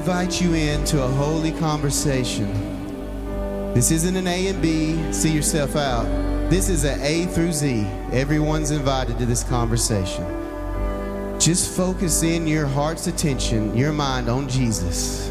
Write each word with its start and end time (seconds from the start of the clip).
invite 0.00 0.40
you 0.40 0.54
into 0.54 1.02
a 1.02 1.06
holy 1.06 1.52
conversation. 1.52 2.50
This 3.74 3.90
isn't 3.90 4.16
an 4.16 4.26
A 4.26 4.46
and 4.46 4.62
B, 4.62 5.12
see 5.12 5.30
yourself 5.30 5.76
out. 5.76 6.04
This 6.48 6.70
is 6.70 6.84
an 6.84 6.98
A 7.02 7.26
through 7.26 7.52
Z. 7.52 7.86
Everyone's 8.10 8.70
invited 8.70 9.18
to 9.18 9.26
this 9.26 9.44
conversation. 9.44 10.24
Just 11.38 11.76
focus 11.76 12.22
in 12.22 12.46
your 12.46 12.66
heart's 12.66 13.08
attention, 13.08 13.76
your 13.76 13.92
mind 13.92 14.30
on 14.30 14.48
Jesus. 14.48 15.28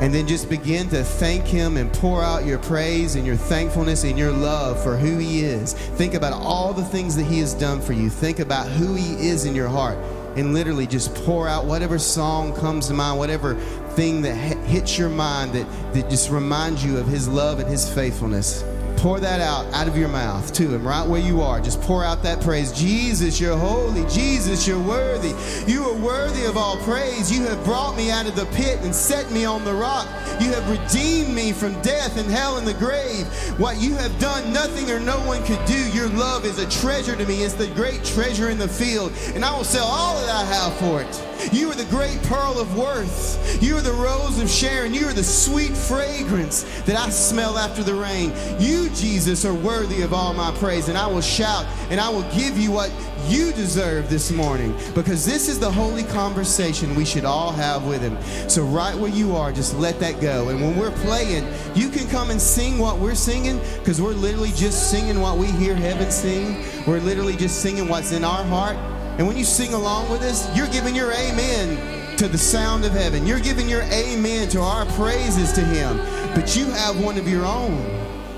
And 0.00 0.14
then 0.14 0.26
just 0.26 0.48
begin 0.48 0.88
to 0.88 1.04
thank 1.04 1.44
Him 1.44 1.76
and 1.76 1.92
pour 1.92 2.22
out 2.22 2.46
your 2.46 2.60
praise 2.60 3.16
and 3.16 3.26
your 3.26 3.36
thankfulness 3.36 4.04
and 4.04 4.18
your 4.18 4.32
love 4.32 4.82
for 4.82 4.96
who 4.96 5.18
He 5.18 5.44
is. 5.44 5.74
Think 5.74 6.14
about 6.14 6.32
all 6.32 6.72
the 6.72 6.84
things 6.84 7.16
that 7.16 7.24
He 7.24 7.38
has 7.40 7.52
done 7.52 7.82
for 7.82 7.92
you. 7.92 8.08
Think 8.08 8.38
about 8.38 8.66
who 8.66 8.94
He 8.94 9.28
is 9.28 9.44
in 9.44 9.54
your 9.54 9.68
heart. 9.68 9.98
And 10.36 10.52
literally 10.52 10.88
just 10.88 11.14
pour 11.14 11.46
out 11.46 11.64
whatever 11.64 11.96
song 11.96 12.56
comes 12.56 12.88
to 12.88 12.92
mind, 12.92 13.20
whatever 13.20 13.54
thing 13.94 14.22
that 14.22 14.34
hits 14.34 14.98
your 14.98 15.08
mind 15.08 15.52
that, 15.52 15.66
that 15.94 16.10
just 16.10 16.30
reminds 16.30 16.84
you 16.84 16.98
of 16.98 17.06
His 17.06 17.28
love 17.28 17.58
and 17.58 17.68
His 17.68 17.88
faithfulness. 17.92 18.64
Pour 18.96 19.20
that 19.20 19.40
out 19.40 19.66
out 19.74 19.86
of 19.86 19.98
your 19.98 20.08
mouth 20.08 20.50
to 20.54 20.70
Him 20.70 20.86
right 20.86 21.06
where 21.06 21.20
you 21.20 21.42
are. 21.42 21.60
Just 21.60 21.80
pour 21.82 22.02
out 22.02 22.22
that 22.22 22.40
praise. 22.40 22.72
Jesus, 22.72 23.38
you're 23.38 23.56
holy. 23.56 24.08
Jesus, 24.08 24.66
you're 24.66 24.80
worthy. 24.80 25.34
You 25.70 25.84
are 25.84 25.96
worthy 25.96 26.44
of 26.46 26.56
all 26.56 26.78
praise. 26.78 27.30
You 27.30 27.44
have 27.44 27.62
brought 27.64 27.96
me 27.96 28.10
out 28.10 28.26
of 28.26 28.34
the 28.34 28.46
pit 28.46 28.78
and 28.82 28.94
set 28.94 29.30
me 29.30 29.44
on 29.44 29.64
the 29.64 29.74
rock. 29.74 30.06
You 30.40 30.52
have 30.52 30.68
redeemed 30.70 31.34
me 31.34 31.52
from 31.52 31.80
death 31.82 32.16
and 32.16 32.30
hell 32.30 32.56
and 32.56 32.66
the 32.66 32.74
grave. 32.74 33.26
What 33.58 33.76
you 33.76 33.94
have 33.96 34.18
done, 34.18 34.52
nothing 34.52 34.90
or 34.90 35.00
no 35.00 35.18
one 35.26 35.44
could 35.44 35.62
do. 35.66 35.90
Your 35.90 36.08
love 36.08 36.44
is 36.44 36.58
a 36.58 36.68
treasure 36.80 37.16
to 37.16 37.26
me. 37.26 37.42
It's 37.42 37.54
the 37.54 37.68
great 37.68 38.04
treasure 38.04 38.48
in 38.48 38.58
the 38.58 38.68
field. 38.68 39.12
And 39.34 39.44
I 39.44 39.54
will 39.54 39.64
sell 39.64 39.86
all 39.86 40.18
that 40.20 40.30
I 40.30 40.44
have 40.44 40.74
for 40.76 41.02
it. 41.02 41.33
You 41.52 41.70
are 41.70 41.74
the 41.74 41.84
great 41.86 42.20
pearl 42.24 42.58
of 42.58 42.76
worth. 42.76 43.62
You 43.62 43.76
are 43.76 43.82
the 43.82 43.92
rose 43.92 44.40
of 44.40 44.48
Sharon. 44.48 44.94
You 44.94 45.06
are 45.08 45.12
the 45.12 45.24
sweet 45.24 45.76
fragrance 45.76 46.62
that 46.82 46.96
I 46.96 47.10
smell 47.10 47.58
after 47.58 47.82
the 47.82 47.94
rain. 47.94 48.32
You, 48.58 48.88
Jesus, 48.90 49.44
are 49.44 49.54
worthy 49.54 50.02
of 50.02 50.12
all 50.12 50.32
my 50.34 50.52
praise. 50.52 50.88
And 50.88 50.96
I 50.96 51.06
will 51.06 51.20
shout 51.20 51.66
and 51.90 52.00
I 52.00 52.08
will 52.08 52.28
give 52.34 52.58
you 52.58 52.70
what 52.70 52.90
you 53.28 53.52
deserve 53.52 54.10
this 54.10 54.30
morning 54.30 54.76
because 54.94 55.24
this 55.24 55.48
is 55.48 55.58
the 55.58 55.70
holy 55.70 56.02
conversation 56.04 56.94
we 56.94 57.04
should 57.04 57.24
all 57.24 57.52
have 57.52 57.86
with 57.86 58.02
Him. 58.02 58.18
So, 58.48 58.62
right 58.64 58.94
where 58.94 59.10
you 59.10 59.34
are, 59.34 59.52
just 59.52 59.76
let 59.76 59.98
that 60.00 60.20
go. 60.20 60.50
And 60.50 60.60
when 60.60 60.76
we're 60.76 60.90
playing, 60.90 61.46
you 61.74 61.88
can 61.88 62.08
come 62.08 62.30
and 62.30 62.40
sing 62.40 62.78
what 62.78 62.98
we're 62.98 63.14
singing 63.14 63.60
because 63.78 64.00
we're 64.00 64.12
literally 64.12 64.52
just 64.52 64.90
singing 64.90 65.20
what 65.20 65.38
we 65.38 65.46
hear 65.46 65.74
heaven 65.74 66.10
sing. 66.10 66.64
We're 66.86 67.00
literally 67.00 67.36
just 67.36 67.62
singing 67.62 67.88
what's 67.88 68.12
in 68.12 68.24
our 68.24 68.44
heart. 68.44 68.76
And 69.18 69.28
when 69.28 69.36
you 69.36 69.44
sing 69.44 69.74
along 69.74 70.10
with 70.10 70.22
us, 70.22 70.54
you're 70.56 70.66
giving 70.66 70.94
your 70.94 71.12
amen 71.12 72.16
to 72.16 72.26
the 72.26 72.38
sound 72.38 72.84
of 72.84 72.92
heaven. 72.92 73.26
You're 73.26 73.38
giving 73.38 73.68
your 73.68 73.82
amen 73.82 74.48
to 74.50 74.60
our 74.60 74.86
praises 74.86 75.52
to 75.52 75.60
Him. 75.60 75.98
But 76.34 76.56
you 76.56 76.66
have 76.66 77.00
one 77.00 77.16
of 77.16 77.28
your 77.28 77.44
own. 77.44 77.78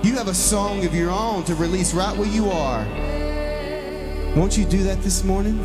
You 0.03 0.17
have 0.17 0.29
a 0.29 0.35
song 0.35 0.85
of 0.85 0.95
your 0.95 1.11
own 1.11 1.45
to 1.45 1.55
release 1.55 1.95
right 1.95 2.15
where 2.15 2.29
you 2.29 2.51
are. 2.51 2.85
Won't 4.37 4.59
you 4.59 4.67
do 4.67 4.83
that 4.85 5.01
this 5.01 5.25
morning? 5.25 5.59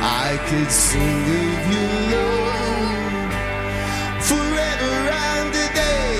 I 0.00 0.38
could 0.48 0.70
sing 0.70 1.24
of 1.42 1.72
your 1.74 1.94
love 2.14 3.32
forever 4.28 4.94
and 5.34 5.50
a 5.54 5.68
day. 5.74 6.12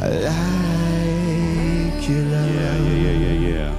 Like 0.00 0.10
your 2.08 2.22
love. 2.22 2.54
Yeah, 2.54 2.76
yeah, 2.76 2.96
yeah, 2.96 3.12
yeah, 3.12 3.32
yeah. 3.48 3.74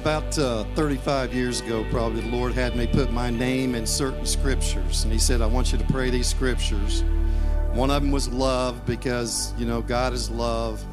About 0.00 0.38
uh, 0.38 0.64
35 0.74 1.32
years 1.32 1.60
ago, 1.62 1.84
probably, 1.90 2.20
the 2.20 2.28
Lord 2.28 2.52
had 2.52 2.76
me 2.76 2.86
put 2.86 3.10
my 3.10 3.30
name 3.30 3.74
in 3.74 3.86
certain 3.86 4.26
scriptures. 4.26 5.04
And 5.04 5.12
He 5.12 5.18
said, 5.18 5.40
I 5.40 5.46
want 5.46 5.72
you 5.72 5.78
to 5.78 5.84
pray 5.84 6.10
these 6.10 6.26
scriptures. 6.26 7.02
One 7.72 7.90
of 7.90 8.02
them 8.02 8.12
was 8.12 8.28
love 8.28 8.84
because, 8.86 9.54
you 9.58 9.66
know, 9.66 9.80
God 9.80 10.12
is 10.12 10.30
love. 10.30 10.84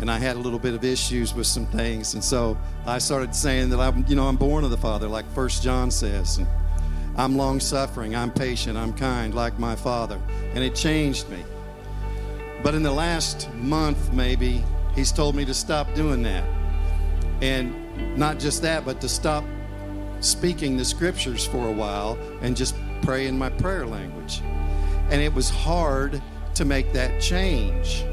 And 0.00 0.10
I 0.10 0.18
had 0.18 0.36
a 0.36 0.38
little 0.38 0.58
bit 0.58 0.74
of 0.74 0.84
issues 0.84 1.34
with 1.34 1.46
some 1.46 1.66
things. 1.66 2.14
And 2.14 2.24
so 2.24 2.58
I 2.86 2.98
started 2.98 3.34
saying 3.34 3.70
that 3.70 3.80
I'm, 3.80 4.04
you 4.08 4.16
know, 4.16 4.26
I'm 4.26 4.36
born 4.36 4.64
of 4.64 4.70
the 4.70 4.76
Father, 4.76 5.08
like 5.08 5.26
First 5.32 5.62
John 5.62 5.90
says. 5.90 6.38
And 6.38 6.46
I'm 7.16 7.36
long 7.36 7.60
suffering, 7.60 8.14
I'm 8.14 8.30
patient, 8.30 8.76
I'm 8.76 8.92
kind, 8.92 9.34
like 9.34 9.58
my 9.58 9.74
Father. 9.74 10.20
And 10.54 10.62
it 10.62 10.74
changed 10.74 11.28
me. 11.30 11.42
But 12.62 12.74
in 12.74 12.82
the 12.82 12.92
last 12.92 13.52
month, 13.54 14.12
maybe, 14.12 14.64
He's 14.94 15.12
told 15.12 15.34
me 15.34 15.44
to 15.44 15.54
stop 15.54 15.92
doing 15.94 16.22
that. 16.22 16.44
And 17.42 18.16
not 18.16 18.38
just 18.38 18.62
that, 18.62 18.84
but 18.84 19.00
to 19.02 19.08
stop 19.08 19.44
speaking 20.20 20.76
the 20.76 20.84
scriptures 20.84 21.46
for 21.46 21.68
a 21.68 21.72
while 21.72 22.18
and 22.40 22.56
just 22.56 22.74
pray 23.02 23.26
in 23.26 23.38
my 23.38 23.50
prayer 23.50 23.86
language. 23.86 24.40
And 25.10 25.20
it 25.22 25.32
was 25.32 25.50
hard 25.50 26.20
to 26.54 26.64
make 26.64 26.92
that 26.94 27.20
change. 27.20 28.04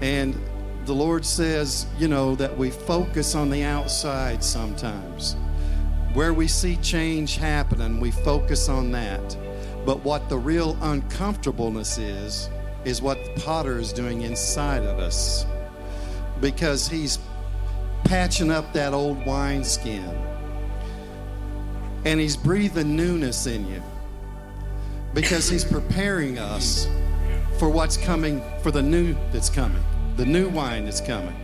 And 0.00 0.34
the 0.86 0.94
Lord 0.94 1.24
says, 1.24 1.86
you 1.98 2.08
know, 2.08 2.34
that 2.36 2.56
we 2.56 2.70
focus 2.70 3.34
on 3.34 3.50
the 3.50 3.62
outside 3.62 4.42
sometimes. 4.42 5.36
Where 6.12 6.34
we 6.34 6.48
see 6.48 6.76
change 6.76 7.36
happening, 7.36 8.00
we 8.00 8.10
focus 8.10 8.68
on 8.68 8.90
that. 8.92 9.36
But 9.86 10.04
what 10.04 10.28
the 10.28 10.38
real 10.38 10.76
uncomfortableness 10.82 11.98
is, 11.98 12.50
is 12.84 13.00
what 13.00 13.18
the 13.24 13.40
potter 13.42 13.78
is 13.78 13.92
doing 13.92 14.22
inside 14.22 14.82
of 14.84 14.98
us. 14.98 15.46
Because 16.40 16.88
he's 16.88 17.18
patching 18.04 18.50
up 18.50 18.72
that 18.72 18.92
old 18.92 19.24
wineskin. 19.24 20.04
And 22.04 22.18
he's 22.18 22.36
breathing 22.36 22.96
newness 22.96 23.46
in 23.46 23.68
you. 23.68 23.82
Because 25.14 25.48
he's 25.48 25.64
preparing 25.64 26.38
us 26.38 26.88
for 27.58 27.68
what's 27.68 27.96
coming, 27.96 28.42
for 28.62 28.70
the 28.70 28.82
new 28.82 29.14
that's 29.32 29.50
coming, 29.50 29.84
the 30.16 30.24
new 30.24 30.48
wine 30.48 30.86
that's 30.86 31.00
coming. 31.00 31.36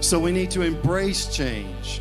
So 0.00 0.18
we 0.18 0.32
need 0.32 0.50
to 0.52 0.62
embrace 0.62 1.34
change. 1.34 2.00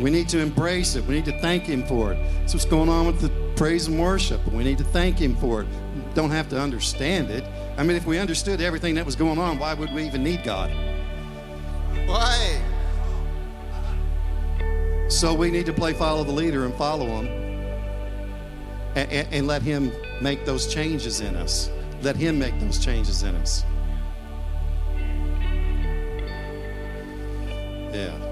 We 0.00 0.10
need 0.10 0.28
to 0.30 0.38
embrace 0.38 0.94
it. 0.94 1.04
We 1.04 1.14
need 1.14 1.24
to 1.26 1.40
thank 1.40 1.64
Him 1.64 1.84
for 1.84 2.12
it. 2.12 2.18
That's 2.40 2.54
what's 2.54 2.66
going 2.66 2.88
on 2.88 3.06
with 3.06 3.20
the 3.20 3.30
praise 3.56 3.88
and 3.88 3.98
worship. 3.98 4.46
We 4.52 4.64
need 4.64 4.78
to 4.78 4.84
thank 4.84 5.18
Him 5.18 5.36
for 5.36 5.62
it. 5.62 5.68
Don't 6.14 6.30
have 6.30 6.48
to 6.50 6.60
understand 6.60 7.30
it. 7.30 7.44
I 7.76 7.82
mean, 7.82 7.96
if 7.96 8.06
we 8.06 8.18
understood 8.18 8.60
everything 8.60 8.94
that 8.94 9.06
was 9.06 9.16
going 9.16 9.38
on, 9.38 9.58
why 9.58 9.74
would 9.74 9.92
we 9.92 10.04
even 10.04 10.22
need 10.22 10.44
God? 10.44 10.70
Why? 12.06 12.60
So 15.08 15.34
we 15.34 15.50
need 15.50 15.66
to 15.66 15.72
play 15.72 15.94
follow 15.94 16.22
the 16.22 16.32
leader 16.32 16.64
and 16.64 16.74
follow 16.74 17.06
him 17.06 17.26
and, 18.94 19.10
and, 19.10 19.28
and 19.32 19.46
let 19.46 19.62
him 19.62 19.92
make 20.20 20.44
those 20.44 20.72
changes 20.72 21.20
in 21.20 21.34
us. 21.36 21.70
Let 22.02 22.16
him 22.16 22.38
make 22.38 22.58
those 22.60 22.78
changes 22.78 23.22
in 23.22 23.34
us. 23.36 23.64
Yeah. 27.92 28.27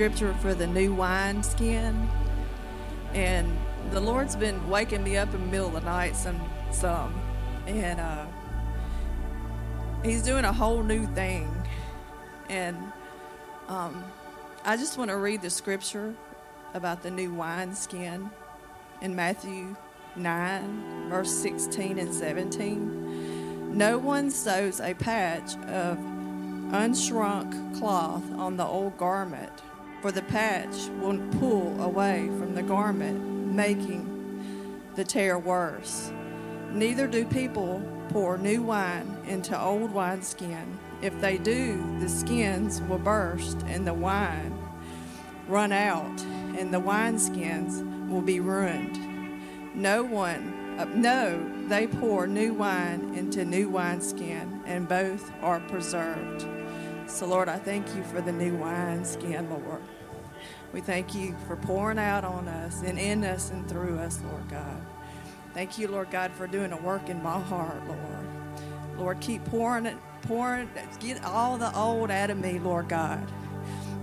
Scripture 0.00 0.32
for 0.40 0.54
the 0.54 0.66
new 0.66 0.94
wine 0.94 1.42
skin, 1.42 2.08
and 3.12 3.46
the 3.90 4.00
Lord's 4.00 4.34
been 4.34 4.66
waking 4.70 5.04
me 5.04 5.18
up 5.18 5.34
in 5.34 5.40
the 5.42 5.46
middle 5.48 5.66
of 5.66 5.74
the 5.74 5.80
night 5.82 6.16
some, 6.16 6.40
some, 6.72 7.20
and 7.66 8.00
uh, 8.00 8.24
He's 10.02 10.22
doing 10.22 10.46
a 10.46 10.52
whole 10.54 10.82
new 10.82 11.06
thing, 11.08 11.54
and 12.48 12.78
um, 13.68 14.02
I 14.64 14.78
just 14.78 14.96
want 14.96 15.10
to 15.10 15.18
read 15.18 15.42
the 15.42 15.50
scripture 15.50 16.14
about 16.72 17.02
the 17.02 17.10
new 17.10 17.34
wine 17.34 17.74
skin 17.74 18.30
in 19.02 19.14
Matthew 19.14 19.76
nine, 20.16 21.10
verse 21.10 21.30
sixteen 21.30 21.98
and 21.98 22.14
seventeen. 22.14 23.76
No 23.76 23.98
one 23.98 24.30
sews 24.30 24.80
a 24.80 24.94
patch 24.94 25.56
of 25.66 25.98
unshrunk 26.72 27.78
cloth 27.78 28.24
on 28.38 28.56
the 28.56 28.64
old 28.64 28.96
garment, 28.96 29.52
for 30.00 30.12
the 30.12 30.22
patch 30.22 30.88
won't 31.00 31.38
pull 31.38 31.80
away 31.82 32.26
from 32.38 32.54
the 32.54 32.62
garment, 32.62 33.54
making 33.54 34.42
the 34.94 35.04
tear 35.04 35.38
worse. 35.38 36.12
Neither 36.70 37.06
do 37.06 37.24
people 37.24 37.82
pour 38.10 38.38
new 38.38 38.62
wine 38.62 39.16
into 39.26 39.60
old 39.60 39.92
wineskin. 39.92 40.78
If 41.02 41.20
they 41.20 41.38
do, 41.38 41.98
the 42.00 42.08
skins 42.08 42.80
will 42.82 42.98
burst 42.98 43.62
and 43.66 43.86
the 43.86 43.94
wine 43.94 44.56
run 45.50 45.72
out, 45.72 46.20
and 46.56 46.72
the 46.72 46.80
wineskins 46.80 48.08
will 48.08 48.20
be 48.20 48.38
ruined. 48.38 48.96
No 49.74 50.04
one, 50.04 50.76
uh, 50.78 50.84
no, 50.84 51.66
they 51.68 51.88
pour 51.88 52.26
new 52.26 52.54
wine 52.54 53.14
into 53.14 53.44
new 53.44 53.68
wineskin, 53.68 54.62
and 54.64 54.88
both 54.88 55.30
are 55.42 55.60
preserved. 55.60 56.46
So, 57.10 57.26
Lord, 57.26 57.48
I 57.48 57.58
thank 57.58 57.94
you 57.94 58.02
for 58.04 58.20
the 58.20 58.32
new 58.32 58.54
wine 58.54 58.92
wineskin, 58.92 59.50
Lord. 59.50 59.82
We 60.72 60.80
thank 60.80 61.14
you 61.14 61.36
for 61.46 61.56
pouring 61.56 61.98
out 61.98 62.24
on 62.24 62.46
us 62.48 62.82
and 62.82 62.98
in 62.98 63.24
us 63.24 63.50
and 63.50 63.68
through 63.68 63.98
us, 63.98 64.20
Lord 64.22 64.48
God. 64.48 64.80
Thank 65.52 65.76
you, 65.76 65.88
Lord 65.88 66.10
God, 66.10 66.30
for 66.32 66.46
doing 66.46 66.72
a 66.72 66.76
work 66.76 67.08
in 67.08 67.20
my 67.22 67.38
heart, 67.38 67.86
Lord. 67.88 68.26
Lord, 68.96 69.20
keep 69.20 69.44
pouring 69.46 69.86
it, 69.86 69.96
pouring, 70.22 70.70
get 71.00 71.22
all 71.24 71.58
the 71.58 71.76
old 71.76 72.10
out 72.10 72.30
of 72.30 72.38
me, 72.38 72.58
Lord 72.60 72.88
God, 72.88 73.26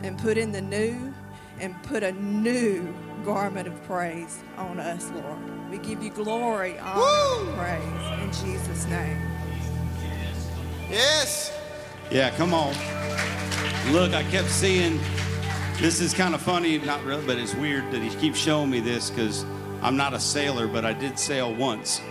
and 0.03 0.17
put 0.19 0.37
in 0.37 0.51
the 0.51 0.61
new 0.61 1.13
and 1.59 1.81
put 1.83 2.03
a 2.03 2.11
new 2.11 2.93
garment 3.23 3.67
of 3.67 3.83
praise 3.85 4.43
on 4.57 4.79
us, 4.79 5.09
Lord. 5.11 5.71
We 5.71 5.77
give 5.77 6.03
you 6.03 6.09
glory, 6.09 6.77
honor, 6.79 7.01
Woo! 7.01 7.55
praise 7.55 8.21
in 8.21 8.45
Jesus' 8.45 8.85
name. 8.87 9.21
Yes. 10.89 11.56
Yeah, 12.09 12.29
come 12.31 12.53
on. 12.53 12.73
Look, 13.91 14.13
I 14.13 14.23
kept 14.31 14.49
seeing. 14.49 14.99
This 15.79 15.99
is 15.99 16.13
kind 16.13 16.33
of 16.33 16.41
funny, 16.41 16.77
not 16.77 17.03
really, 17.03 17.25
but 17.25 17.37
it's 17.37 17.53
weird 17.53 17.91
that 17.91 18.01
he 18.01 18.09
keeps 18.17 18.39
showing 18.39 18.69
me 18.69 18.79
this 18.79 19.09
because 19.09 19.45
I'm 19.81 19.97
not 19.97 20.13
a 20.13 20.19
sailor, 20.19 20.67
but 20.67 20.85
I 20.85 20.93
did 20.93 21.19
sail 21.19 21.53
once. 21.53 22.01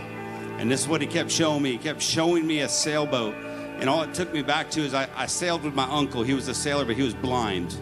And 0.58 0.70
this 0.70 0.82
is 0.82 0.88
what 0.88 1.00
he 1.00 1.06
kept 1.06 1.30
showing 1.30 1.62
me. 1.62 1.72
He 1.72 1.78
kept 1.78 2.02
showing 2.02 2.46
me 2.46 2.60
a 2.60 2.68
sailboat. 2.68 3.34
And 3.78 3.88
all 3.88 4.02
it 4.02 4.14
took 4.14 4.32
me 4.32 4.42
back 4.42 4.70
to 4.72 4.82
is 4.82 4.94
I, 4.94 5.08
I 5.16 5.26
sailed 5.26 5.62
with 5.64 5.74
my 5.74 5.84
uncle. 5.90 6.22
He 6.22 6.34
was 6.34 6.48
a 6.48 6.54
sailor, 6.54 6.84
but 6.84 6.96
he 6.96 7.02
was 7.02 7.14
blind. 7.14 7.76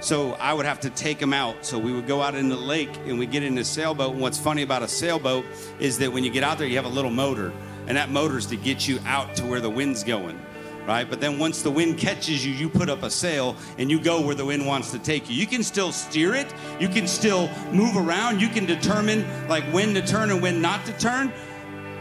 So 0.00 0.32
I 0.34 0.54
would 0.54 0.66
have 0.66 0.80
to 0.80 0.90
take 0.90 1.20
him 1.20 1.32
out. 1.32 1.66
So 1.66 1.76
we 1.76 1.92
would 1.92 2.06
go 2.06 2.22
out 2.22 2.36
in 2.36 2.48
the 2.48 2.56
lake 2.56 2.96
and 3.06 3.18
we 3.18 3.26
get 3.26 3.42
in 3.42 3.56
the 3.56 3.64
sailboat. 3.64 4.12
And 4.12 4.20
what's 4.20 4.38
funny 4.38 4.62
about 4.62 4.82
a 4.82 4.88
sailboat 4.88 5.44
is 5.80 5.98
that 5.98 6.12
when 6.12 6.24
you 6.24 6.30
get 6.30 6.44
out 6.44 6.58
there, 6.58 6.68
you 6.68 6.76
have 6.76 6.84
a 6.84 6.88
little 6.88 7.10
motor. 7.10 7.52
And 7.86 7.96
that 7.96 8.10
motor's 8.10 8.46
to 8.46 8.56
get 8.56 8.86
you 8.86 9.00
out 9.06 9.34
to 9.36 9.44
where 9.44 9.60
the 9.60 9.70
wind's 9.70 10.04
going. 10.04 10.40
Right? 10.86 11.08
But 11.08 11.20
then 11.20 11.38
once 11.38 11.62
the 11.62 11.70
wind 11.70 11.96
catches 11.96 12.44
you, 12.44 12.52
you 12.52 12.68
put 12.68 12.90
up 12.90 13.02
a 13.02 13.10
sail 13.10 13.56
and 13.78 13.90
you 13.90 13.98
go 13.98 14.20
where 14.20 14.34
the 14.34 14.44
wind 14.44 14.66
wants 14.66 14.90
to 14.90 14.98
take 14.98 15.30
you. 15.30 15.36
You 15.36 15.46
can 15.46 15.62
still 15.62 15.92
steer 15.92 16.34
it. 16.34 16.52
You 16.78 16.88
can 16.88 17.06
still 17.06 17.48
move 17.72 17.96
around. 17.96 18.40
You 18.40 18.48
can 18.48 18.66
determine 18.66 19.24
like 19.48 19.64
when 19.72 19.94
to 19.94 20.06
turn 20.06 20.30
and 20.30 20.42
when 20.42 20.60
not 20.60 20.84
to 20.84 20.92
turn. 20.98 21.32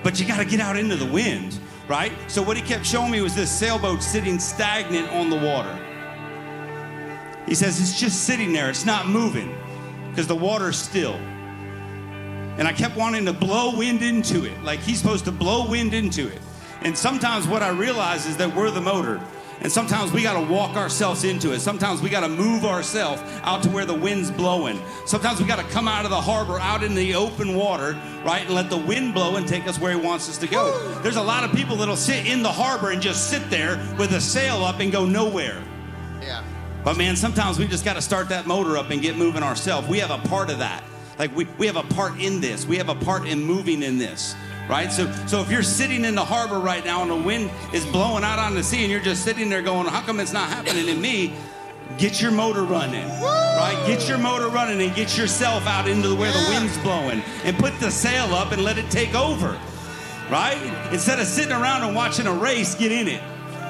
But 0.03 0.19
you 0.19 0.27
got 0.27 0.39
to 0.39 0.45
get 0.45 0.59
out 0.59 0.75
into 0.75 0.97
the 0.97 1.09
wind, 1.09 1.57
right? 1.88 2.11
So 2.27 2.43
what 2.43 2.57
he 2.57 2.63
kept 2.63 2.86
showing 2.86 3.09
me 3.09 3.21
was 3.21 3.36
this 3.36 3.49
sailboat 3.49 4.03
sitting 4.03 4.38
stagnant 4.38 5.09
on 5.11 5.29
the 5.29 5.38
water. 5.38 5.73
He 7.47 7.55
says 7.55 7.79
it's 7.79 7.99
just 7.99 8.25
sitting 8.25 8.51
there, 8.51 8.69
it's 8.69 8.86
not 8.86 9.07
moving 9.07 9.55
because 10.09 10.27
the 10.27 10.36
water's 10.36 10.77
still. 10.77 11.15
And 12.57 12.67
I 12.67 12.73
kept 12.73 12.95
wanting 12.95 13.25
to 13.25 13.34
blow 13.34 13.75
wind 13.75 14.01
into 14.01 14.45
it, 14.45 14.61
like 14.63 14.79
he's 14.79 14.99
supposed 14.99 15.25
to 15.25 15.31
blow 15.31 15.69
wind 15.69 15.93
into 15.93 16.27
it. 16.27 16.39
And 16.84 16.97
sometimes 16.97 17.47
what 17.47 17.63
I 17.63 17.69
realize 17.69 18.25
is 18.25 18.38
that 18.38 18.53
we're 18.55 18.71
the 18.71 18.81
motor. 18.81 19.21
And 19.61 19.71
sometimes 19.71 20.11
we 20.11 20.21
got 20.21 20.34
to 20.34 20.53
walk 20.53 20.75
ourselves 20.75 21.23
into 21.23 21.53
it. 21.53 21.61
Sometimes 21.61 22.01
we 22.01 22.09
got 22.09 22.19
to 22.19 22.27
move 22.27 22.65
ourselves 22.65 23.21
out 23.43 23.63
to 23.63 23.69
where 23.69 23.86
the 23.86 23.93
wind's 23.93 24.29
blowing. 24.29 24.81
Sometimes 25.05 25.39
we 25.39 25.47
got 25.47 25.59
to 25.59 25.65
come 25.71 25.88
out 25.88 26.03
of 26.03 26.11
the 26.11 26.19
harbor, 26.19 26.59
out 26.59 26.84
in 26.84 26.93
the 26.95 27.15
open 27.15 27.55
water, 27.55 27.97
right, 28.25 28.41
and 28.41 28.53
let 28.53 28.69
the 28.69 28.77
wind 28.77 29.13
blow 29.13 29.38
and 29.38 29.47
take 29.47 29.65
us 29.65 29.79
where 29.79 29.97
He 29.97 30.05
wants 30.05 30.27
us 30.27 30.38
to 30.39 30.47
go. 30.47 30.99
There's 31.01 31.15
a 31.15 31.23
lot 31.23 31.45
of 31.45 31.55
people 31.55 31.77
that'll 31.77 31.95
sit 31.95 32.27
in 32.27 32.43
the 32.43 32.51
harbor 32.51 32.91
and 32.91 33.01
just 33.01 33.29
sit 33.29 33.49
there 33.49 33.77
with 33.97 34.11
a 34.11 34.19
sail 34.19 34.65
up 34.65 34.81
and 34.81 34.91
go 34.91 35.05
nowhere. 35.05 35.61
Yeah. 36.21 36.43
But 36.84 36.97
man, 36.97 37.15
sometimes 37.15 37.57
we 37.57 37.65
just 37.65 37.86
got 37.86 37.93
to 37.93 38.01
start 38.01 38.27
that 38.29 38.45
motor 38.45 38.77
up 38.77 38.89
and 38.89 39.01
get 39.01 39.15
moving 39.15 39.43
ourselves. 39.43 39.88
We 39.88 39.99
have 39.99 40.11
a 40.11 40.27
part 40.27 40.49
of 40.49 40.59
that. 40.59 40.84
Like 41.17 41.34
we, 41.34 41.45
we 41.57 41.67
have 41.67 41.77
a 41.77 41.84
part 41.84 42.19
in 42.19 42.41
this. 42.41 42.65
We 42.65 42.77
have 42.77 42.89
a 42.89 42.95
part 42.95 43.25
in 43.25 43.41
moving 43.41 43.84
in 43.84 43.97
this. 43.97 44.36
Right? 44.70 44.91
So 44.91 45.11
so 45.28 45.41
if 45.41 45.51
you're 45.51 45.64
sitting 45.64 46.05
in 46.05 46.16
the 46.16 46.24
harbor 46.24 46.59
right 46.59 46.84
now 46.86 47.01
and 47.01 47.11
the 47.11 47.16
wind 47.16 47.51
is 47.74 47.86
blowing 47.88 48.24
out 48.24 48.39
on 48.39 48.55
the 48.55 48.64
sea 48.64 48.84
and 48.84 48.91
you're 48.91 49.01
just 49.01 49.24
sitting 49.24 49.49
there 49.49 49.61
going, 49.61 49.88
How 49.88 50.01
come 50.01 50.20
it's 50.20 50.34
not 50.34 50.49
happening 50.49 50.86
to 50.86 50.95
me? 50.95 51.34
Get 51.97 52.22
your 52.22 52.32
motor 52.32 52.64
running. 52.64 53.07
Right? 53.22 53.82
Get 53.86 54.07
your 54.07 54.18
motor 54.18 54.47
running 54.47 54.82
and 54.82 54.95
get 54.95 55.18
yourself 55.18 55.68
out 55.68 55.88
into 55.88 56.16
where 56.16 56.32
the 56.32 56.45
wind's 56.49 56.78
blowing 56.80 57.22
and 57.43 57.57
put 57.57 57.78
the 57.80 57.91
sail 57.91 58.34
up 58.34 58.51
and 58.51 58.64
let 58.64 58.78
it 58.78 58.89
take 58.89 59.14
over. 59.14 59.59
Right? 60.32 60.57
Instead 60.91 61.20
of 61.20 61.28
sitting 61.28 61.51
around 61.51 61.84
and 61.84 61.95
watching 61.95 62.26
a 62.26 62.34
race, 62.34 62.74
get 62.76 62.91
in 62.91 63.07
it. 63.07 63.22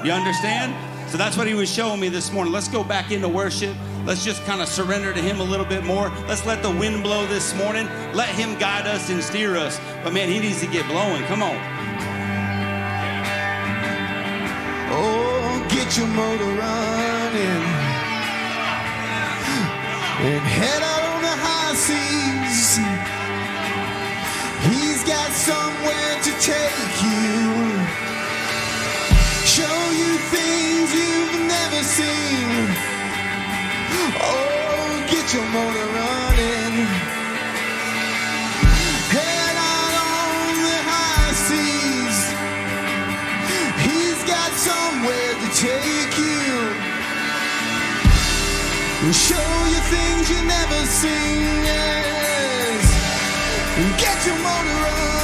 You 0.04 0.12
understand? 0.12 0.74
So 1.10 1.18
that's 1.18 1.36
what 1.36 1.46
he 1.46 1.54
was 1.54 1.70
showing 1.70 2.00
me 2.00 2.08
this 2.08 2.32
morning. 2.32 2.52
Let's 2.52 2.68
go 2.68 2.82
back 2.82 3.10
into 3.10 3.28
worship. 3.28 3.76
Let's 4.04 4.22
just 4.22 4.44
kind 4.44 4.60
of 4.60 4.68
surrender 4.68 5.14
to 5.14 5.20
him 5.20 5.40
a 5.40 5.44
little 5.44 5.64
bit 5.64 5.82
more. 5.82 6.10
Let's 6.28 6.44
let 6.44 6.62
the 6.62 6.70
wind 6.70 7.02
blow 7.02 7.26
this 7.26 7.54
morning. 7.54 7.88
Let 8.12 8.28
him 8.28 8.58
guide 8.58 8.86
us 8.86 9.08
and 9.08 9.22
steer 9.22 9.56
us. 9.56 9.80
But 10.02 10.12
man, 10.12 10.28
he 10.28 10.38
needs 10.38 10.60
to 10.60 10.66
get 10.66 10.86
blowing. 10.86 11.22
Come 11.24 11.42
on. 11.42 11.56
Oh, 14.92 15.66
get 15.70 15.96
your 15.96 16.06
motor 16.08 16.44
running 16.44 17.64
and 20.24 20.44
head 20.46 20.82
out 20.82 21.04
on 21.14 21.22
the 21.22 21.36
high 21.36 21.74
seas. 21.74 22.78
He's 24.68 25.02
got 25.04 25.30
somewhere 25.32 26.14
to 26.24 26.32
take 26.40 26.96
you, 27.04 27.44
show 29.44 29.76
you 30.00 30.16
things 30.32 30.92
you've 30.92 31.40
never 31.48 31.82
seen. 31.82 33.03
Oh, 33.96 35.06
get 35.10 35.32
your 35.34 35.46
motor 35.54 35.86
running. 35.98 36.74
Head 39.14 39.56
out 39.72 39.94
on 40.10 40.54
the 40.66 40.78
high 40.90 41.32
seas. 41.46 42.18
He's 43.86 44.20
got 44.24 44.50
somewhere 44.68 45.32
to 45.42 45.48
take 45.54 46.14
you. 46.18 46.54
Show 49.12 49.50
you 49.72 49.80
things 49.94 50.30
you 50.30 50.40
never 50.44 50.80
seen. 50.86 51.64
Yes. 51.70 52.84
Get 53.98 54.26
your 54.26 54.38
motor 54.38 54.76
running. 54.84 55.23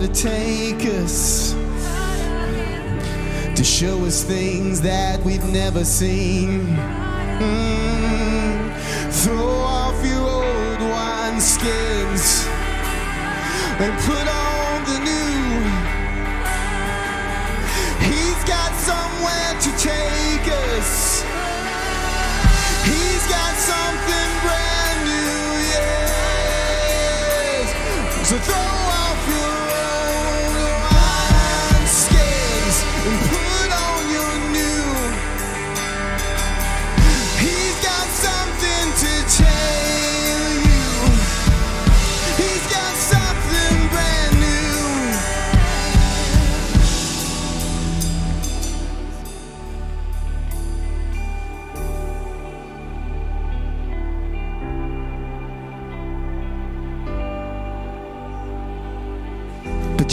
To 0.00 0.08
take 0.08 0.86
us. 0.86 1.52
To 3.54 3.64
show 3.64 4.06
us 4.06 4.24
things 4.24 4.80
that 4.80 5.20
we've 5.20 5.44
never 5.44 5.84
seen. 5.84 6.60
Mm. 7.40 8.29
Throw 9.22 9.36
off 9.36 10.02
your 10.02 10.16
old 10.18 10.80
wine 10.80 11.38
skins 11.42 12.46
and 13.78 13.92
put 14.08 14.26
on 14.26 14.84
the 14.88 14.98
new. 15.04 15.60
He's 18.08 18.42
got 18.48 18.72
somewhere 18.80 19.52
to 19.60 19.70
take 19.76 20.48
us. 20.72 21.20
He's 22.86 23.26
got 23.28 23.54
something 23.56 24.40
brand 24.40 24.69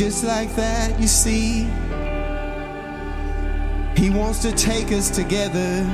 just 0.08 0.24
like 0.24 0.56
that, 0.56 0.98
you 1.02 1.06
see, 1.06 1.64
He 4.02 4.10
wants 4.10 4.42
to 4.44 4.54
take 4.54 4.90
us 4.94 5.10
together. 5.10 5.86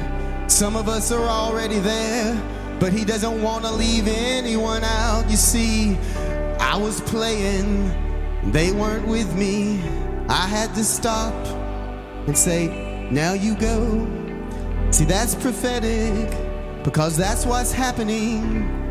Some 0.47 0.76
of 0.76 0.88
us 0.88 1.11
are 1.11 1.28
already 1.28 1.80
there, 1.80 2.39
but 2.80 2.93
he 2.93 3.05
doesn't 3.05 3.41
want 3.41 3.66
to 3.66 3.72
leave 3.72 4.07
anyone 4.07 4.84
out. 4.84 5.28
You 5.32 5.36
see, 5.36 5.97
I 6.59 6.78
was 6.78 7.01
playing, 7.01 7.91
they 8.51 8.72
weren't 8.72 9.07
with 9.07 9.36
me. 9.36 9.82
I 10.30 10.45
had 10.47 10.76
to 10.76 10.84
stop 10.84 11.34
and 12.28 12.38
say, 12.38 13.07
Now 13.09 13.34
you 13.34 13.55
go. 13.55 14.07
See, 14.91 15.05
that's 15.05 15.34
prophetic 15.34 16.30
because 16.84 17.18
that's 17.18 17.47
what's 17.47 17.72
happening. 17.72 18.82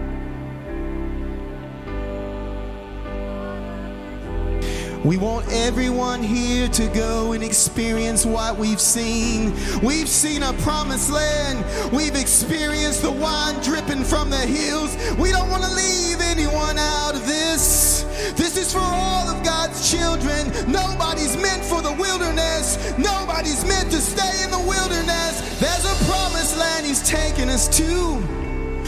We 5.05 5.17
want 5.17 5.51
everyone 5.51 6.23
here 6.23 6.69
to 6.69 6.87
go 6.89 7.33
and 7.33 7.43
experience 7.43 8.25
what 8.25 8.57
we've 8.57 8.81
seen. 8.81 9.53
We've 9.83 10.09
seen 10.09 10.45
a 10.45 10.53
promised 10.63 11.11
land. 11.11 11.65
We've 11.93 12.15
experienced 12.15 13.03
the 13.03 13.11
wine 13.11 13.61
dripping 13.63 14.05
from 14.05 14.31
the 14.31 14.39
hills. 14.39 14.97
We 15.19 15.33
don't 15.33 15.51
want 15.51 15.65
to 15.65 15.75
leave 15.75 16.21
anyone 16.21 16.79
out 16.79 17.17
of 17.17 17.27
this. 17.27 18.03
This 18.37 18.57
is 18.57 18.73
for 18.73 18.79
all 18.79 19.29
of 19.29 19.45
God's 19.45 19.91
children. 19.91 20.47
Nobody's 20.71 21.37
meant 21.37 21.65
for 21.65 21.83
the 21.83 21.93
wilderness. 21.93 22.97
Nobody's 22.97 23.65
meant 23.67 23.91
to 23.91 24.01
stay 24.01 24.45
in 24.45 24.53
the 24.53 24.65
wilderness. 24.69 25.59
There's 25.59 25.85
a 25.85 26.05
promised 26.05 26.57
land 26.57 26.87
He's 26.87 27.03
taking 27.03 27.49
us 27.49 27.67
to. 27.77 28.42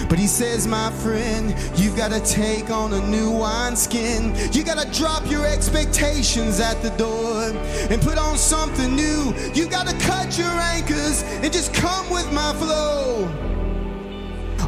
But 0.09 0.19
he 0.19 0.27
says, 0.27 0.67
my 0.67 0.91
friend, 0.93 1.55
you've 1.77 1.97
got 1.97 2.11
to 2.13 2.21
take 2.21 2.71
on 2.71 2.93
a 2.93 3.01
new 3.09 3.31
wineskin. 3.31 4.35
You 4.53 4.63
got 4.65 4.79
to 4.79 4.99
drop 4.99 5.29
your 5.31 5.47
expectations 5.47 6.61
at 6.61 6.81
the 6.83 6.91
door 6.91 7.43
and 7.91 8.01
put 8.01 8.19
on 8.19 8.37
something 8.37 8.95
new. 8.95 9.35
You 9.55 9.69
got 9.69 9.89
to 9.89 9.99
cut 9.99 10.39
your 10.39 10.47
anchors 10.47 11.23
and 11.23 11.53
just 11.53 11.73
come 11.75 12.09
with 12.11 12.31
my 12.33 12.53
flow. 12.55 13.29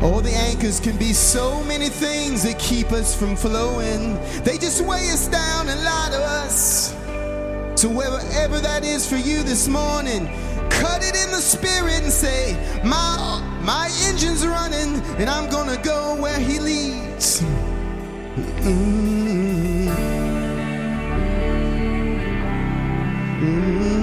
Oh, 0.03 0.21
the 0.21 0.31
anchors 0.31 0.79
can 0.79 0.97
be 0.99 1.13
so 1.13 1.63
many 1.65 1.89
things 1.89 2.43
that 2.43 2.59
keep 2.59 2.93
us 2.93 3.19
from 3.19 3.35
flowing. 3.35 4.15
They 4.43 4.59
just 4.59 4.83
weigh 4.83 5.11
us 5.11 5.27
down 5.27 5.69
and 5.69 5.83
lie 5.83 6.09
to 6.11 6.19
us. 6.19 6.95
So, 7.81 7.89
wherever 7.89 8.59
that 8.61 8.85
is 8.85 9.09
for 9.09 9.17
you 9.17 9.43
this 9.43 9.69
morning, 9.69 10.29
cut 10.71 11.03
it 11.03 11.17
in 11.17 11.31
the 11.31 11.41
spirit 11.41 12.03
and 12.03 12.13
say, 12.13 12.55
My, 12.85 13.43
my 13.63 13.91
engine's 14.09 14.47
running, 14.47 15.01
and 15.19 15.29
I'm 15.29 15.51
gonna 15.51 15.81
go 15.83 16.17
where 16.21 16.39
he 16.39 16.59
leads. 16.59 17.43
Mm. 18.63 19.87
Mm. 23.41 23.96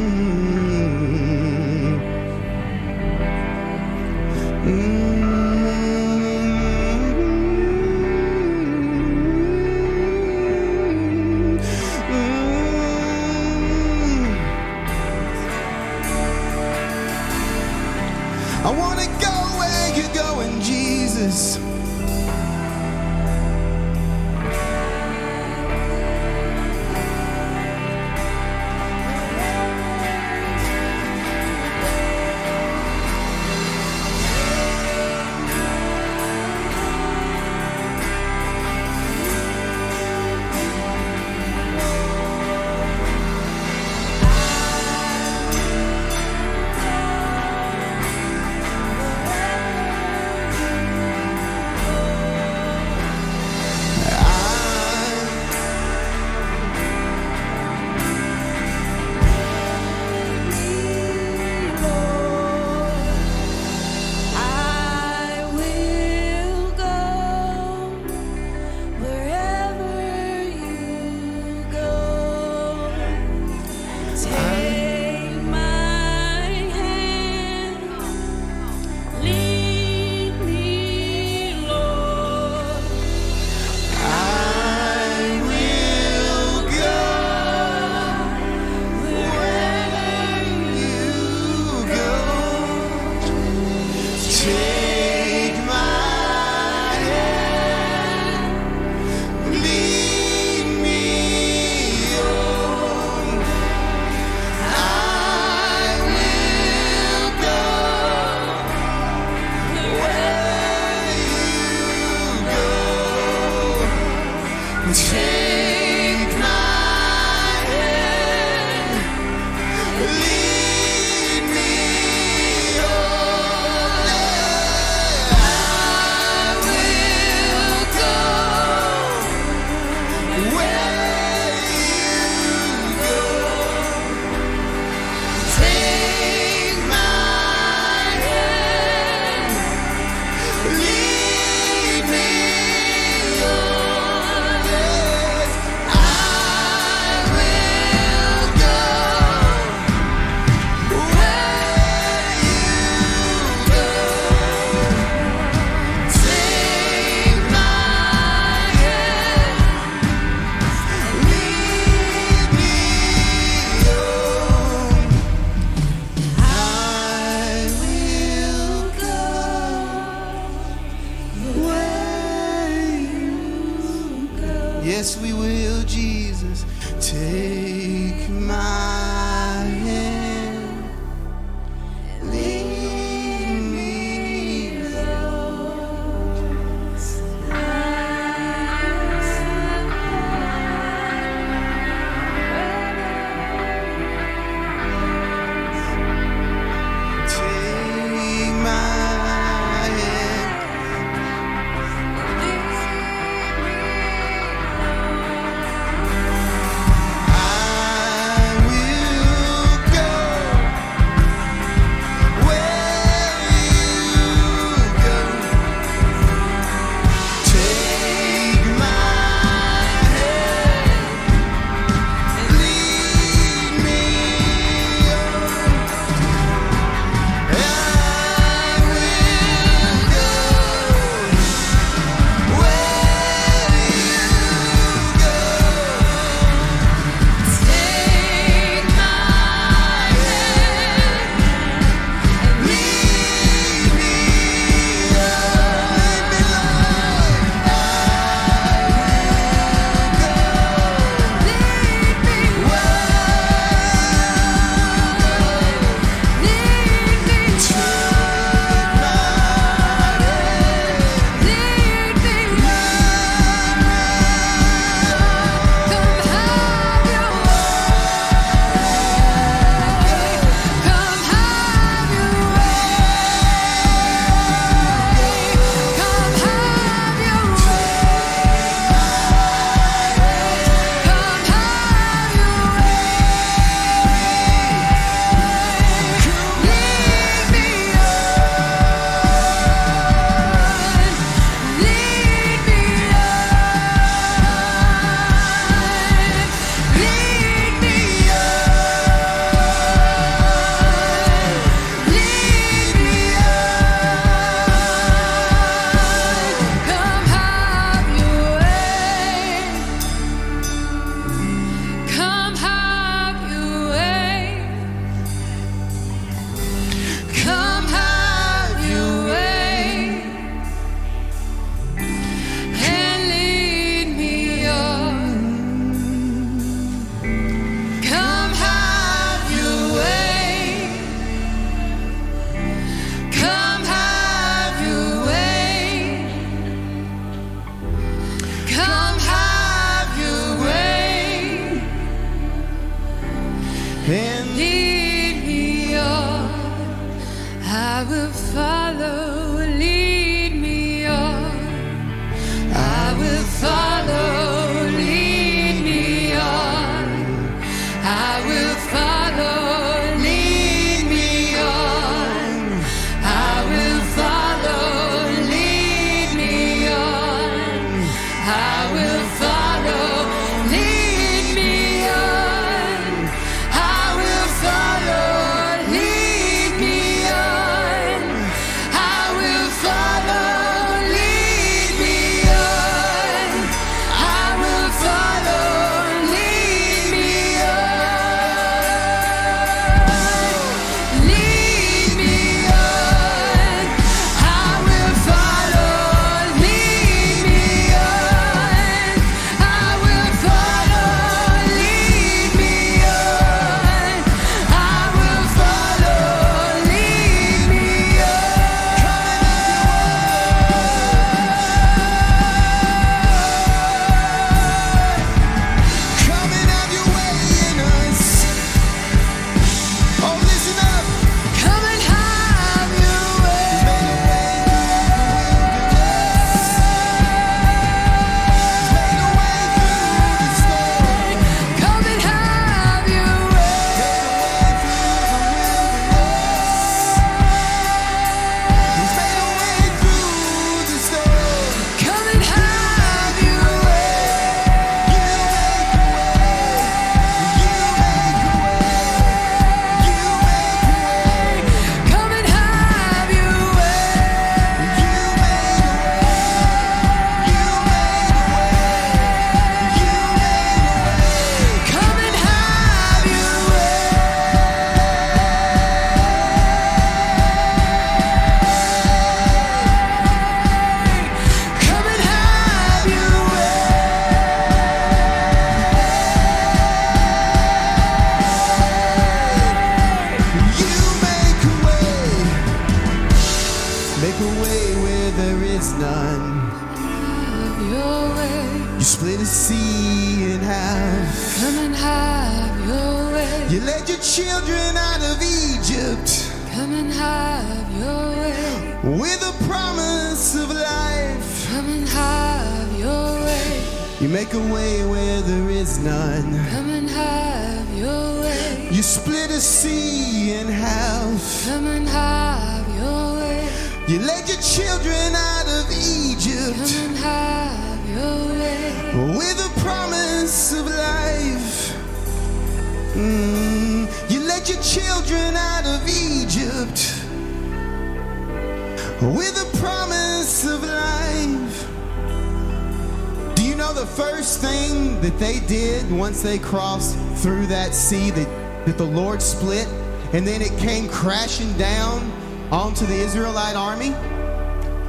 That, 538.86 538.98
the 538.98 539.04
Lord 539.04 539.42
split 539.42 539.88
and 540.34 540.46
then 540.46 540.62
it 540.62 540.78
came 540.78 541.08
crashing 541.10 541.72
down 541.78 542.32
onto 542.72 543.06
the 543.06 543.16
Israelite 543.16 543.76
army? 543.76 544.10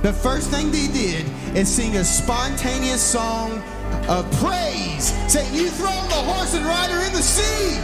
The 0.03 0.13
first 0.13 0.51
thing 0.51 0.71
they 0.71 0.89
did 0.89 1.25
is 1.57 1.69
sing 1.69 1.97
a 1.97 2.05
spontaneous 2.05 3.03
song 3.03 3.63
of 4.09 4.31
praise, 4.33 5.15
saying, 5.33 5.55
You 5.55 5.69
throw 5.71 5.87
the 5.87 6.23
horse 6.29 6.55
and 6.55 6.67
rider 6.67 7.01
in 7.07 7.13
the 7.13 7.23
sea. 7.23 7.79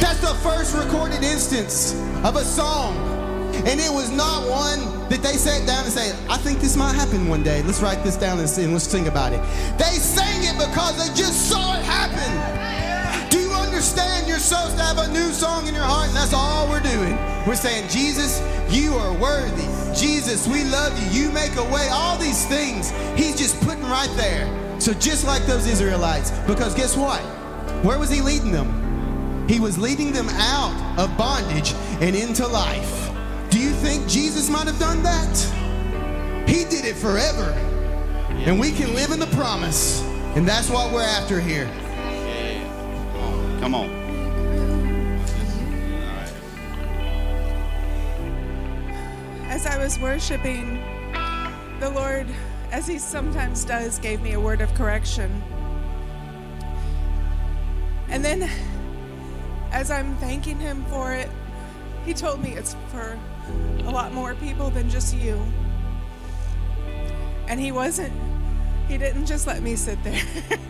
That's 0.00 0.20
the 0.20 0.34
first 0.42 0.74
recorded 0.74 1.22
instance 1.22 1.94
of 2.24 2.36
a 2.36 2.44
song. 2.44 2.96
And 3.66 3.80
it 3.80 3.92
was 3.92 4.10
not 4.10 4.48
one 4.48 5.08
that 5.08 5.22
they 5.22 5.32
sat 5.32 5.66
down 5.66 5.84
and 5.84 5.92
said, 5.92 6.14
I 6.28 6.36
think 6.36 6.60
this 6.60 6.76
might 6.76 6.94
happen 6.94 7.28
one 7.28 7.42
day. 7.42 7.62
Let's 7.62 7.80
write 7.80 8.02
this 8.04 8.16
down 8.16 8.38
and 8.38 8.48
sing, 8.48 8.72
let's 8.72 8.86
sing 8.86 9.08
about 9.08 9.32
it. 9.32 9.40
They 9.78 9.96
sang 9.98 10.44
it 10.44 10.54
because 10.58 10.96
they 10.96 11.14
just 11.14 11.48
saw 11.48 11.76
it 11.76 11.82
happen. 11.82 12.65
Understand 13.76 14.26
you're 14.26 14.38
supposed 14.38 14.78
to 14.78 14.82
have 14.82 14.96
a 14.96 15.08
new 15.08 15.34
song 15.34 15.66
in 15.66 15.74
your 15.74 15.84
heart? 15.84 16.06
And 16.08 16.16
that's 16.16 16.32
all 16.32 16.66
we're 16.66 16.80
doing. 16.80 17.14
We're 17.46 17.56
saying, 17.56 17.90
Jesus, 17.90 18.40
you 18.74 18.94
are 18.94 19.12
worthy. 19.12 19.66
Jesus, 19.94 20.48
we 20.48 20.64
love 20.64 20.98
you. 20.98 21.24
You 21.24 21.30
make 21.30 21.54
a 21.56 21.64
way. 21.64 21.86
All 21.92 22.16
these 22.16 22.46
things, 22.46 22.88
he's 23.16 23.36
just 23.36 23.60
putting 23.60 23.82
right 23.82 24.08
there. 24.16 24.80
So 24.80 24.94
just 24.94 25.26
like 25.26 25.42
those 25.42 25.66
Israelites, 25.66 26.30
because 26.46 26.74
guess 26.74 26.96
what? 26.96 27.20
Where 27.84 27.98
was 27.98 28.08
he 28.08 28.22
leading 28.22 28.50
them? 28.50 29.46
He 29.46 29.60
was 29.60 29.76
leading 29.76 30.10
them 30.10 30.30
out 30.30 30.98
of 30.98 31.14
bondage 31.18 31.74
and 32.00 32.16
into 32.16 32.46
life. 32.46 33.10
Do 33.50 33.60
you 33.60 33.72
think 33.72 34.08
Jesus 34.08 34.48
might 34.48 34.66
have 34.66 34.78
done 34.78 35.02
that? 35.02 36.48
He 36.48 36.64
did 36.64 36.86
it 36.86 36.96
forever. 36.96 37.50
And 38.46 38.58
we 38.58 38.72
can 38.72 38.94
live 38.94 39.10
in 39.10 39.20
the 39.20 39.26
promise. 39.36 40.00
And 40.34 40.48
that's 40.48 40.70
what 40.70 40.94
we're 40.94 41.02
after 41.02 41.40
here. 41.40 41.70
Come 43.66 43.74
on. 43.74 43.90
As 49.48 49.66
I 49.66 49.76
was 49.76 49.98
worshiping, 49.98 50.80
the 51.80 51.90
Lord, 51.90 52.28
as 52.70 52.86
He 52.86 52.96
sometimes 53.00 53.64
does, 53.64 53.98
gave 53.98 54.22
me 54.22 54.34
a 54.34 54.40
word 54.40 54.60
of 54.60 54.72
correction. 54.74 55.42
And 58.08 58.24
then, 58.24 58.48
as 59.72 59.90
I'm 59.90 60.14
thanking 60.18 60.60
Him 60.60 60.84
for 60.84 61.10
it, 61.10 61.28
He 62.04 62.14
told 62.14 62.40
me 62.40 62.52
it's 62.52 62.76
for 62.92 63.18
a 63.80 63.90
lot 63.90 64.12
more 64.12 64.36
people 64.36 64.70
than 64.70 64.88
just 64.88 65.12
you. 65.16 65.44
And 67.48 67.58
He 67.58 67.72
wasn't, 67.72 68.12
He 68.86 68.96
didn't 68.96 69.26
just 69.26 69.48
let 69.48 69.60
me 69.60 69.74
sit 69.74 70.00
there. 70.04 70.22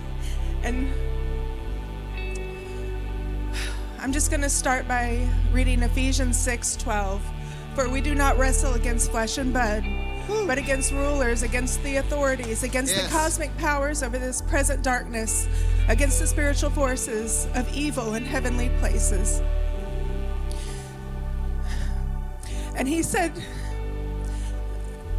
and 0.62 0.90
I'm 4.07 4.13
just 4.13 4.31
going 4.31 4.43
to 4.43 4.49
start 4.49 4.87
by 4.87 5.29
reading 5.51 5.83
Ephesians 5.83 6.37
6:12. 6.39 7.21
For 7.75 7.89
we 7.89 8.01
do 8.01 8.15
not 8.15 8.39
wrestle 8.39 8.75
against 8.75 9.11
flesh 9.11 9.37
and 9.37 9.53
blood, 9.53 9.85
but 10.47 10.59
against 10.59 10.93
rulers, 10.93 11.43
against 11.43 11.83
the 11.83 11.97
authorities, 11.97 12.63
against 12.63 12.95
Yes. 12.95 13.03
the 13.03 13.11
cosmic 13.11 13.59
powers 13.59 14.05
over 14.05 14.17
this 14.17 14.43
present 14.43 14.85
darkness, 14.85 15.49
against 15.89 16.21
the 16.21 16.27
spiritual 16.29 16.71
forces 16.71 17.49
of 17.57 17.69
evil 17.75 18.15
in 18.15 18.25
heavenly 18.25 18.69
places. 18.79 19.43
And 22.77 22.87
he 22.87 23.03
said, 23.03 23.33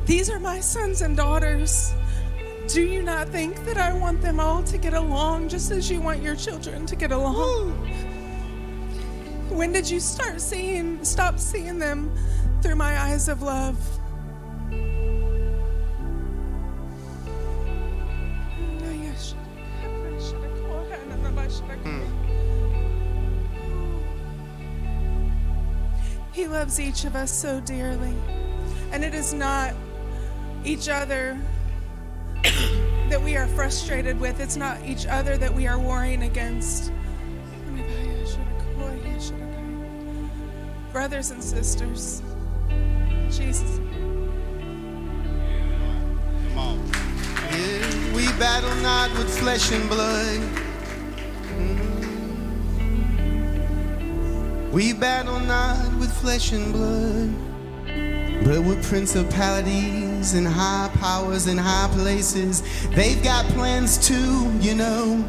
These 0.06 0.30
are 0.30 0.40
my 0.40 0.62
sons 0.62 1.02
and 1.02 1.18
daughters. 1.18 1.94
Do 2.70 2.82
you 2.84 3.04
not 3.04 3.28
think 3.28 3.66
that 3.66 3.78
I 3.78 3.92
want 3.92 4.22
them 4.22 4.40
all 4.40 4.64
to 4.64 4.78
get 4.78 4.94
along 4.94 5.50
just 5.50 5.72
as 5.72 5.92
you 5.92 6.00
want 6.00 6.22
your 6.22 6.38
children 6.38 6.86
to 6.86 6.96
get 6.96 7.12
along? 7.12 8.07
When 9.58 9.72
did 9.72 9.89
you 9.89 9.99
start 9.99 10.39
seeing, 10.39 11.03
stop 11.03 11.39
seeing 11.39 11.80
them 11.80 12.16
through 12.62 12.76
my 12.76 12.95
eyes 12.95 13.28
of 13.28 13.41
love? 13.41 13.76
He 26.34 26.45
loves 26.45 26.80
each 26.80 27.05
of 27.05 27.16
us 27.16 27.32
so 27.32 27.60
dearly. 27.62 28.14
And 28.91 29.03
it 29.03 29.16
is 29.16 29.34
not 29.34 29.74
each 30.64 30.88
other 30.88 31.36
that 33.10 33.20
we 33.24 33.36
are 33.36 33.47
frustrated 33.47 34.20
with, 34.20 34.39
it's 34.39 34.55
not 34.55 34.86
each 34.86 35.08
other 35.08 35.36
that 35.36 35.51
we 35.51 35.66
are 35.66 35.80
warring 35.80 36.22
against. 36.22 36.91
Brothers 40.92 41.32
and 41.32 41.44
sisters, 41.44 42.22
Jesus. 43.30 43.80
Come 46.50 46.58
on. 46.58 46.80
Yeah, 47.52 48.16
we 48.16 48.26
battle 48.40 48.74
not 48.82 49.12
with 49.18 49.30
flesh 49.38 49.72
and 49.72 49.88
blood. 49.90 50.40
Mm. 51.60 51.98
We 54.72 54.94
battle 54.94 55.40
not 55.42 55.94
with 56.00 56.12
flesh 56.14 56.52
and 56.54 56.72
blood, 56.74 57.34
but 58.46 58.64
with 58.64 58.84
principalities 58.88 60.34
and 60.34 60.48
high 60.48 60.90
powers 60.96 61.48
and 61.48 61.60
high 61.60 61.90
places. 61.94 62.64
They've 62.90 63.22
got 63.24 63.46
plans 63.48 63.98
too, 63.98 64.52
you 64.60 64.74
know. 64.74 65.24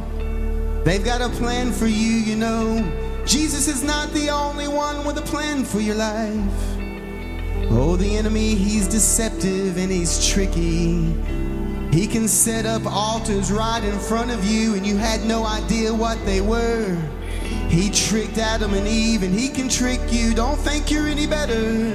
They've 0.85 1.05
got 1.05 1.21
a 1.21 1.29
plan 1.29 1.73
for 1.73 1.87
you, 1.87 1.95
you 1.95 2.37
know. 2.37 3.08
Jesus 3.29 3.69
is 3.69 3.83
not 3.83 4.11
the 4.15 4.31
only 4.31 4.69
one 4.69 5.05
with 5.05 5.19
a 5.19 5.23
plan 5.23 5.63
for 5.63 5.81
your 5.81 5.97
life. 5.97 6.35
Oh, 7.71 7.95
the 7.95 8.17
enemy, 8.17 8.55
he's 8.55 8.89
deceptive 8.89 9.77
and 9.77 9.93
he's 9.93 10.27
tricky. 10.27 11.13
He 11.93 12.07
can 12.07 12.27
set 12.27 12.65
up 12.65 12.87
altars 12.87 13.53
right 13.53 13.85
in 13.85 13.99
front 13.99 14.31
of 14.31 14.43
you 14.47 14.77
and 14.77 14.87
you 14.87 14.97
had 14.97 15.27
no 15.27 15.45
idea 15.45 15.93
what 15.93 16.17
they 16.25 16.41
were. 16.41 16.97
He 17.69 17.91
tricked 17.91 18.39
Adam 18.39 18.73
and 18.73 18.87
Eve 18.87 19.23
and 19.23 19.39
he 19.39 19.51
can 19.51 19.69
trick 19.69 20.01
you. 20.11 20.33
Don't 20.33 20.57
think 20.57 20.91
you're 20.91 21.07
any 21.07 21.27
better. 21.27 21.91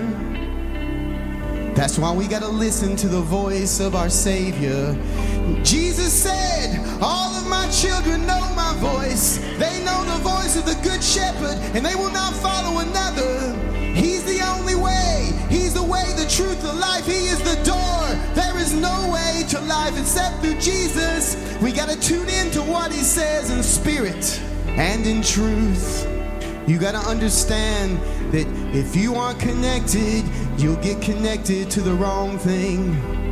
That's 1.73 1.97
why 1.97 2.13
we 2.13 2.27
got 2.27 2.43
to 2.43 2.47
listen 2.47 2.95
to 2.97 3.07
the 3.07 3.21
voice 3.21 3.79
of 3.79 3.95
our 3.95 4.09
Savior. 4.09 4.93
Jesus 5.63 6.13
said, 6.13 6.77
All 7.01 7.32
my 7.45 7.69
children 7.69 8.25
know 8.25 8.41
my 8.55 8.73
voice. 8.77 9.37
They 9.57 9.83
know 9.83 10.03
the 10.05 10.19
voice 10.23 10.55
of 10.55 10.65
the 10.65 10.79
Good 10.83 11.03
Shepherd, 11.03 11.57
and 11.75 11.85
they 11.85 11.95
will 11.95 12.11
not 12.11 12.33
follow 12.33 12.79
another. 12.79 13.55
He's 13.93 14.23
the 14.23 14.41
only 14.41 14.75
way. 14.75 15.31
He's 15.49 15.73
the 15.73 15.83
way, 15.83 16.03
the 16.17 16.27
truth, 16.27 16.61
the 16.61 16.73
life. 16.73 17.05
He 17.05 17.27
is 17.27 17.39
the 17.39 17.63
door. 17.63 18.33
There 18.33 18.57
is 18.57 18.73
no 18.73 19.11
way 19.11 19.43
to 19.49 19.59
life 19.61 19.97
except 19.97 20.41
through 20.41 20.59
Jesus. 20.59 21.35
We 21.61 21.71
got 21.71 21.89
to 21.89 21.99
tune 21.99 22.27
in 22.29 22.51
to 22.51 22.61
what 22.61 22.91
He 22.91 23.01
says 23.01 23.49
in 23.49 23.61
spirit 23.61 24.41
and 24.67 25.05
in 25.05 25.21
truth. 25.21 26.07
You 26.67 26.79
got 26.79 26.93
to 26.93 27.09
understand 27.09 27.99
that 28.31 28.47
if 28.75 28.95
you 28.95 29.15
aren't 29.15 29.39
connected, 29.39 30.23
you'll 30.57 30.81
get 30.81 31.01
connected 31.01 31.69
to 31.71 31.81
the 31.81 31.93
wrong 31.93 32.37
thing. 32.39 33.22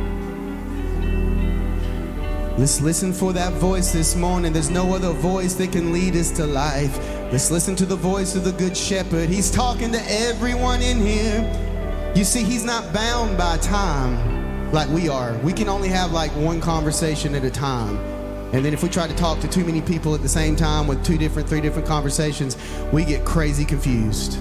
Let's 2.58 2.82
listen 2.82 3.14
for 3.14 3.32
that 3.32 3.54
voice 3.54 3.92
this 3.92 4.14
morning. 4.14 4.52
There's 4.52 4.68
no 4.68 4.94
other 4.94 5.12
voice 5.12 5.54
that 5.54 5.72
can 5.72 5.90
lead 5.90 6.14
us 6.14 6.30
to 6.32 6.46
life. 6.46 6.98
Let's 7.32 7.50
listen 7.50 7.74
to 7.76 7.86
the 7.86 7.96
voice 7.96 8.34
of 8.34 8.44
the 8.44 8.52
Good 8.52 8.76
Shepherd. 8.76 9.30
He's 9.30 9.50
talking 9.50 9.90
to 9.90 10.00
everyone 10.06 10.82
in 10.82 11.00
here. 11.00 12.12
You 12.14 12.24
see, 12.24 12.42
he's 12.42 12.62
not 12.62 12.92
bound 12.92 13.38
by 13.38 13.56
time 13.56 14.70
like 14.70 14.86
we 14.90 15.08
are. 15.08 15.32
We 15.38 15.54
can 15.54 15.70
only 15.70 15.88
have 15.88 16.12
like 16.12 16.30
one 16.32 16.60
conversation 16.60 17.34
at 17.34 17.42
a 17.42 17.50
time. 17.50 17.96
And 18.52 18.62
then 18.62 18.74
if 18.74 18.82
we 18.82 18.90
try 18.90 19.06
to 19.06 19.16
talk 19.16 19.40
to 19.40 19.48
too 19.48 19.64
many 19.64 19.80
people 19.80 20.14
at 20.14 20.20
the 20.20 20.28
same 20.28 20.54
time 20.54 20.86
with 20.86 21.02
two 21.02 21.16
different, 21.16 21.48
three 21.48 21.62
different 21.62 21.88
conversations, 21.88 22.58
we 22.92 23.06
get 23.06 23.24
crazy 23.24 23.64
confused. 23.64 24.38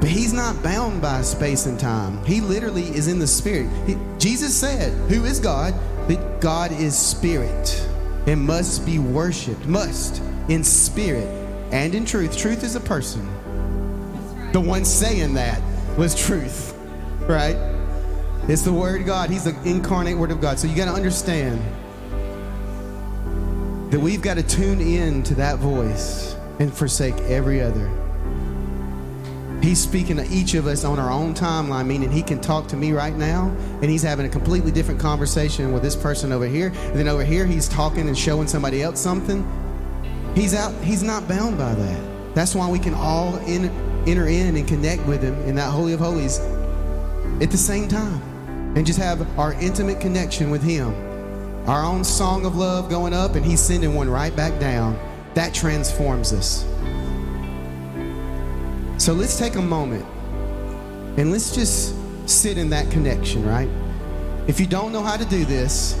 But 0.00 0.08
he's 0.08 0.32
not 0.32 0.60
bound 0.64 1.00
by 1.00 1.22
space 1.22 1.66
and 1.66 1.78
time. 1.78 2.24
He 2.24 2.40
literally 2.40 2.88
is 2.88 3.06
in 3.06 3.20
the 3.20 3.28
spirit. 3.28 3.70
He, 3.86 3.96
Jesus 4.18 4.56
said, 4.56 4.92
Who 5.08 5.24
is 5.24 5.38
God? 5.38 5.72
That 6.08 6.40
God 6.40 6.72
is 6.72 6.96
spirit 6.96 7.88
and 8.26 8.40
must 8.42 8.84
be 8.84 8.98
worshiped, 8.98 9.66
must 9.66 10.22
in 10.48 10.64
spirit 10.64 11.28
and 11.70 11.94
in 11.94 12.04
truth. 12.04 12.36
Truth 12.36 12.64
is 12.64 12.74
a 12.76 12.80
person. 12.80 13.26
The 14.52 14.60
one 14.60 14.84
saying 14.84 15.34
that 15.34 15.62
was 15.98 16.14
truth, 16.14 16.74
right? 17.28 17.56
It's 18.48 18.62
the 18.62 18.72
Word 18.72 19.04
God. 19.04 19.28
He's 19.28 19.44
the 19.44 19.54
incarnate 19.68 20.16
Word 20.16 20.30
of 20.30 20.40
God. 20.40 20.58
So 20.58 20.66
you 20.66 20.74
got 20.74 20.86
to 20.86 20.92
understand 20.92 21.60
that 23.92 24.00
we've 24.00 24.22
got 24.22 24.34
to 24.34 24.42
tune 24.42 24.80
in 24.80 25.22
to 25.24 25.34
that 25.34 25.58
voice 25.58 26.34
and 26.58 26.72
forsake 26.72 27.14
every 27.22 27.60
other. 27.60 27.90
He's 29.62 29.82
speaking 29.82 30.16
to 30.16 30.26
each 30.28 30.54
of 30.54 30.66
us 30.66 30.84
on 30.84 30.98
our 30.98 31.10
own 31.10 31.34
timeline, 31.34 31.86
meaning 31.86 32.10
he 32.10 32.22
can 32.22 32.40
talk 32.40 32.68
to 32.68 32.76
me 32.76 32.92
right 32.92 33.14
now, 33.14 33.48
and 33.82 33.84
he's 33.86 34.02
having 34.02 34.24
a 34.24 34.28
completely 34.28 34.70
different 34.70 35.00
conversation 35.00 35.72
with 35.72 35.82
this 35.82 35.96
person 35.96 36.32
over 36.32 36.46
here. 36.46 36.68
And 36.68 36.94
then 36.94 37.08
over 37.08 37.24
here, 37.24 37.44
he's 37.44 37.68
talking 37.68 38.06
and 38.06 38.16
showing 38.16 38.46
somebody 38.46 38.82
else 38.82 39.00
something. 39.00 39.44
He's 40.34 40.54
out, 40.54 40.72
he's 40.84 41.02
not 41.02 41.26
bound 41.26 41.58
by 41.58 41.74
that. 41.74 42.34
That's 42.34 42.54
why 42.54 42.70
we 42.70 42.78
can 42.78 42.94
all 42.94 43.36
in, 43.46 43.68
enter 44.06 44.28
in 44.28 44.54
and 44.54 44.68
connect 44.68 45.04
with 45.06 45.22
him 45.22 45.34
in 45.42 45.56
that 45.56 45.70
Holy 45.70 45.92
of 45.92 46.00
Holies 46.00 46.38
at 47.40 47.50
the 47.50 47.56
same 47.56 47.88
time 47.88 48.22
and 48.76 48.86
just 48.86 48.98
have 48.98 49.38
our 49.38 49.54
intimate 49.54 50.00
connection 50.00 50.50
with 50.50 50.62
him. 50.62 50.94
Our 51.68 51.84
own 51.84 52.04
song 52.04 52.46
of 52.46 52.56
love 52.56 52.88
going 52.88 53.12
up, 53.12 53.34
and 53.34 53.44
he's 53.44 53.60
sending 53.60 53.94
one 53.94 54.08
right 54.08 54.34
back 54.34 54.58
down. 54.60 54.98
That 55.34 55.52
transforms 55.52 56.32
us. 56.32 56.64
So 58.98 59.12
let's 59.12 59.38
take 59.38 59.54
a 59.54 59.62
moment 59.62 60.04
and 61.16 61.32
let's 61.32 61.54
just 61.54 61.94
sit 62.28 62.58
in 62.58 62.68
that 62.70 62.90
connection, 62.90 63.46
right? 63.46 63.68
If 64.46 64.60
you 64.60 64.66
don't 64.66 64.92
know 64.92 65.02
how 65.02 65.16
to 65.16 65.24
do 65.24 65.44
this, 65.44 65.98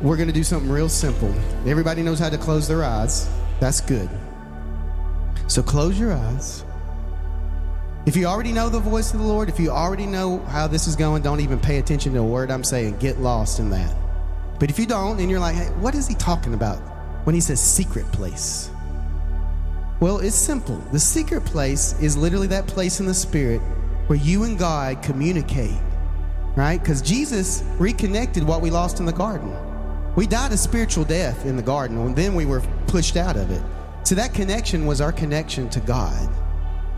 we're 0.00 0.16
going 0.16 0.28
to 0.28 0.34
do 0.34 0.44
something 0.44 0.70
real 0.70 0.88
simple. 0.88 1.32
Everybody 1.66 2.02
knows 2.02 2.18
how 2.18 2.30
to 2.30 2.38
close 2.38 2.66
their 2.66 2.84
eyes. 2.84 3.30
That's 3.60 3.80
good. 3.80 4.08
So 5.46 5.62
close 5.62 5.98
your 5.98 6.12
eyes. 6.12 6.64
If 8.06 8.16
you 8.16 8.26
already 8.26 8.52
know 8.52 8.68
the 8.68 8.80
voice 8.80 9.14
of 9.14 9.20
the 9.20 9.26
Lord, 9.26 9.48
if 9.48 9.58
you 9.58 9.70
already 9.70 10.06
know 10.06 10.38
how 10.46 10.66
this 10.66 10.86
is 10.86 10.96
going, 10.96 11.22
don't 11.22 11.40
even 11.40 11.58
pay 11.58 11.78
attention 11.78 12.12
to 12.14 12.18
a 12.18 12.24
word 12.24 12.50
I'm 12.50 12.64
saying. 12.64 12.98
Get 12.98 13.18
lost 13.20 13.60
in 13.60 13.70
that. 13.70 13.94
But 14.58 14.70
if 14.70 14.78
you 14.78 14.86
don't, 14.86 15.20
and 15.20 15.30
you're 15.30 15.40
like, 15.40 15.54
hey, 15.54 15.68
what 15.80 15.94
is 15.94 16.06
he 16.06 16.14
talking 16.14 16.54
about 16.54 16.78
when 17.24 17.34
he 17.34 17.40
says 17.40 17.60
secret 17.60 18.10
place? 18.12 18.70
Well, 20.04 20.18
it's 20.18 20.36
simple. 20.36 20.76
The 20.92 20.98
secret 20.98 21.46
place 21.46 21.98
is 21.98 22.14
literally 22.14 22.48
that 22.48 22.66
place 22.66 23.00
in 23.00 23.06
the 23.06 23.14
spirit 23.14 23.62
where 24.06 24.18
you 24.18 24.44
and 24.44 24.58
God 24.58 25.02
communicate, 25.02 25.78
right? 26.56 26.78
Because 26.78 27.00
Jesus 27.00 27.64
reconnected 27.78 28.42
what 28.42 28.60
we 28.60 28.68
lost 28.68 29.00
in 29.00 29.06
the 29.06 29.14
garden. 29.14 29.56
We 30.14 30.26
died 30.26 30.52
a 30.52 30.58
spiritual 30.58 31.04
death 31.04 31.46
in 31.46 31.56
the 31.56 31.62
garden, 31.62 31.96
and 31.96 32.14
then 32.14 32.34
we 32.34 32.44
were 32.44 32.60
pushed 32.86 33.16
out 33.16 33.38
of 33.38 33.50
it. 33.50 33.62
So 34.02 34.14
that 34.16 34.34
connection 34.34 34.84
was 34.84 35.00
our 35.00 35.10
connection 35.10 35.70
to 35.70 35.80
God. 35.80 36.28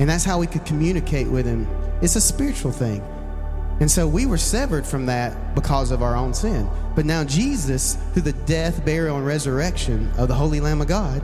And 0.01 0.11
that's 0.11 0.25
how 0.25 0.41
we 0.41 0.49
could 0.49 0.65
communicate 0.67 1.29
with 1.29 1.47
Him. 1.47 1.65
It's 2.03 2.17
a 2.17 2.21
spiritual 2.21 2.73
thing. 2.73 3.03
And 3.79 3.89
so 3.89 4.09
we 4.09 4.27
were 4.27 4.37
severed 4.37 4.85
from 4.85 5.07
that 5.07 5.55
because 5.55 5.93
of 5.93 6.03
our 6.03 6.17
own 6.17 6.35
sin. 6.35 6.69
But 6.97 7.07
now 7.07 7.23
Jesus, 7.23 7.99
through 8.15 8.23
the 8.23 8.33
death, 8.33 8.85
burial, 8.85 9.17
and 9.17 9.25
resurrection 9.25 10.11
of 10.19 10.27
the 10.27 10.35
Holy 10.35 10.59
Lamb 10.59 10.81
of 10.81 10.89
God, 10.89 11.23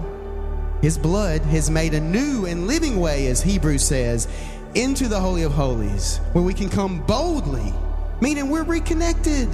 his 0.83 0.99
blood 0.99 1.43
has 1.43 1.71
made 1.71 1.95
a 1.95 2.01
new 2.01 2.45
and 2.47 2.67
living 2.67 2.99
way, 2.99 3.29
as 3.29 3.41
Hebrews 3.41 3.85
says, 3.85 4.27
into 4.75 5.07
the 5.07 5.19
Holy 5.19 5.45
of 5.45 5.53
Holies, 5.53 6.19
where 6.33 6.43
we 6.43 6.53
can 6.53 6.69
come 6.69 7.01
boldly, 7.07 7.73
meaning 8.21 8.51
we're 8.51 8.65
reconnected. 8.65 9.49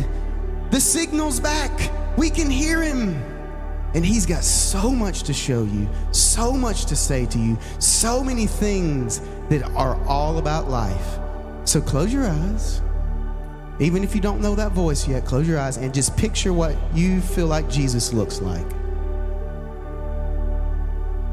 The 0.71 0.81
signal's 0.81 1.39
back. 1.39 1.93
We 2.17 2.31
can 2.31 2.49
hear 2.49 2.83
him. 2.83 3.23
And 3.95 4.05
he's 4.05 4.25
got 4.25 4.43
so 4.43 4.91
much 4.91 5.25
to 5.25 5.35
show 5.35 5.65
you, 5.65 5.87
so 6.13 6.53
much 6.53 6.87
to 6.87 6.97
say 6.97 7.27
to 7.27 7.39
you, 7.39 7.59
so 7.79 8.25
many 8.25 8.47
things 8.47 9.21
that 9.51 9.63
are 9.77 10.03
all 10.07 10.39
about 10.39 10.71
life. 10.71 11.19
So 11.65 11.83
close 11.83 12.11
your 12.11 12.27
eyes. 12.27 12.81
Even 13.81 14.03
if 14.03 14.15
you 14.15 14.23
don't 14.23 14.41
know 14.41 14.55
that 14.55 14.73
voice 14.73 15.07
yet, 15.07 15.27
close 15.27 15.47
your 15.47 15.59
eyes 15.59 15.77
and 15.77 15.93
just 15.93 16.17
picture 16.17 16.55
what 16.55 16.75
you 16.95 17.21
feel 17.21 17.47
like 17.47 17.69
Jesus 17.69 18.15
looks 18.15 18.41
like 18.41 18.67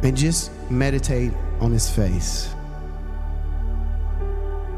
and 0.06 0.16
just 0.16 0.52
meditate 0.70 1.34
on 1.60 1.72
his 1.72 1.90
face. 1.90 2.54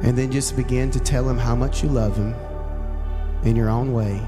And 0.02 0.18
then 0.18 0.32
just 0.32 0.56
begin 0.56 0.90
to 0.92 1.02
tell 1.02 1.28
him 1.28 1.38
how 1.38 1.54
much 1.54 1.84
you 1.84 1.90
love 1.90 2.16
him 2.16 2.34
in 3.44 3.54
your 3.54 3.68
own 3.68 3.92
way. 3.92 4.26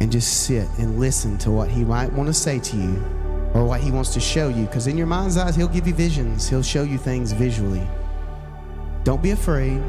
And 0.00 0.12
just 0.12 0.44
sit 0.46 0.68
and 0.78 1.00
listen 1.00 1.38
to 1.38 1.50
what 1.50 1.68
he 1.68 1.84
might 1.84 2.12
want 2.12 2.28
to 2.28 2.32
say 2.32 2.60
to 2.60 2.76
you 2.76 3.02
or 3.52 3.64
what 3.64 3.80
he 3.80 3.90
wants 3.90 4.14
to 4.14 4.20
show 4.20 4.48
you. 4.48 4.66
Because 4.66 4.86
in 4.86 4.96
your 4.96 5.08
mind's 5.08 5.36
eyes, 5.36 5.56
he'll 5.56 5.66
give 5.66 5.88
you 5.88 5.94
visions, 5.94 6.48
he'll 6.48 6.62
show 6.62 6.84
you 6.84 6.96
things 6.96 7.32
visually. 7.32 7.84
Don't 9.02 9.22
be 9.22 9.32
afraid. 9.32 9.82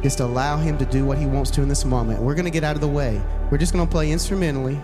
Just 0.00 0.20
allow 0.20 0.58
him 0.58 0.78
to 0.78 0.84
do 0.84 1.04
what 1.04 1.18
he 1.18 1.26
wants 1.26 1.50
to 1.52 1.62
in 1.62 1.68
this 1.68 1.84
moment. 1.84 2.22
We're 2.22 2.36
going 2.36 2.44
to 2.44 2.52
get 2.52 2.62
out 2.62 2.76
of 2.76 2.80
the 2.80 2.88
way. 2.88 3.20
We're 3.50 3.58
just 3.58 3.72
going 3.72 3.84
to 3.84 3.90
play 3.90 4.12
instrumentally 4.12 4.80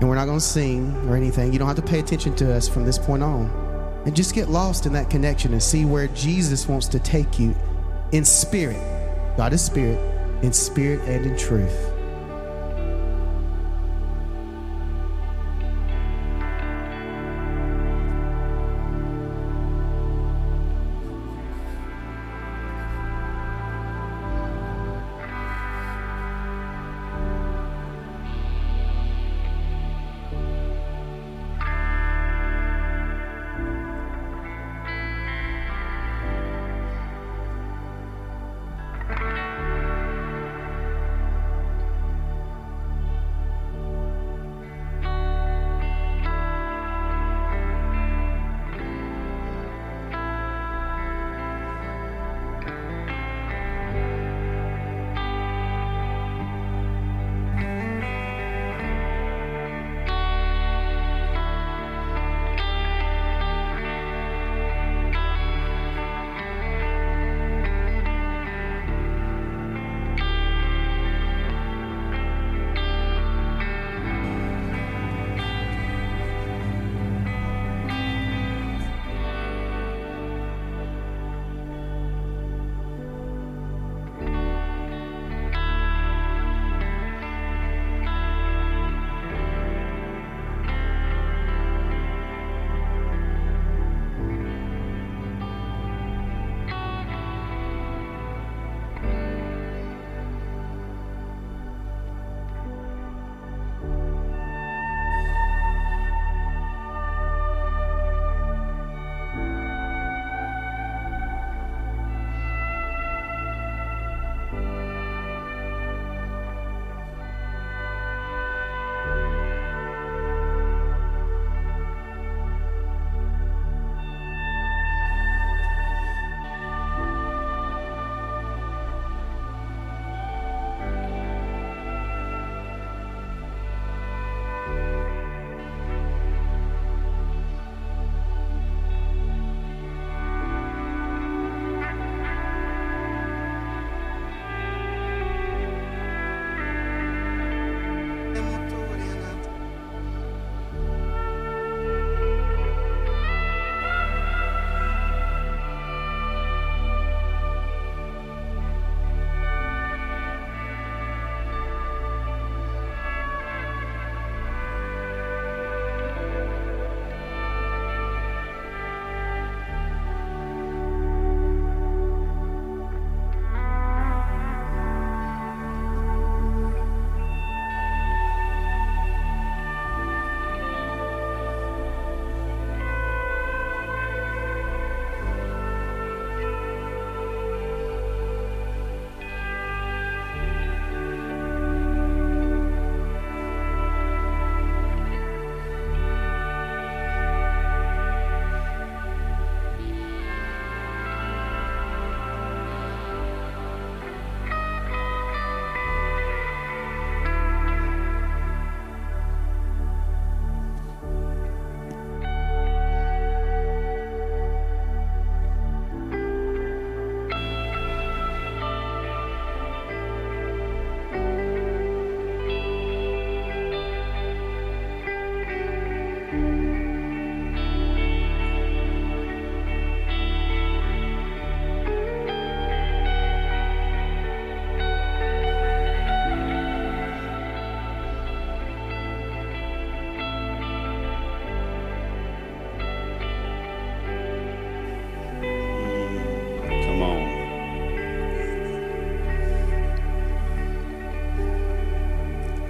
and 0.00 0.08
we're 0.08 0.14
not 0.14 0.26
going 0.26 0.38
to 0.38 0.44
sing 0.44 0.94
or 1.08 1.16
anything. 1.16 1.52
You 1.52 1.58
don't 1.58 1.68
have 1.68 1.76
to 1.76 1.82
pay 1.82 2.00
attention 2.00 2.34
to 2.36 2.52
us 2.52 2.68
from 2.68 2.84
this 2.84 2.98
point 2.98 3.22
on. 3.22 3.50
and 4.04 4.14
just 4.14 4.34
get 4.34 4.48
lost 4.48 4.86
in 4.86 4.92
that 4.92 5.10
connection 5.10 5.52
and 5.52 5.60
see 5.60 5.84
where 5.84 6.06
Jesus 6.08 6.68
wants 6.68 6.86
to 6.88 7.00
take 7.00 7.40
you 7.40 7.56
in 8.12 8.24
spirit. 8.24 8.80
God 9.36 9.52
is 9.52 9.62
spirit, 9.64 9.98
in 10.42 10.52
spirit 10.52 11.00
and 11.08 11.26
in 11.26 11.36
truth. 11.36 11.95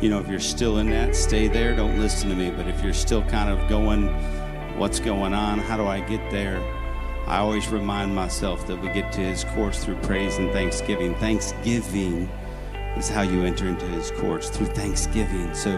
You 0.06 0.12
know, 0.12 0.20
if 0.20 0.28
you're 0.28 0.38
still 0.38 0.78
in 0.78 0.88
that, 0.90 1.16
stay 1.16 1.48
there. 1.48 1.74
Don't 1.74 1.98
listen 1.98 2.28
to 2.28 2.36
me. 2.36 2.48
But 2.48 2.68
if 2.68 2.80
you're 2.80 2.94
still 2.94 3.24
kind 3.24 3.50
of 3.50 3.68
going, 3.68 4.06
what's 4.78 5.00
going 5.00 5.34
on? 5.34 5.58
How 5.58 5.76
do 5.76 5.84
I 5.84 5.98
get 5.98 6.30
there? 6.30 6.60
I 7.26 7.38
always 7.38 7.66
remind 7.66 8.14
myself 8.14 8.68
that 8.68 8.80
we 8.80 8.88
get 8.90 9.10
to 9.14 9.20
his 9.20 9.42
courts 9.42 9.84
through 9.84 9.96
praise 10.02 10.36
and 10.36 10.52
thanksgiving. 10.52 11.16
Thanksgiving 11.16 12.30
is 12.96 13.08
how 13.08 13.22
you 13.22 13.42
enter 13.42 13.66
into 13.66 13.84
his 13.86 14.12
courts 14.12 14.48
through 14.48 14.66
thanksgiving. 14.66 15.52
So 15.56 15.70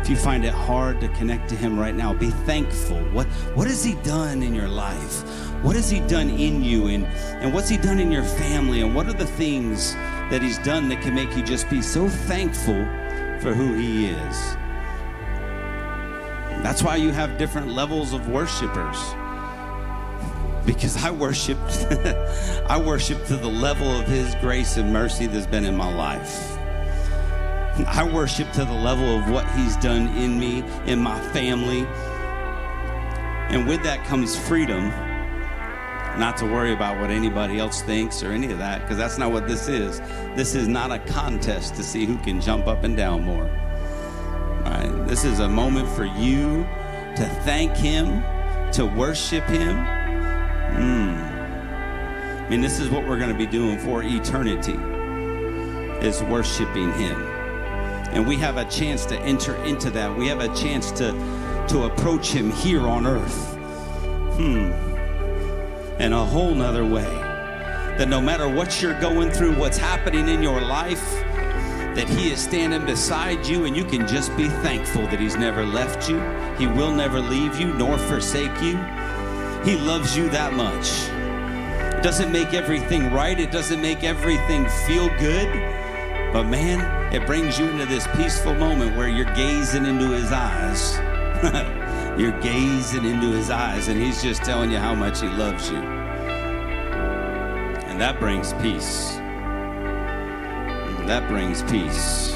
if 0.00 0.10
you 0.10 0.16
find 0.16 0.44
it 0.44 0.52
hard 0.52 1.00
to 1.02 1.06
connect 1.10 1.48
to 1.50 1.54
him 1.54 1.78
right 1.78 1.94
now, 1.94 2.12
be 2.12 2.30
thankful. 2.30 2.98
What 3.12 3.28
what 3.54 3.68
has 3.68 3.84
he 3.84 3.94
done 4.02 4.42
in 4.42 4.52
your 4.52 4.66
life? 4.66 5.22
What 5.62 5.76
has 5.76 5.88
he 5.88 6.00
done 6.00 6.28
in 6.28 6.60
you 6.60 6.88
and, 6.88 7.06
and 7.40 7.54
what's 7.54 7.68
he 7.68 7.76
done 7.76 8.00
in 8.00 8.10
your 8.10 8.24
family? 8.24 8.80
And 8.80 8.96
what 8.96 9.06
are 9.06 9.12
the 9.12 9.26
things 9.26 9.94
that 9.94 10.42
he's 10.42 10.58
done 10.58 10.88
that 10.88 11.02
can 11.02 11.14
make 11.14 11.36
you 11.36 11.44
just 11.44 11.70
be 11.70 11.80
so 11.80 12.08
thankful 12.08 12.84
for 13.46 13.54
who 13.54 13.74
he 13.74 14.06
is? 14.06 14.56
That's 16.64 16.82
why 16.82 16.96
you 16.96 17.12
have 17.12 17.38
different 17.38 17.68
levels 17.68 18.12
of 18.12 18.28
worshipers 18.28 18.96
because 20.64 20.96
I 21.04 21.12
worship 21.12 21.56
I 22.68 22.82
worship 22.84 23.24
to 23.26 23.36
the 23.36 23.46
level 23.46 23.86
of 23.86 24.08
his 24.08 24.34
grace 24.40 24.78
and 24.78 24.92
mercy 24.92 25.28
that's 25.28 25.46
been 25.46 25.64
in 25.64 25.76
my 25.76 25.94
life. 25.94 26.58
I 27.86 28.10
worship 28.12 28.50
to 28.54 28.64
the 28.64 28.72
level 28.72 29.16
of 29.16 29.30
what 29.30 29.48
he's 29.52 29.76
done 29.76 30.08
in 30.16 30.40
me, 30.40 30.64
in 30.86 30.98
my 30.98 31.20
family. 31.30 31.86
And 33.54 33.68
with 33.68 33.84
that 33.84 34.04
comes 34.06 34.36
freedom 34.36 34.90
not 36.18 36.36
to 36.38 36.46
worry 36.46 36.72
about 36.72 37.00
what 37.00 37.10
anybody 37.10 37.58
else 37.58 37.82
thinks 37.82 38.22
or 38.22 38.32
any 38.32 38.50
of 38.50 38.58
that, 38.58 38.80
because 38.82 38.96
that's 38.96 39.18
not 39.18 39.32
what 39.32 39.46
this 39.46 39.68
is. 39.68 40.00
This 40.34 40.54
is 40.54 40.66
not 40.66 40.90
a 40.90 40.98
contest 40.98 41.74
to 41.76 41.82
see 41.82 42.06
who 42.06 42.16
can 42.18 42.40
jump 42.40 42.66
up 42.66 42.84
and 42.84 42.96
down 42.96 43.22
more. 43.22 43.44
Right? 44.64 45.04
This 45.06 45.24
is 45.24 45.40
a 45.40 45.48
moment 45.48 45.88
for 45.90 46.04
you 46.04 46.64
to 47.16 47.40
thank 47.44 47.76
Him, 47.76 48.22
to 48.72 48.86
worship 48.86 49.44
Him. 49.44 49.76
Mm. 50.74 51.16
I 52.44 52.48
mean, 52.48 52.60
this 52.60 52.78
is 52.78 52.88
what 52.90 53.06
we're 53.06 53.18
going 53.18 53.32
to 53.32 53.38
be 53.38 53.46
doing 53.46 53.78
for 53.78 54.02
eternity, 54.02 54.76
is 56.06 56.22
worshiping 56.22 56.92
Him. 56.92 57.20
And 58.12 58.26
we 58.26 58.36
have 58.36 58.56
a 58.56 58.64
chance 58.66 59.04
to 59.06 59.18
enter 59.20 59.56
into 59.64 59.90
that. 59.90 60.16
We 60.16 60.28
have 60.28 60.40
a 60.40 60.54
chance 60.54 60.90
to, 60.92 61.12
to 61.68 61.84
approach 61.84 62.30
Him 62.30 62.50
here 62.50 62.86
on 62.86 63.06
earth. 63.06 63.54
Hmm. 64.36 64.85
In 65.98 66.12
a 66.12 66.24
whole 66.24 66.54
nother 66.54 66.84
way. 66.84 67.10
That 67.96 68.08
no 68.08 68.20
matter 68.20 68.48
what 68.48 68.82
you're 68.82 69.00
going 69.00 69.30
through, 69.30 69.56
what's 69.56 69.78
happening 69.78 70.28
in 70.28 70.42
your 70.42 70.60
life, 70.60 71.02
that 71.94 72.06
He 72.06 72.30
is 72.30 72.38
standing 72.38 72.84
beside 72.84 73.46
you, 73.46 73.64
and 73.64 73.74
you 73.74 73.82
can 73.82 74.06
just 74.06 74.36
be 74.36 74.48
thankful 74.48 75.02
that 75.06 75.18
He's 75.18 75.36
never 75.36 75.64
left 75.64 76.06
you. 76.06 76.20
He 76.58 76.66
will 76.66 76.94
never 76.94 77.18
leave 77.18 77.58
you 77.58 77.72
nor 77.72 77.96
forsake 77.96 78.60
you. 78.60 78.76
He 79.64 79.78
loves 79.78 80.14
you 80.14 80.28
that 80.28 80.52
much. 80.52 81.08
It 81.96 82.02
doesn't 82.02 82.30
make 82.30 82.52
everything 82.52 83.10
right, 83.10 83.40
it 83.40 83.50
doesn't 83.50 83.80
make 83.80 84.04
everything 84.04 84.68
feel 84.86 85.08
good, 85.18 85.48
but 86.30 86.44
man, 86.44 87.14
it 87.14 87.26
brings 87.26 87.58
you 87.58 87.66
into 87.70 87.86
this 87.86 88.06
peaceful 88.16 88.54
moment 88.54 88.94
where 88.98 89.08
you're 89.08 89.34
gazing 89.34 89.86
into 89.86 90.10
His 90.10 90.30
eyes. 90.30 91.72
you're 92.18 92.38
gazing 92.40 93.04
into 93.04 93.32
His 93.32 93.50
eyes, 93.50 93.88
and 93.88 94.00
He's 94.00 94.22
just 94.22 94.42
telling 94.42 94.70
you 94.70 94.78
how 94.78 94.94
much 94.94 95.20
He 95.20 95.28
loves 95.28 95.70
you. 95.70 95.78
And 97.86 98.00
that 98.00 98.18
brings 98.20 98.52
peace 98.54 99.18
that 101.06 101.28
brings 101.28 101.62
peace. 101.62 102.32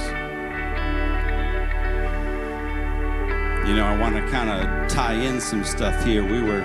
You 3.68 3.76
know, 3.76 3.84
I 3.84 3.98
want 4.00 4.14
to 4.14 4.22
kind 4.30 4.48
of 4.48 4.88
tie 4.88 5.14
in 5.14 5.40
some 5.40 5.64
stuff 5.64 6.04
here. 6.04 6.24
We 6.24 6.40
were 6.40 6.62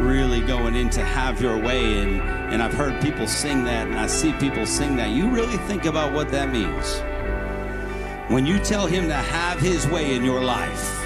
really 0.00 0.40
going 0.40 0.74
into 0.74 1.04
Have 1.04 1.40
Your 1.40 1.56
Way, 1.56 2.02
and, 2.02 2.20
and 2.52 2.62
I've 2.62 2.74
heard 2.74 3.00
people 3.00 3.26
sing 3.26 3.64
that, 3.64 3.86
and 3.86 3.98
I 3.98 4.08
see 4.08 4.32
people 4.34 4.66
sing 4.66 4.96
that. 4.96 5.10
You 5.10 5.30
really 5.30 5.56
think 5.58 5.84
about 5.84 6.12
what 6.12 6.30
that 6.32 6.52
means. 6.52 7.02
When 8.32 8.44
you 8.44 8.58
tell 8.58 8.86
Him 8.86 9.06
to 9.08 9.14
have 9.14 9.60
His 9.60 9.86
way 9.86 10.16
in 10.16 10.24
your 10.24 10.42
life, 10.42 10.97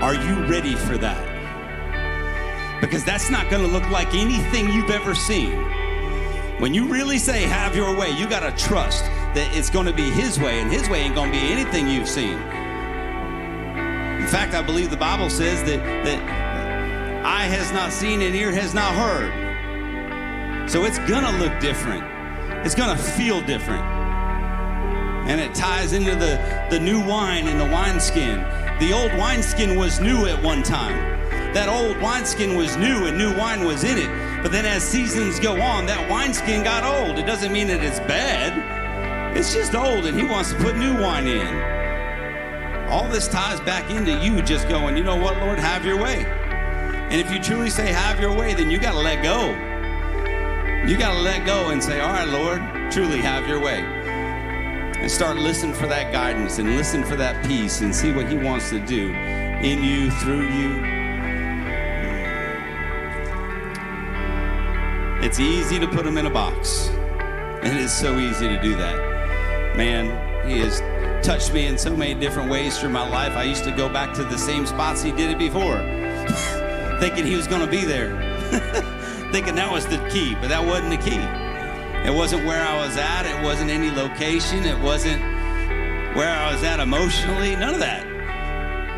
are 0.00 0.14
you 0.14 0.44
ready 0.46 0.74
for 0.74 0.96
that? 0.98 2.80
Because 2.80 3.04
that's 3.04 3.28
not 3.28 3.50
going 3.50 3.62
to 3.62 3.68
look 3.68 3.88
like 3.90 4.14
anything 4.14 4.70
you've 4.70 4.90
ever 4.90 5.14
seen. 5.14 5.52
When 6.58 6.72
you 6.72 6.86
really 6.86 7.18
say, 7.18 7.42
Have 7.42 7.76
Your 7.76 7.94
Way, 7.94 8.10
you 8.10 8.28
got 8.28 8.40
to 8.40 8.64
trust 8.64 9.04
that 9.04 9.54
it's 9.54 9.68
going 9.68 9.86
to 9.86 9.92
be 9.92 10.10
His 10.10 10.38
way, 10.38 10.60
and 10.60 10.72
His 10.72 10.88
way 10.88 11.00
ain't 11.00 11.14
going 11.14 11.32
to 11.32 11.38
be 11.38 11.52
anything 11.52 11.88
you've 11.88 12.08
seen. 12.08 12.32
In 12.32 14.26
fact, 14.26 14.54
I 14.54 14.62
believe 14.62 14.90
the 14.90 14.96
Bible 14.96 15.28
says 15.28 15.62
that, 15.64 15.78
that 16.04 17.24
eye 17.24 17.44
has 17.44 17.70
not 17.72 17.92
seen 17.92 18.22
and 18.22 18.34
ear 18.34 18.52
has 18.52 18.74
not 18.74 18.94
heard. 18.94 20.70
So 20.70 20.84
it's 20.84 20.98
going 21.00 21.24
to 21.24 21.32
look 21.38 21.58
different, 21.60 22.04
it's 22.64 22.74
going 22.74 22.96
to 22.96 23.02
feel 23.02 23.40
different. 23.42 23.82
And 25.28 25.40
it 25.40 25.54
ties 25.54 25.92
into 25.92 26.14
the, 26.14 26.66
the 26.70 26.80
new 26.80 27.04
wine 27.06 27.46
in 27.46 27.58
the 27.58 27.64
wineskin. 27.64 28.40
The 28.80 28.94
old 28.94 29.12
wineskin 29.12 29.76
was 29.76 30.00
new 30.00 30.24
at 30.24 30.42
one 30.42 30.62
time. 30.62 30.96
That 31.52 31.68
old 31.68 32.00
wineskin 32.00 32.56
was 32.56 32.78
new 32.78 33.04
and 33.04 33.18
new 33.18 33.36
wine 33.36 33.66
was 33.66 33.84
in 33.84 33.98
it. 33.98 34.42
But 34.42 34.52
then 34.52 34.64
as 34.64 34.82
seasons 34.82 35.38
go 35.38 35.60
on, 35.60 35.84
that 35.84 36.10
wineskin 36.10 36.64
got 36.64 36.82
old. 36.82 37.18
It 37.18 37.26
doesn't 37.26 37.52
mean 37.52 37.66
that 37.66 37.84
it's 37.84 38.00
bad. 38.00 39.36
It's 39.36 39.52
just 39.52 39.74
old 39.74 40.06
and 40.06 40.18
he 40.18 40.24
wants 40.24 40.52
to 40.52 40.56
put 40.56 40.78
new 40.78 40.98
wine 40.98 41.28
in. 41.28 42.88
All 42.88 43.06
this 43.06 43.28
ties 43.28 43.60
back 43.60 43.90
into 43.90 44.12
you 44.24 44.40
just 44.40 44.66
going, 44.66 44.96
you 44.96 45.04
know 45.04 45.16
what, 45.16 45.36
Lord, 45.40 45.58
have 45.58 45.84
your 45.84 46.02
way. 46.02 46.24
And 46.24 47.20
if 47.20 47.30
you 47.30 47.38
truly 47.38 47.68
say 47.68 47.92
have 47.92 48.18
your 48.18 48.34
way, 48.34 48.54
then 48.54 48.70
you 48.70 48.78
got 48.78 48.92
to 48.92 49.00
let 49.00 49.22
go. 49.22 49.50
You 50.88 50.96
got 50.96 51.12
to 51.12 51.20
let 51.20 51.44
go 51.44 51.68
and 51.68 51.84
say, 51.84 52.00
all 52.00 52.14
right, 52.14 52.26
Lord, 52.26 52.62
truly 52.90 53.20
have 53.20 53.46
your 53.46 53.60
way. 53.60 53.99
And 55.00 55.10
start 55.10 55.38
listening 55.38 55.72
for 55.72 55.86
that 55.86 56.12
guidance 56.12 56.58
and 56.58 56.76
listen 56.76 57.02
for 57.02 57.16
that 57.16 57.42
peace 57.46 57.80
and 57.80 57.94
see 57.94 58.12
what 58.12 58.28
he 58.28 58.36
wants 58.36 58.68
to 58.68 58.78
do 58.80 59.08
in 59.08 59.82
you, 59.82 60.10
through 60.10 60.46
you. 60.50 61.00
It's 65.22 65.40
easy 65.40 65.78
to 65.78 65.88
put 65.88 66.06
him 66.06 66.18
in 66.18 66.26
a 66.26 66.30
box. 66.30 66.90
It 67.62 67.76
is 67.76 67.90
so 67.90 68.18
easy 68.18 68.46
to 68.48 68.60
do 68.60 68.76
that. 68.76 69.74
Man, 69.74 70.46
he 70.46 70.58
has 70.58 70.80
touched 71.26 71.54
me 71.54 71.66
in 71.66 71.78
so 71.78 71.96
many 71.96 72.12
different 72.12 72.50
ways 72.50 72.78
through 72.78 72.90
my 72.90 73.08
life. 73.08 73.32
I 73.32 73.44
used 73.44 73.64
to 73.64 73.70
go 73.70 73.88
back 73.88 74.12
to 74.16 74.24
the 74.24 74.36
same 74.36 74.66
spots 74.66 75.02
he 75.02 75.12
did 75.12 75.30
it 75.30 75.38
before, 75.38 75.78
thinking 77.00 77.24
he 77.24 77.36
was 77.36 77.46
going 77.46 77.62
to 77.62 77.70
be 77.70 77.86
there, 77.86 78.10
thinking 79.32 79.54
that 79.54 79.72
was 79.72 79.86
the 79.86 79.96
key, 80.10 80.34
but 80.34 80.48
that 80.48 80.62
wasn't 80.62 80.90
the 80.90 81.10
key. 81.10 81.39
It 82.04 82.14
wasn't 82.14 82.46
where 82.46 82.62
I 82.62 82.84
was 82.84 82.96
at, 82.96 83.26
it 83.26 83.44
wasn't 83.44 83.70
any 83.70 83.90
location, 83.90 84.64
it 84.64 84.78
wasn't 84.80 85.20
where 86.16 86.34
I 86.34 86.52
was 86.52 86.62
at 86.64 86.80
emotionally, 86.80 87.54
none 87.56 87.74
of 87.74 87.80
that. 87.80 88.06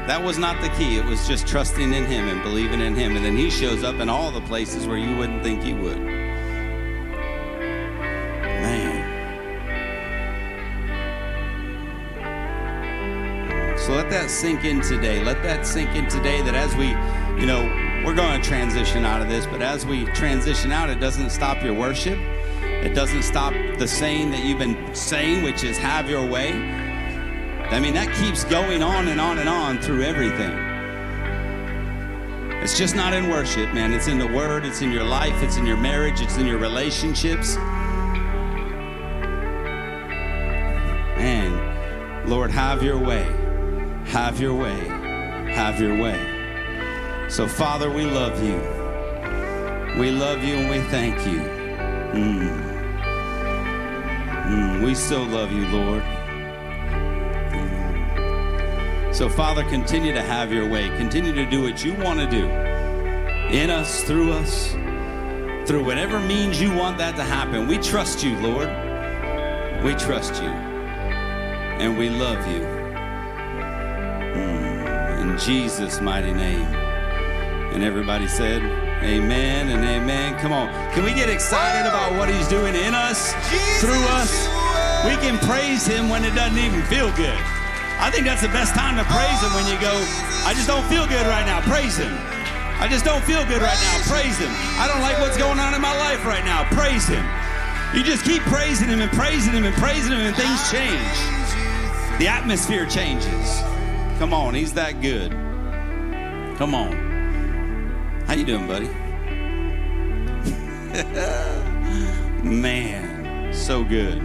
That 0.07 0.23
was 0.25 0.37
not 0.37 0.61
the 0.61 0.69
key. 0.71 0.97
It 0.97 1.05
was 1.05 1.29
just 1.29 1.47
trusting 1.47 1.93
in 1.93 2.05
Him 2.07 2.27
and 2.27 2.43
believing 2.43 2.81
in 2.81 2.97
Him. 2.97 3.15
And 3.15 3.25
then 3.25 3.37
He 3.37 3.51
shows 3.51 3.85
up 3.85 4.01
in 4.01 4.09
all 4.09 4.33
the 4.33 4.41
places 4.41 4.85
where 4.87 4.97
you 4.97 5.17
wouldn't 5.17 5.45
think 5.45 5.63
He 5.63 5.75
would. 5.75 6.01
Man. 8.43 8.99
So 13.79 13.93
let 13.93 14.11
that 14.11 14.29
sink 14.29 14.65
in 14.65 14.81
today. 14.81 15.23
Let 15.23 15.41
that 15.45 15.65
sink 15.67 15.91
in 15.95 16.09
today 16.09 16.43
that 16.43 16.57
as 16.57 16.75
we, 16.75 16.89
you 17.41 17.47
know, 17.47 17.63
we're 18.05 18.15
going 18.15 18.43
to 18.43 18.49
transition 18.49 19.05
out 19.05 19.23
of 19.23 19.29
this, 19.29 19.47
but 19.47 19.63
as 19.63 19.87
we 19.87 20.05
transition 20.07 20.73
out, 20.73 20.91
it 20.91 20.99
doesn't 20.99 21.31
stop 21.31 21.63
your 21.63 21.75
worship. 21.75 22.19
It 22.83 22.95
doesn't 22.95 23.23
stop 23.23 23.53
the 23.79 23.87
saying 23.87 24.33
that 24.33 24.45
you've 24.45 24.59
been 24.59 24.95
saying, 24.95 25.45
which 25.45 25.63
is 25.63 25.79
have 25.79 26.11
your 26.11 26.27
way. 26.27 26.53
I 26.53 27.79
mean, 27.79 27.95
that 27.95 28.13
keeps 28.17 28.45
going 28.45 28.83
on 28.83 29.09
and 29.09 29.21
on 29.21 29.39
and 29.39 29.49
on 29.49 29.79
through 29.79 30.03
everything. 30.03 30.51
It's 32.63 32.77
just 32.77 32.95
not 32.95 33.15
in 33.15 33.31
worship, 33.31 33.73
man. 33.73 33.93
It's 33.93 34.09
in 34.09 34.19
the 34.19 34.27
Word, 34.27 34.67
it's 34.67 34.83
in 34.83 34.91
your 34.93 35.05
life, 35.05 35.43
it's 35.43 35.57
in 35.57 35.65
your 35.65 35.77
marriage, 35.77 36.21
it's 36.21 36.37
in 36.37 36.47
your 36.47 36.59
relationships. 36.59 37.57
Man, 41.17 42.29
Lord, 42.29 42.51
have 42.51 42.83
your 42.83 42.99
way. 42.99 43.25
Have 44.07 44.41
your 44.41 44.55
way. 44.55 44.79
Have 45.55 45.81
your 45.81 45.97
way. 45.97 46.19
So, 47.29 47.47
Father, 47.47 47.91
we 47.91 48.05
love 48.05 48.43
you. 48.43 48.57
We 50.01 50.11
love 50.11 50.43
you 50.43 50.57
and 50.57 50.69
we 50.69 50.81
thank 50.91 51.17
you. 51.27 51.41
Mm. 52.13 52.72
Mm, 54.53 54.85
we 54.85 54.95
so 54.95 55.23
love 55.23 55.51
you, 55.51 55.67
Lord. 55.69 56.03
So, 59.15 59.31
Father, 59.31 59.65
continue 59.65 60.13
to 60.13 60.21
have 60.21 60.53
your 60.53 60.69
way. 60.69 60.89
Continue 60.99 61.33
to 61.33 61.47
do 61.47 61.63
what 61.63 61.83
you 61.83 61.95
want 61.95 62.21
to 62.21 62.27
do 62.27 62.47
in 63.57 63.71
us, 63.71 64.05
through 64.05 64.33
us, 64.33 64.73
through 65.67 65.85
whatever 65.87 66.21
means 66.21 66.61
you 66.61 66.75
want 66.75 66.99
that 66.99 67.17
to 67.17 67.25
happen. 67.25 67.67
We 67.67 67.79
trust 67.79 68.23
you, 68.23 68.37
Lord. 68.41 68.69
We 69.83 69.95
trust 69.95 70.35
you. 70.43 70.51
And 70.51 71.97
we 71.97 72.11
love 72.11 72.47
you. 72.47 72.61
Mm, 74.37 75.23
in 75.23 75.39
Jesus' 75.39 76.03
mighty 76.03 76.35
name. 76.35 76.75
And 77.73 77.83
everybody 77.83 78.29
said, 78.29 78.61
Amen 79.05 79.69
and 79.71 79.85
amen. 79.85 80.39
Come 80.39 80.53
on. 80.53 80.69
Can 80.93 81.05
we 81.05 81.13
get 81.13 81.29
excited 81.29 81.89
about 81.89 82.15
what 82.15 82.29
he's 82.29 82.47
doing 82.49 82.75
in 82.75 82.95
us, 82.95 83.33
through 83.81 84.03
us? 84.15 84.31
We 85.05 85.19
can 85.19 85.39
praise 85.43 85.85
him 85.85 86.09
when 86.09 86.25
it 86.25 86.35
doesn't 86.35 86.59
even 86.59 86.83
feel 86.87 87.11
good. 87.19 87.39
I 87.99 88.11
think 88.11 88.27
that's 88.27 88.43
the 88.43 88.55
best 88.55 88.75
time 88.75 88.97
to 88.97 89.05
praise 89.11 89.43
him 89.43 89.55
when 89.55 89.67
you 89.67 89.79
go, 89.81 89.95
I 90.47 90.55
just 90.55 90.67
don't 90.67 90.85
feel 90.87 91.07
good 91.07 91.27
right 91.27 91.47
now. 91.47 91.61
Praise 91.63 91.97
him. 91.97 92.13
I 92.79 92.89
just 92.91 93.05
don't 93.05 93.23
feel 93.23 93.45
good 93.47 93.63
right 93.63 93.79
now. 93.79 93.99
Praise 94.11 94.39
him. 94.39 94.51
I 94.79 94.87
don't 94.87 95.03
like 95.03 95.19
what's 95.19 95.37
going 95.37 95.59
on 95.59 95.75
in 95.75 95.81
my 95.81 95.97
life 95.99 96.25
right 96.25 96.45
now. 96.45 96.65
Praise 96.71 97.07
him. 97.07 97.23
You 97.95 98.03
just 98.03 98.25
keep 98.25 98.43
praising 98.43 98.89
him 98.89 99.01
and 99.01 99.13
praising 99.13 99.53
him 99.53 99.65
and 99.65 99.75
praising 99.77 100.13
him 100.13 100.21
and 100.21 100.35
things 100.35 100.71
change. 100.71 101.15
The 102.19 102.27
atmosphere 102.27 102.87
changes. 102.87 103.63
Come 104.19 104.33
on, 104.35 104.55
he's 104.55 104.73
that 104.75 105.01
good. 105.01 105.31
Come 106.59 106.75
on. 106.75 107.12
How 108.33 108.39
you 108.39 108.47
doing, 108.47 108.67
buddy? 108.67 108.89
Man, 112.43 113.53
so 113.53 113.85
good. 113.85 114.23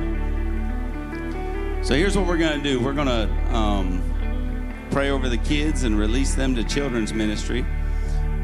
So 1.86 1.94
here's 1.94 2.18
what 2.18 2.26
we're 2.26 2.38
to 2.62 2.64
do. 2.64 2.80
We're 2.80 2.94
to 3.08 3.30
um, 3.54 4.88
pray 4.92 5.10
over 5.10 5.28
the 5.28 5.40
kids 5.40 5.84
and 5.84 6.00
release 6.00 6.36
them 6.36 6.56
to 6.56 6.64
children's 6.64 7.14
ministry. 7.14 7.66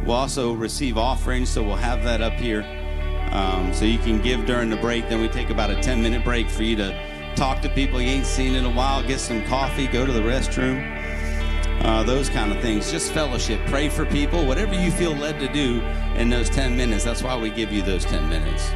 We'll 0.06 0.18
also 0.18 0.52
receive 0.52 0.98
offerings, 0.98 1.48
so 1.48 1.64
we'll 1.64 1.78
have 1.78 2.04
that 2.04 2.22
up 2.22 2.34
here 2.34 2.64
Um, 3.32 3.74
so 3.74 3.86
you 3.86 4.00
can 4.00 4.22
give 4.22 4.46
during 4.46 4.70
the 4.70 4.76
break. 4.76 5.08
Then 5.08 5.22
we 5.22 5.30
take 5.30 5.50
about 5.50 5.70
a 5.70 5.82
10 5.82 6.04
minute 6.04 6.26
break 6.26 6.50
for 6.50 6.64
you 6.64 6.76
to 6.76 7.34
talk 7.38 7.62
to 7.62 7.70
people 7.70 8.02
you 8.02 8.10
ain't 8.10 8.26
seen 8.26 8.56
in 8.56 8.66
a 8.66 8.72
while, 8.72 9.02
get 9.02 9.22
some 9.22 9.42
coffee, 9.46 9.88
go 9.88 10.06
to 10.06 10.12
the 10.12 10.20
restroom, 10.20 11.03
uh, 11.82 12.04
those 12.04 12.30
kind 12.30 12.52
of 12.52 12.62
things. 12.62 12.92
Just 12.92 13.12
fellowship, 13.12 13.60
pray 13.68 13.90
for 13.90 14.06
people, 14.06 14.46
whatever 14.46 14.74
you 14.74 14.92
feel 14.92 15.14
led 15.16 15.40
to 15.40 15.52
do 15.52 15.82
in 16.16 16.30
those 16.30 16.50
10 16.50 16.76
minutes. 16.76 17.04
That's 17.04 17.24
why 17.24 17.38
we 17.38 17.50
give 17.50 17.72
you 17.72 17.82
those 17.82 18.06
10 18.06 18.30
minutes. 18.30 18.72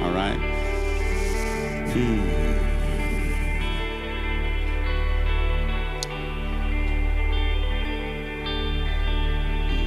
All 0.00 0.12
right? 0.12 0.38
Hmm. 1.92 2.52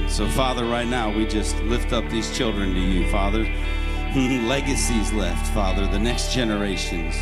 So, 0.08 0.26
Father, 0.28 0.64
right 0.64 0.86
now, 0.88 1.14
we 1.14 1.26
just 1.26 1.60
lift 1.64 1.92
up 1.92 2.08
these 2.08 2.34
children 2.34 2.72
to 2.72 2.80
you, 2.80 3.10
Father. 3.10 3.42
Legacies 4.16 5.12
left, 5.12 5.52
Father, 5.52 5.86
the 5.86 5.98
next 5.98 6.32
generations. 6.32 7.14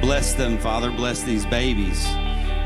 Bless 0.00 0.34
them, 0.34 0.58
Father. 0.58 0.90
Bless 0.90 1.22
these 1.22 1.46
babies. 1.46 2.04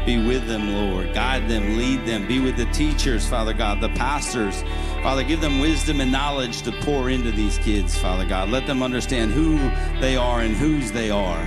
Be 0.08 0.16
with 0.16 0.46
them, 0.46 0.72
Lord. 0.72 1.12
Guide 1.12 1.50
them, 1.50 1.76
lead 1.76 2.06
them. 2.06 2.26
Be 2.26 2.40
with 2.40 2.56
the 2.56 2.64
teachers, 2.72 3.28
Father 3.28 3.52
God, 3.52 3.82
the 3.82 3.90
pastors. 3.90 4.64
Father, 5.02 5.22
give 5.22 5.42
them 5.42 5.58
wisdom 5.58 6.00
and 6.00 6.10
knowledge 6.10 6.62
to 6.62 6.72
pour 6.72 7.10
into 7.10 7.30
these 7.30 7.58
kids, 7.58 7.98
Father 7.98 8.24
God. 8.24 8.48
Let 8.48 8.66
them 8.66 8.82
understand 8.82 9.32
who 9.32 9.58
they 10.00 10.16
are 10.16 10.40
and 10.40 10.56
whose 10.56 10.92
they 10.92 11.10
are. 11.10 11.44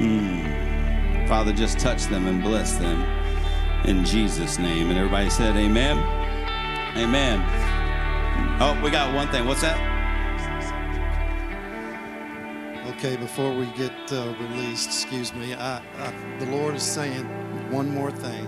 Mm. 0.00 1.28
Father, 1.28 1.52
just 1.52 1.78
touch 1.78 2.06
them 2.06 2.26
and 2.26 2.42
bless 2.42 2.76
them 2.76 3.02
in 3.84 4.04
Jesus' 4.04 4.58
name. 4.58 4.90
And 4.90 4.98
everybody 4.98 5.30
said, 5.30 5.54
Amen. 5.54 5.96
Amen. 6.98 7.38
Oh, 8.60 8.80
we 8.82 8.90
got 8.90 9.14
one 9.14 9.28
thing. 9.28 9.46
What's 9.46 9.60
that? 9.60 9.78
Okay, 12.96 13.14
before 13.14 13.54
we 13.54 13.66
get 13.76 13.92
uh, 14.10 14.34
released, 14.40 14.88
excuse 14.88 15.32
me, 15.32 15.54
I, 15.54 15.78
I, 15.78 16.12
the 16.40 16.46
Lord 16.46 16.74
is 16.74 16.82
saying 16.82 17.24
one 17.70 17.88
more 17.88 18.10
thing. 18.10 18.46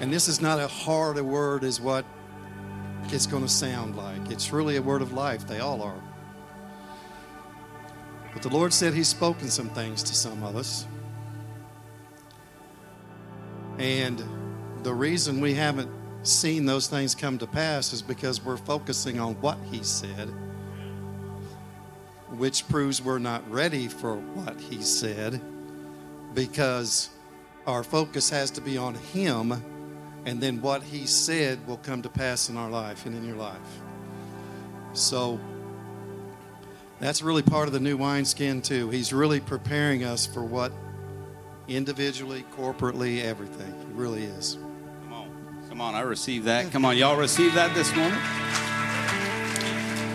And 0.00 0.12
this 0.12 0.28
is 0.28 0.40
not 0.40 0.58
a 0.58 0.66
hard 0.66 1.18
a 1.18 1.24
word 1.24 1.64
as 1.64 1.80
what 1.80 2.04
it's 3.04 3.26
going 3.26 3.42
to 3.42 3.48
sound 3.48 3.96
like. 3.96 4.30
It's 4.30 4.52
really 4.52 4.76
a 4.76 4.82
word 4.82 5.02
of 5.02 5.12
life. 5.12 5.46
They 5.46 5.60
all 5.60 5.82
are. 5.82 6.02
But 8.32 8.42
the 8.42 8.48
Lord 8.48 8.72
said 8.72 8.94
He's 8.94 9.08
spoken 9.08 9.48
some 9.48 9.68
things 9.70 10.02
to 10.02 10.14
some 10.14 10.42
of 10.42 10.56
us. 10.56 10.86
And 13.78 14.22
the 14.82 14.92
reason 14.94 15.40
we 15.40 15.54
haven't 15.54 15.90
seen 16.22 16.64
those 16.64 16.86
things 16.86 17.14
come 17.14 17.38
to 17.38 17.46
pass 17.46 17.92
is 17.92 18.02
because 18.02 18.44
we're 18.44 18.56
focusing 18.56 19.20
on 19.20 19.34
what 19.40 19.58
He 19.70 19.82
said 19.82 20.32
which 22.36 22.66
proves 22.68 23.00
we're 23.00 23.18
not 23.18 23.48
ready 23.50 23.88
for 23.88 24.16
what 24.16 24.60
he 24.60 24.82
said 24.82 25.40
because 26.34 27.10
our 27.66 27.82
focus 27.82 28.30
has 28.30 28.50
to 28.52 28.60
be 28.60 28.76
on 28.76 28.94
him 28.94 29.52
and 30.26 30.40
then 30.40 30.60
what 30.60 30.82
he 30.82 31.06
said 31.06 31.66
will 31.66 31.76
come 31.78 32.02
to 32.02 32.08
pass 32.08 32.48
in 32.48 32.56
our 32.56 32.70
life 32.70 33.06
and 33.06 33.14
in 33.16 33.24
your 33.24 33.36
life 33.36 33.58
so 34.92 35.38
that's 37.00 37.22
really 37.22 37.42
part 37.42 37.66
of 37.66 37.72
the 37.72 37.80
new 37.80 37.96
wineskin 37.96 38.62
too 38.62 38.90
he's 38.90 39.12
really 39.12 39.40
preparing 39.40 40.04
us 40.04 40.26
for 40.26 40.42
what 40.42 40.72
individually 41.68 42.44
corporately 42.56 43.22
everything 43.22 43.74
he 43.86 43.92
really 43.94 44.24
is 44.24 44.58
Come 45.02 45.12
on. 45.12 45.28
Come 45.68 45.80
on. 45.80 45.94
I 45.94 46.00
received 46.00 46.46
that. 46.46 46.70
Come 46.70 46.84
on. 46.84 46.96
Y'all 46.96 47.16
received 47.16 47.56
that 47.56 47.74
this 47.74 47.94
morning? 47.94 48.18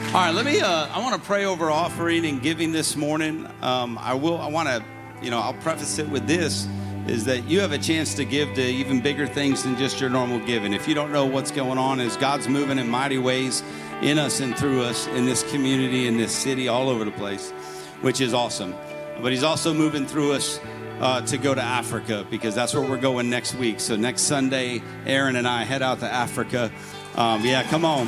All 0.09 0.15
right, 0.15 0.33
let 0.33 0.43
me. 0.43 0.59
Uh, 0.59 0.87
I 0.87 0.99
want 1.03 1.21
to 1.21 1.27
pray 1.27 1.45
over 1.45 1.69
offering 1.69 2.25
and 2.25 2.41
giving 2.41 2.71
this 2.71 2.95
morning. 2.95 3.47
Um, 3.61 3.95
I 3.99 4.15
will. 4.15 4.39
I 4.39 4.47
want 4.47 4.67
to. 4.67 4.83
You 5.21 5.29
know, 5.29 5.37
I'll 5.37 5.53
preface 5.53 5.99
it 5.99 6.09
with 6.09 6.25
this: 6.25 6.67
is 7.09 7.25
that 7.25 7.43
you 7.45 7.59
have 7.59 7.71
a 7.71 7.77
chance 7.77 8.13
to 8.13 8.23
give 8.23 8.53
to 8.53 8.61
even 8.61 9.01
bigger 9.01 9.25
things 9.25 9.63
than 9.63 9.75
just 9.75 9.99
your 9.99 10.11
normal 10.11 10.39
giving. 10.45 10.73
If 10.73 10.87
you 10.87 10.93
don't 10.93 11.11
know 11.11 11.25
what's 11.25 11.49
going 11.49 11.79
on, 11.79 11.99
is 11.99 12.15
God's 12.15 12.47
moving 12.47 12.77
in 12.77 12.87
mighty 12.87 13.17
ways 13.17 13.63
in 14.01 14.19
us 14.19 14.39
and 14.39 14.55
through 14.55 14.83
us 14.83 15.07
in 15.07 15.25
this 15.25 15.49
community, 15.51 16.07
in 16.07 16.17
this 16.17 16.31
city, 16.31 16.67
all 16.67 16.87
over 16.87 17.03
the 17.03 17.11
place, 17.11 17.49
which 18.01 18.21
is 18.21 18.33
awesome. 18.33 18.75
But 19.21 19.31
He's 19.31 19.43
also 19.43 19.73
moving 19.73 20.05
through 20.05 20.33
us 20.33 20.59
uh, 20.99 21.21
to 21.21 21.37
go 21.37 21.55
to 21.55 21.61
Africa 21.61 22.25
because 22.29 22.53
that's 22.53 22.75
where 22.75 22.87
we're 22.87 22.97
going 22.97 23.29
next 23.29 23.55
week. 23.55 23.79
So 23.79 23.95
next 23.95 24.21
Sunday, 24.21 24.81
Aaron 25.07 25.35
and 25.35 25.47
I 25.47 25.63
head 25.63 25.81
out 25.81 26.01
to 26.01 26.11
Africa. 26.11 26.71
Um, 27.15 27.43
yeah, 27.43 27.63
come 27.63 27.85
on. 27.85 28.07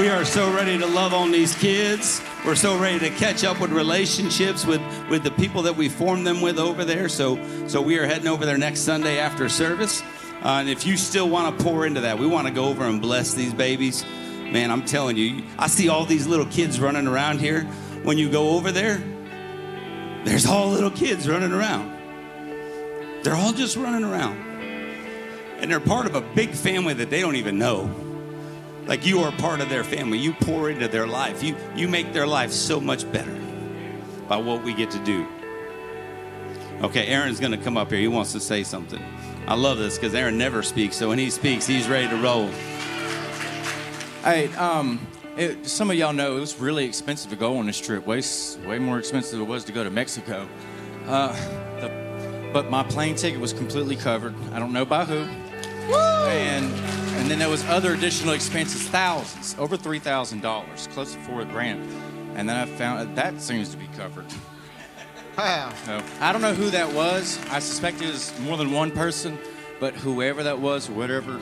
We 0.00 0.08
are 0.08 0.24
so 0.24 0.54
ready 0.54 0.78
to 0.78 0.86
love 0.86 1.12
on 1.14 1.32
these 1.32 1.54
kids. 1.56 2.22
We're 2.48 2.54
so 2.54 2.78
ready 2.78 2.98
to 3.00 3.10
catch 3.10 3.44
up 3.44 3.60
with 3.60 3.72
relationships 3.72 4.64
with, 4.64 4.80
with 5.10 5.22
the 5.22 5.30
people 5.32 5.60
that 5.64 5.76
we 5.76 5.90
formed 5.90 6.26
them 6.26 6.40
with 6.40 6.58
over 6.58 6.82
there. 6.82 7.06
So, 7.10 7.38
so 7.68 7.82
we 7.82 7.98
are 7.98 8.06
heading 8.06 8.26
over 8.26 8.46
there 8.46 8.56
next 8.56 8.80
Sunday 8.80 9.18
after 9.18 9.50
service. 9.50 10.00
Uh, 10.42 10.60
and 10.60 10.70
if 10.70 10.86
you 10.86 10.96
still 10.96 11.28
want 11.28 11.58
to 11.58 11.62
pour 11.62 11.84
into 11.84 12.00
that, 12.00 12.18
we 12.18 12.26
want 12.26 12.48
to 12.48 12.52
go 12.54 12.64
over 12.64 12.84
and 12.84 13.02
bless 13.02 13.34
these 13.34 13.52
babies. 13.52 14.02
Man, 14.50 14.70
I'm 14.70 14.82
telling 14.86 15.18
you, 15.18 15.44
I 15.58 15.66
see 15.66 15.90
all 15.90 16.06
these 16.06 16.26
little 16.26 16.46
kids 16.46 16.80
running 16.80 17.06
around 17.06 17.38
here. 17.38 17.64
When 18.02 18.16
you 18.16 18.30
go 18.30 18.52
over 18.56 18.72
there, 18.72 18.96
there's 20.24 20.46
all 20.46 20.70
little 20.70 20.90
kids 20.90 21.28
running 21.28 21.52
around. 21.52 21.90
They're 23.24 23.36
all 23.36 23.52
just 23.52 23.76
running 23.76 24.04
around. 24.04 24.38
And 25.60 25.70
they're 25.70 25.80
part 25.80 26.06
of 26.06 26.14
a 26.14 26.22
big 26.22 26.52
family 26.52 26.94
that 26.94 27.10
they 27.10 27.20
don't 27.20 27.36
even 27.36 27.58
know. 27.58 28.07
Like 28.88 29.04
you 29.04 29.20
are 29.20 29.30
part 29.32 29.60
of 29.60 29.68
their 29.68 29.84
family. 29.84 30.18
You 30.18 30.32
pour 30.32 30.70
into 30.70 30.88
their 30.88 31.06
life. 31.06 31.42
You 31.42 31.54
you 31.76 31.88
make 31.88 32.14
their 32.14 32.26
life 32.26 32.50
so 32.50 32.80
much 32.80 33.10
better 33.12 33.38
by 34.28 34.38
what 34.38 34.64
we 34.64 34.72
get 34.72 34.90
to 34.92 34.98
do. 35.04 35.26
Okay, 36.80 37.06
Aaron's 37.08 37.38
going 37.38 37.52
to 37.52 37.58
come 37.58 37.76
up 37.76 37.90
here. 37.90 38.00
He 38.00 38.08
wants 38.08 38.32
to 38.32 38.40
say 38.40 38.62
something. 38.62 39.02
I 39.46 39.54
love 39.54 39.78
this 39.78 39.98
because 39.98 40.14
Aaron 40.14 40.38
never 40.38 40.62
speaks. 40.62 40.96
So 40.96 41.08
when 41.08 41.18
he 41.18 41.28
speaks, 41.28 41.66
he's 41.66 41.88
ready 41.88 42.08
to 42.08 42.16
roll. 42.16 42.48
Hey, 44.22 44.52
um, 44.54 45.04
it, 45.36 45.66
some 45.66 45.90
of 45.90 45.96
y'all 45.96 46.12
know 46.12 46.36
it 46.36 46.40
was 46.40 46.58
really 46.60 46.84
expensive 46.84 47.30
to 47.30 47.36
go 47.36 47.58
on 47.58 47.66
this 47.66 47.80
trip. 47.80 48.06
Way, 48.06 48.22
way 48.64 48.78
more 48.78 48.98
expensive 48.98 49.32
than 49.32 49.42
it 49.42 49.50
was 49.50 49.64
to 49.64 49.72
go 49.72 49.82
to 49.82 49.90
Mexico. 49.90 50.48
Uh, 51.06 51.32
the, 51.80 52.50
but 52.52 52.70
my 52.70 52.84
plane 52.84 53.16
ticket 53.16 53.40
was 53.40 53.52
completely 53.52 53.96
covered. 53.96 54.34
I 54.52 54.58
don't 54.58 54.72
know 54.72 54.84
by 54.84 55.04
who. 55.04 55.26
Woo! 55.90 55.96
And 55.96 57.07
and 57.18 57.30
then 57.30 57.38
there 57.38 57.48
was 57.48 57.64
other 57.66 57.94
additional 57.94 58.32
expenses, 58.32 58.88
thousands, 58.88 59.56
over 59.58 59.76
three 59.76 59.98
thousand 59.98 60.40
dollars, 60.40 60.88
close 60.92 61.14
to 61.14 61.20
four 61.20 61.44
grand. 61.44 61.82
And 62.36 62.48
then 62.48 62.56
I 62.56 62.66
found 62.66 63.16
that 63.16 63.40
seems 63.40 63.70
to 63.70 63.76
be 63.76 63.88
covered. 63.88 64.26
Wow. 65.36 65.72
So 65.84 66.02
I 66.20 66.32
don't 66.32 66.42
know 66.42 66.54
who 66.54 66.70
that 66.70 66.92
was. 66.94 67.38
I 67.50 67.58
suspect 67.58 68.00
it 68.02 68.06
was 68.06 68.38
more 68.40 68.56
than 68.56 68.72
one 68.72 68.90
person, 68.90 69.38
but 69.78 69.94
whoever 69.94 70.42
that 70.42 70.58
was, 70.58 70.88
whatever, 70.90 71.32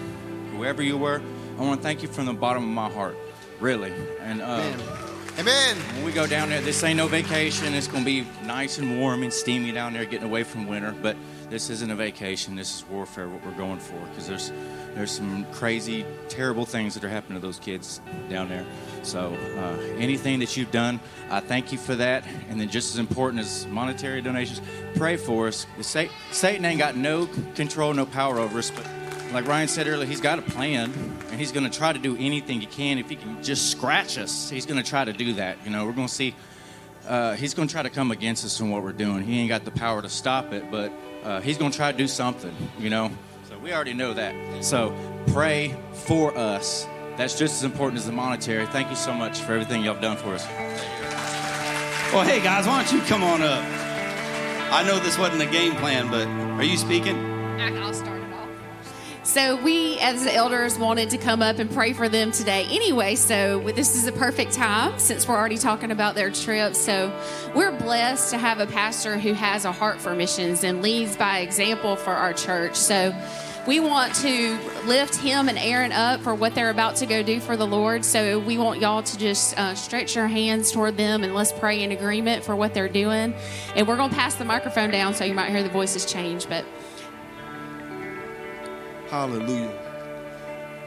whoever 0.52 0.82
you 0.82 0.98
were, 0.98 1.22
I 1.58 1.62
want 1.62 1.80
to 1.80 1.82
thank 1.82 2.02
you 2.02 2.08
from 2.08 2.26
the 2.26 2.32
bottom 2.32 2.62
of 2.62 2.68
my 2.68 2.90
heart, 2.90 3.16
really. 3.60 3.92
And 4.20 4.42
uh, 4.42 4.62
Amen. 4.62 4.80
Amen. 5.38 5.76
when 5.94 6.04
we 6.04 6.12
go 6.12 6.26
down 6.26 6.48
there, 6.48 6.60
this 6.60 6.82
ain't 6.82 6.96
no 6.96 7.06
vacation. 7.06 7.74
It's 7.74 7.86
gonna 7.86 8.04
be 8.04 8.26
nice 8.44 8.78
and 8.78 8.98
warm 8.98 9.22
and 9.22 9.32
steamy 9.32 9.72
down 9.72 9.92
there, 9.92 10.04
getting 10.04 10.26
away 10.26 10.42
from 10.42 10.66
winter. 10.66 10.94
But 11.00 11.16
this 11.48 11.70
isn't 11.70 11.90
a 11.90 11.94
vacation. 11.94 12.56
This 12.56 12.76
is 12.76 12.86
warfare. 12.88 13.28
What 13.28 13.44
we're 13.44 13.52
going 13.52 13.78
for, 13.78 13.98
because 14.08 14.26
there's 14.26 14.52
there's 14.94 15.10
some 15.10 15.44
crazy, 15.52 16.04
terrible 16.28 16.64
things 16.64 16.94
that 16.94 17.04
are 17.04 17.08
happening 17.08 17.38
to 17.38 17.46
those 17.46 17.58
kids 17.58 18.00
down 18.30 18.48
there. 18.48 18.64
So 19.02 19.36
uh, 19.58 19.80
anything 19.98 20.38
that 20.40 20.56
you've 20.56 20.70
done, 20.70 21.00
I 21.30 21.40
thank 21.40 21.70
you 21.70 21.78
for 21.78 21.94
that. 21.96 22.24
And 22.48 22.58
then 22.58 22.70
just 22.70 22.94
as 22.94 22.98
important 22.98 23.40
as 23.40 23.66
monetary 23.66 24.22
donations, 24.22 24.62
pray 24.94 25.16
for 25.18 25.48
us. 25.48 25.66
Satan 25.82 26.64
ain't 26.64 26.78
got 26.78 26.96
no 26.96 27.26
control, 27.54 27.92
no 27.92 28.06
power 28.06 28.38
over 28.38 28.58
us, 28.58 28.70
but 28.70 28.86
like 29.32 29.46
Ryan 29.46 29.68
said 29.68 29.86
earlier, 29.86 30.06
he's 30.06 30.20
got 30.20 30.38
a 30.38 30.42
plan, 30.42 30.92
and 31.30 31.38
he's 31.38 31.52
going 31.52 31.68
to 31.68 31.78
try 31.78 31.92
to 31.92 31.98
do 31.98 32.16
anything 32.16 32.60
he 32.60 32.66
can. 32.66 32.98
If 32.98 33.10
he 33.10 33.16
can 33.16 33.42
just 33.42 33.70
scratch 33.70 34.18
us, 34.18 34.48
he's 34.48 34.66
going 34.66 34.82
to 34.82 34.88
try 34.88 35.04
to 35.04 35.12
do 35.12 35.34
that. 35.34 35.58
You 35.64 35.70
know, 35.70 35.84
we're 35.84 35.92
going 35.92 36.08
to 36.08 36.14
see. 36.14 36.34
Uh, 37.06 37.34
he's 37.34 37.54
going 37.54 37.68
to 37.68 37.72
try 37.72 37.82
to 37.82 37.90
come 37.90 38.10
against 38.10 38.44
us 38.44 38.58
in 38.60 38.70
what 38.70 38.82
we're 38.82 38.92
doing. 38.92 39.22
He 39.22 39.38
ain't 39.38 39.48
got 39.48 39.64
the 39.64 39.70
power 39.70 40.02
to 40.02 40.08
stop 40.08 40.52
it, 40.52 40.70
but 40.70 40.90
uh, 41.26 41.40
he's 41.40 41.58
going 41.58 41.72
to 41.72 41.76
try 41.76 41.90
to 41.90 41.98
do 41.98 42.06
something. 42.06 42.54
You 42.78 42.88
know, 42.88 43.10
so 43.48 43.58
we 43.58 43.72
already 43.72 43.94
know 43.94 44.14
that. 44.14 44.64
So 44.64 44.94
pray 45.28 45.76
for 45.92 46.36
us. 46.38 46.86
That's 47.16 47.38
just 47.38 47.54
as 47.56 47.64
important 47.64 47.98
as 47.98 48.06
the 48.06 48.12
monetary. 48.12 48.66
Thank 48.66 48.90
you 48.90 48.96
so 48.96 49.12
much 49.12 49.40
for 49.40 49.52
everything 49.52 49.82
y'all 49.82 49.94
have 49.94 50.02
done 50.02 50.16
for 50.16 50.34
us. 50.34 50.46
Well, 52.12 52.24
hey 52.24 52.40
guys, 52.40 52.66
why 52.66 52.82
don't 52.82 52.92
you 52.92 53.00
come 53.06 53.24
on 53.24 53.42
up? 53.42 53.64
I 54.72 54.84
know 54.86 54.98
this 55.00 55.18
wasn't 55.18 55.42
a 55.42 55.46
game 55.46 55.74
plan, 55.76 56.10
but 56.10 56.26
are 56.28 56.64
you 56.64 56.76
speaking? 56.76 57.16
I'll 57.60 57.92
start 57.94 58.08
it 58.08 58.10
off. 58.10 58.15
So 59.26 59.60
we, 59.60 59.98
as 59.98 60.22
the 60.22 60.32
elders, 60.32 60.78
wanted 60.78 61.10
to 61.10 61.18
come 61.18 61.42
up 61.42 61.58
and 61.58 61.68
pray 61.68 61.92
for 61.92 62.08
them 62.08 62.30
today 62.30 62.64
anyway. 62.70 63.16
So 63.16 63.58
this 63.58 63.96
is 63.96 64.06
a 64.06 64.12
perfect 64.12 64.52
time 64.52 64.96
since 65.00 65.26
we're 65.26 65.34
already 65.34 65.58
talking 65.58 65.90
about 65.90 66.14
their 66.14 66.30
trip. 66.30 66.76
So 66.76 67.12
we're 67.52 67.72
blessed 67.72 68.30
to 68.30 68.38
have 68.38 68.60
a 68.60 68.68
pastor 68.68 69.18
who 69.18 69.32
has 69.32 69.64
a 69.64 69.72
heart 69.72 70.00
for 70.00 70.14
missions 70.14 70.62
and 70.62 70.80
leads 70.80 71.16
by 71.16 71.40
example 71.40 71.96
for 71.96 72.12
our 72.12 72.32
church. 72.32 72.76
So 72.76 73.12
we 73.66 73.80
want 73.80 74.14
to 74.14 74.56
lift 74.84 75.16
him 75.16 75.48
and 75.48 75.58
Aaron 75.58 75.90
up 75.90 76.20
for 76.20 76.32
what 76.32 76.54
they're 76.54 76.70
about 76.70 76.94
to 76.96 77.06
go 77.06 77.24
do 77.24 77.40
for 77.40 77.56
the 77.56 77.66
Lord. 77.66 78.04
So 78.04 78.38
we 78.38 78.58
want 78.58 78.80
y'all 78.80 79.02
to 79.02 79.18
just 79.18 79.58
uh, 79.58 79.74
stretch 79.74 80.14
your 80.14 80.28
hands 80.28 80.70
toward 80.70 80.96
them 80.96 81.24
and 81.24 81.34
let's 81.34 81.50
pray 81.50 81.82
in 81.82 81.90
agreement 81.90 82.44
for 82.44 82.54
what 82.54 82.74
they're 82.74 82.88
doing. 82.88 83.34
And 83.74 83.88
we're 83.88 83.96
going 83.96 84.10
to 84.10 84.16
pass 84.16 84.36
the 84.36 84.44
microphone 84.44 84.92
down 84.92 85.14
so 85.14 85.24
you 85.24 85.34
might 85.34 85.50
hear 85.50 85.64
the 85.64 85.68
voices 85.68 86.06
change. 86.06 86.48
But 86.48 86.64
Hallelujah. 89.08 89.70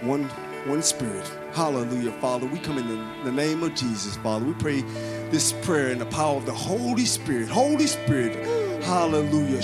One 0.02 0.30
one 0.68 0.84
spirit. 0.84 1.26
Hallelujah, 1.54 2.12
Father. 2.20 2.46
We 2.46 2.60
come 2.60 2.78
in 2.78 2.88
the, 2.88 3.24
the 3.24 3.32
name 3.32 3.64
of 3.64 3.74
Jesus, 3.76 4.18
Father. 4.18 4.46
We 4.46 4.54
pray 4.54 4.82
this 5.32 5.54
prayer 5.62 5.90
in 5.90 6.00
the 6.00 6.06
power 6.06 6.38
of 6.38 6.46
the 6.46 6.54
Holy 6.54 7.06
Spirit. 7.06 7.48
Holy 7.48 7.88
Spirit. 7.88 8.36
Hallelujah. 8.84 9.62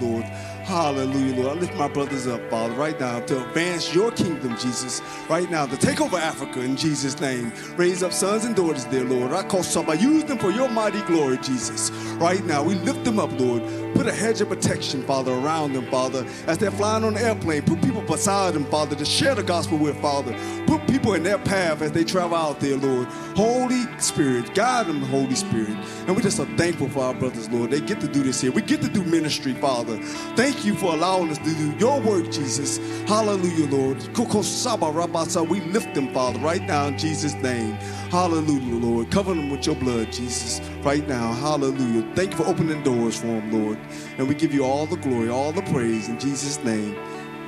Lord. 0.00 0.24
Hallelujah, 0.64 1.42
Lord. 1.42 1.58
I 1.58 1.60
lift 1.60 1.74
my 1.76 1.88
brothers 1.88 2.26
up, 2.26 2.40
Father, 2.48 2.72
right 2.72 2.98
now 2.98 3.20
to 3.20 3.46
advance 3.46 3.94
your 3.94 4.10
kingdom, 4.10 4.56
Jesus. 4.56 5.02
Right 5.28 5.50
now, 5.50 5.66
to 5.66 5.76
take 5.76 6.00
over 6.00 6.16
Africa 6.16 6.62
in 6.62 6.74
Jesus' 6.74 7.20
name. 7.20 7.52
Raise 7.76 8.02
up 8.02 8.14
sons 8.14 8.46
and 8.46 8.56
daughters 8.56 8.86
there, 8.86 9.04
Lord. 9.04 9.32
I 9.32 9.42
call 9.42 9.62
somebody. 9.62 10.00
Use 10.00 10.24
them 10.24 10.38
for 10.38 10.50
your 10.50 10.70
mighty 10.70 11.02
glory, 11.02 11.36
Jesus. 11.36 11.90
Right 12.16 12.42
now, 12.46 12.62
we 12.62 12.76
lift 12.76 13.04
them 13.04 13.18
up, 13.18 13.38
Lord. 13.38 13.62
Put 13.94 14.06
a 14.06 14.12
hedge 14.12 14.40
of 14.40 14.48
protection, 14.48 15.02
Father, 15.02 15.32
around 15.32 15.74
them, 15.74 15.86
Father, 15.90 16.26
as 16.46 16.56
they're 16.56 16.70
flying 16.70 17.04
on 17.04 17.14
the 17.14 17.20
airplane. 17.20 17.62
Put 17.62 17.82
people 17.82 18.00
beside 18.00 18.54
them, 18.54 18.64
Father, 18.64 18.96
to 18.96 19.04
share 19.04 19.34
the 19.34 19.42
gospel 19.42 19.76
with, 19.76 20.00
Father. 20.00 20.34
Put 20.66 20.86
people 20.86 21.12
in 21.12 21.22
their 21.22 21.38
path 21.38 21.82
as 21.82 21.92
they 21.92 22.04
travel 22.04 22.36
out 22.36 22.58
there, 22.60 22.76
Lord. 22.78 23.06
Holy 23.36 23.84
Spirit, 23.98 24.54
guide 24.54 24.86
them, 24.86 25.02
Holy 25.02 25.34
Spirit. 25.34 25.76
And 26.06 26.16
we're 26.16 26.22
just 26.22 26.38
so 26.38 26.46
thankful 26.56 26.88
for 26.88 27.00
our 27.04 27.14
brothers, 27.14 27.50
Lord. 27.50 27.70
They 27.70 27.80
get 27.80 28.00
to 28.00 28.08
do 28.08 28.22
this 28.22 28.40
here. 28.40 28.50
We 28.50 28.62
get 28.62 28.80
to 28.80 28.88
do 28.88 29.04
ministry, 29.04 29.52
Father. 29.54 29.98
Thank 30.36 30.53
you 30.62 30.74
for 30.74 30.92
allowing 30.92 31.30
us 31.30 31.38
to 31.38 31.54
do 31.54 31.72
your 31.78 31.98
work, 32.02 32.30
Jesus. 32.30 32.76
Hallelujah, 33.08 33.66
Lord. 33.70 33.96
We 35.48 35.60
lift 35.60 35.94
them, 35.94 36.12
Father, 36.12 36.38
right 36.40 36.60
now 36.62 36.88
in 36.88 36.98
Jesus' 36.98 37.32
name. 37.36 37.72
Hallelujah, 38.10 38.74
Lord. 38.74 39.10
Cover 39.10 39.32
them 39.32 39.48
with 39.48 39.64
your 39.64 39.76
blood, 39.76 40.12
Jesus, 40.12 40.60
right 40.82 41.08
now. 41.08 41.32
Hallelujah. 41.32 42.02
Thank 42.14 42.32
you 42.32 42.36
for 42.36 42.46
opening 42.46 42.82
doors 42.82 43.16
for 43.18 43.28
them, 43.28 43.50
Lord. 43.50 43.78
And 44.18 44.28
we 44.28 44.34
give 44.34 44.52
you 44.52 44.64
all 44.64 44.84
the 44.84 44.96
glory, 44.96 45.30
all 45.30 45.52
the 45.52 45.62
praise 45.62 46.08
in 46.10 46.18
Jesus' 46.18 46.62
name. 46.62 46.94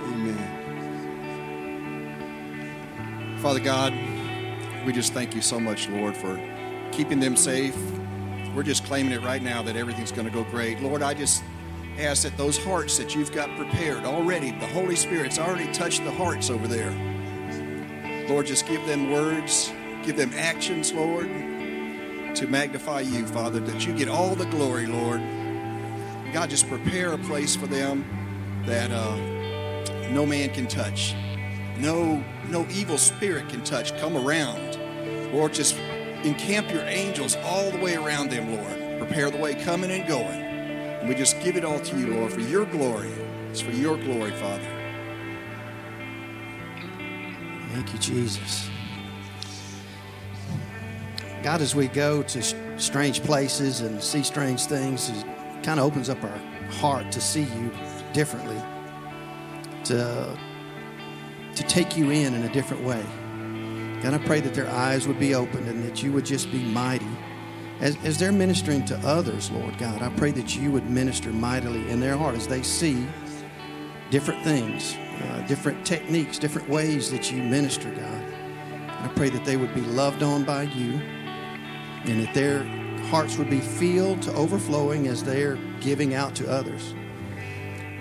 Amen. 0.04 0.54
Father 3.40 3.60
God, 3.60 3.92
we 4.86 4.92
just 4.92 5.12
thank 5.12 5.34
you 5.34 5.42
so 5.42 5.60
much, 5.60 5.88
Lord, 5.88 6.16
for 6.16 6.40
keeping 6.92 7.20
them 7.20 7.36
safe. 7.36 7.76
We're 8.54 8.62
just 8.62 8.84
claiming 8.84 9.12
it 9.12 9.20
right 9.22 9.42
now 9.42 9.60
that 9.62 9.76
everything's 9.76 10.12
going 10.12 10.26
to 10.26 10.32
go 10.32 10.42
great. 10.44 10.80
Lord, 10.80 11.02
I 11.02 11.12
just 11.12 11.42
ask 11.98 12.22
that 12.24 12.36
those 12.36 12.62
hearts 12.62 12.98
that 12.98 13.14
you've 13.14 13.32
got 13.32 13.54
prepared 13.56 14.04
already, 14.04 14.50
the 14.52 14.66
Holy 14.66 14.96
Spirit's 14.96 15.38
already 15.38 15.70
touched 15.72 16.04
the 16.04 16.10
hearts 16.10 16.50
over 16.50 16.66
there. 16.66 16.90
Lord, 18.28 18.46
just 18.46 18.66
give 18.66 18.84
them 18.86 19.10
words, 19.10 19.72
give 20.02 20.16
them 20.16 20.32
actions, 20.34 20.92
Lord, 20.92 21.26
to 22.34 22.46
magnify 22.48 23.00
you, 23.00 23.26
Father, 23.26 23.60
that 23.60 23.86
you 23.86 23.94
get 23.94 24.08
all 24.08 24.34
the 24.34 24.46
glory, 24.46 24.86
Lord. 24.86 25.20
God, 26.32 26.50
just 26.50 26.68
prepare 26.68 27.12
a 27.12 27.18
place 27.18 27.56
for 27.56 27.66
them 27.66 28.04
that 28.66 28.90
uh, 28.90 29.16
no 30.10 30.26
man 30.26 30.50
can 30.50 30.66
touch. 30.66 31.14
No 31.78 32.22
no 32.48 32.66
evil 32.70 32.98
spirit 32.98 33.48
can 33.48 33.62
touch. 33.64 33.96
Come 33.98 34.16
around. 34.16 34.78
Lord 35.32 35.52
just 35.52 35.76
encamp 36.24 36.70
your 36.70 36.82
angels 36.82 37.36
all 37.44 37.70
the 37.70 37.78
way 37.78 37.94
around 37.96 38.30
them 38.30 38.54
lord. 38.54 38.98
Prepare 38.98 39.30
the 39.30 39.38
way 39.38 39.54
coming 39.54 39.90
and 39.90 40.06
going 40.08 40.55
and 41.00 41.08
we 41.08 41.14
just 41.14 41.40
give 41.40 41.56
it 41.56 41.64
all 41.64 41.80
to 41.80 41.98
you 41.98 42.14
lord 42.14 42.32
for 42.32 42.40
your 42.40 42.64
glory 42.66 43.12
it's 43.50 43.60
for 43.60 43.72
your 43.72 43.96
glory 43.96 44.32
father 44.32 44.76
Thank 47.76 47.92
you, 47.92 47.98
Jesus. 47.98 48.70
God, 51.42 51.60
as 51.60 51.74
we 51.74 51.88
go 51.88 52.22
to 52.22 52.42
strange 52.80 53.22
places 53.22 53.82
and 53.82 54.02
see 54.02 54.22
strange 54.22 54.64
things, 54.64 55.10
it 55.10 55.24
kind 55.62 55.78
of 55.78 55.84
opens 55.84 56.08
up 56.08 56.24
our 56.24 56.38
heart 56.70 57.12
to 57.12 57.20
see 57.20 57.42
you 57.42 57.70
differently, 58.14 58.56
to, 59.84 60.38
to 61.54 61.62
take 61.64 61.98
you 61.98 62.10
in 62.10 62.32
in 62.32 62.44
a 62.44 62.52
different 62.54 62.82
way. 62.82 63.04
God, 64.02 64.14
I 64.14 64.18
pray 64.24 64.40
that 64.40 64.54
their 64.54 64.70
eyes 64.70 65.06
would 65.06 65.20
be 65.20 65.34
opened 65.34 65.68
and 65.68 65.84
that 65.84 66.02
you 66.02 66.12
would 66.12 66.24
just 66.24 66.50
be 66.50 66.64
mighty. 66.64 67.04
As, 67.80 67.96
as 68.04 68.18
they're 68.18 68.32
ministering 68.32 68.84
to 68.86 68.98
others, 69.06 69.50
Lord 69.50 69.76
God, 69.76 70.00
I 70.02 70.08
pray 70.10 70.30
that 70.32 70.56
you 70.56 70.70
would 70.72 70.88
minister 70.88 71.30
mightily 71.30 71.88
in 71.90 72.00
their 72.00 72.16
heart 72.16 72.34
as 72.34 72.46
they 72.48 72.62
see 72.62 73.06
different 74.10 74.42
things, 74.44 74.96
uh, 74.96 75.44
different 75.46 75.84
techniques, 75.84 76.38
different 76.38 76.68
ways 76.68 77.10
that 77.10 77.30
you 77.30 77.42
minister, 77.42 77.90
God. 77.90 78.22
I 78.88 79.08
pray 79.14 79.28
that 79.28 79.44
they 79.44 79.56
would 79.56 79.74
be 79.74 79.82
loved 79.82 80.22
on 80.22 80.44
by 80.44 80.62
you 80.62 81.00
and 82.04 82.24
that 82.24 82.34
their 82.34 82.62
hearts 83.06 83.36
would 83.36 83.50
be 83.50 83.60
filled 83.60 84.22
to 84.22 84.32
overflowing 84.32 85.06
as 85.06 85.22
they're 85.22 85.58
giving 85.80 86.14
out 86.14 86.34
to 86.36 86.50
others. 86.50 86.94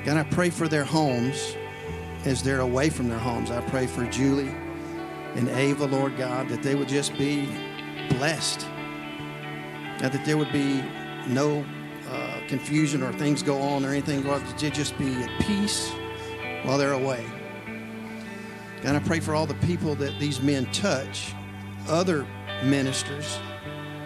God, 0.05 0.17
I 0.17 0.23
pray 0.23 0.49
for 0.49 0.67
their 0.67 0.85
homes 0.85 1.55
as 2.25 2.41
they're 2.41 2.61
away 2.61 2.89
from 2.89 3.09
their 3.09 3.19
homes. 3.19 3.51
I 3.51 3.61
pray 3.69 3.87
for 3.87 4.05
Julie 4.05 4.53
and 5.35 5.49
Ava, 5.49 5.85
Lord 5.85 6.17
God, 6.17 6.47
that 6.49 6.63
they 6.63 6.75
would 6.75 6.87
just 6.87 7.17
be 7.17 7.49
blessed. 8.09 8.65
That 9.99 10.25
there 10.25 10.37
would 10.37 10.51
be 10.51 10.83
no 11.27 11.65
uh, 12.09 12.39
confusion 12.47 13.01
or 13.01 13.11
things 13.13 13.41
go 13.41 13.59
on 13.61 13.85
or 13.85 13.89
anything, 13.89 14.23
Lord, 14.25 14.41
that 14.45 14.57
they 14.57 14.69
just 14.69 14.97
be 14.97 15.13
at 15.15 15.41
peace 15.41 15.91
while 16.63 16.77
they're 16.77 16.93
away. 16.93 17.25
God, 18.81 18.95
I 18.95 18.99
pray 18.99 19.19
for 19.19 19.33
all 19.33 19.47
the 19.47 19.55
people 19.55 19.95
that 19.95 20.19
these 20.19 20.41
men 20.41 20.65
touch, 20.71 21.33
other 21.87 22.27
ministers, 22.63 23.39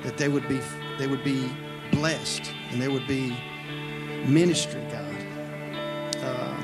that 0.04 0.18
they 0.18 0.30
would 0.30 0.48
be 0.48 0.62
they 0.98 1.08
would 1.08 1.24
be 1.24 1.50
blessed 1.92 2.52
and 2.72 2.82
there 2.82 2.92
would 2.92 3.08
be 3.08 3.36
ministry, 4.26 4.82
God. 4.90 5.16
Uh, 6.24 6.56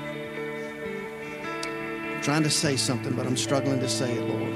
I'm 2.13 2.21
trying 2.21 2.43
to 2.43 2.49
say 2.49 2.75
something, 2.75 3.13
but 3.13 3.25
I'm 3.25 3.37
struggling 3.37 3.79
to 3.79 3.89
say 3.89 4.13
it, 4.13 4.21
Lord. 4.21 4.53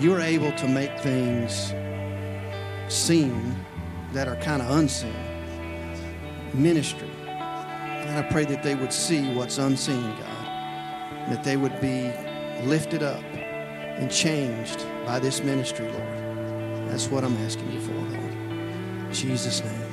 You 0.00 0.14
are 0.14 0.20
able 0.20 0.52
to 0.52 0.68
make 0.68 0.98
things 1.00 1.72
seen 2.92 3.56
that 4.12 4.28
are 4.28 4.36
kind 4.36 4.62
of 4.62 4.70
unseen. 4.70 5.14
Ministry. 6.52 7.08
And 7.26 8.18
I 8.18 8.28
pray 8.30 8.44
that 8.44 8.62
they 8.62 8.74
would 8.74 8.92
see 8.92 9.34
what's 9.34 9.58
unseen, 9.58 10.02
God. 10.02 11.30
That 11.30 11.42
they 11.44 11.56
would 11.56 11.80
be 11.80 12.12
lifted 12.64 13.02
up 13.02 13.22
and 13.32 14.10
changed 14.10 14.86
by 15.06 15.18
this 15.18 15.42
ministry, 15.42 15.88
Lord. 15.88 16.88
That's 16.88 17.08
what 17.08 17.24
I'm 17.24 17.36
asking 17.38 17.72
you 17.72 17.80
for, 17.80 17.92
Lord. 17.92 18.12
In 18.14 19.12
Jesus' 19.12 19.64
name. 19.64 19.92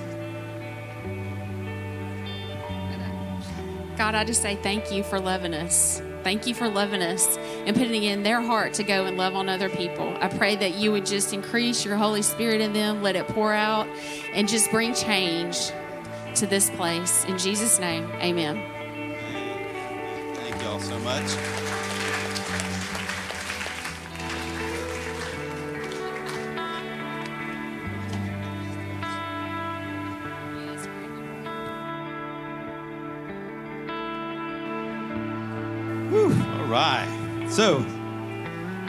God, 3.98 4.16
I 4.16 4.24
just 4.24 4.42
say 4.42 4.56
thank 4.58 4.92
you 4.92 5.04
for 5.04 5.20
loving 5.20 5.54
us. 5.54 6.02
Thank 6.24 6.48
you 6.48 6.54
for 6.54 6.68
loving 6.68 7.02
us 7.02 7.38
and 7.38 7.76
putting 7.76 8.04
in 8.04 8.24
their 8.24 8.42
heart 8.42 8.74
to 8.76 8.84
go 8.84 9.06
and 9.06 9.18
love 9.18 9.36
on 9.36 9.50
other 9.50 9.70
people. 9.70 10.16
I 10.20 10.28
pray 10.28 10.56
that 10.58 10.76
you 10.76 10.92
would 10.92 11.06
just 11.06 11.34
increase 11.34 11.86
your 11.86 11.96
Holy 11.96 12.22
Spirit 12.22 12.62
in 12.62 12.74
them, 12.74 13.02
let 13.02 13.16
it 13.16 13.28
pour 13.28 13.54
out, 13.54 13.88
and 14.34 14.48
just 14.48 14.70
bring 14.72 14.94
change 14.94 15.72
to 16.36 16.46
this 16.46 16.70
place. 16.72 17.26
In 17.26 17.38
Jesus' 17.38 17.80
name, 17.80 18.10
amen. 18.16 18.62
Thank 20.36 20.62
y'all 20.62 20.80
so 20.80 21.00
much. 21.00 21.69
So 37.50 37.80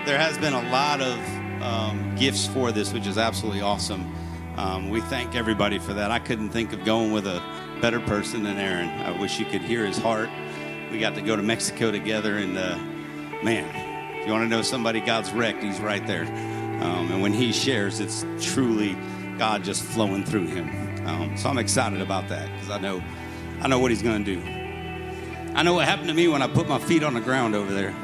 there 0.05 0.19
has 0.19 0.37
been 0.37 0.53
a 0.53 0.71
lot 0.71 1.01
of 1.01 1.19
um, 1.63 2.15
gifts 2.15 2.47
for 2.47 2.71
this, 2.71 2.93
which 2.93 3.07
is 3.07 3.17
absolutely 3.17 3.63
awesome. 3.63 4.15
Um, 4.59 4.91
we 4.91 5.01
thank 5.01 5.35
everybody 5.35 5.79
for 5.79 5.95
that. 5.95 6.11
I 6.11 6.19
couldn't 6.19 6.51
think 6.51 6.75
of 6.75 6.85
going 6.85 7.11
with 7.11 7.27
a 7.27 7.43
better 7.81 8.01
person 8.01 8.43
than 8.43 8.59
Aaron. 8.59 8.89
I 8.89 9.19
wish 9.19 9.41
you 9.41 9.47
could 9.47 9.63
hear 9.63 9.87
his 9.87 9.97
heart. 9.97 10.29
We 10.93 10.99
got 10.99 11.15
to 11.15 11.23
go 11.23 11.37
to 11.37 11.43
Mexico 11.43 11.91
together, 11.91 12.37
and 12.37 12.59
uh, 12.59 12.77
man, 13.43 13.65
if 14.21 14.27
you 14.27 14.33
want 14.33 14.45
to 14.45 14.49
know 14.49 14.61
somebody 14.61 15.01
God's 15.01 15.33
wrecked, 15.33 15.63
he's 15.63 15.81
right 15.81 16.07
there. 16.07 16.25
Um, 16.83 17.11
and 17.11 17.23
when 17.23 17.33
he 17.33 17.53
shares, 17.53 17.99
it's 17.99 18.27
truly 18.43 18.95
God 19.39 19.65
just 19.65 19.83
flowing 19.83 20.23
through 20.23 20.47
him. 20.47 21.07
Um, 21.07 21.35
so 21.39 21.49
I'm 21.49 21.59
excited 21.59 22.03
about 22.03 22.29
that 22.29 22.53
because 22.53 22.69
I 22.69 22.79
know, 22.79 23.03
I 23.63 23.69
know 23.69 23.79
what 23.79 23.91
he's 23.91 24.03
going 24.03 24.23
to 24.23 24.37
do. 24.37 24.43
I 25.55 25.63
know 25.63 25.73
what 25.73 25.87
happened 25.87 26.09
to 26.09 26.15
me 26.15 26.29
when 26.29 26.43
I 26.43 26.47
put 26.47 26.69
my 26.69 26.79
feet 26.79 27.03
on 27.03 27.15
the 27.15 27.21
ground 27.21 27.55
over 27.55 27.73
there. 27.73 27.95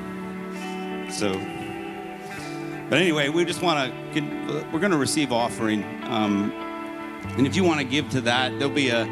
So, 1.11 1.33
but 2.89 2.99
anyway, 2.99 3.28
we 3.28 3.45
just 3.45 3.62
want 3.62 3.93
to, 4.15 4.66
we're 4.73 4.81
going 4.81 4.93
to 4.93 4.99
receive 4.99 5.33
offering. 5.33 5.83
Um, 6.05 6.53
and 7.37 7.47
if 7.47 7.57
you 7.57 7.65
want 7.65 7.81
to 7.81 7.87
give 7.87 8.09
to 8.11 8.20
that, 8.23 8.59
there'll 8.59 8.74
be 8.74 8.91
a, 8.91 9.05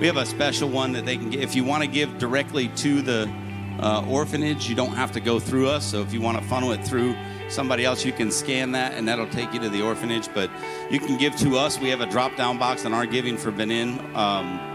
we 0.00 0.06
have 0.06 0.16
a 0.16 0.26
special 0.26 0.68
one 0.68 0.92
that 0.92 1.04
they 1.06 1.16
can 1.16 1.30
get. 1.30 1.40
If 1.40 1.54
you 1.54 1.64
want 1.64 1.82
to 1.82 1.88
give 1.88 2.18
directly 2.18 2.68
to 2.68 3.02
the 3.02 3.32
uh, 3.80 4.04
orphanage, 4.08 4.68
you 4.68 4.74
don't 4.74 4.94
have 4.94 5.12
to 5.12 5.20
go 5.20 5.38
through 5.38 5.68
us. 5.68 5.84
So 5.84 6.02
if 6.02 6.12
you 6.12 6.20
want 6.20 6.38
to 6.38 6.44
funnel 6.44 6.72
it 6.72 6.84
through 6.84 7.14
somebody 7.48 7.84
else, 7.84 8.04
you 8.04 8.12
can 8.12 8.30
scan 8.30 8.72
that 8.72 8.94
and 8.94 9.06
that'll 9.08 9.28
take 9.28 9.52
you 9.52 9.60
to 9.60 9.68
the 9.68 9.82
orphanage. 9.82 10.28
But 10.34 10.50
you 10.90 10.98
can 10.98 11.18
give 11.18 11.36
to 11.36 11.56
us. 11.56 11.78
We 11.78 11.88
have 11.90 12.00
a 12.00 12.06
drop 12.06 12.36
down 12.36 12.58
box 12.58 12.84
on 12.84 12.92
our 12.92 13.06
giving 13.06 13.36
for 13.36 13.50
Benin. 13.50 13.98
Um, 14.14 14.68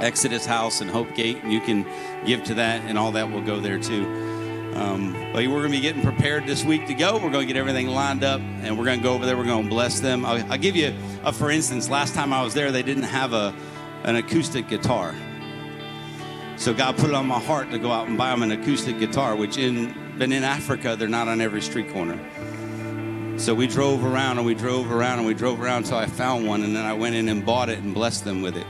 Exodus 0.00 0.44
House 0.44 0.80
and 0.80 0.90
Hope 0.90 1.14
Gate, 1.14 1.38
and 1.42 1.52
you 1.52 1.60
can 1.60 1.86
give 2.26 2.42
to 2.44 2.54
that, 2.54 2.82
and 2.82 2.98
all 2.98 3.12
that 3.12 3.30
will 3.30 3.42
go 3.42 3.60
there 3.60 3.78
too. 3.78 4.23
Um, 4.74 5.12
but 5.32 5.46
we're 5.46 5.60
going 5.60 5.70
to 5.72 5.76
be 5.76 5.80
getting 5.80 6.02
prepared 6.02 6.46
this 6.46 6.64
week 6.64 6.86
to 6.88 6.94
go. 6.94 7.14
We're 7.14 7.30
going 7.30 7.46
to 7.46 7.52
get 7.52 7.56
everything 7.56 7.88
lined 7.88 8.24
up, 8.24 8.40
and 8.40 8.76
we're 8.76 8.84
going 8.84 8.98
to 8.98 9.02
go 9.04 9.14
over 9.14 9.24
there. 9.24 9.36
We're 9.36 9.44
going 9.44 9.64
to 9.64 9.70
bless 9.70 10.00
them. 10.00 10.24
I'll, 10.24 10.52
I'll 10.52 10.58
give 10.58 10.74
you, 10.74 10.94
a, 11.22 11.32
for 11.32 11.50
instance, 11.50 11.88
last 11.88 12.14
time 12.14 12.32
I 12.32 12.42
was 12.42 12.54
there, 12.54 12.72
they 12.72 12.82
didn't 12.82 13.04
have 13.04 13.32
a 13.32 13.54
an 14.04 14.16
acoustic 14.16 14.68
guitar. 14.68 15.14
So 16.56 16.72
God 16.72 16.96
put 16.96 17.08
it 17.08 17.14
on 17.14 17.26
my 17.26 17.40
heart 17.40 17.70
to 17.70 17.78
go 17.78 17.90
out 17.90 18.06
and 18.06 18.16
buy 18.16 18.30
them 18.30 18.42
an 18.42 18.52
acoustic 18.52 18.98
guitar, 18.98 19.34
which 19.34 19.58
in 19.58 19.94
Benin 20.18 20.44
Africa, 20.44 20.94
they're 20.96 21.08
not 21.08 21.26
on 21.26 21.40
every 21.40 21.62
street 21.62 21.90
corner. 21.90 22.18
So 23.38 23.54
we 23.54 23.66
drove 23.66 24.04
around 24.04 24.38
and 24.38 24.46
we 24.46 24.54
drove 24.54 24.92
around 24.92 25.18
and 25.18 25.26
we 25.26 25.34
drove 25.34 25.60
around 25.60 25.84
until 25.84 25.98
I 25.98 26.06
found 26.06 26.46
one, 26.46 26.62
and 26.62 26.76
then 26.76 26.84
I 26.84 26.92
went 26.92 27.16
in 27.16 27.28
and 27.28 27.44
bought 27.44 27.68
it 27.68 27.78
and 27.78 27.92
blessed 27.92 28.24
them 28.24 28.42
with 28.42 28.56
it. 28.56 28.66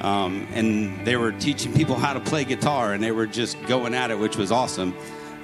Um, 0.00 0.46
and 0.52 1.04
they 1.06 1.16
were 1.16 1.32
teaching 1.32 1.72
people 1.72 1.96
how 1.96 2.12
to 2.12 2.20
play 2.20 2.44
guitar, 2.44 2.92
and 2.92 3.02
they 3.02 3.12
were 3.12 3.26
just 3.26 3.60
going 3.66 3.94
at 3.94 4.10
it, 4.10 4.18
which 4.18 4.36
was 4.36 4.52
awesome. 4.52 4.94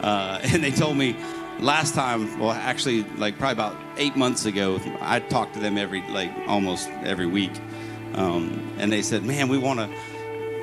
Uh, 0.02 0.40
and 0.42 0.62
they 0.62 0.70
told 0.70 0.96
me 0.96 1.16
last 1.60 1.94
time, 1.94 2.38
well, 2.38 2.52
actually, 2.52 3.04
like 3.16 3.38
probably 3.38 3.52
about 3.52 3.76
eight 3.96 4.16
months 4.16 4.44
ago, 4.44 4.80
I 5.00 5.20
talked 5.20 5.54
to 5.54 5.60
them 5.60 5.78
every, 5.78 6.02
like 6.08 6.32
almost 6.46 6.88
every 7.04 7.26
week. 7.26 7.52
Um, 8.14 8.74
and 8.78 8.92
they 8.92 9.02
said, 9.02 9.24
man, 9.24 9.48
we 9.48 9.58
want 9.58 9.80
to, 9.80 9.88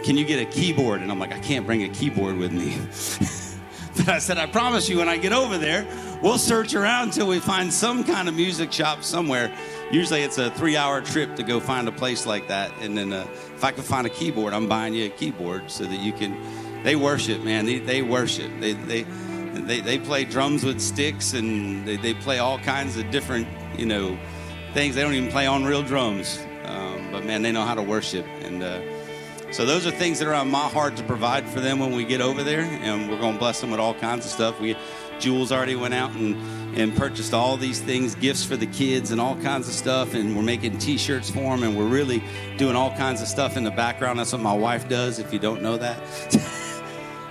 can 0.04 0.18
you 0.18 0.26
get 0.26 0.42
a 0.42 0.46
keyboard? 0.46 1.02
And 1.02 1.12
I'm 1.12 1.20
like, 1.20 1.32
I 1.32 1.40
can't 1.40 1.66
bring 1.66 1.84
a 1.84 1.90
keyboard 1.90 2.38
with 2.38 2.52
me. 2.52 2.78
but 3.98 4.10
I 4.10 4.20
said, 4.20 4.38
I 4.38 4.46
promise 4.46 4.88
you, 4.88 4.98
when 4.98 5.10
I 5.10 5.18
get 5.18 5.34
over 5.34 5.58
there, 5.58 5.88
we'll 6.22 6.38
search 6.38 6.76
around 6.76 7.10
until 7.10 7.28
we 7.28 7.40
find 7.40 7.74
some 7.74 8.04
kind 8.04 8.28
of 8.28 8.36
music 8.36 8.72
shop 8.72 9.04
somewhere. 9.04 9.54
Usually 9.92 10.22
it's 10.22 10.38
a 10.38 10.52
three 10.52 10.78
hour 10.78 11.02
trip 11.02 11.36
to 11.38 11.44
go 11.44 11.60
find 11.60 11.88
a 11.88 11.92
place 11.92 12.26
like 12.26 12.48
that. 12.50 12.72
And 12.82 12.98
then 12.98 13.12
uh, 13.12 13.26
if 13.32 13.64
I 13.64 13.72
can 13.72 13.84
find 13.84 14.06
a 14.06 14.12
keyboard, 14.12 14.54
I'm 14.54 14.68
buying 14.68 14.94
you 14.94 15.08
a 15.08 15.10
keyboard 15.10 15.72
so 15.72 15.86
that 15.86 16.00
you 16.00 16.14
can, 16.14 16.38
they 16.84 16.96
worship, 16.96 17.42
man. 17.44 17.66
They, 17.66 17.80
they 17.80 18.02
worship. 18.04 18.52
They, 18.60 18.74
they, 18.74 19.06
they, 19.68 19.82
they 19.82 20.00
play 20.00 20.26
drums 20.26 20.64
with 20.64 20.80
sticks 20.80 21.34
and 21.34 21.88
they, 21.88 21.98
they 21.98 22.14
play 22.14 22.40
all 22.40 22.60
kinds 22.60 22.98
of 22.98 23.10
different, 23.12 23.48
you 23.78 23.86
know, 23.86 24.18
things. 24.74 24.96
They 24.96 25.02
don't 25.02 25.14
even 25.14 25.30
play 25.30 25.48
on 25.48 25.66
real 25.66 25.84
drums. 25.84 26.40
Um, 26.64 27.10
but 27.12 27.26
man, 27.26 27.42
they 27.42 27.52
know 27.52 27.64
how 27.64 27.76
to 27.76 27.82
worship. 27.82 28.26
And 28.42 28.62
uh, 28.64 28.82
so 29.52 29.66
those 29.66 29.88
are 29.88 29.92
things 29.92 30.20
that 30.20 30.28
are 30.28 30.34
on 30.34 30.50
my 30.50 30.68
heart 30.68 30.96
to 30.98 31.04
provide 31.04 31.48
for 31.50 31.60
them 31.60 31.80
when 31.80 31.94
we 31.94 32.06
get 32.06 32.22
over 32.22 32.44
there. 32.44 32.62
And 32.62 33.10
we're 33.10 33.20
going 33.20 33.34
to 33.34 33.40
bless 33.40 33.62
them 33.62 33.72
with 33.72 33.80
all 33.80 33.94
kinds 33.94 34.26
of 34.26 34.32
stuff. 34.32 34.60
We, 34.60 34.76
Jules 35.20 35.52
already 35.52 35.76
went 35.76 35.94
out 35.94 36.12
and, 36.12 36.36
and 36.78 36.96
purchased 36.96 37.34
all 37.34 37.58
these 37.58 37.82
things, 37.82 38.16
gifts 38.16 38.46
for 38.46 38.56
the 38.56 38.68
kids 38.68 39.12
and 39.12 39.20
all 39.20 39.36
kinds 39.38 39.68
of 39.68 39.74
stuff. 39.74 40.14
And 40.14 40.36
we're 40.36 40.44
making 40.44 40.78
t-shirts 40.78 41.30
for 41.30 41.42
them. 41.42 41.64
And 41.64 41.78
we're 41.78 41.88
really 41.88 42.24
doing 42.58 42.76
all 42.76 42.96
kinds 42.96 43.22
of 43.22 43.28
stuff 43.28 43.58
in 43.58 43.64
the 43.64 43.72
background. 43.72 44.20
That's 44.20 44.32
what 44.32 44.42
my 44.42 44.54
wife 44.54 44.88
does, 44.88 45.20
if 45.20 45.34
you 45.34 45.40
don't 45.40 45.62
know 45.62 45.78
that. 45.78 46.56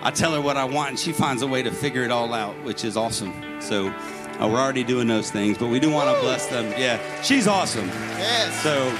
I 0.03 0.11
tell 0.11 0.33
her 0.33 0.41
what 0.41 0.57
I 0.57 0.65
want 0.65 0.91
and 0.91 0.99
she 0.99 1.13
finds 1.13 1.43
a 1.43 1.47
way 1.47 1.63
to 1.63 1.71
figure 1.71 2.03
it 2.03 2.11
all 2.11 2.33
out, 2.33 2.55
which 2.65 2.85
is 2.85 2.97
awesome. 2.97 3.35
So 3.61 3.89
uh, 3.89 4.49
we're 4.49 4.61
already 4.61 4.85
doing 4.85 5.09
those 5.09 5.31
things, 5.31 5.59
but 5.59 5.67
we 5.67 5.81
do 5.81 5.91
want 5.91 6.15
to 6.15 6.21
bless 6.21 6.47
them. 6.47 6.67
Yeah, 6.79 7.01
she's 7.23 7.49
awesome. 7.49 7.89
Yes. 7.89 8.63
So 8.63 8.97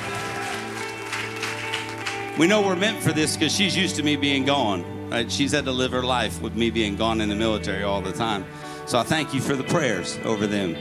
we 2.39 2.47
know 2.47 2.63
we're 2.63 2.77
meant 2.77 3.01
for 3.01 3.13
this 3.13 3.37
because 3.37 3.55
she's 3.55 3.77
used 3.77 3.97
to 3.97 4.03
me 4.03 4.17
being 4.17 4.45
gone. 4.45 5.11
Right? 5.11 5.31
She's 5.31 5.53
had 5.53 5.65
to 5.67 5.73
live 5.73 5.93
her 5.93 6.03
life 6.03 6.43
with 6.43 6.55
me 6.55 6.71
being 6.71 6.97
gone 6.97 7.21
in 7.21 7.29
the 7.29 7.35
military 7.35 7.83
all 7.83 8.01
the 8.01 8.13
time. 8.13 8.45
So 8.87 8.99
I 8.99 9.03
thank 9.03 9.33
you 9.33 9.41
for 9.41 9.55
the 9.55 9.65
prayers 9.65 10.19
over 10.25 10.47
them 10.47 10.77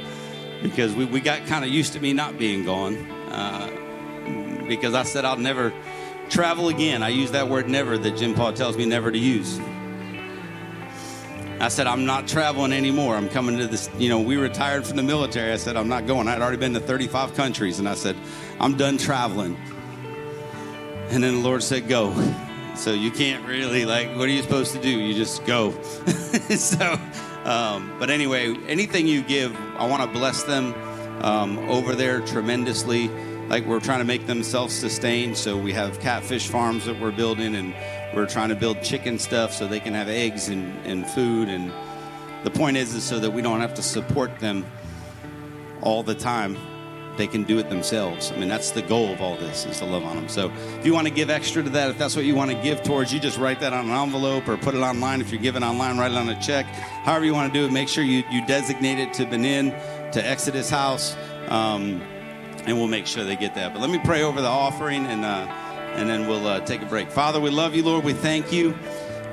because 0.64 0.96
we, 0.96 1.06
we 1.06 1.20
got 1.20 1.46
kind 1.46 1.64
of 1.64 1.70
used 1.72 1.94
to 1.94 2.00
me 2.00 2.14
not 2.14 2.38
being 2.38 2.66
gone 2.66 2.96
uh, 3.32 4.66
because 4.68 4.94
I 4.94 5.04
said 5.04 5.26
I'll 5.26 5.38
never 5.38 5.74
travel 6.30 6.70
again. 6.70 7.04
I 7.04 7.10
use 7.10 7.32
that 7.32 7.48
word 7.48 7.70
never 7.70 7.98
that 7.98 8.18
Jim 8.18 8.34
Paul 8.34 8.54
tells 8.54 8.78
me 8.78 8.86
never 8.86 9.12
to 9.12 9.18
use. 9.18 9.60
I 11.60 11.70
said, 11.70 11.88
I'm 11.88 12.06
not 12.06 12.28
traveling 12.28 12.72
anymore. 12.72 13.16
I'm 13.16 13.30
coming 13.30 13.58
to 13.58 13.68
this. 13.68 13.90
You 13.98 14.10
know, 14.10 14.20
we 14.20 14.38
retired 14.38 14.86
from 14.86 14.96
the 14.96 15.04
military. 15.04 15.52
I 15.52 15.58
said, 15.58 15.76
I'm 15.76 15.88
not 15.88 16.06
going. 16.06 16.28
I'd 16.28 16.42
already 16.42 16.58
been 16.58 16.74
to 16.74 16.80
35 16.80 17.34
countries. 17.34 17.80
And 17.80 17.90
I 17.90 17.96
said, 17.96 18.16
I'm 18.60 18.78
done 18.78 18.98
traveling. 18.98 19.58
And 21.10 21.24
then 21.24 21.36
the 21.36 21.42
Lord 21.42 21.64
said, 21.64 21.88
Go. 21.88 22.14
So 22.76 22.94
you 22.94 23.10
can't 23.10 23.44
really, 23.48 23.86
like, 23.86 24.10
what 24.10 24.26
are 24.26 24.32
you 24.32 24.44
supposed 24.44 24.74
to 24.74 24.82
do? 24.82 24.90
You 24.90 25.16
just 25.16 25.44
go. 25.46 25.72
so, 25.82 27.00
um, 27.44 27.96
but 27.98 28.12
anyway, 28.12 28.56
anything 28.68 29.08
you 29.08 29.24
give, 29.24 29.56
I 29.78 29.88
want 29.88 30.04
to 30.04 30.08
bless 30.08 30.44
them 30.44 30.76
um, 31.24 31.58
over 31.70 31.96
there 31.96 32.22
tremendously. 32.22 33.08
Like, 33.48 33.66
we're 33.66 33.80
trying 33.80 34.00
to 34.00 34.06
make 34.06 34.28
them 34.28 34.44
self 34.44 34.70
sustained. 34.70 35.38
So 35.38 35.58
we 35.58 35.74
have 35.74 36.00
catfish 36.02 36.50
farms 36.50 36.86
that 36.86 37.00
we're 37.00 37.12
building 37.12 37.56
and 37.56 37.74
we're 38.14 38.26
trying 38.26 38.50
to 38.50 38.56
build 38.56 38.82
chicken 38.82 39.20
stuff 39.20 39.54
so 39.54 39.68
they 39.68 39.80
can 39.80 39.94
have 39.94 40.08
eggs 40.08 40.50
and, 40.50 40.86
and 40.86 41.08
food. 41.08 41.50
And 41.50 41.72
the 42.44 42.52
point 42.52 42.78
is, 42.78 42.94
is 42.94 43.04
so 43.04 43.20
that 43.20 43.32
we 43.32 43.42
don't 43.42 43.62
have 43.62 43.74
to 43.76 43.82
support 43.82 44.40
them 44.40 44.66
all 45.82 46.04
the 46.04 46.16
time. 46.16 46.58
They 47.18 47.28
can 47.28 47.44
do 47.44 47.58
it 47.58 47.70
themselves. 47.70 48.32
I 48.32 48.38
mean, 48.38 48.48
that's 48.48 48.72
the 48.72 48.84
goal 48.84 49.12
of 49.12 49.22
all 49.22 49.38
this 49.38 49.66
is 49.66 49.80
to 49.80 49.86
love 49.86 50.04
on 50.04 50.16
them. 50.16 50.30
So 50.30 50.52
if 50.80 50.86
you 50.86 50.94
want 50.94 51.08
to 51.08 51.14
give 51.14 51.32
extra 51.32 51.64
to 51.64 51.70
that, 51.72 51.90
if 51.90 51.98
that's 51.98 52.16
what 52.16 52.26
you 52.26 52.36
want 52.36 52.52
to 52.52 52.62
give 52.62 52.84
towards, 52.84 53.12
you 53.12 53.20
just 53.20 53.40
write 53.40 53.60
that 53.62 53.74
on 53.74 53.90
an 53.90 53.92
envelope 53.92 54.48
or 54.48 54.56
put 54.56 54.76
it 54.76 54.82
online. 54.82 55.20
If 55.20 55.32
you're 55.32 55.42
giving 55.42 55.64
online, 55.64 55.98
write 55.98 56.12
it 56.12 56.18
on 56.18 56.30
a 56.30 56.40
check. 56.40 56.68
However 56.68 57.26
you 57.26 57.34
want 57.34 57.52
to 57.52 57.60
do 57.60 57.66
it, 57.66 57.72
make 57.72 57.90
sure 57.90 58.04
you, 58.04 58.24
you 58.30 58.46
designate 58.46 59.00
it 59.00 59.14
to 59.16 59.26
Benin, 59.26 59.72
to 60.12 60.24
Exodus 60.24 60.70
House, 60.70 61.18
um, 61.48 62.02
and 62.66 62.78
we'll 62.78 62.88
make 62.88 63.08
sure 63.08 63.24
they 63.24 63.36
get 63.36 63.56
that. 63.56 63.74
But 63.74 63.82
let 63.82 63.90
me 63.90 64.00
pray 64.04 64.22
over 64.22 64.42
the 64.42 64.48
offering 64.48 65.06
and. 65.08 65.26
Uh, 65.26 65.67
and 65.98 66.10
then 66.10 66.28
we'll 66.28 66.48
uh, 66.48 66.60
take 66.62 66.82
a 66.82 66.86
break. 66.86 67.10
Father, 67.10 67.40
we 67.40 67.50
love 67.50 67.76
you, 67.76 67.84
Lord. 67.84 68.06
We 68.06 68.14
thank 68.14 68.54
you. 68.54 68.78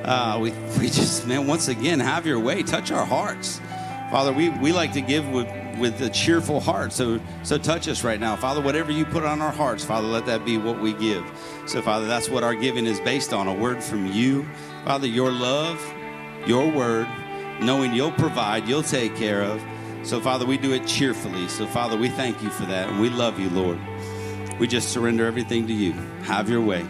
Uh, 0.02 0.38
we, 0.40 0.50
we 0.78 0.86
just, 0.86 1.26
man, 1.26 1.46
once 1.46 1.68
again, 1.68 2.00
have 2.00 2.26
your 2.26 2.40
way. 2.40 2.62
Touch 2.62 2.90
our 2.90 3.04
hearts. 3.04 3.60
Father, 4.10 4.32
we, 4.32 4.48
we 4.48 4.72
like 4.72 4.92
to 4.94 5.00
give 5.00 5.28
with, 5.28 5.48
with 5.78 6.00
a 6.00 6.08
cheerful 6.08 6.60
heart. 6.60 6.92
So, 6.92 7.20
so 7.42 7.58
touch 7.58 7.88
us 7.88 8.02
right 8.02 8.18
now. 8.18 8.36
Father, 8.36 8.60
whatever 8.60 8.92
you 8.92 9.04
put 9.04 9.24
on 9.24 9.40
our 9.40 9.52
hearts, 9.52 9.84
Father, 9.84 10.06
let 10.06 10.26
that 10.26 10.44
be 10.44 10.56
what 10.56 10.80
we 10.80 10.94
give. 10.94 11.24
So, 11.66 11.82
Father, 11.82 12.06
that's 12.06 12.28
what 12.28 12.42
our 12.42 12.54
giving 12.54 12.86
is 12.86 13.00
based 13.00 13.32
on 13.32 13.46
a 13.46 13.54
word 13.54 13.82
from 13.82 14.06
you. 14.06 14.46
Father, 14.84 15.06
your 15.06 15.30
love, 15.30 15.80
your 16.46 16.70
word, 16.70 17.06
knowing 17.60 17.92
you'll 17.92 18.12
provide, 18.12 18.68
you'll 18.68 18.82
take 18.82 19.16
care 19.16 19.42
of. 19.42 19.62
So, 20.02 20.20
Father, 20.20 20.46
we 20.46 20.58
do 20.58 20.72
it 20.72 20.86
cheerfully. 20.86 21.48
So, 21.48 21.66
Father, 21.66 21.96
we 21.96 22.08
thank 22.08 22.42
you 22.42 22.50
for 22.50 22.66
that. 22.66 22.88
And 22.88 23.00
we 23.00 23.10
love 23.10 23.40
you, 23.40 23.50
Lord. 23.50 23.78
We 24.58 24.66
just 24.66 24.90
surrender 24.90 25.26
everything 25.26 25.66
to 25.66 25.72
you. 25.72 25.92
Have 26.22 26.48
your 26.48 26.60
way. 26.60 26.86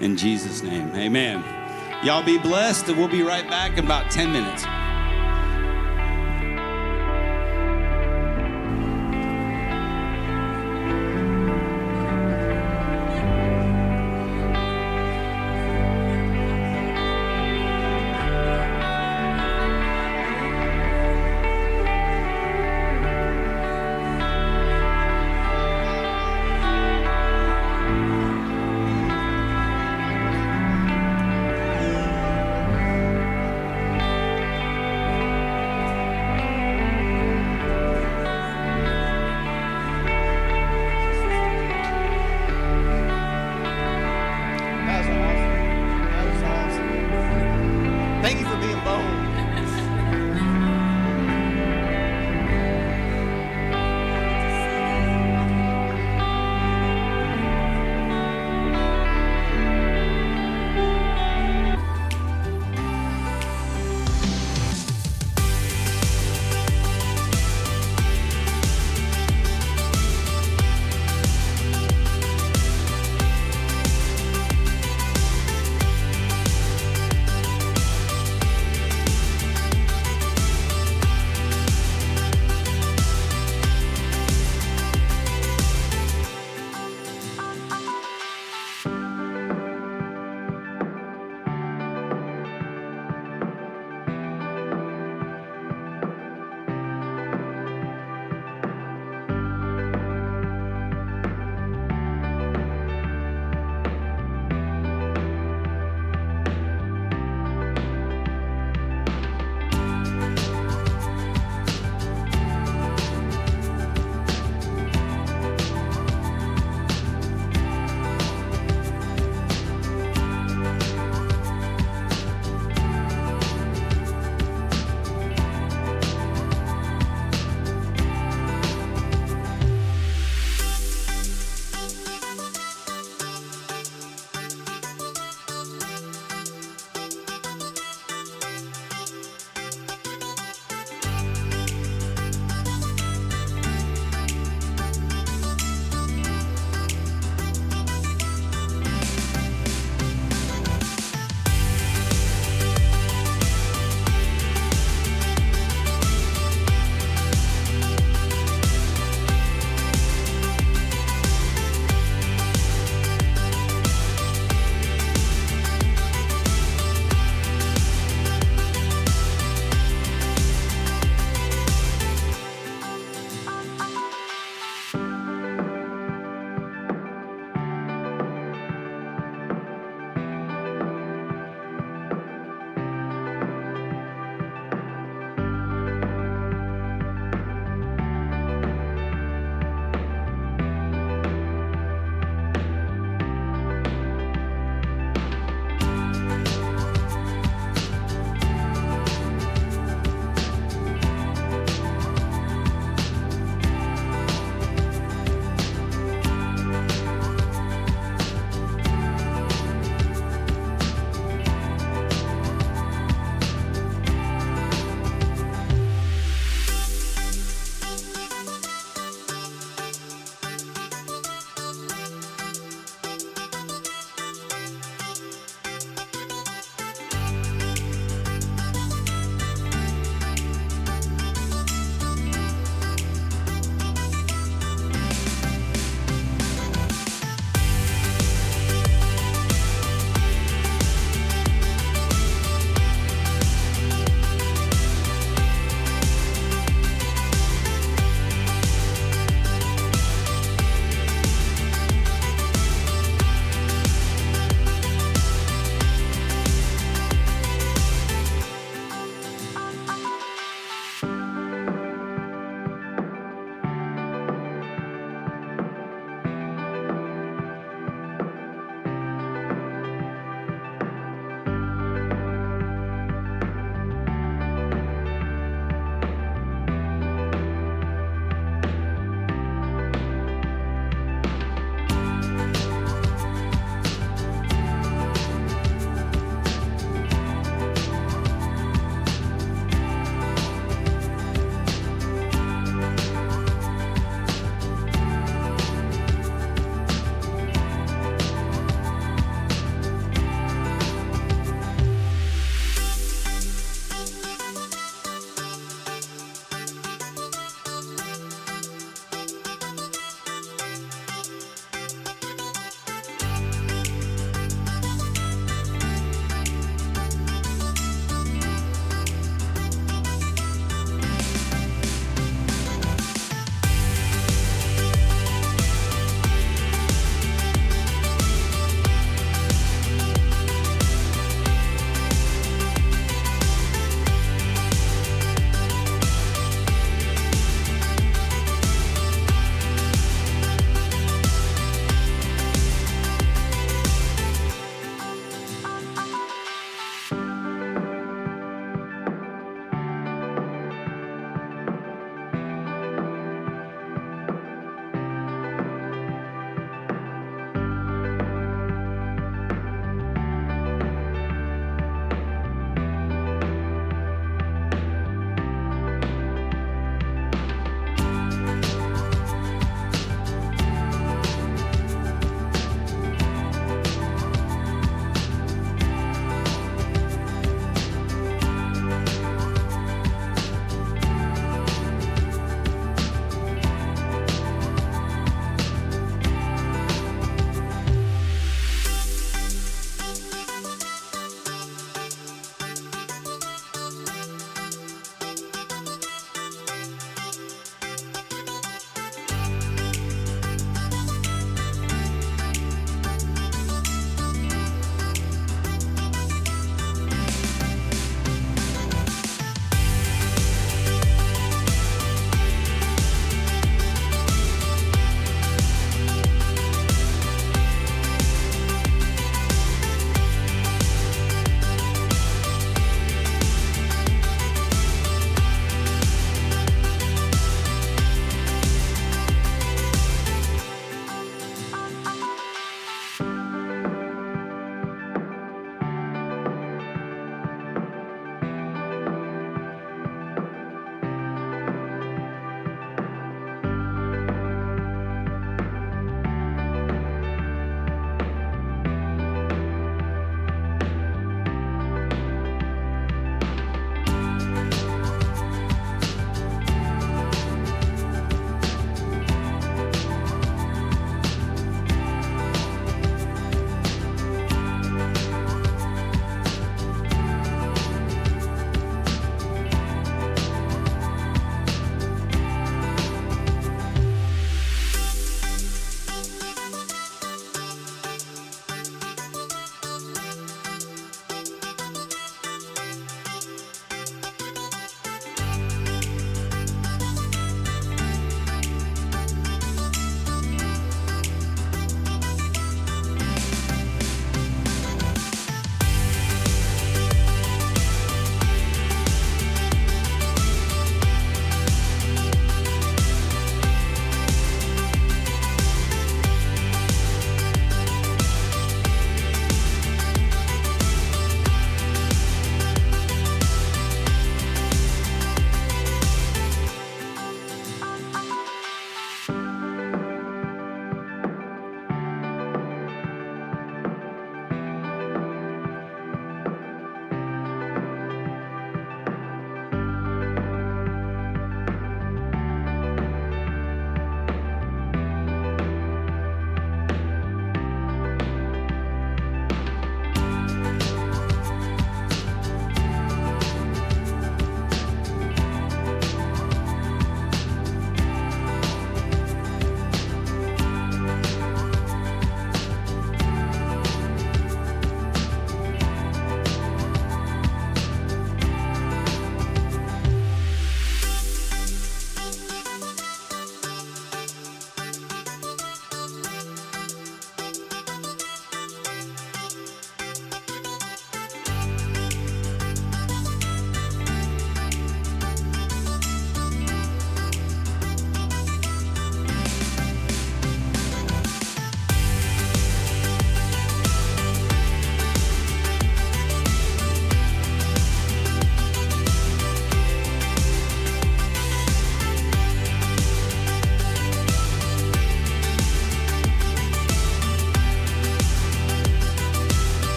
In 0.00 0.16
Jesus' 0.16 0.62
name, 0.62 0.90
amen. 0.94 1.44
Y'all 2.04 2.22
be 2.22 2.38
blessed, 2.38 2.88
and 2.88 2.98
we'll 2.98 3.08
be 3.08 3.22
right 3.22 3.48
back 3.48 3.76
in 3.76 3.84
about 3.84 4.10
10 4.10 4.32
minutes. 4.32 4.64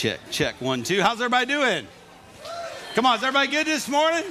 Check, 0.00 0.20
check. 0.30 0.58
One, 0.62 0.82
two. 0.82 1.02
How's 1.02 1.20
everybody 1.20 1.44
doing? 1.44 1.86
Come 2.94 3.04
on, 3.04 3.18
is 3.18 3.22
everybody 3.22 3.48
good 3.48 3.66
this 3.66 3.86
morning? 3.86 4.24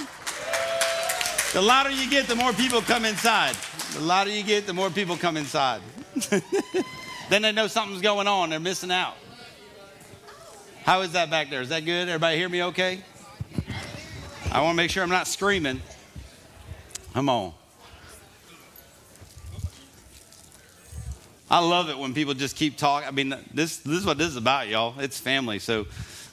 The 1.52 1.62
louder 1.62 1.90
you 1.90 2.10
get, 2.10 2.26
the 2.26 2.34
more 2.34 2.52
people 2.52 2.80
come 2.80 3.04
inside. 3.04 3.54
The 3.94 4.00
louder 4.00 4.30
you 4.30 4.42
get, 4.42 4.66
the 4.66 4.72
more 4.72 4.90
people 4.90 5.16
come 5.16 5.36
inside. 5.36 5.80
then 7.30 7.42
they 7.42 7.52
know 7.52 7.68
something's 7.68 8.00
going 8.00 8.26
on. 8.26 8.50
They're 8.50 8.58
missing 8.58 8.90
out. 8.90 9.14
How 10.82 11.02
is 11.02 11.12
that 11.12 11.30
back 11.30 11.50
there? 11.50 11.62
Is 11.62 11.68
that 11.68 11.84
good? 11.84 12.08
Everybody 12.08 12.36
hear 12.36 12.48
me 12.48 12.64
okay? 12.64 13.04
I 14.50 14.62
want 14.62 14.74
to 14.74 14.76
make 14.76 14.90
sure 14.90 15.04
I'm 15.04 15.08
not 15.08 15.28
screaming. 15.28 15.80
Come 17.14 17.28
on. 17.28 17.52
I 21.50 21.58
love 21.58 21.90
it 21.90 21.98
when 21.98 22.14
people 22.14 22.34
just 22.34 22.54
keep 22.54 22.76
talking. 22.76 23.08
I 23.08 23.10
mean, 23.10 23.34
this, 23.52 23.78
this 23.78 23.98
is 23.98 24.06
what 24.06 24.18
this 24.18 24.28
is 24.28 24.36
about, 24.36 24.68
y'all. 24.68 24.98
It's 25.00 25.18
family. 25.18 25.58
So 25.58 25.86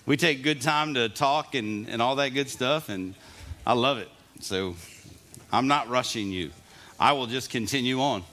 we 0.05 0.15
take 0.15 0.43
good 0.43 0.61
time 0.61 0.93
to 0.93 1.09
talk 1.09 1.55
and, 1.55 1.89
and 1.89 2.01
all 2.01 2.17
that 2.17 2.29
good 2.29 2.49
stuff, 2.49 2.89
and 2.89 3.15
I 3.65 3.73
love 3.73 3.97
it. 3.97 4.09
So 4.41 4.75
I'm 5.51 5.67
not 5.67 5.89
rushing 5.89 6.31
you. 6.31 6.51
I 6.99 7.13
will 7.13 7.25
just 7.25 7.49
continue 7.49 7.99
on. 7.99 8.23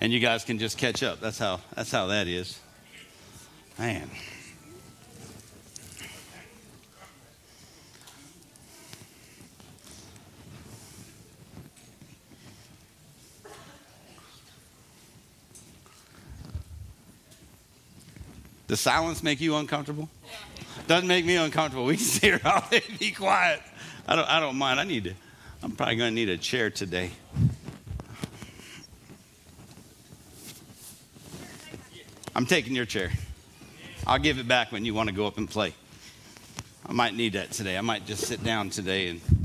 And 0.00 0.12
you 0.12 0.20
guys 0.20 0.44
can 0.44 0.58
just 0.58 0.78
catch 0.78 1.02
up. 1.02 1.20
That's 1.20 1.38
how 1.38 1.60
that's 1.74 1.90
how 1.90 2.06
that 2.08 2.28
is. 2.28 2.60
Man. 3.78 4.08
Does 18.74 18.80
silence 18.80 19.22
make 19.22 19.40
you 19.40 19.54
uncomfortable? 19.54 20.08
Doesn't 20.88 21.06
make 21.06 21.24
me 21.24 21.36
uncomfortable. 21.36 21.84
We 21.84 21.94
can 21.94 22.04
sit 22.04 22.22
here 22.24 22.40
all 22.44 22.64
day 22.72 22.82
be 22.98 23.12
quiet. 23.12 23.62
I 24.08 24.16
don't, 24.16 24.28
I 24.28 24.40
don't 24.40 24.56
mind. 24.56 24.80
I 24.80 24.82
need 24.82 25.04
to, 25.04 25.14
I'm 25.62 25.70
probably 25.70 25.94
going 25.94 26.10
to 26.10 26.14
need 26.16 26.28
a 26.28 26.36
chair 26.36 26.70
today. 26.70 27.12
I'm 32.34 32.46
taking 32.46 32.74
your 32.74 32.84
chair. 32.84 33.12
I'll 34.08 34.18
give 34.18 34.40
it 34.40 34.48
back 34.48 34.72
when 34.72 34.84
you 34.84 34.92
want 34.92 35.08
to 35.08 35.14
go 35.14 35.28
up 35.28 35.38
and 35.38 35.48
play. 35.48 35.72
I 36.84 36.92
might 36.92 37.14
need 37.14 37.34
that 37.34 37.52
today. 37.52 37.78
I 37.78 37.80
might 37.80 38.06
just 38.06 38.24
sit 38.24 38.42
down 38.42 38.70
today 38.70 39.06
and. 39.06 39.43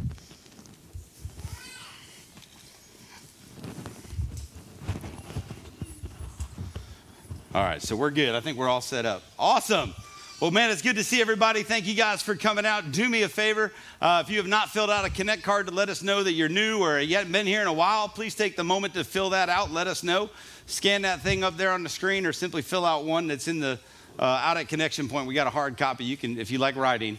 All 7.51 7.63
right, 7.63 7.81
so 7.81 7.95
we're 7.95 8.11
good. 8.11 8.35
I 8.35 8.41
think 8.41 8.59
we're 8.59 8.69
all 8.69 8.79
set 8.79 9.07
up. 9.07 9.23
Awesome. 9.39 9.95
Well, 10.39 10.51
man, 10.51 10.69
it's 10.69 10.83
good 10.83 10.97
to 10.97 11.03
see 11.03 11.19
everybody. 11.19 11.63
Thank 11.63 11.87
you 11.87 11.95
guys 11.95 12.21
for 12.21 12.35
coming 12.35 12.63
out. 12.63 12.91
Do 12.91 13.09
me 13.09 13.23
a 13.23 13.27
favor. 13.27 13.71
Uh, 13.99 14.21
if 14.23 14.29
you 14.29 14.37
have 14.37 14.45
not 14.45 14.69
filled 14.69 14.91
out 14.91 15.03
a 15.03 15.09
Connect 15.09 15.41
card 15.41 15.65
to 15.65 15.73
let 15.73 15.89
us 15.89 16.03
know 16.03 16.21
that 16.21 16.33
you're 16.33 16.47
new 16.47 16.79
or 16.79 16.99
you 16.99 17.15
haven't 17.15 17.31
been 17.31 17.47
here 17.47 17.61
in 17.61 17.67
a 17.67 17.73
while, 17.73 18.07
please 18.07 18.35
take 18.35 18.55
the 18.55 18.63
moment 18.63 18.93
to 18.93 19.03
fill 19.03 19.31
that 19.31 19.49
out. 19.49 19.71
Let 19.71 19.87
us 19.87 20.03
know. 20.03 20.29
Scan 20.67 21.01
that 21.01 21.21
thing 21.21 21.43
up 21.43 21.57
there 21.57 21.71
on 21.71 21.81
the 21.81 21.89
screen 21.89 22.27
or 22.27 22.33
simply 22.33 22.61
fill 22.61 22.85
out 22.85 23.05
one 23.05 23.25
that's 23.25 23.47
in 23.47 23.59
the 23.59 23.79
uh, 24.19 24.23
out 24.23 24.57
at 24.57 24.67
Connection 24.67 25.09
Point. 25.09 25.25
We 25.25 25.33
got 25.33 25.47
a 25.47 25.49
hard 25.49 25.75
copy. 25.75 26.03
You 26.03 26.17
can, 26.17 26.37
if 26.37 26.51
you 26.51 26.59
like 26.59 26.75
writing, 26.75 27.17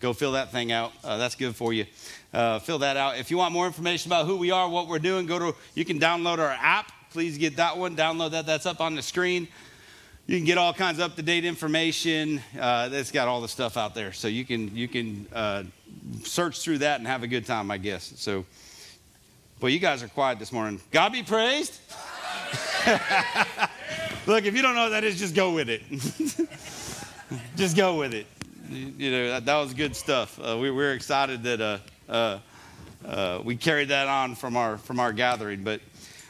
go 0.00 0.12
fill 0.12 0.32
that 0.32 0.50
thing 0.50 0.72
out. 0.72 0.90
Uh, 1.04 1.18
that's 1.18 1.36
good 1.36 1.54
for 1.54 1.72
you. 1.72 1.86
Uh, 2.34 2.58
fill 2.58 2.80
that 2.80 2.96
out. 2.96 3.16
If 3.16 3.30
you 3.30 3.36
want 3.36 3.52
more 3.52 3.66
information 3.66 4.10
about 4.10 4.26
who 4.26 4.38
we 4.38 4.50
are, 4.50 4.68
what 4.68 4.88
we're 4.88 4.98
doing, 4.98 5.26
go 5.26 5.38
to, 5.38 5.54
you 5.74 5.84
can 5.84 6.00
download 6.00 6.38
our 6.40 6.50
app. 6.50 6.90
Please 7.12 7.38
get 7.38 7.56
that 7.56 7.78
one. 7.78 7.94
Download 7.94 8.32
that. 8.32 8.44
That's 8.44 8.66
up 8.66 8.80
on 8.80 8.96
the 8.96 9.02
screen 9.02 9.46
you 10.28 10.36
can 10.36 10.44
get 10.44 10.58
all 10.58 10.74
kinds 10.74 10.98
of 10.98 11.10
up-to-date 11.10 11.46
information. 11.46 12.42
Uh, 12.60 12.90
that's 12.90 13.10
got 13.10 13.28
all 13.28 13.40
the 13.40 13.48
stuff 13.48 13.78
out 13.78 13.94
there. 13.94 14.12
So 14.12 14.28
you 14.28 14.44
can 14.44 14.76
you 14.76 14.86
can 14.86 15.26
uh, 15.32 15.62
search 16.22 16.60
through 16.60 16.78
that 16.78 17.00
and 17.00 17.08
have 17.08 17.22
a 17.22 17.26
good 17.26 17.46
time 17.46 17.70
i 17.70 17.78
guess. 17.78 18.12
So 18.16 18.44
well 19.60 19.70
you 19.70 19.78
guys 19.78 20.02
are 20.02 20.08
quiet 20.08 20.38
this 20.38 20.52
morning. 20.52 20.82
God 20.90 21.12
be 21.12 21.22
praised. 21.22 21.80
Look 24.26 24.44
if 24.44 24.54
you 24.54 24.60
don't 24.60 24.74
know 24.74 24.84
what 24.84 24.90
that 24.90 25.04
is 25.04 25.18
just 25.18 25.34
go 25.34 25.54
with 25.54 25.70
it. 25.70 25.82
Just 27.56 27.76
go 27.76 27.98
with 27.98 28.14
it. 28.14 28.26
You 28.70 29.10
know 29.10 29.28
that, 29.28 29.44
that 29.44 29.56
was 29.58 29.74
good 29.74 29.94
stuff. 29.94 30.40
Uh, 30.40 30.56
we, 30.58 30.70
we're 30.70 30.94
excited 30.94 31.42
that 31.42 31.60
uh, 31.60 31.78
uh, 32.08 32.38
uh, 33.04 33.40
we 33.44 33.54
carried 33.54 33.88
that 33.88 34.08
on 34.08 34.34
from 34.34 34.56
our 34.56 34.78
from 34.78 34.98
our 34.98 35.12
gathering. 35.12 35.62
But 35.62 35.82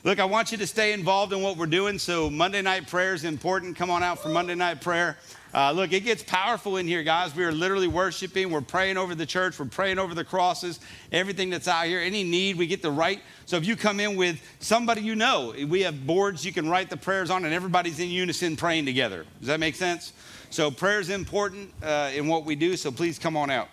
Look, 0.05 0.21
I 0.21 0.27
want 0.27 0.53
you 0.53 0.59
to 0.59 0.67
stay 0.67 0.93
involved 0.93 1.33
in 1.33 1.43
what 1.43 1.57
we're 1.57 1.67
doing. 1.67 1.99
So, 1.99 2.31
Monday 2.31 2.63
night 2.63 2.87
prayer 2.87 3.15
is 3.15 3.25
important. 3.25 3.75
Come 3.75 3.91
on 3.91 4.05
out 4.05 4.21
for 4.21 4.29
Monday 4.29 4.55
night 4.55 4.81
prayer. 4.81 5.17
Uh, 5.53 5.73
look, 5.73 5.93
it 5.93 6.05
gets 6.05 6.23
powerful 6.23 6.77
in 6.77 6.87
here, 6.87 7.03
guys. 7.03 7.35
We 7.35 7.43
are 7.43 7.51
literally 7.51 7.89
worshiping. 7.89 8.51
We're 8.51 8.61
praying 8.61 8.97
over 8.97 9.17
the 9.17 9.27
church. 9.27 9.59
We're 9.59 9.65
praying 9.65 9.99
over 9.99 10.15
the 10.15 10.23
crosses, 10.23 10.79
everything 11.11 11.51
that's 11.51 11.67
out 11.67 11.87
here. 11.87 11.99
Any 11.99 12.23
need, 12.23 12.59
we 12.59 12.69
get 12.69 12.81
to 12.83 12.93
write. 12.93 13.23
So 13.45 13.57
if 13.57 13.67
you 13.67 13.75
come 13.75 13.99
in 13.99 14.15
with 14.15 14.41
somebody 14.61 15.01
you 15.01 15.17
know, 15.17 15.53
we 15.67 15.81
have 15.81 16.07
boards 16.07 16.45
you 16.45 16.53
can 16.53 16.69
write 16.69 16.91
the 16.91 16.97
prayers 16.97 17.29
on, 17.29 17.45
and 17.45 17.53
everybody's 17.53 17.99
in 17.99 18.09
unison 18.09 18.57
praying 18.57 18.85
together. 18.85 19.27
Does 19.41 19.49
that 19.49 19.59
make 19.59 19.75
sense? 19.75 20.13
So 20.51 20.71
prayer 20.71 21.01
is 21.01 21.11
important 21.11 21.73
uh, 21.83 22.13
in 22.15 22.29
what 22.29 22.45
we 22.45 22.55
do. 22.55 22.77
So 22.77 22.93
please 22.93 23.19
come 23.19 23.37
on 23.37 23.51
out. 23.51 23.69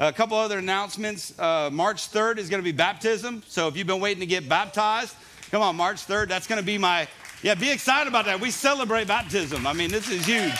A 0.00 0.12
couple 0.12 0.36
other 0.36 0.58
announcements. 0.58 1.38
Uh, 1.38 1.70
March 1.72 2.10
3rd 2.10 2.38
is 2.38 2.48
going 2.48 2.60
to 2.60 2.64
be 2.64 2.76
baptism. 2.76 3.44
So 3.46 3.68
if 3.68 3.76
you've 3.76 3.86
been 3.86 4.00
waiting 4.00 4.20
to 4.20 4.26
get 4.26 4.48
baptized, 4.48 5.14
Come 5.50 5.62
on, 5.62 5.76
March 5.76 6.06
3rd. 6.06 6.28
That's 6.28 6.46
going 6.46 6.60
to 6.60 6.66
be 6.66 6.76
my, 6.76 7.08
yeah, 7.42 7.54
be 7.54 7.70
excited 7.70 8.06
about 8.06 8.26
that. 8.26 8.38
We 8.38 8.50
celebrate 8.50 9.08
baptism. 9.08 9.66
I 9.66 9.72
mean, 9.72 9.90
this 9.90 10.10
is 10.10 10.26
huge. 10.26 10.52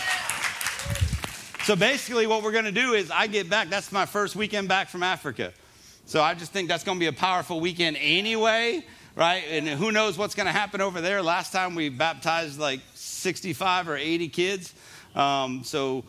So 1.64 1.76
basically, 1.76 2.26
what 2.26 2.42
we're 2.42 2.52
going 2.52 2.64
to 2.64 2.72
do 2.72 2.94
is 2.94 3.10
I 3.10 3.26
get 3.26 3.50
back. 3.50 3.68
That's 3.68 3.92
my 3.92 4.06
first 4.06 4.34
weekend 4.34 4.66
back 4.66 4.88
from 4.88 5.02
Africa. 5.02 5.52
So 6.06 6.22
I 6.22 6.32
just 6.32 6.52
think 6.52 6.68
that's 6.68 6.84
going 6.84 6.96
to 6.96 7.00
be 7.00 7.06
a 7.06 7.12
powerful 7.12 7.60
weekend 7.60 7.98
anyway, 8.00 8.82
right? 9.14 9.44
And 9.50 9.68
who 9.68 9.92
knows 9.92 10.16
what's 10.16 10.34
going 10.34 10.46
to 10.46 10.52
happen 10.52 10.80
over 10.80 11.02
there. 11.02 11.20
Last 11.20 11.52
time 11.52 11.74
we 11.74 11.90
baptized 11.90 12.58
like 12.58 12.80
65 12.94 13.90
or 13.90 13.96
80 13.98 14.28
kids. 14.30 14.74
Um, 15.14 15.64
so 15.64 16.02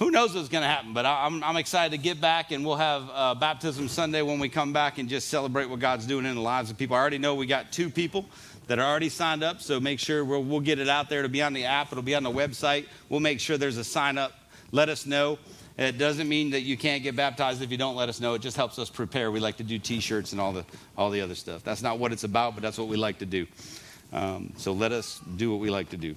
who 0.00 0.10
knows 0.10 0.34
what's 0.34 0.48
going 0.48 0.62
to 0.62 0.68
happen, 0.68 0.94
but 0.94 1.04
I'm, 1.04 1.44
I'm, 1.44 1.58
excited 1.58 1.94
to 1.94 2.02
get 2.02 2.22
back 2.22 2.52
and 2.52 2.64
we'll 2.64 2.76
have 2.76 3.10
uh, 3.12 3.34
baptism 3.34 3.86
Sunday 3.86 4.22
when 4.22 4.38
we 4.38 4.48
come 4.48 4.72
back 4.72 4.96
and 4.96 5.10
just 5.10 5.28
celebrate 5.28 5.66
what 5.66 5.78
God's 5.78 6.06
doing 6.06 6.24
in 6.24 6.34
the 6.34 6.40
lives 6.40 6.70
of 6.70 6.78
people. 6.78 6.96
I 6.96 7.00
already 7.00 7.18
know 7.18 7.34
we 7.34 7.44
got 7.44 7.70
two 7.70 7.90
people 7.90 8.24
that 8.66 8.78
are 8.78 8.90
already 8.90 9.10
signed 9.10 9.44
up, 9.44 9.60
so 9.60 9.78
make 9.78 10.00
sure 10.00 10.24
we'll, 10.24 10.42
we'll 10.42 10.60
get 10.60 10.78
it 10.78 10.88
out 10.88 11.10
there. 11.10 11.18
It'll 11.18 11.30
be 11.30 11.42
on 11.42 11.52
the 11.52 11.66
app, 11.66 11.92
it'll 11.92 12.02
be 12.02 12.14
on 12.14 12.22
the 12.22 12.30
website. 12.30 12.86
We'll 13.10 13.20
make 13.20 13.40
sure 13.40 13.58
there's 13.58 13.76
a 13.76 13.84
sign 13.84 14.16
up. 14.16 14.32
Let 14.72 14.88
us 14.88 15.04
know. 15.04 15.38
It 15.76 15.98
doesn't 15.98 16.30
mean 16.30 16.50
that 16.50 16.62
you 16.62 16.78
can't 16.78 17.02
get 17.02 17.14
baptized 17.14 17.60
if 17.60 17.70
you 17.70 17.76
don't 17.76 17.94
let 17.94 18.08
us 18.08 18.20
know. 18.20 18.32
It 18.32 18.40
just 18.40 18.56
helps 18.56 18.78
us 18.78 18.88
prepare. 18.88 19.30
We 19.30 19.38
like 19.38 19.58
to 19.58 19.64
do 19.64 19.78
T-shirts 19.78 20.32
and 20.32 20.40
all 20.40 20.52
the 20.52 20.64
all 20.96 21.10
the 21.10 21.20
other 21.20 21.34
stuff. 21.34 21.62
That's 21.62 21.82
not 21.82 21.98
what 21.98 22.10
it's 22.10 22.24
about, 22.24 22.54
but 22.54 22.62
that's 22.62 22.78
what 22.78 22.88
we 22.88 22.96
like 22.96 23.18
to 23.18 23.26
do. 23.26 23.46
Um, 24.14 24.54
so 24.56 24.72
let 24.72 24.92
us 24.92 25.20
do 25.36 25.50
what 25.50 25.60
we 25.60 25.68
like 25.68 25.90
to 25.90 25.98
do. 25.98 26.14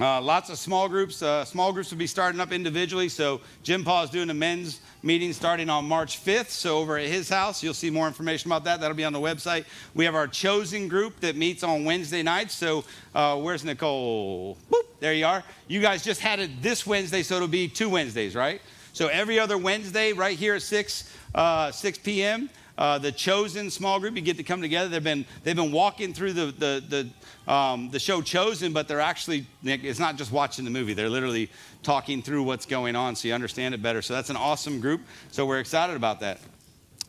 Uh, 0.00 0.20
lots 0.20 0.48
of 0.48 0.58
small 0.58 0.88
groups. 0.88 1.22
Uh, 1.22 1.44
small 1.44 1.72
groups 1.72 1.90
will 1.90 1.98
be 1.98 2.06
starting 2.06 2.40
up 2.40 2.50
individually. 2.50 3.08
So 3.08 3.40
Jim 3.62 3.84
Paul 3.84 4.04
is 4.04 4.10
doing 4.10 4.30
a 4.30 4.34
men's 4.34 4.80
meeting 5.02 5.32
starting 5.32 5.68
on 5.68 5.86
March 5.86 6.24
5th. 6.24 6.48
So 6.48 6.78
over 6.78 6.96
at 6.96 7.08
his 7.08 7.28
house, 7.28 7.62
you'll 7.62 7.74
see 7.74 7.90
more 7.90 8.06
information 8.06 8.50
about 8.50 8.64
that. 8.64 8.80
That'll 8.80 8.96
be 8.96 9.04
on 9.04 9.12
the 9.12 9.20
website. 9.20 9.64
We 9.94 10.04
have 10.06 10.14
our 10.14 10.26
chosen 10.26 10.88
group 10.88 11.20
that 11.20 11.36
meets 11.36 11.62
on 11.62 11.84
Wednesday 11.84 12.22
nights. 12.22 12.54
So 12.54 12.84
uh, 13.14 13.36
where's 13.36 13.64
Nicole? 13.64 14.56
Boop, 14.70 14.82
there 15.00 15.12
you 15.12 15.26
are. 15.26 15.44
You 15.68 15.80
guys 15.80 16.02
just 16.02 16.20
had 16.20 16.40
it 16.40 16.62
this 16.62 16.86
Wednesday, 16.86 17.22
so 17.22 17.36
it'll 17.36 17.48
be 17.48 17.68
two 17.68 17.90
Wednesdays, 17.90 18.34
right? 18.34 18.62
So 18.94 19.08
every 19.08 19.38
other 19.38 19.58
Wednesday, 19.58 20.12
right 20.12 20.38
here 20.38 20.54
at 20.54 20.62
6 20.62 21.16
uh, 21.34 21.70
6 21.70 21.98
p.m. 21.98 22.50
Uh, 22.78 22.98
the 22.98 23.12
chosen 23.12 23.70
small 23.70 24.00
group 24.00 24.16
you 24.16 24.22
get 24.22 24.38
to 24.38 24.42
come 24.42 24.62
together 24.62 24.88
they've 24.88 25.04
been 25.04 25.26
they've 25.44 25.56
been 25.56 25.72
walking 25.72 26.14
through 26.14 26.32
the 26.32 26.46
the, 26.46 26.82
the 26.88 27.08
um, 27.48 27.90
the 27.90 27.98
show 27.98 28.22
Chosen, 28.22 28.72
but 28.72 28.86
they're 28.88 29.00
actually, 29.00 29.46
it's 29.64 29.98
not 29.98 30.16
just 30.16 30.30
watching 30.30 30.64
the 30.64 30.70
movie. 30.70 30.94
They're 30.94 31.10
literally 31.10 31.50
talking 31.82 32.22
through 32.22 32.44
what's 32.44 32.66
going 32.66 32.94
on 32.94 33.16
so 33.16 33.28
you 33.28 33.34
understand 33.34 33.74
it 33.74 33.82
better. 33.82 34.02
So 34.02 34.14
that's 34.14 34.30
an 34.30 34.36
awesome 34.36 34.80
group. 34.80 35.00
So 35.30 35.44
we're 35.46 35.58
excited 35.58 35.96
about 35.96 36.20
that. 36.20 36.38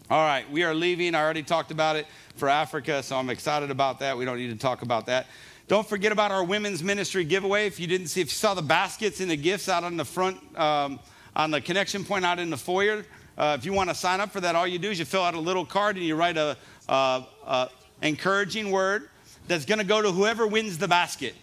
All 0.09 0.25
right, 0.25 0.49
we 0.51 0.63
are 0.63 0.75
leaving. 0.75 1.15
I 1.15 1.21
already 1.21 1.43
talked 1.43 1.71
about 1.71 1.95
it 1.95 2.07
for 2.35 2.49
Africa, 2.49 3.01
so 3.03 3.15
I'm 3.15 3.29
excited 3.29 3.71
about 3.71 3.99
that. 3.99 4.17
We 4.17 4.25
don't 4.25 4.37
need 4.37 4.49
to 4.49 4.57
talk 4.57 4.81
about 4.81 5.05
that. 5.05 5.27
Don't 5.67 5.87
forget 5.87 6.11
about 6.11 6.31
our 6.31 6.43
women's 6.43 6.83
ministry 6.83 7.23
giveaway. 7.23 7.67
If 7.67 7.79
you 7.79 7.87
didn't 7.87 8.07
see, 8.07 8.19
if 8.19 8.27
you 8.27 8.31
saw 8.31 8.53
the 8.53 8.61
baskets 8.61 9.21
and 9.21 9.31
the 9.31 9.37
gifts 9.37 9.69
out 9.69 9.83
on 9.83 9.95
the 9.95 10.03
front, 10.03 10.37
um, 10.59 10.99
on 11.35 11.51
the 11.51 11.61
connection 11.61 12.03
point 12.03 12.25
out 12.25 12.37
in 12.37 12.49
the 12.49 12.57
foyer, 12.57 13.05
uh, 13.37 13.55
if 13.57 13.65
you 13.65 13.71
want 13.71 13.89
to 13.89 13.95
sign 13.95 14.19
up 14.19 14.31
for 14.31 14.41
that, 14.41 14.55
all 14.55 14.67
you 14.67 14.77
do 14.77 14.91
is 14.91 14.99
you 14.99 15.05
fill 15.05 15.23
out 15.23 15.35
a 15.35 15.39
little 15.39 15.65
card 15.65 15.95
and 15.95 16.05
you 16.05 16.15
write 16.15 16.37
a, 16.37 16.57
a, 16.89 17.23
a 17.47 17.69
encouraging 18.01 18.71
word 18.71 19.09
that's 19.47 19.65
going 19.65 19.79
to 19.79 19.85
go 19.85 20.01
to 20.01 20.11
whoever 20.11 20.47
wins 20.47 20.77
the 20.77 20.87
basket. 20.87 21.35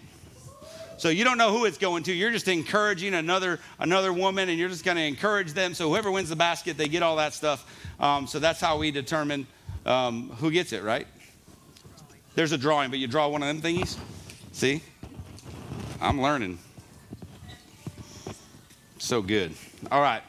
So 0.96 1.08
you 1.08 1.24
don't 1.24 1.38
know 1.38 1.50
who 1.50 1.64
it's 1.64 1.78
going 1.78 2.02
to. 2.04 2.12
You're 2.12 2.30
just 2.30 2.46
encouraging 2.46 3.14
another 3.14 3.58
another 3.78 4.12
woman, 4.12 4.50
and 4.50 4.58
you're 4.58 4.68
just 4.68 4.84
going 4.84 4.98
to 4.98 5.02
encourage 5.02 5.54
them. 5.54 5.72
So 5.72 5.88
whoever 5.88 6.10
wins 6.10 6.28
the 6.28 6.36
basket, 6.36 6.76
they 6.76 6.88
get 6.88 7.02
all 7.02 7.16
that 7.16 7.32
stuff. 7.32 7.64
Um, 7.98 8.26
so 8.26 8.38
that's 8.38 8.60
how 8.60 8.76
we 8.76 8.90
determine 8.90 9.46
um, 9.86 10.28
who 10.38 10.50
gets 10.50 10.72
it, 10.72 10.82
right? 10.82 11.06
There's 12.34 12.52
a 12.52 12.58
drawing, 12.58 12.90
but 12.90 12.98
you 12.98 13.06
draw 13.06 13.28
one 13.28 13.42
of 13.42 13.48
them 13.48 13.62
thingies. 13.62 13.96
See, 14.52 14.82
I'm 16.02 16.20
learning. 16.20 16.58
So 18.98 19.22
good. 19.22 19.54
All 19.90 20.02
right. 20.02 20.22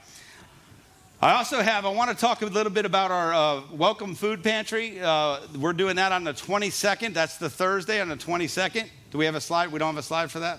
I 1.23 1.33
also 1.33 1.61
have, 1.61 1.85
I 1.85 1.89
want 1.89 2.09
to 2.09 2.17
talk 2.17 2.41
a 2.41 2.47
little 2.47 2.71
bit 2.71 2.83
about 2.83 3.11
our 3.11 3.31
uh, 3.31 3.61
welcome 3.71 4.15
food 4.15 4.43
pantry. 4.43 4.99
Uh, 4.99 5.39
we're 5.55 5.71
doing 5.71 5.97
that 5.97 6.11
on 6.11 6.23
the 6.23 6.33
22nd. 6.33 7.13
That's 7.13 7.37
the 7.37 7.47
Thursday 7.47 8.01
on 8.01 8.09
the 8.09 8.15
22nd. 8.15 8.89
Do 9.11 9.19
we 9.19 9.25
have 9.25 9.35
a 9.35 9.41
slide? 9.41 9.71
We 9.71 9.77
don't 9.77 9.93
have 9.93 10.03
a 10.03 10.07
slide 10.07 10.31
for 10.31 10.39
that? 10.39 10.57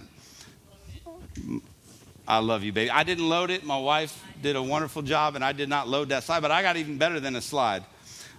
I 2.29 2.39
love 2.39 2.63
you, 2.63 2.73
baby. 2.73 2.91
I 2.91 3.03
didn't 3.03 3.29
load 3.29 3.51
it. 3.51 3.65
My 3.65 3.77
wife 3.77 4.25
did 4.41 4.55
a 4.55 4.63
wonderful 4.63 5.03
job, 5.03 5.35
and 5.35 5.45
I 5.45 5.51
did 5.51 5.69
not 5.69 5.89
load 5.89 6.11
that 6.11 6.23
slide, 6.23 6.43
but 6.43 6.53
I 6.53 6.63
got 6.63 6.77
even 6.77 6.97
better 6.97 7.19
than 7.19 7.35
a 7.35 7.43
slide. 7.43 7.83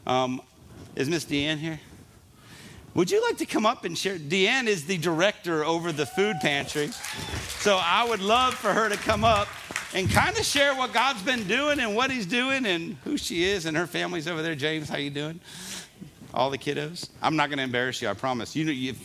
Um, 0.08 0.42
is 0.96 1.10
Miss 1.10 1.26
Deanne 1.26 1.58
here? 1.58 1.82
Would 2.94 3.12
you 3.12 3.22
like 3.22 3.40
to 3.40 3.46
come 3.46 3.66
up 3.66 3.84
and 3.84 3.98
share? 3.98 4.18
Deanne 4.18 4.68
is 4.68 4.86
the 4.86 4.98
director 4.98 5.66
over 5.66 5.92
the 5.92 6.06
food 6.06 6.38
pantry. 6.42 6.88
So 7.60 7.78
I 7.84 8.08
would 8.08 8.22
love 8.22 8.54
for 8.54 8.72
her 8.72 8.88
to 8.88 8.96
come 8.96 9.26
up 9.26 9.50
and 9.94 10.10
kind 10.10 10.38
of 10.38 10.46
share 10.46 10.76
what 10.76 10.92
God's 10.92 11.22
been 11.22 11.48
doing 11.48 11.80
and 11.80 11.96
what 11.96 12.10
he's 12.10 12.26
doing 12.26 12.66
and 12.66 12.98
who 13.04 13.18
she 13.18 13.44
is 13.44 13.66
and 13.66 13.78
her 13.78 13.88
family's 13.88 14.28
over 14.28 14.42
there. 14.42 14.56
James, 14.56 14.90
how 14.90 14.98
you 14.98 15.10
doing? 15.10 15.40
All 16.34 16.50
the 16.50 16.58
kiddos. 16.58 17.10
I'm 17.22 17.36
not 17.36 17.50
going 17.50 17.58
to 17.58 17.64
embarrass 17.64 18.02
you, 18.02 18.10
I 18.10 18.14
promise. 18.14 18.56
You, 18.56 18.66
you, 18.66 18.96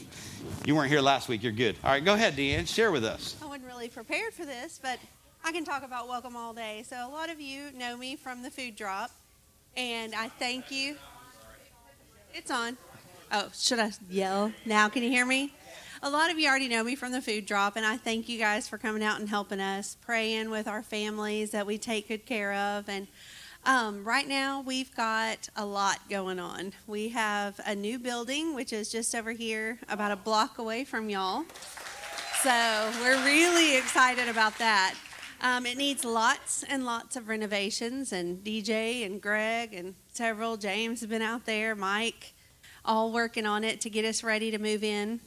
you 0.65 0.74
weren't 0.74 0.90
here 0.90 1.02
last 1.02 1.28
week. 1.28 1.43
You're 1.43 1.52
good. 1.52 1.77
All 1.85 1.90
right, 1.90 2.05
go 2.05 2.15
ahead, 2.15 2.36
Deanne. 2.36 2.66
Share 2.66 2.90
with 2.90 3.05
us. 3.05 3.36
I 3.43 3.47
wasn't 3.47 3.66
really 3.66 3.89
prepared 3.89 4.32
for 4.32 4.47
this, 4.47 4.81
but 4.82 4.98
I 5.44 5.52
can 5.52 5.65
talk 5.65 5.85
about 5.85 6.09
Welcome 6.09 6.36
All 6.36 6.55
Day. 6.55 6.85
So 6.89 6.97
a 6.97 7.10
lot 7.10 7.31
of 7.31 7.39
you 7.39 7.70
know 7.77 7.97
me 7.97 8.16
from 8.16 8.43
the 8.43 8.51
food 8.51 8.77
drop, 8.77 9.10
and 9.77 10.15
I 10.15 10.28
thank 10.28 10.70
you. 10.70 10.97
It's 12.35 12.51
on. 12.51 12.78
Oh, 13.31 13.48
should 13.52 13.78
I 13.78 13.90
yell 14.09 14.52
now? 14.65 14.89
Can 14.89 15.02
you 15.02 15.10
hear 15.10 15.27
me? 15.27 15.52
A 16.01 16.09
lot 16.09 16.31
of 16.31 16.39
you 16.39 16.49
already 16.49 16.69
know 16.69 16.85
me 16.85 16.95
from 16.95 17.11
the 17.11 17.20
food 17.20 17.45
drop, 17.45 17.75
and 17.75 17.85
I 17.85 17.97
thank 17.97 18.29
you 18.29 18.39
guys 18.39 18.69
for 18.69 18.79
coming 18.79 19.03
out 19.03 19.19
and 19.19 19.29
helping 19.29 19.59
us, 19.59 19.97
praying 20.01 20.49
with 20.49 20.69
our 20.69 20.81
families 20.81 21.51
that 21.51 21.66
we 21.66 21.77
take 21.77 22.07
good 22.07 22.25
care 22.25 22.53
of. 22.53 22.89
And 22.89 23.09
um, 23.66 24.05
right 24.05 24.27
now, 24.29 24.61
we've 24.61 24.95
got 24.95 25.49
a 25.57 25.66
lot 25.66 25.99
going 26.09 26.39
on. 26.39 26.73
We 26.87 27.09
have 27.09 27.61
a 27.66 27.75
new 27.75 27.99
building, 27.99 28.55
which 28.55 28.73
is 28.73 28.93
just 28.93 29.12
over 29.12 29.33
here, 29.33 29.81
about 29.89 30.12
a 30.12 30.16
block 30.16 30.59
away 30.59 30.85
from 30.85 31.11
y'all. 31.11 31.43
So 32.43 32.93
we're 33.01 33.25
really 33.25 33.77
excited 33.77 34.29
about 34.29 34.57
that. 34.59 34.95
Um, 35.41 35.66
it 35.66 35.77
needs 35.77 36.05
lots 36.05 36.62
and 36.62 36.85
lots 36.85 37.16
of 37.16 37.29
renovations, 37.29 38.12
and 38.12 38.45
DJ 38.45 39.05
and 39.05 39.20
Greg 39.20 39.75
and 39.75 39.97
several, 40.12 40.59
James 40.59 41.01
have 41.01 41.11
been 41.11 41.23
out 41.23 41.45
there, 41.45 41.75
Mike, 41.75 42.35
all 42.85 43.12
working 43.12 43.47
on 43.47 43.65
it 43.65 43.81
to 43.81 43.91
get 43.91 44.05
us 44.05 44.23
ready 44.23 44.53
to 44.53 44.59
move 44.59 44.85
in. 44.85 45.19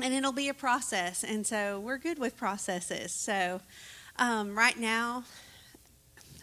And 0.00 0.14
it'll 0.14 0.32
be 0.32 0.48
a 0.48 0.54
process, 0.54 1.24
and 1.24 1.44
so 1.44 1.80
we're 1.80 1.98
good 1.98 2.20
with 2.20 2.36
processes. 2.36 3.10
So 3.12 3.60
um, 4.16 4.56
right 4.56 4.78
now, 4.78 5.24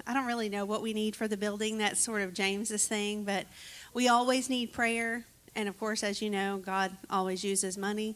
I 0.05 0.13
don't 0.13 0.25
really 0.25 0.49
know 0.49 0.65
what 0.65 0.81
we 0.81 0.93
need 0.93 1.15
for 1.15 1.27
the 1.27 1.37
building. 1.37 1.77
That's 1.77 1.99
sort 1.99 2.21
of 2.21 2.33
James's 2.33 2.85
thing, 2.85 3.23
but 3.23 3.45
we 3.93 4.09
always 4.09 4.49
need 4.49 4.73
prayer. 4.73 5.25
And 5.55 5.69
of 5.69 5.79
course, 5.79 6.03
as 6.03 6.21
you 6.21 6.29
know, 6.29 6.57
God 6.57 6.91
always 7.09 7.45
uses 7.45 7.77
money. 7.77 8.15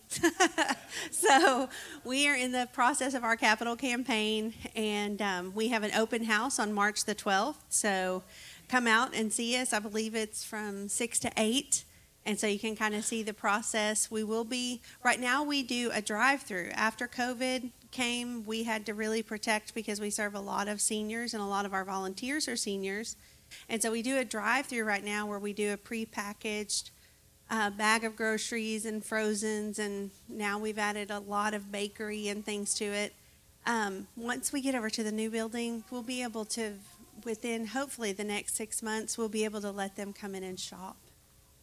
so 1.12 1.70
we 2.04 2.28
are 2.28 2.36
in 2.36 2.52
the 2.52 2.68
process 2.74 3.14
of 3.14 3.24
our 3.24 3.38
capital 3.38 3.78
campaign, 3.78 4.54
and 4.76 5.22
um, 5.22 5.54
we 5.56 5.70
have 5.70 5.84
an 5.84 5.92
open 5.96 6.26
house 6.26 6.60
on 6.60 6.74
March 6.74 7.06
the 7.06 7.16
12th. 7.16 7.56
So 7.70 8.24
come 8.68 8.88
out 8.88 9.16
and 9.16 9.32
see 9.32 9.56
us. 9.56 9.72
I 9.72 9.80
believe 9.80 10.16
it's 10.16 10.44
from 10.44 10.90
6 10.90 11.20
to 11.20 11.32
8. 11.38 11.86
And 12.26 12.40
so 12.40 12.48
you 12.48 12.60
can 12.60 12.76
kind 12.76 12.94
of 12.94 13.06
see 13.06 13.24
the 13.24 13.34
process. 13.34 14.12
We 14.12 14.24
will 14.24 14.44
be, 14.44 14.82
right 15.04 15.20
now, 15.20 15.44
we 15.44 15.64
do 15.64 15.90
a 15.94 16.02
drive 16.02 16.42
through. 16.42 16.70
After 16.74 17.08
COVID 17.08 17.72
came, 17.92 18.46
we 18.46 18.64
had 18.64 18.86
to 18.86 18.94
really 18.94 19.24
protect 19.24 19.74
because 19.74 20.00
we 20.00 20.10
serve 20.10 20.36
a 20.36 20.40
lot 20.40 20.68
of 20.68 20.82
seniors 20.82 21.34
and 21.34 21.42
a 21.42 21.48
lot 21.48 21.66
of 21.66 21.74
our 21.74 21.86
volunteers 21.86 22.48
are 22.48 22.56
seniors. 22.56 23.16
And 23.68 23.82
so 23.82 23.92
we 23.92 24.02
do 24.02 24.18
a 24.18 24.26
drive 24.26 24.68
through 24.68 24.84
right 24.84 25.04
now 25.04 25.26
where 25.26 25.40
we 25.40 25.54
do 25.54 25.74
a 25.74 25.78
pre-packaged 25.78 26.92
uh, 27.50 27.72
bag 27.72 28.04
of 28.04 28.16
groceries 28.16 28.86
and 28.86 29.04
frozens, 29.04 29.80
and 29.80 30.12
now 30.28 30.60
we've 30.60 30.78
added 30.78 31.10
a 31.10 31.20
lot 31.20 31.56
of 31.56 31.72
bakery 31.72 32.28
and 32.28 32.46
things 32.46 32.76
to 32.76 32.86
it. 32.86 33.14
Um, 33.66 34.08
once 34.16 34.54
we 34.54 34.62
get 34.62 34.76
over 34.76 34.90
to 34.92 35.04
the 35.04 35.12
new 35.12 35.32
building, 35.32 35.84
we'll 35.90 36.04
be 36.04 36.22
able 36.22 36.46
to, 36.46 36.74
within 37.24 37.68
hopefully 37.68 38.12
the 38.14 38.24
next 38.24 38.56
six 38.56 38.84
months, 38.84 39.18
we'll 39.18 39.30
be 39.30 39.46
able 39.46 39.62
to 39.62 39.72
let 39.72 39.96
them 39.96 40.14
come 40.14 40.36
in 40.36 40.44
and 40.44 40.60
shop. 40.60 40.98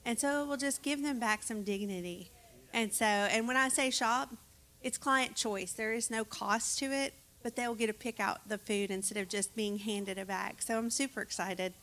And 0.06 0.18
so 0.18 0.42
it 0.42 0.46
will 0.46 0.56
just 0.56 0.82
give 0.82 1.02
them 1.02 1.18
back 1.18 1.42
some 1.42 1.64
dignity. 1.64 2.30
And 2.72 2.92
so, 2.92 3.04
and 3.04 3.48
when 3.48 3.56
I 3.56 3.68
say 3.68 3.90
shop, 3.90 4.32
it's 4.80 4.96
client 4.96 5.34
choice. 5.34 5.72
There 5.72 5.92
is 5.92 6.12
no 6.12 6.24
cost 6.24 6.78
to 6.78 6.86
it, 6.92 7.12
but 7.42 7.56
they'll 7.56 7.74
get 7.74 7.88
to 7.88 7.92
pick 7.92 8.20
out 8.20 8.48
the 8.48 8.56
food 8.56 8.92
instead 8.92 9.18
of 9.18 9.28
just 9.28 9.56
being 9.56 9.78
handed 9.78 10.16
a 10.16 10.24
bag. 10.24 10.62
So 10.62 10.78
I'm 10.78 10.90
super 10.90 11.20
excited. 11.22 11.74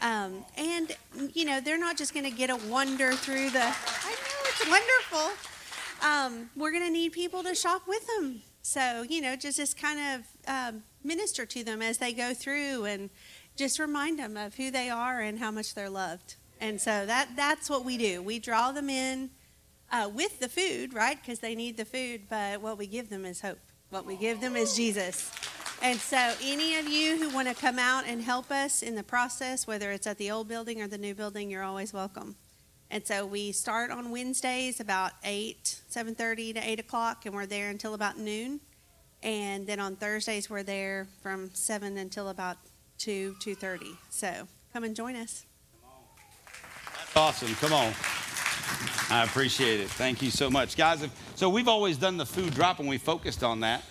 Um, 0.00 0.46
and, 0.56 0.96
you 1.34 1.44
know, 1.44 1.60
they're 1.60 1.78
not 1.78 1.98
just 1.98 2.14
going 2.14 2.24
to 2.24 2.30
get 2.30 2.48
a 2.48 2.56
wander 2.68 3.12
through 3.12 3.50
the, 3.50 3.62
I 3.62 4.10
know, 4.10 4.40
it's 4.44 4.68
wonderful. 4.70 6.06
Um, 6.06 6.50
we're 6.56 6.72
going 6.72 6.84
to 6.84 6.90
need 6.90 7.12
people 7.12 7.42
to 7.42 7.54
shop 7.54 7.82
with 7.86 8.06
them. 8.16 8.40
So, 8.62 9.02
you 9.02 9.20
know, 9.20 9.36
just, 9.36 9.58
just 9.58 9.80
kind 9.80 10.00
of 10.00 10.26
um, 10.48 10.82
minister 11.04 11.44
to 11.44 11.62
them 11.62 11.82
as 11.82 11.98
they 11.98 12.14
go 12.14 12.32
through 12.32 12.86
and 12.86 13.10
just 13.54 13.78
remind 13.78 14.18
them 14.18 14.36
of 14.38 14.54
who 14.54 14.70
they 14.70 14.88
are 14.88 15.20
and 15.20 15.38
how 15.38 15.50
much 15.50 15.74
they're 15.74 15.90
loved. 15.90 16.36
And 16.60 16.80
so 16.80 17.06
that, 17.06 17.28
that's 17.36 17.68
what 17.68 17.84
we 17.84 17.98
do. 17.98 18.22
We 18.22 18.38
draw 18.38 18.72
them 18.72 18.88
in 18.88 19.30
uh, 19.90 20.10
with 20.12 20.40
the 20.40 20.48
food, 20.48 20.94
right? 20.94 21.18
Because 21.20 21.40
they 21.40 21.54
need 21.54 21.76
the 21.76 21.84
food, 21.84 22.22
but 22.28 22.60
what 22.60 22.78
we 22.78 22.86
give 22.86 23.10
them 23.10 23.24
is 23.24 23.40
hope. 23.40 23.58
What 23.90 24.04
we 24.04 24.16
give 24.16 24.40
them 24.40 24.56
is 24.56 24.74
Jesus. 24.74 25.30
And 25.82 25.98
so, 26.00 26.32
any 26.42 26.76
of 26.76 26.88
you 26.88 27.18
who 27.18 27.34
want 27.34 27.48
to 27.48 27.54
come 27.54 27.78
out 27.78 28.04
and 28.06 28.22
help 28.22 28.50
us 28.50 28.82
in 28.82 28.94
the 28.94 29.02
process, 29.02 29.66
whether 29.66 29.92
it's 29.92 30.06
at 30.06 30.18
the 30.18 30.30
old 30.30 30.48
building 30.48 30.80
or 30.80 30.88
the 30.88 30.98
new 30.98 31.14
building, 31.14 31.50
you're 31.50 31.62
always 31.62 31.92
welcome. 31.92 32.34
And 32.90 33.06
so, 33.06 33.26
we 33.26 33.52
start 33.52 33.90
on 33.90 34.10
Wednesdays 34.10 34.80
about 34.80 35.12
8, 35.22 35.82
7.30 35.90 36.54
to 36.54 36.68
8 36.68 36.80
o'clock, 36.80 37.26
and 37.26 37.34
we're 37.34 37.46
there 37.46 37.68
until 37.68 37.94
about 37.94 38.18
noon. 38.18 38.60
And 39.22 39.66
then 39.66 39.78
on 39.78 39.96
Thursdays, 39.96 40.48
we're 40.48 40.62
there 40.62 41.06
from 41.22 41.50
7 41.52 41.98
until 41.98 42.28
about 42.28 42.56
2, 42.98 43.36
2.30. 43.40 43.96
So, 44.08 44.48
come 44.72 44.82
and 44.82 44.96
join 44.96 45.14
us. 45.14 45.45
Awesome. 47.16 47.54
Come 47.54 47.72
on. 47.72 47.94
I 49.08 49.24
appreciate 49.24 49.80
it. 49.80 49.88
Thank 49.88 50.20
you 50.20 50.30
so 50.30 50.50
much. 50.50 50.76
Guys, 50.76 51.00
if, 51.00 51.10
so 51.34 51.48
we've 51.48 51.66
always 51.66 51.96
done 51.96 52.18
the 52.18 52.26
food 52.26 52.52
drop 52.52 52.78
and 52.78 52.86
we 52.86 52.98
focused 52.98 53.42
on 53.42 53.60
that, 53.60 53.82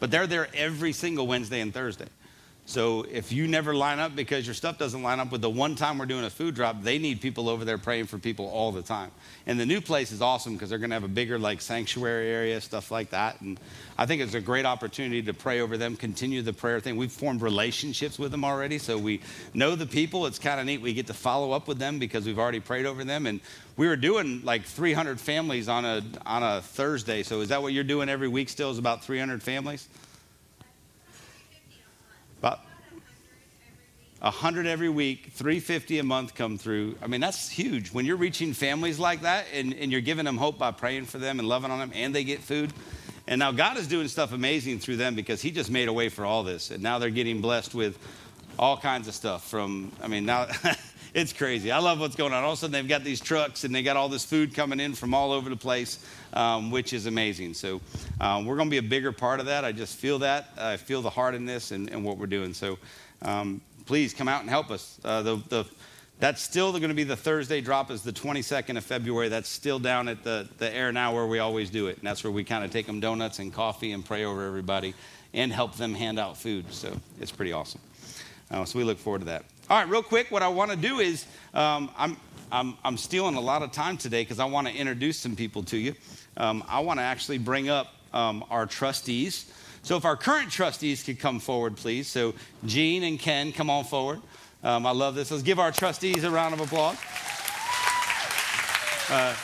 but 0.00 0.10
they're 0.10 0.26
there 0.26 0.48
every 0.52 0.92
single 0.92 1.26
Wednesday 1.26 1.60
and 1.62 1.72
Thursday. 1.72 2.04
So 2.66 3.04
if 3.10 3.30
you 3.30 3.46
never 3.46 3.74
line 3.74 3.98
up 3.98 4.16
because 4.16 4.46
your 4.46 4.54
stuff 4.54 4.78
doesn't 4.78 5.02
line 5.02 5.20
up 5.20 5.30
with 5.30 5.42
the 5.42 5.50
one 5.50 5.74
time 5.74 5.98
we're 5.98 6.06
doing 6.06 6.24
a 6.24 6.30
food 6.30 6.54
drop, 6.54 6.82
they 6.82 6.98
need 6.98 7.20
people 7.20 7.50
over 7.50 7.62
there 7.62 7.76
praying 7.76 8.06
for 8.06 8.18
people 8.18 8.46
all 8.46 8.72
the 8.72 8.80
time. 8.80 9.10
And 9.46 9.60
the 9.60 9.66
new 9.66 9.82
place 9.82 10.12
is 10.12 10.22
awesome 10.22 10.54
because 10.54 10.70
they're 10.70 10.78
going 10.78 10.88
to 10.88 10.94
have 10.94 11.04
a 11.04 11.08
bigger 11.08 11.38
like 11.38 11.60
sanctuary 11.60 12.30
area, 12.30 12.58
stuff 12.62 12.90
like 12.90 13.10
that. 13.10 13.38
And 13.42 13.60
I 13.98 14.06
think 14.06 14.22
it's 14.22 14.32
a 14.32 14.40
great 14.40 14.64
opportunity 14.64 15.22
to 15.24 15.34
pray 15.34 15.60
over 15.60 15.76
them, 15.76 15.94
continue 15.94 16.40
the 16.40 16.54
prayer 16.54 16.80
thing. 16.80 16.96
We've 16.96 17.12
formed 17.12 17.42
relationships 17.42 18.18
with 18.18 18.30
them 18.30 18.46
already, 18.46 18.78
so 18.78 18.96
we 18.96 19.20
know 19.52 19.76
the 19.76 19.86
people. 19.86 20.24
It's 20.24 20.38
kind 20.38 20.58
of 20.58 20.64
neat. 20.64 20.80
We 20.80 20.94
get 20.94 21.08
to 21.08 21.14
follow 21.14 21.52
up 21.52 21.68
with 21.68 21.78
them 21.78 21.98
because 21.98 22.24
we've 22.24 22.38
already 22.38 22.60
prayed 22.60 22.86
over 22.86 23.04
them. 23.04 23.26
And 23.26 23.40
we 23.76 23.88
were 23.88 23.96
doing 23.96 24.42
like 24.42 24.64
300 24.64 25.20
families 25.20 25.68
on 25.68 25.84
a 25.84 26.02
on 26.24 26.42
a 26.42 26.62
Thursday. 26.62 27.24
So 27.24 27.42
is 27.42 27.50
that 27.50 27.60
what 27.60 27.74
you're 27.74 27.84
doing 27.84 28.08
every 28.08 28.28
week? 28.28 28.48
Still 28.48 28.70
is 28.70 28.78
about 28.78 29.04
300 29.04 29.42
families. 29.42 29.86
100 34.24 34.66
every 34.66 34.88
week, 34.88 35.32
350 35.32 35.98
a 35.98 36.02
month 36.02 36.34
come 36.34 36.56
through. 36.56 36.96
I 37.02 37.06
mean, 37.08 37.20
that's 37.20 37.50
huge. 37.50 37.92
When 37.92 38.06
you're 38.06 38.16
reaching 38.16 38.54
families 38.54 38.98
like 38.98 39.20
that 39.20 39.44
and, 39.52 39.74
and 39.74 39.92
you're 39.92 40.00
giving 40.00 40.24
them 40.24 40.38
hope 40.38 40.58
by 40.58 40.70
praying 40.70 41.04
for 41.04 41.18
them 41.18 41.38
and 41.38 41.46
loving 41.46 41.70
on 41.70 41.78
them 41.78 41.92
and 41.94 42.14
they 42.14 42.24
get 42.24 42.40
food. 42.40 42.72
And 43.26 43.38
now 43.38 43.52
God 43.52 43.76
is 43.76 43.86
doing 43.86 44.08
stuff 44.08 44.32
amazing 44.32 44.78
through 44.78 44.96
them 44.96 45.14
because 45.14 45.42
He 45.42 45.50
just 45.50 45.70
made 45.70 45.88
a 45.88 45.92
way 45.92 46.08
for 46.08 46.24
all 46.24 46.42
this. 46.42 46.70
And 46.70 46.82
now 46.82 46.98
they're 46.98 47.10
getting 47.10 47.42
blessed 47.42 47.74
with 47.74 47.98
all 48.58 48.78
kinds 48.78 49.08
of 49.08 49.14
stuff 49.14 49.46
from, 49.46 49.92
I 50.02 50.08
mean, 50.08 50.24
now 50.24 50.46
it's 51.14 51.34
crazy. 51.34 51.70
I 51.70 51.78
love 51.78 52.00
what's 52.00 52.16
going 52.16 52.32
on. 52.32 52.44
All 52.44 52.52
of 52.52 52.58
a 52.58 52.60
sudden, 52.60 52.72
they've 52.72 52.88
got 52.88 53.04
these 53.04 53.20
trucks 53.20 53.64
and 53.64 53.74
they 53.74 53.82
got 53.82 53.98
all 53.98 54.08
this 54.08 54.24
food 54.24 54.54
coming 54.54 54.80
in 54.80 54.94
from 54.94 55.12
all 55.12 55.32
over 55.32 55.50
the 55.50 55.56
place, 55.56 55.98
um, 56.32 56.70
which 56.70 56.94
is 56.94 57.04
amazing. 57.04 57.52
So, 57.52 57.82
um, 58.22 58.46
we're 58.46 58.56
going 58.56 58.68
to 58.68 58.70
be 58.70 58.78
a 58.78 58.88
bigger 58.88 59.12
part 59.12 59.40
of 59.40 59.46
that. 59.46 59.66
I 59.66 59.72
just 59.72 59.96
feel 59.96 60.20
that. 60.20 60.48
I 60.56 60.78
feel 60.78 61.02
the 61.02 61.10
heart 61.10 61.34
in 61.34 61.44
this 61.44 61.72
and, 61.72 61.90
and 61.90 62.02
what 62.04 62.16
we're 62.16 62.26
doing. 62.26 62.54
So, 62.54 62.78
um, 63.20 63.60
please 63.86 64.14
come 64.14 64.28
out 64.28 64.40
and 64.40 64.50
help 64.50 64.70
us. 64.70 64.98
Uh, 65.04 65.22
the, 65.22 65.36
the, 65.48 65.64
that's 66.20 66.42
still 66.42 66.70
going 66.72 66.88
to 66.88 66.94
be 66.94 67.04
the 67.04 67.16
Thursday 67.16 67.60
drop 67.60 67.90
is 67.90 68.02
the 68.02 68.12
22nd 68.12 68.76
of 68.76 68.84
February. 68.84 69.28
That's 69.28 69.48
still 69.48 69.78
down 69.78 70.08
at 70.08 70.22
the, 70.22 70.48
the 70.58 70.72
air 70.72 70.92
now 70.92 71.14
where 71.14 71.26
we 71.26 71.38
always 71.38 71.70
do 71.70 71.88
it. 71.88 71.98
And 71.98 72.06
that's 72.06 72.22
where 72.24 72.30
we 72.30 72.44
kind 72.44 72.64
of 72.64 72.70
take 72.70 72.86
them 72.86 73.00
donuts 73.00 73.38
and 73.40 73.52
coffee 73.52 73.92
and 73.92 74.04
pray 74.04 74.24
over 74.24 74.46
everybody 74.46 74.94
and 75.32 75.52
help 75.52 75.76
them 75.76 75.94
hand 75.94 76.18
out 76.18 76.36
food. 76.36 76.72
So 76.72 76.96
it's 77.20 77.32
pretty 77.32 77.52
awesome. 77.52 77.80
Uh, 78.50 78.64
so 78.64 78.78
we 78.78 78.84
look 78.84 78.98
forward 78.98 79.20
to 79.20 79.24
that. 79.26 79.44
All 79.68 79.78
right, 79.78 79.88
real 79.88 80.02
quick, 80.02 80.30
what 80.30 80.42
I 80.42 80.48
want 80.48 80.70
to 80.70 80.76
do 80.76 81.00
is 81.00 81.24
um, 81.54 81.90
I'm, 81.96 82.16
I'm, 82.52 82.76
I'm 82.84 82.96
stealing 82.96 83.34
a 83.34 83.40
lot 83.40 83.62
of 83.62 83.72
time 83.72 83.96
today 83.96 84.22
because 84.22 84.38
I 84.38 84.44
want 84.44 84.68
to 84.68 84.74
introduce 84.74 85.18
some 85.18 85.34
people 85.34 85.62
to 85.64 85.76
you. 85.76 85.94
Um, 86.36 86.62
I 86.68 86.80
want 86.80 87.00
to 87.00 87.04
actually 87.04 87.38
bring 87.38 87.68
up 87.68 87.94
um, 88.12 88.44
our 88.50 88.66
trustees. 88.66 89.52
So 89.84 89.98
if 89.98 90.06
our 90.06 90.16
current 90.16 90.50
trustees 90.50 91.02
could 91.02 91.20
come 91.20 91.38
forward, 91.38 91.76
please. 91.76 92.08
So 92.08 92.32
Gene 92.64 93.02
and 93.02 93.18
Ken, 93.18 93.52
come 93.52 93.68
on 93.68 93.84
forward. 93.84 94.22
Um, 94.62 94.86
I 94.86 94.92
love 94.92 95.14
this. 95.14 95.30
Let's 95.30 95.42
give 95.42 95.58
our 95.58 95.70
trustees 95.70 96.24
a 96.24 96.30
round 96.30 96.54
of 96.54 96.60
applause. 96.60 96.96
Uh, 99.10 99.36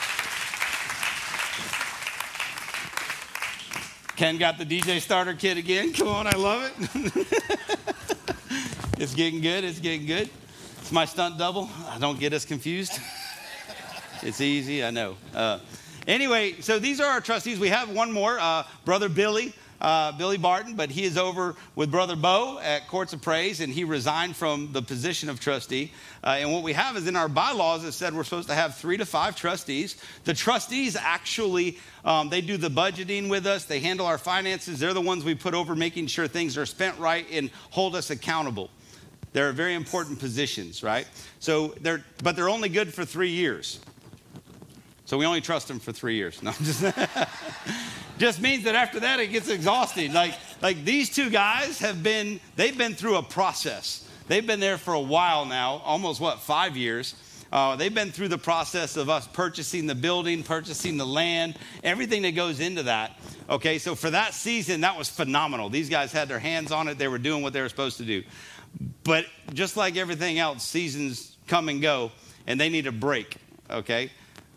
Ken 4.15 4.39
got 4.39 4.57
the 4.57 4.65
DJ 4.65 4.99
starter 4.99 5.35
kit 5.35 5.57
again. 5.57 5.93
Come 5.93 6.07
on, 6.07 6.25
I 6.25 6.35
love 6.35 6.73
it. 6.95 7.27
it's 8.99 9.13
getting 9.13 9.41
good. 9.41 9.63
It's 9.63 9.79
getting 9.79 10.07
good. 10.07 10.27
It's 10.79 10.91
my 10.91 11.05
stunt 11.05 11.37
double. 11.37 11.69
I 11.87 11.99
Don't 11.99 12.19
get 12.19 12.33
us 12.33 12.45
confused. 12.45 12.99
It's 14.23 14.41
easy, 14.41 14.83
I 14.83 14.89
know. 14.89 15.17
Uh, 15.35 15.59
anyway, 16.07 16.53
so 16.61 16.79
these 16.79 16.99
are 16.99 17.11
our 17.11 17.21
trustees. 17.21 17.59
We 17.59 17.69
have 17.69 17.91
one 17.91 18.11
more, 18.11 18.39
uh, 18.39 18.63
Brother 18.85 19.07
Billy 19.07 19.53
uh, 19.81 20.11
Billy 20.13 20.37
Barton, 20.37 20.75
but 20.75 20.89
he 20.89 21.03
is 21.03 21.17
over 21.17 21.55
with 21.75 21.91
Brother 21.91 22.15
Bo 22.15 22.59
at 22.59 22.87
Courts 22.87 23.13
of 23.13 23.21
Praise, 23.21 23.59
and 23.59 23.73
he 23.73 23.83
resigned 23.83 24.35
from 24.35 24.71
the 24.71 24.81
position 24.81 25.29
of 25.29 25.39
trustee. 25.39 25.91
Uh, 26.23 26.37
and 26.39 26.51
what 26.51 26.63
we 26.63 26.73
have 26.73 26.95
is 26.95 27.07
in 27.07 27.15
our 27.15 27.27
bylaws, 27.27 27.83
it 27.83 27.91
said 27.93 28.13
we're 28.13 28.23
supposed 28.23 28.47
to 28.47 28.53
have 28.53 28.77
three 28.77 28.97
to 28.97 29.05
five 29.05 29.35
trustees. 29.35 29.97
The 30.23 30.33
trustees 30.33 30.95
actually, 30.95 31.79
um, 32.05 32.29
they 32.29 32.41
do 32.41 32.57
the 32.57 32.69
budgeting 32.69 33.29
with 33.29 33.47
us. 33.47 33.65
They 33.65 33.79
handle 33.79 34.05
our 34.05 34.17
finances. 34.19 34.79
They're 34.79 34.93
the 34.93 35.01
ones 35.01 35.23
we 35.23 35.35
put 35.35 35.53
over 35.53 35.75
making 35.75 36.07
sure 36.07 36.27
things 36.27 36.57
are 36.57 36.65
spent 36.65 36.97
right 36.99 37.25
and 37.31 37.49
hold 37.71 37.95
us 37.95 38.11
accountable. 38.11 38.69
They're 39.33 39.53
very 39.53 39.75
important 39.75 40.19
positions, 40.19 40.83
right? 40.83 41.07
So 41.39 41.69
they're, 41.81 42.03
but 42.23 42.35
they're 42.35 42.49
only 42.49 42.69
good 42.69 42.93
for 42.93 43.05
three 43.05 43.31
years. 43.31 43.79
So 45.11 45.17
we 45.17 45.25
only 45.25 45.41
trust 45.41 45.67
them 45.67 45.81
for 45.81 45.91
three 45.91 46.15
years. 46.15 46.41
No, 46.41 46.53
just, 46.53 46.85
just 48.17 48.39
means 48.39 48.63
that 48.63 48.75
after 48.75 49.01
that 49.01 49.19
it 49.19 49.27
gets 49.27 49.49
exhausting. 49.49 50.13
Like, 50.13 50.35
like 50.61 50.85
these 50.85 51.09
two 51.09 51.29
guys 51.29 51.79
have 51.79 52.01
been, 52.01 52.39
they've 52.55 52.77
been 52.77 52.95
through 52.95 53.17
a 53.17 53.21
process. 53.21 54.07
They've 54.29 54.47
been 54.47 54.61
there 54.61 54.77
for 54.77 54.93
a 54.93 55.01
while 55.01 55.43
now, 55.43 55.81
almost 55.83 56.21
what, 56.21 56.39
five 56.39 56.77
years. 56.77 57.15
Uh, 57.51 57.75
they've 57.75 57.93
been 57.93 58.13
through 58.13 58.29
the 58.29 58.37
process 58.37 58.95
of 58.95 59.09
us 59.09 59.27
purchasing 59.27 59.85
the 59.85 59.95
building, 59.95 60.43
purchasing 60.43 60.95
the 60.95 61.05
land, 61.05 61.57
everything 61.83 62.21
that 62.21 62.31
goes 62.31 62.61
into 62.61 62.83
that. 62.83 63.19
Okay, 63.49 63.79
so 63.79 63.95
for 63.95 64.11
that 64.11 64.33
season, 64.33 64.79
that 64.79 64.97
was 64.97 65.09
phenomenal. 65.09 65.69
These 65.69 65.89
guys 65.89 66.13
had 66.13 66.29
their 66.29 66.39
hands 66.39 66.71
on 66.71 66.87
it, 66.87 66.97
they 66.97 67.09
were 67.09 67.19
doing 67.19 67.43
what 67.43 67.51
they 67.51 67.59
were 67.59 67.67
supposed 67.67 67.97
to 67.97 68.05
do. 68.05 68.23
But 69.03 69.25
just 69.51 69.75
like 69.75 69.97
everything 69.97 70.39
else, 70.39 70.65
seasons 70.65 71.35
come 71.47 71.67
and 71.67 71.81
go, 71.81 72.13
and 72.47 72.57
they 72.57 72.69
need 72.69 72.87
a 72.87 72.93
break. 72.93 73.35
Okay, 73.69 74.09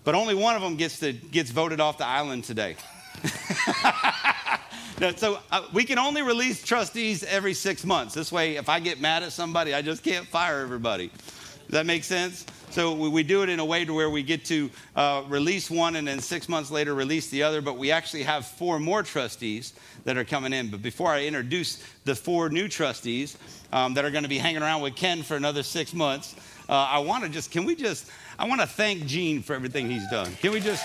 but 0.05 0.15
only 0.15 0.35
one 0.35 0.55
of 0.55 0.63
them 0.63 0.77
gets, 0.77 0.99
to, 1.01 1.13
gets 1.13 1.51
voted 1.51 1.81
off 1.81 1.99
the 1.99 2.07
island 2.07 2.45
today. 2.45 2.77
so 5.17 5.39
uh, 5.51 5.67
we 5.73 5.85
can 5.85 5.99
only 5.99 6.23
release 6.23 6.63
trustees 6.63 7.25
every 7.25 7.55
six 7.55 7.85
months. 7.85 8.15
This 8.15 8.31
way, 8.31 8.57
if 8.57 8.69
I 8.69 8.81
get 8.81 9.01
mad 9.01 9.23
at 9.23 9.33
somebody, 9.33 9.75
I 9.75 9.83
just 9.83 10.03
can't 10.03 10.27
fire 10.27 10.61
everybody. 10.61 11.09
Does 11.09 11.73
that 11.73 11.87
make 11.87 12.05
sense? 12.05 12.45
So 12.71 12.93
we, 12.93 13.09
we 13.09 13.23
do 13.23 13.43
it 13.43 13.49
in 13.49 13.61
a 13.61 13.65
way 13.65 13.85
to 13.85 13.95
where 13.95 14.11
we 14.11 14.23
get 14.23 14.45
to 14.47 14.71
uh, 14.97 15.23
release 15.29 15.71
one 15.71 15.97
and 15.97 16.07
then 16.07 16.21
six 16.21 16.49
months 16.49 16.71
later 16.71 16.95
release 16.95 17.31
the 17.31 17.43
other. 17.43 17.63
But 17.63 17.79
we 17.79 17.91
actually 17.91 18.25
have 18.25 18.47
four 18.47 18.79
more 18.79 19.03
trustees 19.03 19.73
that 20.05 20.19
are 20.19 20.25
coming 20.25 20.53
in. 20.53 20.71
But 20.71 20.83
before 20.83 21.09
I 21.09 21.25
introduce 21.25 21.83
the 22.05 22.15
four 22.15 22.51
new 22.51 22.69
trustees 22.69 23.39
um, 23.73 23.95
that 23.95 24.05
are 24.05 24.11
going 24.11 24.25
to 24.25 24.29
be 24.29 24.39
hanging 24.39 24.63
around 24.63 24.83
with 24.83 24.97
Ken 24.97 25.23
for 25.23 25.37
another 25.37 25.63
six 25.63 25.95
months, 25.95 26.35
uh, 26.69 26.73
I 26.73 26.99
want 26.99 27.25
to 27.25 27.31
just, 27.31 27.51
can 27.51 27.65
we 27.65 27.75
just, 27.75 28.11
I 28.39 28.49
want 28.49 28.61
to 28.61 28.67
thank 28.67 29.07
Gene 29.07 29.43
for 29.43 29.55
everything 29.55 29.89
he's 29.89 30.09
done. 30.11 30.33
Can 30.37 30.53
we 30.53 30.61
just. 30.61 30.85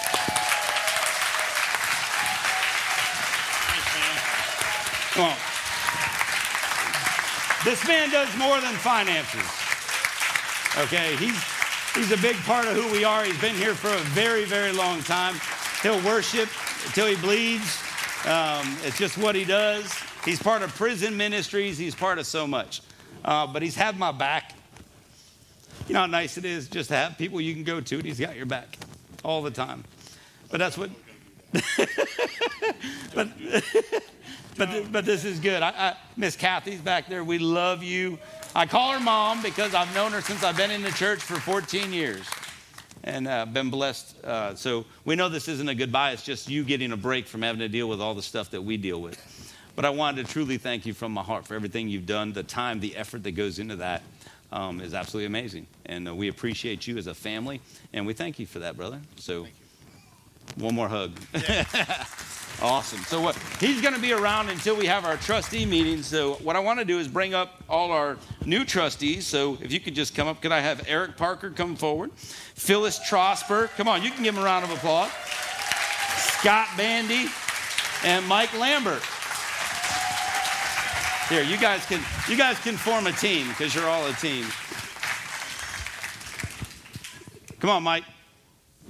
Come 5.14 5.26
on. 5.26 5.36
This 7.66 7.86
man 7.88 8.10
does 8.10 8.34
more 8.38 8.62
than 8.62 8.74
finances. 8.76 9.42
Okay, 10.78 11.16
he's, 11.18 11.44
he's 11.94 12.12
a 12.12 12.22
big 12.22 12.38
part 12.44 12.66
of 12.68 12.74
who 12.76 12.90
we 12.92 13.04
are. 13.04 13.26
He's 13.26 13.40
been 13.42 13.56
here 13.56 13.74
for 13.74 13.90
a 13.90 14.00
very, 14.12 14.46
very 14.46 14.72
long 14.72 15.02
time. 15.02 15.36
He'll 15.82 16.02
worship 16.06 16.48
until 16.86 17.08
he 17.08 17.16
bleeds. 17.16 17.82
Um, 18.26 18.78
it's 18.84 18.98
just 18.98 19.18
what 19.18 19.36
he 19.36 19.44
does. 19.44 19.94
He's 20.24 20.42
part 20.42 20.62
of 20.62 20.74
prison 20.76 21.18
ministries, 21.18 21.78
he's 21.78 21.96
part 21.96 22.20
of 22.20 22.26
so 22.26 22.46
much. 22.46 22.82
Uh, 23.26 23.48
but 23.48 23.62
he's 23.62 23.76
had 23.76 23.98
my 23.98 24.12
back 24.12 24.54
you 25.90 25.94
know 25.94 26.02
how 26.02 26.06
nice 26.06 26.38
it 26.38 26.46
is 26.46 26.70
just 26.70 26.90
to 26.90 26.96
have 26.96 27.18
people 27.18 27.42
you 27.42 27.56
can 27.56 27.64
go 27.64 27.82
to 27.82 27.96
and 27.96 28.06
he's 28.06 28.20
got 28.20 28.36
your 28.36 28.46
back 28.46 28.78
all 29.24 29.42
the 29.42 29.50
time. 29.50 29.84
But 30.52 30.60
that's 30.60 30.78
what. 30.78 30.92
but, 33.16 33.28
but, 34.58 34.92
but 34.92 35.06
this 35.06 35.26
is 35.26 35.40
good. 35.40 35.64
I, 35.64 35.70
I, 35.70 35.98
Miss 36.16 36.36
Kathy's 36.36 36.80
back 36.80 37.10
there. 37.10 37.24
We 37.24 37.40
love 37.40 37.82
you. 37.82 38.20
I 38.56 38.68
call 38.68 38.92
her 38.92 39.00
mom 39.00 39.42
because 39.42 39.74
I've 39.74 39.92
known 39.96 40.12
her 40.12 40.22
since 40.22 40.44
I've 40.44 40.56
been 40.56 40.70
in 40.70 40.84
the 40.84 40.92
church 40.92 41.22
for 41.22 41.38
14 41.38 41.92
years 41.92 42.24
and 43.04 43.28
uh, 43.28 43.48
been 43.48 43.72
blessed. 43.72 44.24
Uh, 44.24 44.54
so 44.54 44.86
we 45.06 45.16
know 45.16 45.28
this 45.28 45.48
isn't 45.48 45.70
a 45.70 45.76
goodbye. 45.76 46.12
It's 46.12 46.24
just 46.24 46.48
you 46.48 46.64
getting 46.64 46.92
a 46.92 46.98
break 46.98 47.26
from 47.26 47.42
having 47.42 47.62
to 47.62 47.70
deal 47.70 47.90
with 47.90 48.00
all 48.00 48.14
the 48.14 48.22
stuff 48.22 48.52
that 48.52 48.62
we 48.62 48.78
deal 48.78 49.02
with. 49.02 49.56
But 49.76 49.86
I 49.86 49.90
wanted 49.90 50.28
to 50.28 50.32
truly 50.32 50.60
thank 50.60 50.86
you 50.86 50.94
from 50.94 51.14
my 51.14 51.24
heart 51.24 51.48
for 51.48 51.56
everything 51.56 51.90
you've 51.90 52.06
done, 52.06 52.34
the 52.34 52.44
time, 52.44 52.80
the 52.80 52.96
effort 52.96 53.24
that 53.24 53.32
goes 53.32 53.58
into 53.58 53.78
that 53.78 54.04
um, 54.52 54.82
is 54.82 54.94
absolutely 54.94 55.28
amazing. 55.28 55.68
And 55.86 56.08
uh, 56.08 56.16
we 56.16 56.28
appreciate 56.28 56.88
you 56.88 56.98
as 56.98 57.08
a 57.08 57.14
family, 57.14 57.62
and 57.94 58.06
we 58.06 58.14
thank 58.14 58.40
you 58.40 58.46
for 58.46 58.60
that, 58.60 58.78
brother. 58.78 59.00
So, 59.18 59.48
one 60.56 60.76
more 60.76 60.88
hug. 60.88 61.12
Yeah. 61.34 61.66
awesome. 62.62 63.00
So, 63.04 63.22
what 63.22 63.36
he's 63.60 63.82
going 63.82 63.94
to 63.94 64.00
be 64.00 64.14
around 64.14 64.50
until 64.50 64.76
we 64.76 64.86
have 64.88 65.06
our 65.06 65.18
trustee 65.18 65.66
meeting. 65.66 66.02
So, 66.02 66.34
what 66.36 66.56
I 66.56 66.60
want 66.60 66.80
to 66.80 66.86
do 66.86 67.00
is 67.00 67.08
bring 67.08 67.34
up 67.34 67.64
all 67.70 67.92
our 67.92 68.18
new 68.46 68.66
trustees. 68.66 69.28
So, 69.28 69.58
if 69.62 69.72
you 69.72 69.80
could 69.80 69.96
just 69.96 70.16
come 70.16 70.28
up, 70.28 70.42
could 70.42 70.52
I 70.52 70.60
have 70.60 70.84
Eric 70.88 71.18
Parker 71.18 71.52
come 71.52 71.76
forward? 71.76 72.12
Phyllis 72.14 73.00
Trosper, 73.00 73.70
come 73.78 73.88
on, 73.88 74.04
you 74.04 74.12
can 74.12 74.24
give 74.24 74.36
him 74.36 74.42
a 74.42 74.46
round 74.46 74.66
of 74.66 74.72
applause. 74.72 75.12
Scott 76.40 76.68
Bandy 76.78 77.28
and 78.04 78.26
Mike 78.28 78.58
Lambert. 78.58 79.04
Here, 81.30 81.44
you 81.44 81.58
guys 81.58 81.86
can 81.86 82.02
you 82.28 82.36
guys 82.36 82.58
can 82.58 82.76
form 82.76 83.06
a 83.06 83.12
team 83.12 83.48
because 83.50 83.76
you're 83.76 83.88
all 83.88 84.04
a 84.08 84.14
team. 84.14 84.48
Come 87.60 87.70
on, 87.70 87.84
Mike. 87.84 88.04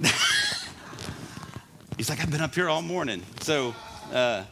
He's 1.98 2.08
like, 2.08 2.22
I've 2.22 2.30
been 2.30 2.40
up 2.40 2.54
here 2.54 2.70
all 2.70 2.80
morning. 2.80 3.22
So, 3.40 3.74
uh, 4.10 4.44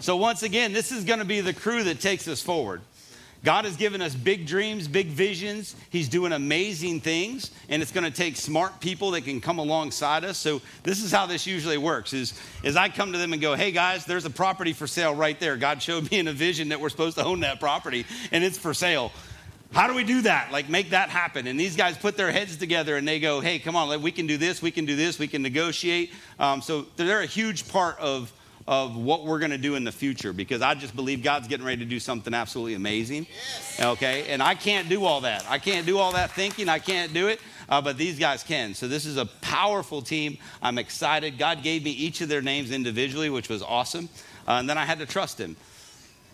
so 0.00 0.16
once 0.16 0.42
again, 0.42 0.72
this 0.72 0.90
is 0.90 1.04
going 1.04 1.18
to 1.18 1.26
be 1.26 1.42
the 1.42 1.52
crew 1.52 1.84
that 1.84 2.00
takes 2.00 2.26
us 2.28 2.40
forward. 2.40 2.80
God 3.44 3.64
has 3.64 3.76
given 3.76 4.00
us 4.00 4.14
big 4.14 4.46
dreams, 4.46 4.86
big 4.86 5.08
visions. 5.08 5.74
He's 5.90 6.08
doing 6.08 6.32
amazing 6.32 7.00
things, 7.00 7.50
and 7.68 7.82
it's 7.82 7.90
going 7.90 8.04
to 8.04 8.16
take 8.16 8.36
smart 8.36 8.80
people 8.80 9.10
that 9.12 9.22
can 9.22 9.40
come 9.40 9.58
alongside 9.58 10.24
us. 10.24 10.38
So 10.38 10.60
this 10.84 11.02
is 11.02 11.10
how 11.10 11.26
this 11.26 11.46
usually 11.46 11.78
works: 11.78 12.12
is 12.12 12.34
is 12.62 12.76
I 12.76 12.88
come 12.88 13.12
to 13.12 13.18
them 13.18 13.32
and 13.32 13.42
go, 13.42 13.54
"Hey 13.54 13.72
guys, 13.72 14.04
there's 14.04 14.24
a 14.24 14.30
property 14.30 14.72
for 14.72 14.86
sale 14.86 15.14
right 15.14 15.38
there. 15.40 15.56
God 15.56 15.82
showed 15.82 16.08
me 16.10 16.18
in 16.20 16.28
a 16.28 16.32
vision 16.32 16.68
that 16.68 16.80
we're 16.80 16.88
supposed 16.88 17.16
to 17.16 17.24
own 17.24 17.40
that 17.40 17.58
property, 17.58 18.06
and 18.30 18.44
it's 18.44 18.58
for 18.58 18.74
sale." 18.74 19.10
How 19.72 19.86
do 19.86 19.94
we 19.94 20.04
do 20.04 20.20
that? 20.22 20.52
Like, 20.52 20.68
make 20.68 20.90
that 20.90 21.08
happen. 21.08 21.46
And 21.46 21.58
these 21.58 21.76
guys 21.76 21.96
put 21.96 22.18
their 22.18 22.30
heads 22.30 22.58
together 22.58 22.98
and 22.98 23.08
they 23.08 23.18
go, 23.18 23.40
hey, 23.40 23.58
come 23.58 23.74
on, 23.74 24.02
we 24.02 24.12
can 24.12 24.26
do 24.26 24.36
this, 24.36 24.60
we 24.60 24.70
can 24.70 24.84
do 24.84 24.96
this, 24.96 25.18
we 25.18 25.26
can 25.26 25.40
negotiate. 25.40 26.12
Um, 26.38 26.60
so 26.60 26.84
they're 26.96 27.22
a 27.22 27.26
huge 27.26 27.66
part 27.68 27.98
of 27.98 28.30
of 28.66 28.96
what 28.96 29.24
we're 29.24 29.38
going 29.38 29.50
to 29.50 29.58
do 29.58 29.74
in 29.74 29.84
the 29.84 29.92
future 29.92 30.32
because 30.32 30.62
I 30.62 30.74
just 30.74 30.94
believe 30.94 31.22
God's 31.22 31.48
getting 31.48 31.66
ready 31.66 31.78
to 31.78 31.88
do 31.88 31.98
something 31.98 32.32
absolutely 32.32 32.74
amazing. 32.74 33.26
Yes. 33.28 33.80
Okay, 33.80 34.28
and 34.28 34.42
I 34.42 34.54
can't 34.54 34.88
do 34.88 35.04
all 35.04 35.22
that. 35.22 35.44
I 35.48 35.58
can't 35.58 35.86
do 35.86 35.98
all 35.98 36.12
that 36.12 36.30
thinking. 36.32 36.68
I 36.68 36.78
can't 36.78 37.12
do 37.12 37.28
it. 37.28 37.40
Uh, 37.68 37.80
but 37.80 37.96
these 37.96 38.18
guys 38.18 38.42
can. 38.42 38.74
So 38.74 38.86
this 38.86 39.06
is 39.06 39.16
a 39.16 39.26
powerful 39.26 40.02
team. 40.02 40.36
I'm 40.62 40.78
excited. 40.78 41.38
God 41.38 41.62
gave 41.62 41.84
me 41.84 41.90
each 41.90 42.20
of 42.20 42.28
their 42.28 42.42
names 42.42 42.70
individually, 42.70 43.30
which 43.30 43.48
was 43.48 43.62
awesome. 43.62 44.08
Uh, 44.46 44.52
and 44.52 44.68
then 44.68 44.76
I 44.76 44.84
had 44.84 44.98
to 44.98 45.06
trust 45.06 45.38
Him 45.38 45.56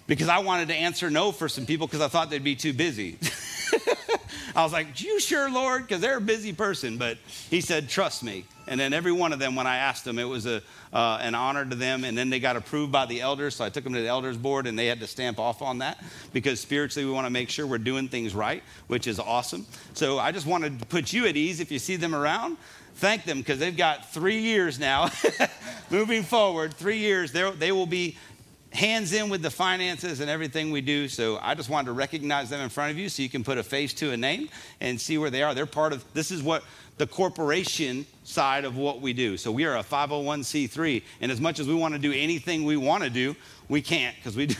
because 0.07 0.29
I 0.29 0.39
wanted 0.39 0.69
to 0.69 0.75
answer 0.75 1.11
no 1.11 1.31
for 1.31 1.49
some 1.49 1.67
people 1.67 1.87
because 1.87 2.01
I 2.01 2.09
thought 2.09 2.31
they'd 2.31 2.43
be 2.43 2.57
too 2.57 2.73
busy. 2.73 3.19
I 4.59 4.64
was 4.64 4.72
like, 4.72 5.01
You 5.01 5.20
sure, 5.20 5.48
Lord? 5.48 5.82
Because 5.82 6.01
they're 6.01 6.16
a 6.16 6.20
busy 6.20 6.52
person. 6.52 6.98
But 6.98 7.16
He 7.48 7.60
said, 7.60 7.89
Trust 7.89 8.24
me. 8.24 8.44
And 8.66 8.78
then 8.78 8.93
every 8.93 9.12
one 9.12 9.32
of 9.32 9.39
them, 9.39 9.55
when 9.55 9.68
I 9.68 9.76
asked 9.76 10.05
them, 10.05 10.18
it 10.18 10.24
was 10.24 10.47
a, 10.47 10.60
uh, 10.93 11.18
an 11.22 11.36
honor 11.36 11.64
to 11.64 11.76
them. 11.76 12.02
And 12.02 12.18
then 12.18 12.28
they 12.28 12.40
got 12.40 12.56
approved 12.56 12.90
by 12.90 13.06
the 13.06 13.20
elders. 13.20 13.55
So 13.55 13.64
I 13.64 13.70
took 13.70 13.85
them 13.85 13.94
to 13.94 14.01
the 14.01 14.09
elders 14.09 14.36
board 14.36 14.66
and 14.66 14.76
they 14.76 14.86
had 14.86 14.98
to 14.98 15.06
stamp 15.06 15.39
off 15.39 15.62
on 15.62 15.78
that 15.78 16.02
because 16.32 16.60
spiritually 16.60 17.06
we 17.06 17.12
want 17.12 17.24
to 17.24 17.30
make 17.30 17.51
sure 17.51 17.68
we're 17.68 17.78
doing 17.78 18.09
things 18.09 18.35
right, 18.35 18.64
which 18.89 19.06
is 19.06 19.20
awesome. 19.20 19.64
So 19.94 20.18
I 20.18 20.32
just 20.32 20.44
wanted 20.44 20.80
to 20.80 20.86
put 20.86 21.12
you 21.12 21.26
at 21.26 21.36
ease 21.36 21.60
if 21.60 21.70
you 21.70 21.78
see 21.78 21.94
them 21.94 22.14
around. 22.14 22.56
Thank 22.97 23.24
them 23.24 23.39
because 23.39 23.60
they've 23.60 23.76
got 23.76 24.12
three 24.12 24.40
years 24.40 24.80
now 24.80 25.09
moving 25.90 26.24
forward. 26.24 26.74
Three 26.74 26.98
years, 26.98 27.30
they 27.30 27.70
will 27.70 27.86
be 27.86 28.18
hands 28.73 29.12
in 29.12 29.31
with 29.31 29.43
the 29.43 29.51
finances 29.51 30.20
and 30.20 30.31
everything 30.31 30.70
we 30.70 30.81
do. 30.81 31.09
So 31.09 31.39
I 31.40 31.55
just 31.55 31.70
wanted 31.70 31.86
to 31.86 31.93
recognize 31.93 32.51
them 32.51 32.61
in 32.61 32.69
front 32.69 32.90
of 32.90 32.99
you 32.99 33.09
so 33.09 33.23
you 33.23 33.28
can 33.28 33.45
put 33.45 33.59
a 33.59 33.62
face 33.62 33.95
to 33.95 34.12
a 34.12 34.16
name 34.16 34.49
and 34.81 35.01
see 35.01 35.19
where 35.19 35.31
they 35.31 35.43
are. 35.43 35.55
They're 35.55 35.66
part 35.66 35.93
of 35.93 36.05
this 36.12 36.31
is 36.31 36.43
what 36.43 36.62
the 36.99 37.07
corporation 37.07 38.05
side 38.24 38.65
of 38.65 38.77
what 38.77 39.01
we 39.01 39.12
do. 39.12 39.36
So 39.36 39.51
we 39.51 39.65
are 39.65 39.77
a 39.77 39.82
501c3, 39.82 41.03
and 41.20 41.32
as 41.32 41.40
much 41.40 41.61
as 41.61 41.66
we 41.66 41.74
want 41.74 41.95
to 41.95 42.01
do 42.01 42.12
anything 42.12 42.65
we 42.65 42.77
want 42.77 43.05
to 43.05 43.11
do, 43.11 43.36
we 43.69 43.81
can't 43.81 44.16
because 44.16 44.36
we 44.36 44.47
do. 44.47 44.57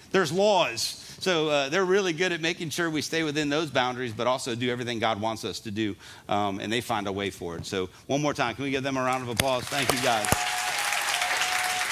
there's 0.12 0.30
laws. 0.30 1.00
So 1.20 1.48
uh, 1.48 1.68
they're 1.70 1.86
really 1.86 2.12
good 2.12 2.32
at 2.32 2.42
making 2.42 2.68
sure 2.68 2.90
we 2.90 3.00
stay 3.00 3.22
within 3.22 3.48
those 3.48 3.70
boundaries, 3.70 4.12
but 4.12 4.26
also 4.26 4.54
do 4.54 4.70
everything 4.70 4.98
God 4.98 5.20
wants 5.20 5.44
us 5.44 5.58
to 5.60 5.70
do, 5.70 5.96
um, 6.28 6.60
and 6.60 6.70
they 6.70 6.82
find 6.82 7.06
a 7.06 7.12
way 7.12 7.30
for 7.30 7.56
it. 7.56 7.64
So 7.64 7.88
one 8.06 8.20
more 8.20 8.34
time, 8.34 8.54
can 8.54 8.64
we 8.64 8.70
give 8.70 8.82
them 8.82 8.98
a 8.98 9.02
round 9.02 9.22
of 9.22 9.30
applause? 9.30 9.64
Thank 9.64 9.90
you, 9.90 10.02
guys. 10.02 10.28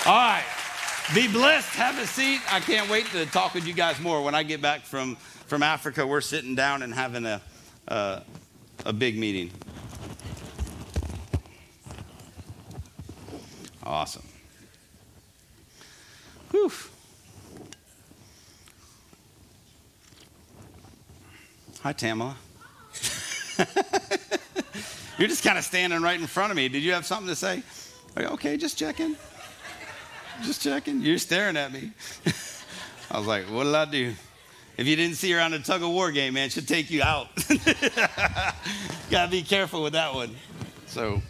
All 0.05 0.13
right. 0.13 0.62
Be 1.15 1.29
blessed. 1.29 1.69
Have 1.75 1.99
a 1.99 2.07
seat. 2.07 2.41
I 2.51 2.61
can't 2.61 2.89
wait 2.89 3.05
to 3.07 3.27
talk 3.27 3.53
with 3.53 3.67
you 3.67 3.75
guys 3.75 4.01
more. 4.01 4.23
When 4.23 4.35
I 4.35 4.45
get 4.45 4.63
back 4.63 4.83
from, 4.83 5.17
from 5.47 5.63
Africa, 5.63 6.07
we're 6.07 6.23
sitting 6.23 6.55
down 6.55 6.83
and 6.83 6.95
having 6.95 7.27
a, 7.27 7.43
uh, 7.89 8.21
a 8.87 8.93
big 8.95 9.19
meeting. 9.19 9.51
Awesome. 13.83 14.23
Whew. 16.51 16.73
Hi, 21.83 21.93
Tamala. 21.93 22.37
You're 25.19 25.29
just 25.29 25.45
kind 25.45 25.59
of 25.59 25.65
standing 25.65 26.01
right 26.01 26.19
in 26.19 26.27
front 26.27 26.53
of 26.53 26.57
me. 26.57 26.69
Did 26.69 26.83
you 26.83 26.93
have 26.93 27.05
something 27.05 27.29
to 27.29 27.37
say? 27.37 27.63
Okay, 28.17 28.57
just 28.57 28.79
checking. 28.79 29.17
Just 30.43 30.63
checking. 30.63 31.03
You're 31.03 31.19
staring 31.19 31.57
at 31.57 31.73
me. 31.73 31.93
I 33.11 33.19
was 33.19 33.27
like, 33.27 33.45
what 33.45 33.65
did 33.65 33.75
I 33.75 33.85
do? 33.85 34.15
If 34.77 34.87
you 34.87 34.97
didn't 34.97 35.17
see 35.17 35.31
her 35.33 35.41
on 35.41 35.53
a 35.53 35.59
tug 35.59 35.83
of 35.83 35.91
war 35.91 36.11
game, 36.11 36.35
man, 36.35 36.49
she'll 36.49 36.65
take 36.65 36.91
you 36.91 37.03
out. 37.03 37.29
Gotta 39.11 39.31
be 39.31 39.43
careful 39.43 39.83
with 39.83 39.93
that 39.93 40.15
one. 40.15 40.35
So, 40.87 41.21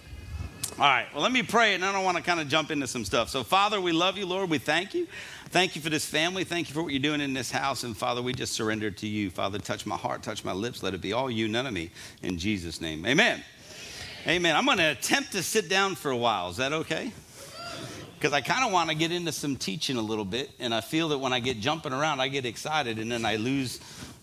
all 0.78 0.88
right, 0.88 1.06
well, 1.12 1.22
let 1.22 1.32
me 1.32 1.42
pray, 1.42 1.74
and 1.74 1.84
I 1.84 2.02
want 2.02 2.16
to 2.16 2.22
kind 2.22 2.40
of 2.40 2.48
jump 2.48 2.70
into 2.70 2.86
some 2.86 3.04
stuff. 3.04 3.28
So, 3.28 3.42
Father, 3.42 3.80
we 3.80 3.92
love 3.92 4.16
you, 4.16 4.26
Lord. 4.26 4.48
We 4.48 4.58
thank 4.58 4.94
you. 4.94 5.06
Thank 5.50 5.76
you 5.76 5.82
for 5.82 5.90
this 5.90 6.06
family. 6.06 6.44
Thank 6.44 6.68
you 6.68 6.74
for 6.74 6.82
what 6.82 6.92
you're 6.92 7.02
doing 7.02 7.20
in 7.20 7.34
this 7.34 7.50
house. 7.50 7.84
And 7.84 7.94
Father, 7.94 8.22
we 8.22 8.32
just 8.32 8.54
surrender 8.54 8.90
to 8.90 9.06
you. 9.06 9.28
Father, 9.28 9.58
touch 9.58 9.84
my 9.84 9.96
heart, 9.96 10.22
touch 10.22 10.44
my 10.44 10.52
lips. 10.52 10.82
Let 10.82 10.94
it 10.94 11.02
be 11.02 11.12
all 11.12 11.30
you, 11.30 11.46
none 11.46 11.66
of 11.66 11.74
me. 11.74 11.90
In 12.22 12.38
Jesus' 12.38 12.80
name, 12.80 13.04
amen. 13.04 13.44
Amen. 14.26 14.56
I'm 14.56 14.64
going 14.64 14.78
to 14.78 14.92
attempt 14.92 15.32
to 15.32 15.42
sit 15.42 15.68
down 15.68 15.96
for 15.96 16.10
a 16.10 16.16
while. 16.16 16.48
Is 16.48 16.56
that 16.56 16.72
okay? 16.72 17.12
Because 18.22 18.32
I 18.32 18.40
kind 18.40 18.64
of 18.64 18.70
want 18.70 18.88
to 18.88 18.94
get 18.94 19.10
into 19.10 19.32
some 19.32 19.56
teaching 19.56 19.96
a 19.96 20.00
little 20.00 20.24
bit. 20.24 20.52
And 20.60 20.72
I 20.72 20.80
feel 20.80 21.08
that 21.08 21.18
when 21.18 21.32
I 21.32 21.40
get 21.40 21.58
jumping 21.58 21.92
around, 21.92 22.20
I 22.20 22.28
get 22.28 22.46
excited 22.46 23.00
and 23.00 23.10
then 23.10 23.26
I 23.26 23.34
lose 23.34 23.80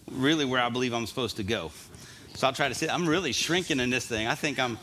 really 0.10 0.46
where 0.46 0.62
I 0.62 0.70
believe 0.70 0.94
I'm 0.94 1.06
supposed 1.06 1.36
to 1.36 1.44
go. 1.44 1.70
So 2.34 2.48
I'll 2.48 2.54
try 2.54 2.70
to 2.70 2.74
sit. 2.74 2.90
I'm 2.90 3.06
really 3.06 3.34
shrinking 3.34 3.82
in 3.82 3.90
this 3.90 4.08
thing. 4.08 4.26
I 4.26 4.36
think 4.36 4.58
I'm, 4.58 4.78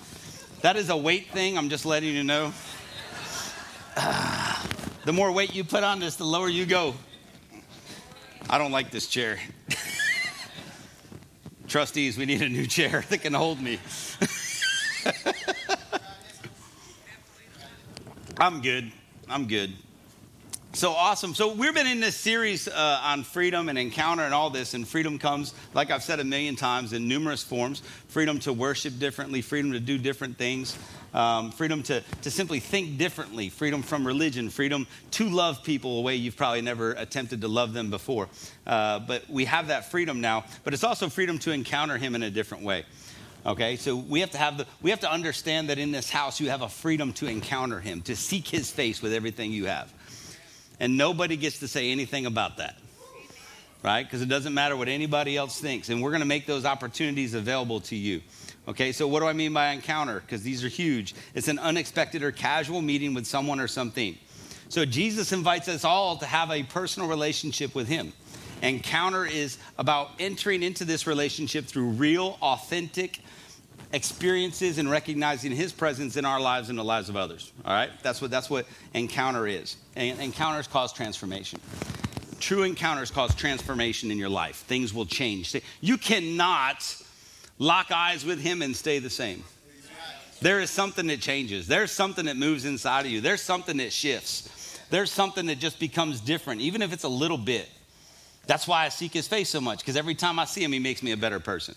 that 0.60 0.76
is 0.76 0.90
a 0.90 0.96
weight 0.98 1.30
thing. 1.30 1.56
I'm 1.56 1.70
just 1.70 1.86
letting 1.86 2.14
you 2.14 2.24
know. 2.24 2.52
The 5.06 5.12
more 5.12 5.30
weight 5.30 5.54
you 5.54 5.62
put 5.62 5.84
on 5.84 6.00
this, 6.00 6.16
the 6.16 6.24
lower 6.24 6.48
you 6.48 6.66
go. 6.66 6.92
I 8.50 8.58
don't 8.58 8.72
like 8.72 8.90
this 8.90 9.06
chair. 9.06 9.38
Trustees, 11.68 12.18
we 12.18 12.26
need 12.26 12.42
a 12.42 12.48
new 12.48 12.66
chair 12.66 13.04
that 13.08 13.18
can 13.18 13.32
hold 13.32 13.60
me. 13.60 13.78
I'm 18.38 18.62
good. 18.62 18.90
I'm 19.28 19.48
good. 19.48 19.72
So 20.72 20.92
awesome. 20.92 21.34
So 21.34 21.52
we've 21.52 21.74
been 21.74 21.86
in 21.88 21.98
this 21.98 22.14
series 22.14 22.68
uh, 22.68 23.00
on 23.02 23.24
freedom 23.24 23.68
and 23.68 23.76
encounter 23.76 24.22
and 24.22 24.32
all 24.32 24.50
this, 24.50 24.74
and 24.74 24.86
freedom 24.86 25.18
comes, 25.18 25.52
like 25.74 25.90
I've 25.90 26.04
said 26.04 26.20
a 26.20 26.24
million 26.24 26.54
times, 26.54 26.92
in 26.92 27.08
numerous 27.08 27.42
forms 27.42 27.82
freedom 28.08 28.38
to 28.40 28.52
worship 28.52 28.98
differently, 29.00 29.42
freedom 29.42 29.72
to 29.72 29.80
do 29.80 29.98
different 29.98 30.38
things, 30.38 30.78
um, 31.12 31.50
freedom 31.50 31.82
to, 31.84 32.02
to 32.22 32.30
simply 32.30 32.60
think 32.60 32.98
differently, 32.98 33.48
freedom 33.48 33.82
from 33.82 34.06
religion, 34.06 34.48
freedom 34.48 34.86
to 35.12 35.28
love 35.28 35.64
people 35.64 35.98
a 35.98 36.02
way 36.02 36.14
you've 36.14 36.36
probably 36.36 36.62
never 36.62 36.92
attempted 36.92 37.40
to 37.40 37.48
love 37.48 37.72
them 37.72 37.90
before. 37.90 38.28
Uh, 38.64 39.00
but 39.00 39.28
we 39.28 39.46
have 39.46 39.68
that 39.68 39.90
freedom 39.90 40.20
now, 40.20 40.44
but 40.62 40.72
it's 40.72 40.84
also 40.84 41.08
freedom 41.08 41.38
to 41.40 41.50
encounter 41.50 41.96
Him 41.96 42.14
in 42.14 42.22
a 42.22 42.30
different 42.30 42.62
way. 42.62 42.84
Okay, 43.46 43.76
so 43.76 43.94
we 43.94 44.20
have 44.20 44.32
to 44.32 44.38
have 44.38 44.58
the 44.58 44.66
we 44.82 44.90
have 44.90 45.00
to 45.00 45.10
understand 45.10 45.68
that 45.68 45.78
in 45.78 45.92
this 45.92 46.10
house 46.10 46.40
you 46.40 46.50
have 46.50 46.62
a 46.62 46.68
freedom 46.68 47.12
to 47.14 47.28
encounter 47.28 47.78
him, 47.78 48.02
to 48.02 48.16
seek 48.16 48.48
his 48.48 48.72
face 48.72 49.00
with 49.00 49.12
everything 49.12 49.52
you 49.52 49.66
have. 49.66 49.92
And 50.80 50.96
nobody 50.98 51.36
gets 51.36 51.60
to 51.60 51.68
say 51.68 51.92
anything 51.92 52.26
about 52.26 52.56
that. 52.56 52.76
Right? 53.84 54.02
Because 54.02 54.20
it 54.20 54.28
doesn't 54.28 54.52
matter 54.52 54.76
what 54.76 54.88
anybody 54.88 55.36
else 55.36 55.60
thinks. 55.60 55.90
And 55.90 56.02
we're 56.02 56.10
going 56.10 56.20
to 56.22 56.26
make 56.26 56.46
those 56.46 56.64
opportunities 56.64 57.34
available 57.34 57.80
to 57.82 57.94
you. 57.94 58.20
Okay, 58.66 58.90
so 58.90 59.06
what 59.06 59.20
do 59.20 59.26
I 59.26 59.32
mean 59.32 59.52
by 59.52 59.68
encounter? 59.68 60.18
Because 60.18 60.42
these 60.42 60.64
are 60.64 60.68
huge. 60.68 61.14
It's 61.34 61.46
an 61.46 61.60
unexpected 61.60 62.24
or 62.24 62.32
casual 62.32 62.82
meeting 62.82 63.14
with 63.14 63.28
someone 63.28 63.60
or 63.60 63.68
something. 63.68 64.18
So 64.70 64.84
Jesus 64.84 65.30
invites 65.30 65.68
us 65.68 65.84
all 65.84 66.16
to 66.16 66.26
have 66.26 66.50
a 66.50 66.64
personal 66.64 67.08
relationship 67.08 67.76
with 67.76 67.86
him. 67.86 68.12
Encounter 68.62 69.26
is 69.26 69.58
about 69.78 70.10
entering 70.18 70.62
into 70.62 70.84
this 70.84 71.06
relationship 71.06 71.66
through 71.66 71.90
real, 71.90 72.38
authentic, 72.40 73.20
experiences 73.92 74.78
and 74.78 74.90
recognizing 74.90 75.52
his 75.52 75.72
presence 75.72 76.16
in 76.16 76.24
our 76.24 76.40
lives 76.40 76.68
and 76.68 76.78
the 76.78 76.84
lives 76.84 77.08
of 77.08 77.16
others. 77.16 77.52
All 77.64 77.72
right? 77.72 77.90
That's 78.02 78.20
what 78.20 78.30
that's 78.30 78.50
what 78.50 78.66
encounter 78.94 79.46
is. 79.46 79.76
And 79.94 80.18
encounters 80.20 80.66
cause 80.66 80.92
transformation. 80.92 81.60
True 82.38 82.64
encounters 82.64 83.10
cause 83.10 83.34
transformation 83.34 84.10
in 84.10 84.18
your 84.18 84.28
life. 84.28 84.56
Things 84.56 84.92
will 84.92 85.06
change. 85.06 85.56
You 85.80 85.96
cannot 85.96 87.02
lock 87.58 87.90
eyes 87.90 88.24
with 88.24 88.40
him 88.40 88.62
and 88.62 88.76
stay 88.76 88.98
the 88.98 89.10
same. 89.10 89.42
There 90.40 90.60
is 90.60 90.68
something 90.68 91.06
that 91.06 91.20
changes. 91.20 91.66
There's 91.66 91.90
something 91.90 92.26
that 92.26 92.36
moves 92.36 92.66
inside 92.66 93.06
of 93.06 93.10
you. 93.10 93.22
There's 93.22 93.40
something 93.40 93.78
that 93.78 93.92
shifts. 93.92 94.78
There's 94.90 95.10
something 95.10 95.46
that 95.46 95.58
just 95.58 95.80
becomes 95.80 96.20
different, 96.20 96.60
even 96.60 96.82
if 96.82 96.92
it's 96.92 97.04
a 97.04 97.08
little 97.08 97.38
bit. 97.38 97.68
That's 98.46 98.68
why 98.68 98.84
I 98.84 98.88
seek 98.90 99.12
his 99.12 99.26
face 99.26 99.48
so 99.48 99.60
much, 99.60 99.80
because 99.80 99.96
every 99.96 100.14
time 100.14 100.38
I 100.38 100.44
see 100.44 100.62
him, 100.62 100.72
he 100.72 100.78
makes 100.78 101.02
me 101.02 101.12
a 101.12 101.16
better 101.16 101.40
person. 101.40 101.74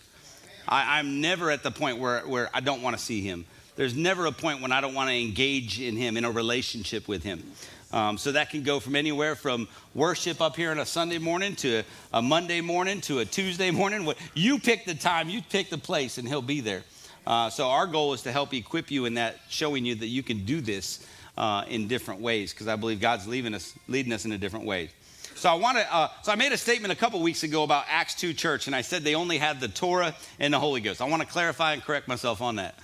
I, 0.68 1.00
am 1.00 1.20
never 1.20 1.50
at 1.50 1.64
the 1.64 1.72
point 1.72 1.98
where, 1.98 2.22
where 2.22 2.50
I 2.54 2.60
don't 2.60 2.84
want 2.84 2.96
to 2.96 3.02
see 3.02 3.22
him. 3.22 3.46
There's 3.76 3.96
never 3.96 4.28
a 4.28 4.32
point 4.32 4.62
when 4.62 4.72
I 4.72 4.82
don't 4.82 4.94
want 4.94 5.10
to 5.10 5.16
engage 5.16 5.82
in 5.82 5.96
him, 5.96 6.16
in 6.16 6.26
a 6.26 6.32
relationship 6.32 7.08
with 7.08 7.24
him. 7.24 7.44
Um, 7.92 8.20
so 8.20 8.34
that 8.34 8.52
can 8.52 8.62
go 8.62 8.80
from 8.80 8.96
anywhere 8.96 9.36
from 9.36 9.68
worship 9.96 10.42
up 10.42 10.56
here 10.56 10.70
on 10.70 10.78
a 10.78 10.86
Sunday 10.86 11.18
morning 11.18 11.56
to 11.58 11.84
a 12.14 12.22
Monday 12.22 12.62
morning 12.62 13.02
to 13.02 13.20
a 13.20 13.26
Tuesday 13.26 13.72
morning. 13.72 14.08
You 14.36 14.60
pick 14.60 14.86
the 14.86 14.94
time, 14.94 15.28
you 15.28 15.42
pick 15.42 15.72
the 15.72 15.78
place, 15.80 16.20
and 16.20 16.28
he'll 16.28 16.44
be 16.44 16.62
there. 16.62 16.84
Uh, 17.26 17.50
so 17.50 17.68
our 17.68 17.88
goal 17.88 18.14
is 18.14 18.22
to 18.24 18.32
help 18.32 18.54
equip 18.54 18.92
you 18.92 19.06
in 19.06 19.16
that, 19.16 19.38
showing 19.50 19.86
you 19.86 19.96
that 19.96 20.08
you 20.08 20.22
can 20.22 20.46
do 20.46 20.62
this 20.62 21.08
uh, 21.36 21.64
in 21.68 21.88
different 21.88 22.22
ways, 22.22 22.54
because 22.54 22.68
I 22.68 22.76
believe 22.76 23.02
God's 23.02 23.28
leading 23.28 23.56
us, 23.56 23.74
leading 23.88 24.14
us 24.14 24.26
in 24.26 24.34
a 24.34 24.38
different 24.38 24.66
way. 24.66 24.92
So 25.40 25.50
I 25.50 25.54
want 25.54 25.78
to. 25.78 25.94
Uh, 25.94 26.10
so 26.22 26.34
I 26.34 26.36
made 26.36 26.52
a 26.52 26.58
statement 26.58 26.92
a 26.92 26.98
couple 26.98 27.22
weeks 27.22 27.44
ago 27.44 27.64
about 27.64 27.86
Acts 27.88 28.14
two 28.14 28.34
Church, 28.34 28.68
and 28.68 28.76
I 28.76 28.82
said 28.82 29.06
they 29.06 29.16
only 29.16 29.38
had 29.38 29.62
the 29.62 29.70
Torah 29.70 30.14
and 30.38 30.54
the 30.54 30.60
Holy 30.60 30.82
Ghost. 30.82 31.02
I 31.02 31.08
want 31.08 31.22
to 31.22 31.28
clarify 31.28 31.72
and 31.72 31.82
correct 31.82 32.10
myself 32.10 32.42
on 32.42 32.58
that. 32.58 32.78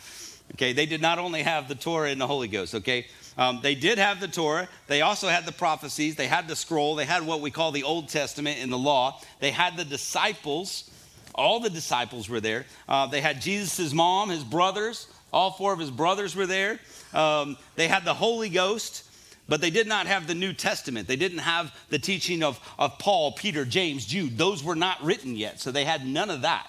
Okay, 0.54 0.72
they 0.72 0.86
did 0.86 1.02
not 1.02 1.20
only 1.20 1.44
have 1.44 1.68
the 1.68 1.76
Torah 1.76 2.10
and 2.10 2.22
the 2.22 2.28
Holy 2.28 2.48
Ghost. 2.48 2.74
Okay, 2.74 3.08
um, 3.38 3.60
they 3.62 3.76
did 3.76 3.98
have 3.98 4.22
the 4.22 4.30
Torah. 4.30 4.70
They 4.88 5.02
also 5.02 5.28
had 5.28 5.46
the 5.46 5.52
prophecies. 5.52 6.16
They 6.16 6.28
had 6.28 6.48
the 6.48 6.56
scroll. 6.56 6.96
They 6.96 7.04
had 7.04 7.24
what 7.24 7.42
we 7.42 7.52
call 7.52 7.74
the 7.74 7.84
Old 7.84 8.08
Testament 8.08 8.60
in 8.60 8.70
the 8.70 8.78
law. 8.78 9.20
They 9.42 9.52
had 9.52 9.76
the 9.76 9.84
disciples. 9.84 10.90
All 11.34 11.60
the 11.60 11.70
disciples 11.70 12.30
were 12.30 12.40
there. 12.40 12.66
Uh, 12.88 13.08
they 13.08 13.20
had 13.20 13.42
Jesus' 13.42 13.92
mom, 13.92 14.30
his 14.30 14.46
brothers. 14.46 15.08
All 15.34 15.52
four 15.52 15.74
of 15.74 15.80
his 15.80 15.92
brothers 15.92 16.38
were 16.38 16.46
there. 16.46 16.80
Um, 17.14 17.58
they 17.76 17.90
had 17.90 18.06
the 18.06 18.14
Holy 18.14 18.48
Ghost. 18.48 19.04
But 19.48 19.62
they 19.62 19.70
did 19.70 19.88
not 19.88 20.08
have 20.08 20.28
the 20.28 20.34
New 20.34 20.54
Testament. 20.54 21.08
They 21.08 21.16
didn't 21.16 21.40
have 21.40 21.74
the 21.90 22.00
teaching 22.00 22.44
of, 22.44 22.60
of 22.80 22.98
Paul, 22.98 23.34
Peter, 23.34 23.64
James, 23.64 24.06
Jude. 24.06 24.38
Those 24.38 24.64
were 24.64 24.76
not 24.76 25.04
written 25.04 25.36
yet. 25.36 25.60
So 25.60 25.72
they 25.72 25.86
had 25.86 26.06
none 26.06 26.32
of 26.32 26.42
that. 26.42 26.68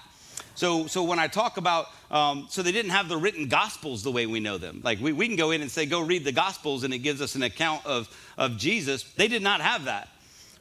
So, 0.57 0.86
so 0.86 1.03
when 1.03 1.19
I 1.19 1.27
talk 1.27 1.59
about, 1.59 1.89
um, 2.11 2.47
so 2.48 2.62
they 2.62 2.73
didn't 2.73 2.93
have 2.93 3.09
the 3.09 3.16
written 3.16 3.48
gospels 3.48 4.03
the 4.03 4.11
way 4.11 4.27
we 4.27 4.40
know 4.40 4.57
them. 4.57 4.81
Like 4.82 5.01
we, 5.01 5.12
we 5.12 5.27
can 5.27 5.36
go 5.36 5.51
in 5.51 5.61
and 5.61 5.70
say, 5.70 5.85
go 5.85 6.01
read 6.01 6.24
the 6.24 6.32
gospels 6.32 6.82
and 6.82 6.94
it 6.94 6.98
gives 6.98 7.20
us 7.20 7.35
an 7.35 7.43
account 7.43 7.85
of, 7.85 8.09
of 8.39 8.57
Jesus. 8.57 9.03
They 9.03 9.28
did 9.28 9.43
not 9.43 9.61
have 9.61 9.85
that, 9.85 10.09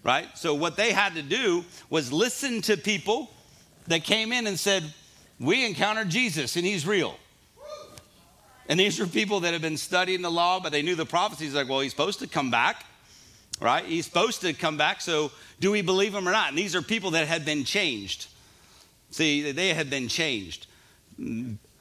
right? 0.04 0.28
So 0.38 0.54
what 0.54 0.76
they 0.76 0.92
had 0.92 1.16
to 1.16 1.22
do 1.22 1.64
was 1.90 2.12
listen 2.12 2.62
to 2.64 2.76
people 2.76 3.32
that 3.88 4.04
came 4.04 4.34
in 4.34 4.48
and 4.48 4.60
said, 4.60 4.84
we 5.40 5.66
encountered 5.66 6.10
Jesus 6.10 6.58
and 6.58 6.66
he's 6.66 6.86
real. 6.86 7.16
And 8.68 8.80
these 8.80 9.00
are 9.00 9.08
people 9.08 9.42
that 9.42 9.54
have 9.54 9.62
been 9.62 9.78
studying 9.78 10.22
the 10.22 10.32
law, 10.32 10.60
but 10.60 10.72
they 10.72 10.82
knew 10.82 10.96
the 10.96 11.06
prophecies. 11.06 11.54
Like, 11.54 11.70
well, 11.70 11.82
he's 11.82 11.92
supposed 11.92 12.20
to 12.20 12.28
come 12.28 12.50
back, 12.50 12.86
right? 13.62 13.86
He's 13.86 14.06
supposed 14.06 14.42
to 14.42 14.54
come 14.54 14.78
back. 14.78 15.02
So, 15.02 15.32
do 15.60 15.72
we 15.72 15.82
believe 15.82 16.14
him 16.14 16.28
or 16.28 16.32
not? 16.32 16.50
And 16.50 16.58
these 16.58 16.76
are 16.76 16.82
people 16.82 17.12
that 17.12 17.28
had 17.28 17.46
been 17.46 17.64
changed. 17.64 18.28
See, 19.12 19.52
they 19.52 19.74
had 19.74 19.90
been 19.90 20.08
changed. 20.08 20.68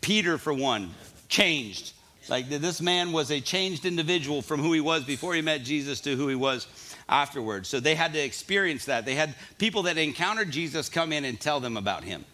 Peter, 0.00 0.38
for 0.38 0.52
one, 0.52 0.90
changed. 1.28 1.92
Like 2.28 2.48
this 2.48 2.80
man 2.80 3.12
was 3.12 3.30
a 3.30 3.40
changed 3.40 3.84
individual 3.84 4.40
from 4.40 4.60
who 4.60 4.72
he 4.72 4.80
was 4.80 5.04
before 5.04 5.34
he 5.34 5.42
met 5.42 5.62
Jesus 5.62 6.00
to 6.02 6.16
who 6.16 6.28
he 6.28 6.34
was 6.34 6.66
afterwards. 7.08 7.68
So 7.68 7.80
they 7.80 7.94
had 7.94 8.12
to 8.14 8.18
experience 8.18 8.86
that. 8.86 9.04
They 9.04 9.14
had 9.14 9.34
people 9.58 9.82
that 9.82 9.98
encountered 9.98 10.50
Jesus 10.50 10.88
come 10.88 11.12
in 11.12 11.24
and 11.24 11.38
tell 11.38 11.60
them 11.60 11.76
about 11.76 12.04
him 12.04 12.24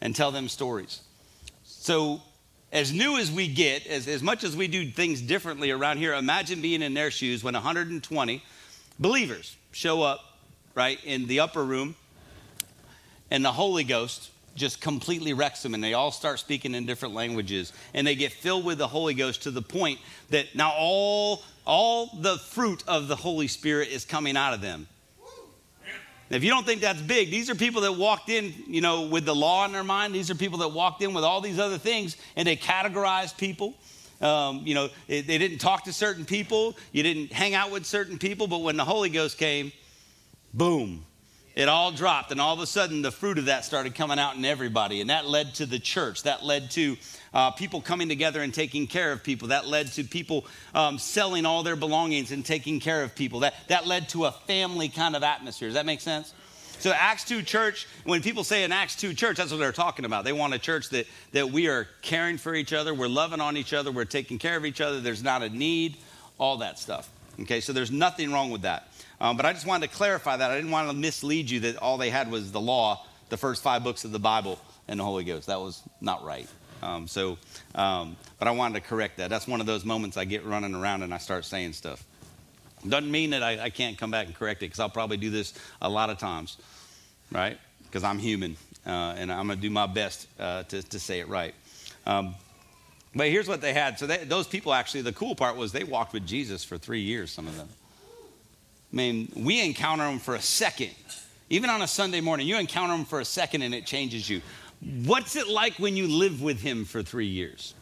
and 0.00 0.16
tell 0.16 0.30
them 0.30 0.48
stories. 0.48 1.02
So 1.64 2.22
as 2.74 2.92
new 2.92 3.16
as 3.16 3.30
we 3.30 3.46
get, 3.46 3.86
as, 3.86 4.08
as 4.08 4.20
much 4.20 4.42
as 4.42 4.56
we 4.56 4.66
do 4.66 4.90
things 4.90 5.22
differently 5.22 5.70
around 5.70 5.98
here, 5.98 6.12
imagine 6.12 6.60
being 6.60 6.82
in 6.82 6.92
their 6.92 7.10
shoes 7.10 7.44
when 7.44 7.54
120 7.54 8.42
believers 8.98 9.56
show 9.70 10.02
up, 10.02 10.38
right, 10.74 10.98
in 11.04 11.28
the 11.28 11.38
upper 11.38 11.64
room, 11.64 11.94
and 13.30 13.44
the 13.44 13.52
Holy 13.52 13.84
Ghost 13.84 14.30
just 14.56 14.80
completely 14.80 15.32
wrecks 15.32 15.62
them, 15.62 15.72
and 15.72 15.82
they 15.82 15.94
all 15.94 16.10
start 16.10 16.40
speaking 16.40 16.74
in 16.74 16.84
different 16.84 17.14
languages, 17.14 17.72
and 17.94 18.04
they 18.04 18.16
get 18.16 18.32
filled 18.32 18.64
with 18.64 18.78
the 18.78 18.88
Holy 18.88 19.14
Ghost 19.14 19.44
to 19.44 19.52
the 19.52 19.62
point 19.62 20.00
that 20.30 20.54
now 20.54 20.72
all 20.76 21.42
all 21.66 22.10
the 22.20 22.36
fruit 22.36 22.84
of 22.86 23.08
the 23.08 23.16
Holy 23.16 23.48
Spirit 23.48 23.88
is 23.88 24.04
coming 24.04 24.36
out 24.36 24.52
of 24.52 24.60
them. 24.60 24.86
If 26.30 26.42
you 26.42 26.50
don't 26.50 26.64
think 26.64 26.80
that's 26.80 27.02
big, 27.02 27.30
these 27.30 27.50
are 27.50 27.54
people 27.54 27.82
that 27.82 27.92
walked 27.92 28.28
in, 28.28 28.54
you 28.66 28.80
know, 28.80 29.02
with 29.02 29.24
the 29.24 29.34
law 29.34 29.64
in 29.66 29.72
their 29.72 29.84
mind. 29.84 30.14
These 30.14 30.30
are 30.30 30.34
people 30.34 30.58
that 30.58 30.68
walked 30.68 31.02
in 31.02 31.12
with 31.12 31.22
all 31.24 31.40
these 31.40 31.58
other 31.58 31.78
things, 31.78 32.16
and 32.34 32.48
they 32.48 32.56
categorized 32.56 33.36
people. 33.36 33.74
Um, 34.20 34.62
you 34.64 34.74
know, 34.74 34.88
they, 35.06 35.20
they 35.20 35.38
didn't 35.38 35.58
talk 35.58 35.84
to 35.84 35.92
certain 35.92 36.24
people. 36.24 36.76
You 36.92 37.02
didn't 37.02 37.32
hang 37.32 37.54
out 37.54 37.70
with 37.70 37.84
certain 37.84 38.18
people. 38.18 38.46
But 38.46 38.62
when 38.62 38.76
the 38.76 38.84
Holy 38.84 39.10
Ghost 39.10 39.38
came, 39.38 39.70
boom, 40.54 41.04
it 41.54 41.68
all 41.68 41.92
dropped. 41.92 42.32
And 42.32 42.40
all 42.40 42.54
of 42.54 42.60
a 42.60 42.66
sudden, 42.66 43.02
the 43.02 43.12
fruit 43.12 43.38
of 43.38 43.46
that 43.46 43.64
started 43.64 43.94
coming 43.94 44.18
out 44.18 44.36
in 44.36 44.44
everybody. 44.44 45.00
And 45.00 45.10
that 45.10 45.26
led 45.26 45.54
to 45.54 45.66
the 45.66 45.78
church. 45.78 46.24
That 46.24 46.44
led 46.44 46.70
to 46.72 46.96
uh, 47.32 47.50
people 47.52 47.80
coming 47.80 48.08
together 48.08 48.42
and 48.42 48.52
taking 48.52 48.86
care 48.86 49.12
of 49.12 49.22
people. 49.22 49.48
That 49.48 49.66
led 49.66 49.88
to 49.92 50.04
people 50.04 50.46
um, 50.74 50.98
selling 50.98 51.46
all 51.46 51.62
their 51.62 51.76
belongings 51.76 52.32
and 52.32 52.44
taking 52.44 52.80
care 52.80 53.02
of 53.02 53.14
people. 53.14 53.40
That, 53.40 53.54
that 53.68 53.86
led 53.86 54.08
to 54.10 54.24
a 54.24 54.32
family 54.32 54.88
kind 54.88 55.14
of 55.14 55.22
atmosphere. 55.22 55.68
Does 55.68 55.74
that 55.74 55.86
make 55.86 56.00
sense? 56.00 56.32
So, 56.80 56.90
Acts 56.90 57.24
2 57.24 57.42
church, 57.42 57.86
when 58.04 58.20
people 58.20 58.44
say 58.44 58.64
an 58.64 58.72
Acts 58.72 58.96
2 58.96 59.14
church, 59.14 59.36
that's 59.36 59.50
what 59.50 59.58
they're 59.58 59.72
talking 59.72 60.04
about. 60.04 60.24
They 60.24 60.32
want 60.32 60.54
a 60.54 60.58
church 60.58 60.90
that, 60.90 61.06
that 61.32 61.50
we 61.50 61.68
are 61.68 61.88
caring 62.02 62.36
for 62.36 62.54
each 62.54 62.72
other, 62.72 62.92
we're 62.92 63.08
loving 63.08 63.40
on 63.40 63.56
each 63.56 63.72
other, 63.72 63.92
we're 63.92 64.04
taking 64.04 64.38
care 64.38 64.56
of 64.56 64.66
each 64.66 64.80
other, 64.80 65.00
there's 65.00 65.22
not 65.22 65.42
a 65.42 65.48
need, 65.48 65.96
all 66.36 66.58
that 66.58 66.78
stuff. 66.78 67.08
Okay, 67.40 67.60
so 67.60 67.72
there's 67.72 67.90
nothing 67.90 68.32
wrong 68.32 68.50
with 68.50 68.62
that. 68.62 68.88
Um, 69.20 69.36
but 69.36 69.46
I 69.46 69.52
just 69.52 69.66
wanted 69.66 69.90
to 69.90 69.96
clarify 69.96 70.36
that. 70.36 70.50
I 70.50 70.56
didn't 70.56 70.70
want 70.70 70.88
to 70.88 70.94
mislead 70.94 71.50
you 71.50 71.60
that 71.60 71.76
all 71.76 71.98
they 71.98 72.10
had 72.10 72.30
was 72.30 72.52
the 72.52 72.60
law, 72.60 73.04
the 73.28 73.36
first 73.36 73.62
five 73.62 73.84
books 73.84 74.04
of 74.04 74.12
the 74.12 74.18
Bible, 74.18 74.58
and 74.88 75.00
the 75.00 75.04
Holy 75.04 75.24
Ghost. 75.24 75.46
That 75.46 75.60
was 75.60 75.82
not 76.00 76.24
right. 76.24 76.48
Um, 76.82 77.08
so, 77.08 77.38
um, 77.74 78.16
but 78.38 78.48
I 78.48 78.50
wanted 78.50 78.82
to 78.82 78.88
correct 78.88 79.16
that. 79.16 79.30
That's 79.30 79.48
one 79.48 79.60
of 79.60 79.66
those 79.66 79.84
moments 79.84 80.16
I 80.16 80.24
get 80.24 80.44
running 80.44 80.74
around 80.74 81.02
and 81.02 81.14
I 81.14 81.18
start 81.18 81.44
saying 81.44 81.72
stuff. 81.72 82.04
Doesn't 82.86 83.10
mean 83.10 83.30
that 83.30 83.42
I, 83.42 83.64
I 83.64 83.70
can't 83.70 83.96
come 83.96 84.10
back 84.10 84.26
and 84.26 84.34
correct 84.34 84.62
it 84.62 84.66
because 84.66 84.80
I'll 84.80 84.90
probably 84.90 85.16
do 85.16 85.30
this 85.30 85.54
a 85.80 85.88
lot 85.88 86.10
of 86.10 86.18
times, 86.18 86.58
right? 87.32 87.58
Because 87.84 88.04
I'm 88.04 88.18
human 88.18 88.58
uh, 88.86 89.14
and 89.16 89.32
I'm 89.32 89.46
going 89.46 89.58
to 89.58 89.62
do 89.62 89.70
my 89.70 89.86
best 89.86 90.26
uh, 90.38 90.64
to, 90.64 90.82
to 90.82 90.98
say 90.98 91.20
it 91.20 91.28
right. 91.28 91.54
Um, 92.04 92.34
but 93.14 93.28
here's 93.28 93.48
what 93.48 93.62
they 93.62 93.72
had. 93.72 93.98
So 93.98 94.06
they, 94.06 94.18
those 94.18 94.46
people 94.46 94.74
actually, 94.74 95.02
the 95.02 95.12
cool 95.12 95.34
part 95.34 95.56
was 95.56 95.72
they 95.72 95.84
walked 95.84 96.12
with 96.12 96.26
Jesus 96.26 96.64
for 96.64 96.76
three 96.76 97.00
years, 97.00 97.30
some 97.30 97.46
of 97.46 97.56
them. 97.56 97.68
I 98.94 98.96
mean, 98.96 99.32
we 99.34 99.60
encounter 99.60 100.04
them 100.04 100.20
for 100.20 100.36
a 100.36 100.40
second. 100.40 100.94
Even 101.50 101.68
on 101.68 101.82
a 101.82 101.88
Sunday 101.88 102.20
morning, 102.20 102.46
you 102.46 102.56
encounter 102.56 102.96
them 102.96 103.04
for 103.04 103.18
a 103.18 103.24
second 103.24 103.62
and 103.62 103.74
it 103.74 103.86
changes 103.86 104.30
you. 104.30 104.40
What's 105.04 105.34
it 105.34 105.48
like 105.48 105.74
when 105.80 105.96
you 105.96 106.06
live 106.06 106.40
with 106.40 106.60
him 106.60 106.84
for 106.84 107.02
three 107.02 107.26
years? 107.26 107.74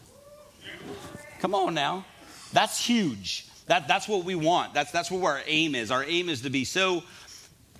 Come 1.40 1.54
on 1.54 1.74
now. 1.74 2.06
That's 2.54 2.82
huge. 2.82 3.46
That, 3.66 3.86
that's 3.86 4.08
what 4.08 4.24
we 4.24 4.34
want. 4.36 4.72
That's, 4.72 4.90
that's 4.90 5.10
what 5.10 5.22
our 5.22 5.42
aim 5.46 5.74
is. 5.74 5.90
Our 5.90 6.02
aim 6.02 6.30
is 6.30 6.40
to 6.42 6.50
be 6.50 6.64
so 6.64 7.02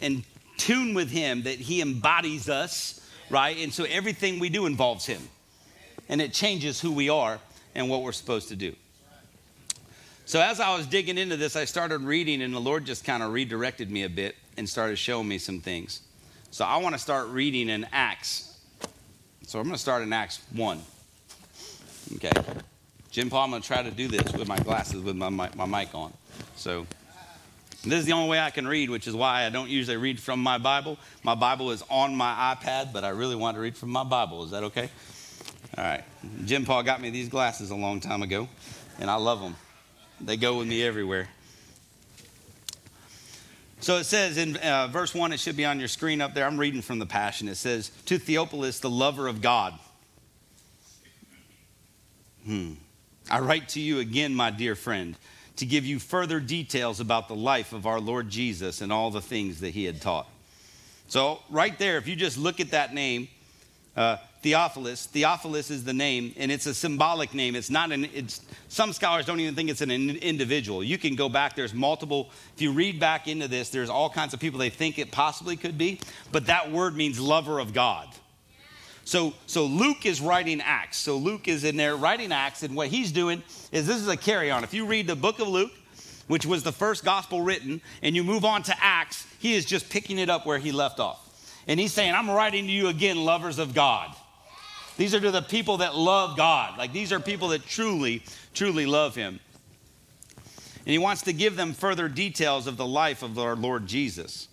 in 0.03 0.25
tune 0.59 0.93
with 0.93 1.11
him 1.11 1.45
that 1.45 1.57
he 1.57 1.81
embodies 1.81 2.51
us, 2.51 3.01
right? 3.31 3.57
And 3.57 3.73
so 3.73 3.85
everything 3.85 4.41
we 4.41 4.51
do 4.51 4.67
involves 4.67 5.07
him. 5.07 5.23
And 6.11 6.21
it 6.21 6.35
changes 6.35 6.83
who 6.83 6.93
we 6.93 7.09
are 7.09 7.39
and 7.75 7.89
what 7.89 8.03
we're 8.03 8.13
supposed 8.13 8.51
to 8.51 8.57
do. 8.57 8.77
So 10.33 10.41
as 10.41 10.61
I 10.61 10.75
was 10.75 10.87
digging 10.87 11.19
into 11.19 11.37
this, 11.37 11.57
I 11.57 11.67
started 11.67 12.01
reading, 12.01 12.41
and 12.41 12.55
the 12.55 12.59
Lord 12.59 12.87
just 12.87 13.05
kind 13.05 13.23
of 13.23 13.35
redirected 13.35 13.91
me 13.91 14.05
a 14.05 14.09
bit 14.09 14.35
and 14.57 14.67
started 14.67 14.97
showing 14.97 15.29
me 15.29 15.37
some 15.37 15.61
things. 15.61 16.01
So 16.51 16.65
I 16.65 16.79
want 16.79 16.95
to 16.95 16.99
start 16.99 17.29
reading 17.29 17.69
in 17.69 17.87
Acts 17.93 18.57
so 19.47 19.59
I'm 19.59 19.67
going 19.67 19.75
to 19.75 19.79
start 19.79 20.03
in 20.03 20.11
Acts 20.11 20.41
1. 20.55 20.81
Okay. 22.15 22.31
Jim 23.11 23.29
Paul, 23.29 23.45
I'm 23.45 23.51
going 23.51 23.61
to 23.61 23.69
try 23.69 23.83
to 23.83 23.91
do 23.91 24.09
this 24.09 24.33
with 24.33 24.49
my 24.49 24.57
glasses 24.57 25.03
with 25.03 25.17
my, 25.17 25.29
my, 25.29 25.51
my 25.55 25.67
mic 25.67 25.95
on. 25.95 26.15
So 26.57 26.87
this 27.85 28.01
is 28.01 28.07
the 28.07 28.13
only 28.13 28.31
way 28.31 28.41
I 28.41 28.49
can 28.49 28.67
read, 28.67 28.89
which 28.89 29.07
is 29.07 29.15
why 29.15 29.45
I 29.45 29.51
don't 29.51 29.69
usually 29.69 29.99
read 29.99 30.19
from 30.19 30.41
my 30.41 30.57
Bible. 30.57 30.97
My 31.25 31.35
Bible 31.35 31.73
is 31.73 31.85
on 31.91 32.17
my 32.17 32.57
iPad, 32.57 32.95
but 32.95 33.05
I 33.05 33.11
really 33.11 33.37
want 33.37 33.59
to 33.59 33.61
read 33.61 33.77
from 33.77 33.91
my 33.91 34.05
Bible. 34.05 34.45
Is 34.45 34.53
that 34.53 34.65
okay? 34.65 34.89
All 35.77 35.85
right. 35.85 36.05
Jim 36.47 36.65
Paul 36.65 36.83
got 36.85 37.03
me 37.03 37.11
these 37.11 37.29
glasses 37.29 37.71
a 37.71 37.77
long 37.77 38.01
time 38.01 38.23
ago, 38.23 38.49
and 38.99 39.11
I 39.11 39.17
love 39.17 39.43
them. 39.43 39.57
They 40.23 40.37
go 40.37 40.59
with 40.59 40.69
me 40.69 40.83
everywhere. 40.83 41.29
So 43.81 43.97
it 43.97 44.05
says 44.05 44.39
in 44.39 44.57
uh, 44.59 44.87
verse 44.87 45.13
1, 45.13 45.33
it 45.33 45.41
should 45.41 45.57
be 45.57 45.65
on 45.65 45.81
your 45.81 45.89
screen 45.89 46.21
up 46.21 46.35
there. 46.35 46.47
I'm 46.47 46.59
reading 46.59 46.83
from 46.83 47.01
the 47.01 47.07
Passion. 47.07 47.49
It 47.49 47.57
says, 47.57 47.91
To 48.07 48.17
Theophilus, 48.17 48.79
the 48.79 48.89
lover 48.89 49.27
of 49.27 49.43
God. 49.43 49.75
Hmm. 52.47 52.75
I 53.29 53.41
write 53.41 53.71
to 53.71 53.81
you 53.81 53.99
again, 53.99 54.35
my 54.35 54.51
dear 54.51 54.77
friend, 54.77 55.17
to 55.57 55.67
give 55.67 55.85
you 55.85 55.99
further 55.99 56.39
details 56.39 57.01
about 57.01 57.27
the 57.27 57.35
life 57.35 57.73
of 57.73 57.85
our 57.85 58.01
Lord 58.01 58.31
Jesus 58.31 58.81
and 58.81 58.93
all 58.93 59.11
the 59.11 59.21
things 59.21 59.61
that 59.61 59.71
he 59.71 59.85
had 59.85 60.01
taught. 60.01 60.29
So, 61.09 61.41
right 61.51 61.77
there, 61.79 61.99
if 61.99 62.07
you 62.07 62.15
just 62.15 62.39
look 62.39 62.61
at 62.61 62.71
that 62.71 62.95
name, 62.95 63.29
uh, 63.97 64.19
Theophilus. 64.43 65.07
Theophilus 65.07 65.71
is 65.71 65.85
the 65.85 65.93
name, 65.93 66.35
and 66.37 66.51
it's 66.51 66.67
a 66.67 66.75
symbolic 66.75 67.33
name. 67.33 67.55
It's 67.55 67.71
not 67.71 67.93
an. 67.93 68.07
It's 68.13 68.41
some 68.69 68.93
scholars 68.93 69.25
don't 69.25 69.39
even 69.39 69.55
think 69.55 69.71
it's 69.71 69.81
an 69.81 69.91
individual. 69.91 70.83
You 70.83 70.99
can 70.99 71.15
go 71.15 71.29
back. 71.29 71.55
There's 71.55 71.73
multiple. 71.73 72.31
If 72.57 72.61
you 72.61 72.73
read 72.73 72.99
back 72.99 73.29
into 73.29 73.47
this, 73.47 73.71
there's 73.71 73.89
all 73.89 74.11
kinds 74.11 74.35
of 74.35 74.41
people 74.41 74.59
they 74.59 74.71
think 74.71 74.99
it 74.99 75.13
possibly 75.13 75.57
could 75.57 75.79
be, 75.79 76.01
but 76.33 76.47
that 76.47 76.73
word 76.73 76.97
means 76.97 77.21
lover 77.21 77.61
of 77.61 77.73
God. 77.73 78.09
So, 79.05 79.33
so 79.47 79.65
Luke 79.65 80.07
is 80.07 80.21
writing 80.21 80.61
Acts. 80.61 80.99
So 80.99 81.17
Luke 81.17 81.49
is 81.49 81.65
in 81.65 81.77
there 81.77 81.97
writing 81.97 82.33
Acts, 82.33 82.63
and 82.63 82.75
what 82.77 82.89
he's 82.89 83.13
doing 83.13 83.43
is 83.71 83.87
this 83.87 83.97
is 83.97 84.09
a 84.09 84.17
carry 84.17 84.51
on. 84.51 84.65
If 84.65 84.75
you 84.75 84.87
read 84.87 85.07
the 85.07 85.17
book 85.17 85.39
of 85.39 85.49
Luke, 85.49 85.73
which 86.29 86.47
was 86.47 86.63
the 86.63 86.73
first 86.73 87.05
gospel 87.05 87.43
written, 87.43 87.81
and 88.03 88.15
you 88.15 88.23
move 88.25 88.45
on 88.45 88.63
to 88.65 88.75
Acts, 88.81 89.27
he 89.39 89.55
is 89.55 89.65
just 89.65 89.91
picking 89.91 90.19
it 90.19 90.31
up 90.31 90.47
where 90.47 90.59
he 90.59 90.73
left 90.73 91.01
off. 91.01 91.29
And 91.67 91.79
he's 91.79 91.93
saying, 91.93 92.15
I'm 92.15 92.31
writing 92.31 92.67
to 92.67 92.73
you 92.73 92.89
again, 92.89 93.25
lovers 93.25 93.59
of 93.59 93.75
God. 93.75 94.15
These 94.97 95.15
are 95.15 95.21
to 95.21 95.31
the 95.31 95.43
people 95.43 95.79
that 95.79 95.97
love 95.97 96.37
God. 96.37 96.79
Like 96.79 96.93
these 96.93 97.13
are 97.13 97.21
people 97.21 97.49
that 97.49 97.67
truly, 97.67 98.23
truly 98.55 98.87
love 98.87 99.15
Him. 99.15 99.41
And 100.85 100.93
He 100.93 100.99
wants 100.99 101.23
to 101.23 101.33
give 101.33 101.57
them 101.57 101.73
further 101.73 102.09
details 102.09 102.67
of 102.67 102.77
the 102.77 102.87
life 102.87 103.23
of 103.23 103.39
our 103.39 103.57
Lord 103.57 103.87
Jesus. 103.87 104.49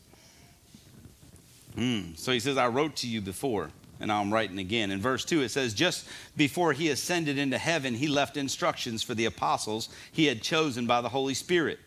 Mm. 1.75 2.17
So 2.17 2.31
He 2.31 2.39
says, 2.39 2.57
I 2.57 2.67
wrote 2.67 2.95
to 2.97 3.07
you 3.07 3.21
before, 3.21 3.69
and 3.99 4.11
I'm 4.11 4.33
writing 4.33 4.59
again. 4.59 4.91
In 4.91 5.01
verse 5.01 5.25
2, 5.25 5.41
it 5.41 5.49
says, 5.49 5.73
Just 5.73 6.07
before 6.37 6.73
He 6.73 6.89
ascended 6.89 7.37
into 7.37 7.57
heaven, 7.57 7.95
He 7.95 8.07
left 8.07 8.37
instructions 8.37 9.03
for 9.03 9.15
the 9.15 9.25
apostles 9.25 9.89
He 10.11 10.25
had 10.25 10.41
chosen 10.41 10.87
by 10.87 11.01
the 11.01 11.09
Holy 11.09 11.33
Spirit. 11.33 11.79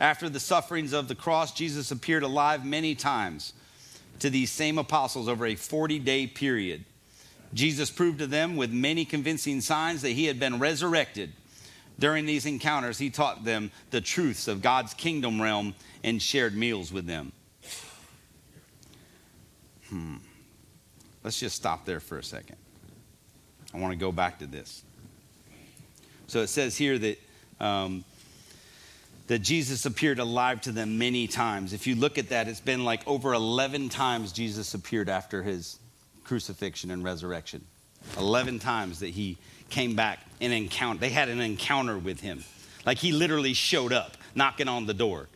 After 0.00 0.28
the 0.28 0.40
sufferings 0.40 0.92
of 0.92 1.08
the 1.08 1.14
cross, 1.14 1.52
Jesus 1.52 1.90
appeared 1.90 2.22
alive 2.22 2.64
many 2.64 2.94
times 2.94 3.54
to 4.18 4.30
these 4.30 4.50
same 4.50 4.78
apostles 4.78 5.28
over 5.28 5.46
a 5.46 5.54
40 5.54 5.98
day 6.00 6.26
period. 6.26 6.84
Jesus 7.56 7.90
proved 7.90 8.18
to 8.18 8.26
them 8.26 8.56
with 8.56 8.70
many 8.70 9.06
convincing 9.06 9.62
signs 9.62 10.02
that 10.02 10.10
he 10.10 10.26
had 10.26 10.38
been 10.38 10.58
resurrected. 10.58 11.32
During 11.98 12.26
these 12.26 12.44
encounters, 12.44 12.98
he 12.98 13.08
taught 13.08 13.44
them 13.44 13.70
the 13.90 14.02
truths 14.02 14.46
of 14.46 14.60
God's 14.60 14.92
kingdom 14.92 15.40
realm 15.40 15.74
and 16.04 16.20
shared 16.20 16.54
meals 16.54 16.92
with 16.92 17.06
them. 17.06 17.32
Hmm. 19.88 20.16
Let's 21.24 21.40
just 21.40 21.56
stop 21.56 21.86
there 21.86 22.00
for 22.00 22.18
a 22.18 22.22
second. 22.22 22.56
I 23.72 23.78
want 23.78 23.92
to 23.92 23.98
go 23.98 24.12
back 24.12 24.40
to 24.40 24.46
this. 24.46 24.82
So 26.26 26.40
it 26.40 26.48
says 26.48 26.76
here 26.76 26.98
that 26.98 27.18
um, 27.58 28.04
that 29.28 29.38
Jesus 29.38 29.86
appeared 29.86 30.18
alive 30.18 30.60
to 30.62 30.72
them 30.72 30.98
many 30.98 31.26
times. 31.26 31.72
If 31.72 31.86
you 31.86 31.94
look 31.94 32.18
at 32.18 32.28
that, 32.28 32.48
it's 32.48 32.60
been 32.60 32.84
like 32.84 33.06
over 33.08 33.32
11 33.32 33.88
times 33.88 34.32
Jesus 34.32 34.74
appeared 34.74 35.08
after 35.08 35.42
his 35.42 35.78
crucifixion 36.26 36.90
and 36.90 37.02
resurrection. 37.04 37.64
11 38.18 38.58
times 38.58 39.00
that 39.00 39.08
he 39.08 39.36
came 39.70 39.96
back 39.96 40.20
and 40.40 40.52
encounter. 40.52 41.00
They 41.00 41.10
had 41.10 41.28
an 41.28 41.40
encounter 41.40 41.98
with 41.98 42.20
him. 42.20 42.44
Like 42.84 42.98
he 42.98 43.12
literally 43.12 43.54
showed 43.54 43.92
up 43.92 44.16
knocking 44.34 44.68
on 44.68 44.86
the 44.86 44.94
door. 44.94 45.28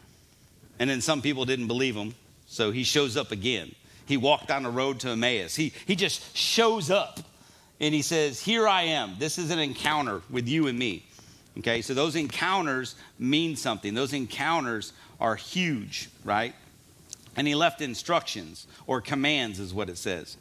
And 0.78 0.88
then 0.88 1.00
some 1.00 1.20
people 1.20 1.44
didn't 1.44 1.66
believe 1.66 1.94
him, 1.94 2.14
so 2.46 2.70
he 2.70 2.84
shows 2.84 3.16
up 3.16 3.32
again. 3.32 3.74
He 4.06 4.16
walked 4.16 4.48
down 4.48 4.62
the 4.62 4.70
road 4.70 5.00
to 5.00 5.10
Emmaus. 5.10 5.54
He, 5.54 5.72
he 5.86 5.94
just 5.94 6.36
shows 6.36 6.90
up 6.90 7.20
and 7.80 7.94
he 7.94 8.02
says, 8.02 8.40
Here 8.40 8.68
I 8.68 8.82
am. 8.82 9.16
This 9.18 9.38
is 9.38 9.50
an 9.50 9.58
encounter 9.58 10.22
with 10.30 10.48
you 10.48 10.66
and 10.66 10.78
me. 10.78 11.04
Okay, 11.58 11.82
so 11.82 11.94
those 11.94 12.16
encounters 12.16 12.94
mean 13.18 13.56
something. 13.56 13.94
Those 13.94 14.12
encounters 14.12 14.92
are 15.20 15.34
huge, 15.34 16.08
right? 16.24 16.54
And 17.36 17.46
he 17.46 17.54
left 17.54 17.80
instructions 17.80 18.66
or 18.86 19.00
commands, 19.00 19.58
is 19.58 19.74
what 19.74 19.88
it 19.88 19.98
says. 19.98 20.36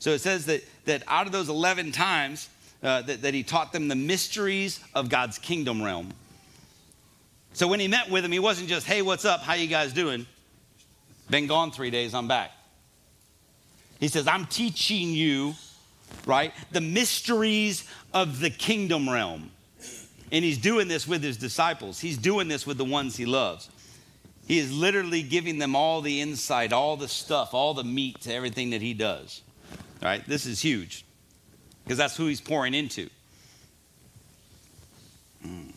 So 0.00 0.10
it 0.10 0.20
says 0.20 0.46
that, 0.46 0.64
that 0.86 1.04
out 1.06 1.26
of 1.26 1.32
those 1.32 1.48
11 1.48 1.92
times, 1.92 2.48
uh, 2.82 3.02
that, 3.02 3.22
that 3.22 3.34
he 3.34 3.42
taught 3.42 3.72
them 3.72 3.86
the 3.86 3.94
mysteries 3.94 4.80
of 4.94 5.10
God's 5.10 5.38
kingdom 5.38 5.82
realm. 5.82 6.12
So 7.52 7.68
when 7.68 7.80
he 7.80 7.88
met 7.88 8.10
with 8.10 8.22
them, 8.22 8.32
he 8.32 8.38
wasn't 8.38 8.68
just, 8.68 8.86
hey, 8.86 9.02
what's 9.02 9.24
up? 9.24 9.42
How 9.42 9.54
you 9.54 9.66
guys 9.66 9.92
doing? 9.92 10.26
Been 11.28 11.46
gone 11.46 11.70
three 11.70 11.90
days, 11.90 12.14
I'm 12.14 12.26
back. 12.26 12.50
He 14.00 14.08
says, 14.08 14.26
I'm 14.26 14.46
teaching 14.46 15.10
you, 15.10 15.54
right, 16.26 16.52
the 16.72 16.80
mysteries 16.80 17.86
of 18.14 18.40
the 18.40 18.48
kingdom 18.48 19.08
realm. 19.08 19.50
And 20.32 20.44
he's 20.44 20.58
doing 20.58 20.88
this 20.88 21.06
with 21.06 21.22
his 21.22 21.36
disciples, 21.36 22.00
he's 22.00 22.16
doing 22.16 22.48
this 22.48 22.66
with 22.66 22.78
the 22.78 22.84
ones 22.84 23.16
he 23.16 23.26
loves. 23.26 23.68
He 24.46 24.58
is 24.58 24.72
literally 24.72 25.22
giving 25.22 25.58
them 25.58 25.76
all 25.76 26.00
the 26.00 26.20
insight, 26.20 26.72
all 26.72 26.96
the 26.96 27.06
stuff, 27.06 27.54
all 27.54 27.74
the 27.74 27.84
meat 27.84 28.22
to 28.22 28.34
everything 28.34 28.70
that 28.70 28.82
he 28.82 28.94
does. 28.94 29.42
Right? 30.02 30.26
This 30.26 30.46
is 30.46 30.60
huge 30.60 31.04
because 31.84 31.98
that's 31.98 32.16
who 32.16 32.26
he's 32.26 32.40
pouring 32.40 32.74
into. 32.74 33.10
Mm. 35.46 35.72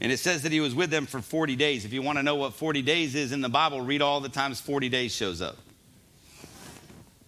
And 0.00 0.10
it 0.10 0.18
says 0.18 0.42
that 0.42 0.52
he 0.52 0.60
was 0.60 0.74
with 0.74 0.90
them 0.90 1.06
for 1.06 1.20
40 1.20 1.54
days. 1.56 1.84
If 1.84 1.92
you 1.92 2.02
want 2.02 2.18
to 2.18 2.22
know 2.22 2.34
what 2.34 2.54
40 2.54 2.82
days 2.82 3.14
is 3.14 3.32
in 3.32 3.40
the 3.40 3.48
Bible, 3.48 3.80
read 3.80 4.02
all 4.02 4.20
the 4.20 4.28
times 4.28 4.60
40 4.60 4.88
days 4.88 5.14
shows 5.14 5.40
up. 5.40 5.56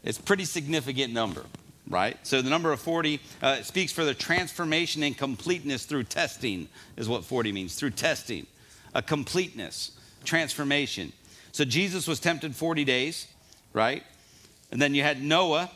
It's 0.03 0.19
pretty 0.19 0.45
significant 0.45 1.13
number, 1.13 1.45
right? 1.89 2.19
So 2.27 2.43
the 2.43 2.51
number 2.51 2.73
of 2.73 2.81
40 2.81 3.21
uh, 3.43 3.63
speaks 3.63 3.93
for 3.93 4.05
the 4.05 4.13
transformation 4.13 5.03
and 5.03 5.17
completeness 5.17 5.87
through 5.87 6.05
testing, 6.05 6.69
is 6.97 7.09
what 7.09 7.25
40 7.25 7.53
means, 7.53 7.77
through 7.77 7.93
testing. 7.93 8.47
A 8.93 9.03
completeness, 9.03 9.93
transformation. 10.25 11.13
So 11.53 11.65
Jesus 11.65 12.07
was 12.07 12.21
tempted 12.21 12.55
40 12.55 12.85
days, 12.85 13.29
right? 13.73 14.03
And 14.75 14.83
then 14.83 14.93
you 14.93 15.05
had 15.05 15.23
Noah, 15.23 15.71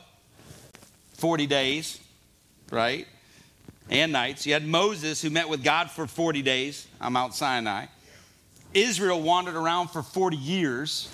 40 1.13 1.47
days, 1.47 2.01
right? 2.73 3.07
And 3.89 4.11
nights. 4.11 4.45
You 4.45 4.55
had 4.55 4.67
Moses, 4.67 5.23
who 5.23 5.31
met 5.31 5.49
with 5.49 5.63
God 5.63 5.89
for 5.89 6.09
40 6.09 6.43
days 6.43 6.85
on 7.01 7.13
Mount 7.13 7.33
Sinai. 7.33 7.87
Israel 8.75 9.23
wandered 9.23 9.55
around 9.55 9.91
for 9.91 10.03
40 10.03 10.37
years. 10.37 11.09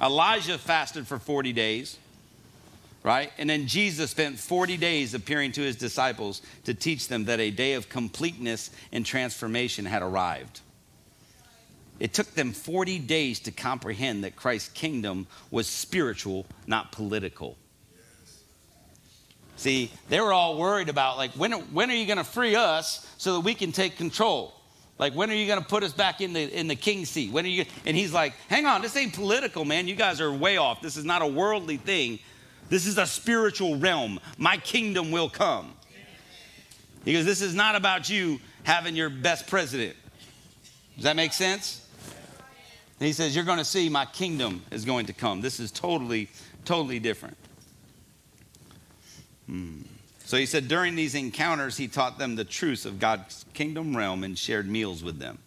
Elijah 0.00 0.56
fasted 0.56 1.08
for 1.08 1.18
40 1.18 1.52
days, 1.52 1.98
right? 3.02 3.32
And 3.36 3.50
then 3.50 3.66
Jesus 3.66 4.12
spent 4.12 4.38
40 4.38 4.76
days 4.76 5.14
appearing 5.14 5.50
to 5.50 5.62
his 5.62 5.74
disciples 5.74 6.42
to 6.62 6.74
teach 6.74 7.08
them 7.08 7.24
that 7.24 7.40
a 7.40 7.50
day 7.50 7.72
of 7.72 7.88
completeness 7.88 8.70
and 8.92 9.04
transformation 9.04 9.84
had 9.84 10.00
arrived. 10.00 10.60
It 12.00 12.12
took 12.12 12.34
them 12.34 12.52
40 12.52 12.98
days 12.98 13.40
to 13.40 13.52
comprehend 13.52 14.24
that 14.24 14.36
Christ's 14.36 14.70
kingdom 14.70 15.26
was 15.50 15.66
spiritual, 15.66 16.46
not 16.66 16.92
political. 16.92 17.56
See, 19.56 19.90
they 20.08 20.20
were 20.20 20.32
all 20.32 20.58
worried 20.58 20.88
about, 20.88 21.16
like, 21.16 21.30
when, 21.32 21.52
when 21.52 21.90
are 21.90 21.94
you 21.94 22.06
going 22.06 22.18
to 22.18 22.24
free 22.24 22.56
us 22.56 23.08
so 23.18 23.34
that 23.34 23.40
we 23.40 23.54
can 23.54 23.70
take 23.70 23.96
control? 23.96 24.52
Like, 24.98 25.14
when 25.14 25.30
are 25.30 25.34
you 25.34 25.46
going 25.46 25.60
to 25.60 25.66
put 25.66 25.82
us 25.82 25.92
back 25.92 26.20
in 26.20 26.32
the, 26.32 26.42
in 26.42 26.66
the 26.66 26.74
king 26.74 27.04
seat? 27.04 27.32
When 27.32 27.44
are 27.44 27.48
you? 27.48 27.64
And 27.86 27.96
he's 27.96 28.12
like, 28.12 28.34
hang 28.48 28.66
on, 28.66 28.82
this 28.82 28.96
ain't 28.96 29.14
political, 29.14 29.64
man. 29.64 29.86
You 29.86 29.94
guys 29.94 30.20
are 30.20 30.32
way 30.32 30.56
off. 30.56 30.80
This 30.80 30.96
is 30.96 31.04
not 31.04 31.22
a 31.22 31.26
worldly 31.26 31.76
thing. 31.76 32.18
This 32.68 32.86
is 32.86 32.98
a 32.98 33.06
spiritual 33.06 33.76
realm. 33.76 34.18
My 34.38 34.56
kingdom 34.56 35.10
will 35.10 35.28
come. 35.28 35.72
Because 37.04 37.26
this 37.26 37.42
is 37.42 37.54
not 37.54 37.76
about 37.76 38.08
you 38.08 38.40
having 38.62 38.96
your 38.96 39.10
best 39.10 39.46
president. 39.46 39.94
Does 40.96 41.04
that 41.04 41.16
make 41.16 41.32
sense? 41.32 41.83
He 43.04 43.12
says, 43.12 43.34
You're 43.34 43.44
going 43.44 43.58
to 43.58 43.64
see 43.64 43.88
my 43.88 44.06
kingdom 44.06 44.62
is 44.70 44.84
going 44.84 45.06
to 45.06 45.12
come. 45.12 45.40
This 45.40 45.60
is 45.60 45.70
totally, 45.70 46.28
totally 46.64 46.98
different. 46.98 47.36
Hmm. 49.46 49.82
So 50.24 50.38
he 50.38 50.46
said, 50.46 50.68
during 50.68 50.96
these 50.96 51.14
encounters, 51.14 51.76
he 51.76 51.86
taught 51.86 52.18
them 52.18 52.34
the 52.34 52.44
truths 52.44 52.86
of 52.86 52.98
God's 52.98 53.44
kingdom 53.52 53.94
realm 53.94 54.24
and 54.24 54.38
shared 54.38 54.66
meals 54.66 55.04
with 55.04 55.18
them. 55.18 55.38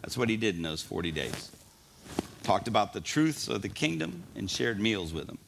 That's 0.00 0.16
what 0.16 0.30
he 0.30 0.38
did 0.38 0.56
in 0.56 0.62
those 0.62 0.82
40 0.82 1.12
days. 1.12 1.52
Talked 2.42 2.66
about 2.66 2.92
the 2.92 3.00
truths 3.00 3.46
of 3.48 3.62
the 3.62 3.68
kingdom 3.68 4.22
and 4.34 4.50
shared 4.50 4.80
meals 4.80 5.12
with 5.12 5.26
them. 5.26 5.38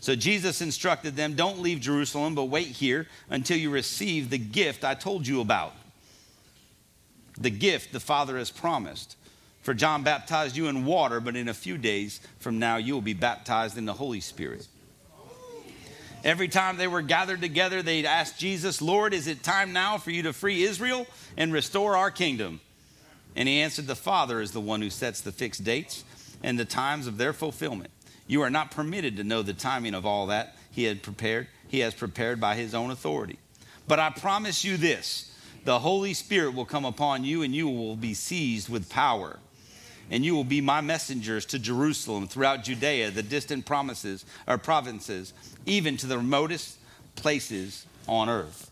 So 0.00 0.14
Jesus 0.14 0.60
instructed 0.60 1.16
them 1.16 1.34
don't 1.34 1.60
leave 1.60 1.80
Jerusalem, 1.80 2.34
but 2.34 2.44
wait 2.44 2.66
here 2.66 3.08
until 3.30 3.56
you 3.56 3.70
receive 3.70 4.28
the 4.28 4.38
gift 4.38 4.84
I 4.84 4.94
told 4.94 5.26
you 5.26 5.40
about. 5.40 5.72
The 7.38 7.50
gift 7.50 7.92
the 7.92 8.00
Father 8.00 8.36
has 8.36 8.50
promised. 8.50 9.16
For 9.64 9.72
John 9.72 10.02
baptized 10.02 10.58
you 10.58 10.68
in 10.68 10.84
water, 10.84 11.20
but 11.20 11.36
in 11.36 11.48
a 11.48 11.54
few 11.54 11.78
days 11.78 12.20
from 12.38 12.58
now 12.58 12.76
you 12.76 12.92
will 12.92 13.00
be 13.00 13.14
baptized 13.14 13.78
in 13.78 13.86
the 13.86 13.94
Holy 13.94 14.20
Spirit. 14.20 14.68
Every 16.22 16.48
time 16.48 16.76
they 16.76 16.86
were 16.86 17.00
gathered 17.00 17.40
together, 17.40 17.80
they'd 17.80 18.04
ask 18.04 18.36
Jesus, 18.36 18.82
Lord, 18.82 19.14
is 19.14 19.26
it 19.26 19.42
time 19.42 19.72
now 19.72 19.96
for 19.96 20.10
you 20.10 20.22
to 20.24 20.34
free 20.34 20.64
Israel 20.64 21.06
and 21.38 21.50
restore 21.50 21.96
our 21.96 22.10
kingdom? 22.10 22.60
And 23.34 23.48
he 23.48 23.62
answered, 23.62 23.86
The 23.86 23.96
Father 23.96 24.42
is 24.42 24.52
the 24.52 24.60
one 24.60 24.82
who 24.82 24.90
sets 24.90 25.22
the 25.22 25.32
fixed 25.32 25.64
dates 25.64 26.04
and 26.42 26.58
the 26.58 26.66
times 26.66 27.06
of 27.06 27.16
their 27.16 27.32
fulfillment. 27.32 27.90
You 28.26 28.42
are 28.42 28.50
not 28.50 28.70
permitted 28.70 29.16
to 29.16 29.24
know 29.24 29.40
the 29.40 29.54
timing 29.54 29.94
of 29.94 30.04
all 30.04 30.26
that 30.26 30.56
he 30.70 30.84
had 30.84 31.02
prepared. 31.02 31.46
He 31.68 31.78
has 31.78 31.94
prepared 31.94 32.38
by 32.38 32.54
his 32.56 32.74
own 32.74 32.90
authority. 32.90 33.38
But 33.88 33.98
I 33.98 34.10
promise 34.10 34.62
you 34.62 34.76
this 34.76 35.34
the 35.64 35.78
Holy 35.78 36.12
Spirit 36.12 36.54
will 36.54 36.66
come 36.66 36.84
upon 36.84 37.24
you, 37.24 37.42
and 37.42 37.54
you 37.54 37.66
will 37.66 37.96
be 37.96 38.12
seized 38.12 38.68
with 38.68 38.90
power 38.90 39.38
and 40.10 40.24
you 40.24 40.34
will 40.34 40.44
be 40.44 40.60
my 40.60 40.80
messengers 40.80 41.46
to 41.46 41.58
Jerusalem, 41.58 42.28
throughout 42.28 42.64
Judea, 42.64 43.10
the 43.10 43.22
distant 43.22 43.66
promises 43.66 44.24
or 44.46 44.58
provinces, 44.58 45.32
even 45.66 45.96
to 45.98 46.06
the 46.06 46.18
remotest 46.18 46.78
places 47.16 47.86
on 48.06 48.28
earth. 48.28 48.70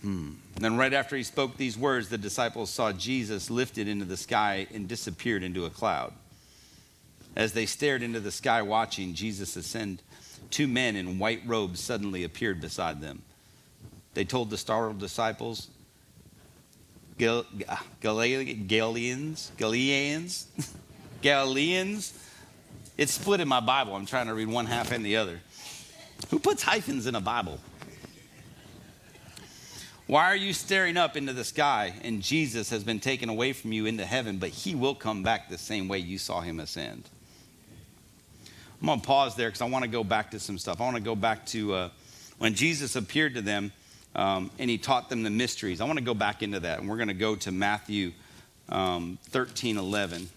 Hmm. 0.00 0.32
then, 0.56 0.76
right 0.76 0.92
after 0.92 1.16
he 1.16 1.22
spoke 1.22 1.56
these 1.56 1.78
words, 1.78 2.08
the 2.08 2.18
disciples 2.18 2.70
saw 2.70 2.92
Jesus 2.92 3.50
lifted 3.50 3.86
into 3.86 4.04
the 4.04 4.16
sky 4.16 4.66
and 4.74 4.88
disappeared 4.88 5.44
into 5.44 5.64
a 5.64 5.70
cloud. 5.70 6.12
As 7.36 7.52
they 7.52 7.66
stared 7.66 8.02
into 8.02 8.18
the 8.18 8.32
sky 8.32 8.62
watching 8.62 9.14
Jesus 9.14 9.54
ascend, 9.54 10.02
two 10.50 10.66
men 10.66 10.96
in 10.96 11.18
white 11.20 11.42
robes 11.46 11.80
suddenly 11.80 12.24
appeared 12.24 12.60
beside 12.60 13.00
them. 13.00 13.22
They 14.14 14.24
told 14.24 14.50
the 14.50 14.58
startled 14.58 14.98
disciples, 14.98 15.68
Gal- 17.18 17.46
Galileans, 18.00 19.52
Galileans, 19.56 20.46
Galileans. 21.22 22.18
It's 22.98 23.12
split 23.12 23.40
in 23.40 23.48
my 23.48 23.60
Bible. 23.60 23.94
I'm 23.94 24.06
trying 24.06 24.26
to 24.26 24.34
read 24.34 24.48
one 24.48 24.66
half 24.66 24.92
and 24.92 25.04
the 25.04 25.16
other. 25.16 25.40
Who 26.30 26.38
puts 26.38 26.62
hyphens 26.62 27.06
in 27.06 27.14
a 27.14 27.20
Bible? 27.20 27.58
Why 30.06 30.24
are 30.24 30.36
you 30.36 30.52
staring 30.52 30.96
up 30.96 31.16
into 31.16 31.32
the 31.32 31.44
sky 31.44 31.94
and 32.02 32.20
Jesus 32.20 32.68
has 32.70 32.84
been 32.84 33.00
taken 33.00 33.28
away 33.28 33.52
from 33.52 33.72
you 33.72 33.86
into 33.86 34.04
heaven, 34.04 34.38
but 34.38 34.50
he 34.50 34.74
will 34.74 34.94
come 34.94 35.22
back 35.22 35.48
the 35.48 35.56
same 35.56 35.88
way 35.88 35.98
you 35.98 36.18
saw 36.18 36.40
him 36.40 36.60
ascend? 36.60 37.08
I'm 38.80 38.86
going 38.86 39.00
to 39.00 39.06
pause 39.06 39.36
there 39.36 39.48
because 39.48 39.62
I 39.62 39.66
want 39.66 39.84
to 39.84 39.90
go 39.90 40.02
back 40.02 40.32
to 40.32 40.40
some 40.40 40.58
stuff. 40.58 40.80
I 40.80 40.84
want 40.84 40.96
to 40.96 41.02
go 41.02 41.14
back 41.14 41.46
to 41.46 41.74
uh, 41.74 41.88
when 42.38 42.54
Jesus 42.54 42.96
appeared 42.96 43.34
to 43.36 43.40
them 43.40 43.72
um, 44.14 44.50
and 44.58 44.68
he 44.68 44.78
taught 44.78 45.08
them 45.08 45.22
the 45.22 45.30
mysteries. 45.30 45.80
I 45.80 45.84
want 45.84 45.98
to 45.98 46.04
go 46.04 46.14
back 46.14 46.42
into 46.42 46.60
that, 46.60 46.80
and 46.80 46.88
we're 46.88 46.96
going 46.96 47.08
to 47.08 47.14
go 47.14 47.36
to 47.36 47.52
Matthew 47.52 48.12
um, 48.68 49.18
13 49.24 49.78
11. 49.78 50.28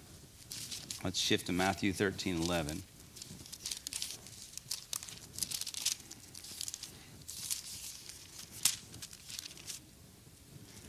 Let's 1.03 1.19
shift 1.19 1.47
to 1.47 1.53
Matthew 1.53 1.93
13 1.93 2.41
11. 2.41 2.81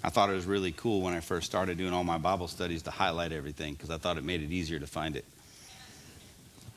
I 0.06 0.08
thought 0.08 0.30
it 0.30 0.34
was 0.34 0.46
really 0.46 0.70
cool 0.70 1.02
when 1.02 1.14
I 1.14 1.20
first 1.20 1.46
started 1.46 1.78
doing 1.78 1.92
all 1.92 2.04
my 2.04 2.16
Bible 2.16 2.46
studies 2.46 2.84
to 2.84 2.92
highlight 2.92 3.32
everything 3.32 3.74
because 3.74 3.90
I 3.90 3.98
thought 3.98 4.16
it 4.16 4.24
made 4.24 4.40
it 4.40 4.52
easier 4.52 4.78
to 4.78 4.86
find 4.86 5.16
it. 5.16 5.24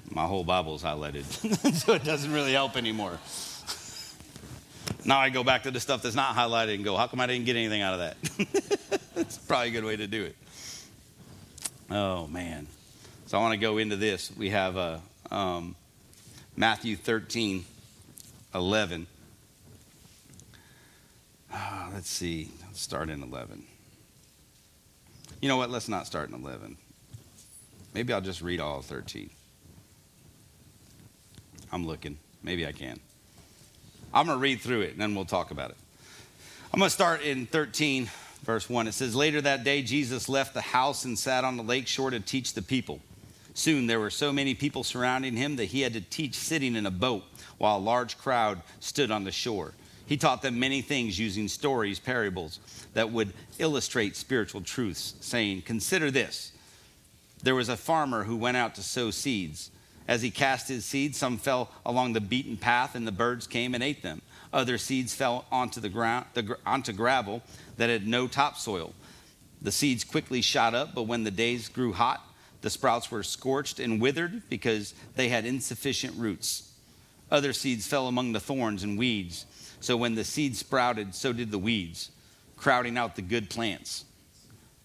My 0.09 0.25
whole 0.25 0.43
Bible 0.43 0.73
is 0.75 0.81
highlighted, 0.81 1.23
so 1.75 1.93
it 1.93 2.03
doesn't 2.03 2.33
really 2.33 2.53
help 2.53 2.75
anymore. 2.75 3.19
Now 5.05 5.19
I 5.19 5.29
go 5.29 5.43
back 5.43 5.63
to 5.63 5.71
the 5.71 5.79
stuff 5.79 6.01
that's 6.01 6.15
not 6.15 6.35
highlighted 6.35 6.75
and 6.75 6.83
go, 6.83 6.97
how 6.97 7.07
come 7.07 7.19
I 7.19 7.27
didn't 7.27 7.45
get 7.45 7.55
anything 7.55 7.81
out 7.81 7.93
of 7.93 7.99
that? 7.99 9.09
that's 9.15 9.37
probably 9.37 9.69
a 9.69 9.71
good 9.71 9.85
way 9.85 9.95
to 9.95 10.07
do 10.07 10.23
it. 10.23 10.35
Oh, 11.89 12.27
man. 12.27 12.67
So 13.25 13.37
I 13.37 13.41
want 13.41 13.53
to 13.53 13.57
go 13.57 13.77
into 13.77 13.95
this. 13.95 14.31
We 14.35 14.49
have 14.49 14.77
uh, 14.77 14.99
um, 15.31 15.75
Matthew 16.55 16.95
13, 16.95 17.65
11. 18.53 19.07
Ah, 21.51 21.89
let's 21.93 22.09
see. 22.09 22.51
Let's 22.65 22.81
start 22.81 23.09
in 23.09 23.23
11. 23.23 23.63
You 25.41 25.47
know 25.47 25.57
what? 25.57 25.69
Let's 25.69 25.87
not 25.87 26.05
start 26.05 26.29
in 26.29 26.35
11. 26.35 26.77
Maybe 27.93 28.13
I'll 28.13 28.21
just 28.21 28.41
read 28.41 28.59
all 28.59 28.81
13. 28.81 29.29
I'm 31.71 31.85
looking. 31.87 32.17
Maybe 32.43 32.67
I 32.67 32.71
can. 32.71 32.99
I'm 34.13 34.25
going 34.25 34.37
to 34.37 34.41
read 34.41 34.61
through 34.61 34.81
it 34.81 34.91
and 34.91 35.01
then 35.01 35.15
we'll 35.15 35.25
talk 35.25 35.51
about 35.51 35.71
it. 35.71 35.77
I'm 36.73 36.79
going 36.79 36.89
to 36.89 36.93
start 36.93 37.21
in 37.21 37.45
13, 37.45 38.09
verse 38.43 38.69
1. 38.69 38.87
It 38.87 38.93
says, 38.93 39.15
Later 39.15 39.41
that 39.41 39.63
day, 39.63 39.81
Jesus 39.81 40.29
left 40.29 40.53
the 40.53 40.61
house 40.61 41.05
and 41.05 41.17
sat 41.17 41.43
on 41.43 41.57
the 41.57 41.63
lake 41.63 41.87
shore 41.87 42.11
to 42.11 42.19
teach 42.19 42.53
the 42.53 42.61
people. 42.61 42.99
Soon 43.53 43.87
there 43.87 43.99
were 43.99 44.09
so 44.09 44.31
many 44.31 44.53
people 44.53 44.83
surrounding 44.83 45.35
him 45.35 45.55
that 45.57 45.65
he 45.65 45.81
had 45.81 45.93
to 45.93 46.01
teach 46.01 46.35
sitting 46.35 46.75
in 46.75 46.85
a 46.85 46.91
boat 46.91 47.23
while 47.57 47.77
a 47.77 47.79
large 47.79 48.17
crowd 48.17 48.61
stood 48.79 49.11
on 49.11 49.23
the 49.23 49.31
shore. 49.31 49.73
He 50.05 50.17
taught 50.17 50.41
them 50.41 50.59
many 50.59 50.81
things 50.81 51.19
using 51.19 51.47
stories, 51.47 51.99
parables 51.99 52.59
that 52.93 53.11
would 53.11 53.33
illustrate 53.59 54.15
spiritual 54.15 54.61
truths, 54.61 55.13
saying, 55.21 55.63
Consider 55.63 56.09
this. 56.09 56.51
There 57.43 57.55
was 57.55 57.69
a 57.69 57.77
farmer 57.77 58.23
who 58.23 58.35
went 58.35 58.57
out 58.57 58.75
to 58.75 58.83
sow 58.83 59.11
seeds. 59.11 59.71
As 60.09 60.23
he 60.23 60.31
cast 60.31 60.67
his 60.67 60.85
seeds, 60.85 61.19
some 61.19 61.37
fell 61.37 61.69
along 61.85 62.13
the 62.13 62.19
beaten 62.19 62.57
path, 62.57 62.95
and 62.95 63.05
the 63.05 63.11
birds 63.11 63.45
came 63.45 63.75
and 63.75 63.83
ate 63.83 64.01
them. 64.01 64.23
Other 64.51 64.79
seeds 64.79 65.13
fell 65.13 65.45
onto 65.51 65.79
the 65.79 65.87
ground, 65.87 66.25
the, 66.33 66.57
onto 66.65 66.93
gravel 66.93 67.43
that 67.77 67.91
had 67.91 68.07
no 68.07 68.27
topsoil. 68.27 68.95
The 69.61 69.71
seeds 69.71 70.03
quickly 70.03 70.41
shot 70.41 70.73
up, 70.73 70.95
but 70.95 71.03
when 71.03 71.25
the 71.25 71.31
days 71.31 71.69
grew 71.69 71.93
hot, 71.93 72.25
the 72.61 72.71
sprouts 72.71 73.11
were 73.11 73.21
scorched 73.21 73.79
and 73.79 74.01
withered 74.01 74.49
because 74.49 74.95
they 75.15 75.29
had 75.29 75.45
insufficient 75.45 76.17
roots. 76.17 76.73
Other 77.29 77.53
seeds 77.53 77.85
fell 77.85 78.07
among 78.07 78.31
the 78.31 78.39
thorns 78.39 78.81
and 78.81 78.97
weeds. 78.97 79.45
So 79.79 79.95
when 79.95 80.15
the 80.15 80.23
seeds 80.23 80.57
sprouted, 80.57 81.13
so 81.13 81.33
did 81.33 81.51
the 81.51 81.59
weeds, 81.59 82.09
crowding 82.57 82.97
out 82.97 83.15
the 83.15 83.21
good 83.21 83.47
plants. 83.47 84.05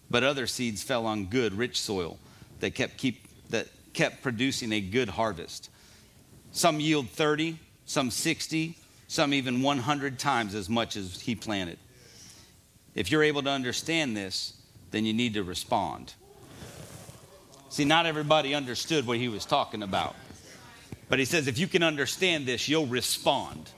But 0.07 0.23
other 0.23 0.45
seeds 0.45 0.83
fell 0.83 1.07
on 1.07 1.25
good, 1.25 1.53
rich 1.55 1.81
soil 1.81 2.19
that 2.59 2.75
kept, 2.75 2.97
keep, 2.97 3.25
kept 3.95 4.21
producing 4.21 4.71
a 4.71 4.81
good 4.81 5.09
harvest. 5.09 5.69
Some 6.51 6.79
yield 6.79 7.09
30, 7.09 7.57
some 7.85 8.11
60, 8.11 8.77
some 9.07 9.33
even 9.33 9.61
100 9.61 10.19
times 10.19 10.53
as 10.53 10.69
much 10.69 10.95
as 10.95 11.19
he 11.21 11.35
planted. 11.35 11.79
If 12.93 13.11
you're 13.11 13.23
able 13.23 13.43
to 13.43 13.49
understand 13.49 14.15
this, 14.15 14.53
then 14.91 15.05
you 15.05 15.13
need 15.13 15.33
to 15.33 15.43
respond. 15.43 16.13
See, 17.69 17.85
not 17.85 18.05
everybody 18.05 18.55
understood 18.55 19.05
what 19.05 19.17
he 19.17 19.27
was 19.27 19.45
talking 19.45 19.83
about. 19.83 20.15
But 21.09 21.19
he 21.19 21.25
says, 21.25 21.47
if 21.47 21.59
you 21.59 21.67
can 21.67 21.83
understand 21.83 22.45
this, 22.45 22.67
you'll 22.67 22.87
respond. 22.87 23.69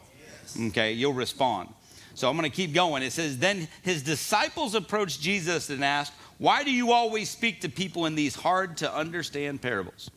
Okay, 0.67 0.93
you'll 0.93 1.13
respond. 1.13 1.69
So 2.13 2.29
I'm 2.29 2.37
going 2.37 2.49
to 2.49 2.55
keep 2.55 2.73
going. 2.73 3.03
It 3.03 3.11
says, 3.11 3.37
Then 3.37 3.67
his 3.83 4.01
disciples 4.01 4.75
approached 4.75 5.21
Jesus 5.21 5.69
and 5.69 5.83
asked, 5.83 6.13
Why 6.37 6.63
do 6.63 6.71
you 6.71 6.91
always 6.91 7.29
speak 7.29 7.61
to 7.61 7.69
people 7.69 8.05
in 8.05 8.15
these 8.15 8.35
hard 8.35 8.77
to 8.77 8.93
understand 8.93 9.61
parables? 9.61 10.11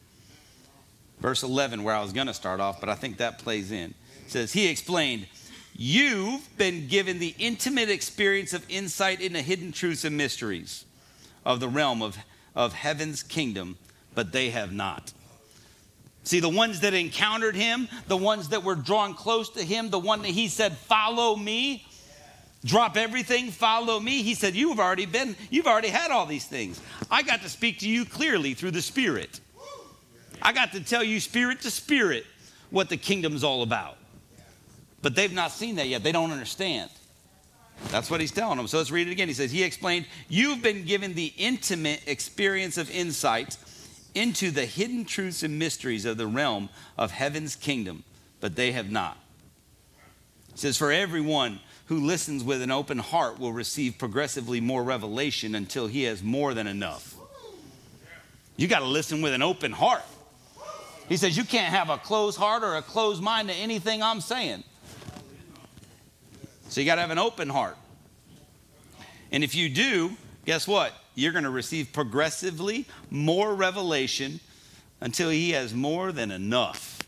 Verse 1.20 1.42
11, 1.42 1.82
where 1.82 1.94
I 1.94 2.02
was 2.02 2.12
going 2.12 2.26
to 2.26 2.34
start 2.34 2.60
off, 2.60 2.80
but 2.80 2.88
I 2.88 2.94
think 2.94 3.18
that 3.18 3.38
plays 3.38 3.72
in. 3.72 3.94
Says, 4.26 4.52
He 4.52 4.68
explained, 4.68 5.26
You've 5.74 6.46
been 6.58 6.88
given 6.88 7.18
the 7.18 7.34
intimate 7.38 7.88
experience 7.88 8.52
of 8.52 8.64
insight 8.68 9.20
into 9.20 9.40
hidden 9.40 9.72
truths 9.72 10.04
and 10.04 10.16
mysteries 10.16 10.84
of 11.44 11.60
the 11.60 11.68
realm 11.68 12.02
of, 12.02 12.18
of 12.54 12.74
heaven's 12.74 13.22
kingdom, 13.22 13.78
but 14.14 14.32
they 14.32 14.50
have 14.50 14.72
not. 14.72 15.12
See, 16.22 16.40
the 16.40 16.50
ones 16.50 16.80
that 16.80 16.92
encountered 16.92 17.56
him, 17.56 17.88
the 18.08 18.16
ones 18.16 18.50
that 18.50 18.62
were 18.62 18.74
drawn 18.74 19.14
close 19.14 19.48
to 19.50 19.64
him, 19.64 19.88
the 19.88 19.98
one 19.98 20.20
that 20.22 20.28
he 20.28 20.48
said, 20.48 20.76
Follow 20.76 21.34
me, 21.34 21.86
drop 22.64 22.96
everything, 22.96 23.50
follow 23.50 24.00
me. 24.00 24.22
He 24.22 24.34
said, 24.34 24.54
You've 24.54 24.80
already 24.80 25.06
been, 25.06 25.36
you've 25.50 25.66
already 25.66 25.88
had 25.88 26.10
all 26.10 26.26
these 26.26 26.46
things. 26.46 26.80
I 27.10 27.22
got 27.22 27.42
to 27.42 27.48
speak 27.48 27.80
to 27.80 27.88
you 27.88 28.04
clearly 28.04 28.54
through 28.54 28.72
the 28.72 28.82
Spirit. 28.82 29.40
I 30.42 30.52
got 30.52 30.72
to 30.72 30.80
tell 30.80 31.04
you, 31.04 31.20
spirit 31.20 31.60
to 31.62 31.70
spirit, 31.70 32.24
what 32.70 32.88
the 32.88 32.96
kingdom's 32.96 33.44
all 33.44 33.62
about. 33.62 33.98
But 35.02 35.14
they've 35.14 35.32
not 35.32 35.52
seen 35.52 35.76
that 35.76 35.88
yet. 35.88 36.02
They 36.02 36.12
don't 36.12 36.30
understand. 36.30 36.90
That's 37.88 38.10
what 38.10 38.20
he's 38.20 38.32
telling 38.32 38.58
them. 38.58 38.66
So 38.66 38.78
let's 38.78 38.90
read 38.90 39.08
it 39.08 39.12
again. 39.12 39.28
He 39.28 39.34
says, 39.34 39.50
He 39.50 39.62
explained, 39.62 40.06
You've 40.28 40.62
been 40.62 40.84
given 40.84 41.14
the 41.14 41.32
intimate 41.36 42.02
experience 42.06 42.76
of 42.76 42.90
insight 42.90 43.56
into 44.14 44.50
the 44.50 44.66
hidden 44.66 45.04
truths 45.04 45.42
and 45.42 45.58
mysteries 45.58 46.04
of 46.04 46.16
the 46.16 46.26
realm 46.26 46.68
of 46.98 47.10
heaven's 47.10 47.56
kingdom, 47.56 48.04
but 48.40 48.56
they 48.56 48.72
have 48.72 48.90
not. 48.90 49.16
He 50.52 50.58
says, 50.58 50.76
For 50.76 50.92
everyone 50.92 51.60
who 51.90 51.98
listens 51.98 52.44
with 52.44 52.62
an 52.62 52.70
open 52.70 52.98
heart 52.98 53.40
will 53.40 53.52
receive 53.52 53.98
progressively 53.98 54.60
more 54.60 54.84
revelation 54.84 55.56
until 55.56 55.88
he 55.88 56.04
has 56.04 56.22
more 56.22 56.54
than 56.54 56.68
enough. 56.68 57.16
You 58.56 58.68
got 58.68 58.78
to 58.78 58.84
listen 58.84 59.20
with 59.22 59.34
an 59.34 59.42
open 59.42 59.72
heart. 59.72 60.04
He 61.08 61.16
says, 61.16 61.36
You 61.36 61.42
can't 61.42 61.74
have 61.74 61.90
a 61.90 61.98
closed 61.98 62.38
heart 62.38 62.62
or 62.62 62.76
a 62.76 62.82
closed 62.82 63.20
mind 63.20 63.48
to 63.48 63.54
anything 63.54 64.04
I'm 64.04 64.20
saying. 64.20 64.62
So 66.68 66.80
you 66.80 66.86
got 66.86 66.94
to 66.94 67.00
have 67.00 67.10
an 67.10 67.18
open 67.18 67.48
heart. 67.48 67.76
And 69.32 69.42
if 69.42 69.56
you 69.56 69.68
do, 69.68 70.12
guess 70.44 70.68
what? 70.68 70.92
You're 71.16 71.32
going 71.32 71.42
to 71.42 71.50
receive 71.50 71.92
progressively 71.92 72.86
more 73.10 73.52
revelation 73.52 74.38
until 75.00 75.28
he 75.28 75.50
has 75.50 75.74
more 75.74 76.12
than 76.12 76.30
enough. 76.30 76.99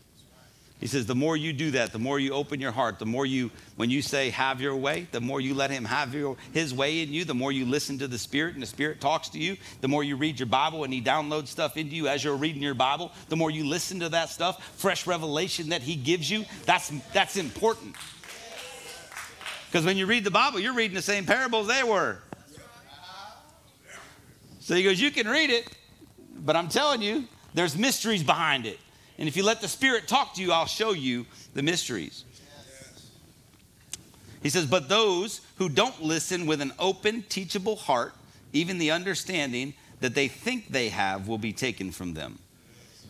He 0.83 0.89
says, 0.89 1.05
the 1.05 1.15
more 1.15 1.37
you 1.37 1.53
do 1.53 1.71
that, 1.71 1.93
the 1.93 1.97
more 1.97 2.19
you 2.19 2.33
open 2.33 2.59
your 2.59 2.73
heart, 2.73 2.99
the 2.99 3.05
more 3.05 3.25
you, 3.25 3.51
when 3.77 3.89
you 3.89 4.01
say, 4.01 4.31
have 4.31 4.59
your 4.59 4.75
way, 4.75 5.07
the 5.13 5.21
more 5.21 5.39
you 5.39 5.53
let 5.53 5.71
him 5.71 5.85
have 5.85 6.13
your, 6.13 6.35
his 6.51 6.73
way 6.73 7.01
in 7.01 7.13
you, 7.13 7.23
the 7.23 7.33
more 7.33 7.53
you 7.53 7.65
listen 7.65 7.99
to 7.99 8.07
the 8.09 8.17
Spirit 8.17 8.55
and 8.55 8.61
the 8.61 8.67
Spirit 8.67 8.99
talks 8.99 9.29
to 9.29 9.39
you, 9.39 9.55
the 9.79 9.87
more 9.87 10.03
you 10.03 10.17
read 10.17 10.41
your 10.41 10.47
Bible 10.47 10.83
and 10.83 10.93
he 10.93 11.01
downloads 11.01 11.47
stuff 11.47 11.77
into 11.77 11.95
you 11.95 12.09
as 12.09 12.21
you're 12.21 12.35
reading 12.35 12.61
your 12.61 12.73
Bible, 12.73 13.13
the 13.29 13.37
more 13.37 13.49
you 13.49 13.65
listen 13.65 14.01
to 14.01 14.09
that 14.09 14.27
stuff, 14.27 14.61
fresh 14.75 15.07
revelation 15.07 15.69
that 15.69 15.81
he 15.81 15.95
gives 15.95 16.29
you, 16.29 16.43
that's, 16.65 16.91
that's 17.13 17.37
important. 17.37 17.95
Because 19.67 19.85
when 19.85 19.95
you 19.95 20.05
read 20.05 20.25
the 20.25 20.31
Bible, 20.31 20.59
you're 20.59 20.75
reading 20.75 20.95
the 20.95 21.01
same 21.01 21.25
parables 21.25 21.65
they 21.65 21.83
were. 21.83 22.17
So 24.59 24.75
he 24.75 24.83
goes, 24.83 24.99
You 24.99 25.11
can 25.11 25.29
read 25.29 25.49
it, 25.49 25.65
but 26.39 26.57
I'm 26.57 26.67
telling 26.67 27.01
you, 27.01 27.23
there's 27.53 27.77
mysteries 27.77 28.21
behind 28.21 28.65
it. 28.65 28.81
And 29.17 29.27
if 29.27 29.37
you 29.37 29.43
let 29.43 29.61
the 29.61 29.67
Spirit 29.67 30.07
talk 30.07 30.33
to 30.35 30.41
you, 30.41 30.51
I'll 30.51 30.65
show 30.65 30.91
you 30.91 31.25
the 31.53 31.63
mysteries. 31.63 32.25
He 34.41 34.49
says, 34.49 34.65
But 34.65 34.89
those 34.89 35.41
who 35.57 35.69
don't 35.69 36.01
listen 36.01 36.45
with 36.45 36.61
an 36.61 36.73
open, 36.79 37.23
teachable 37.29 37.75
heart, 37.75 38.13
even 38.51 38.77
the 38.77 38.91
understanding 38.91 39.73
that 40.01 40.15
they 40.15 40.27
think 40.27 40.69
they 40.69 40.89
have 40.89 41.27
will 41.27 41.37
be 41.37 41.53
taken 41.53 41.91
from 41.91 42.13
them. 42.13 42.39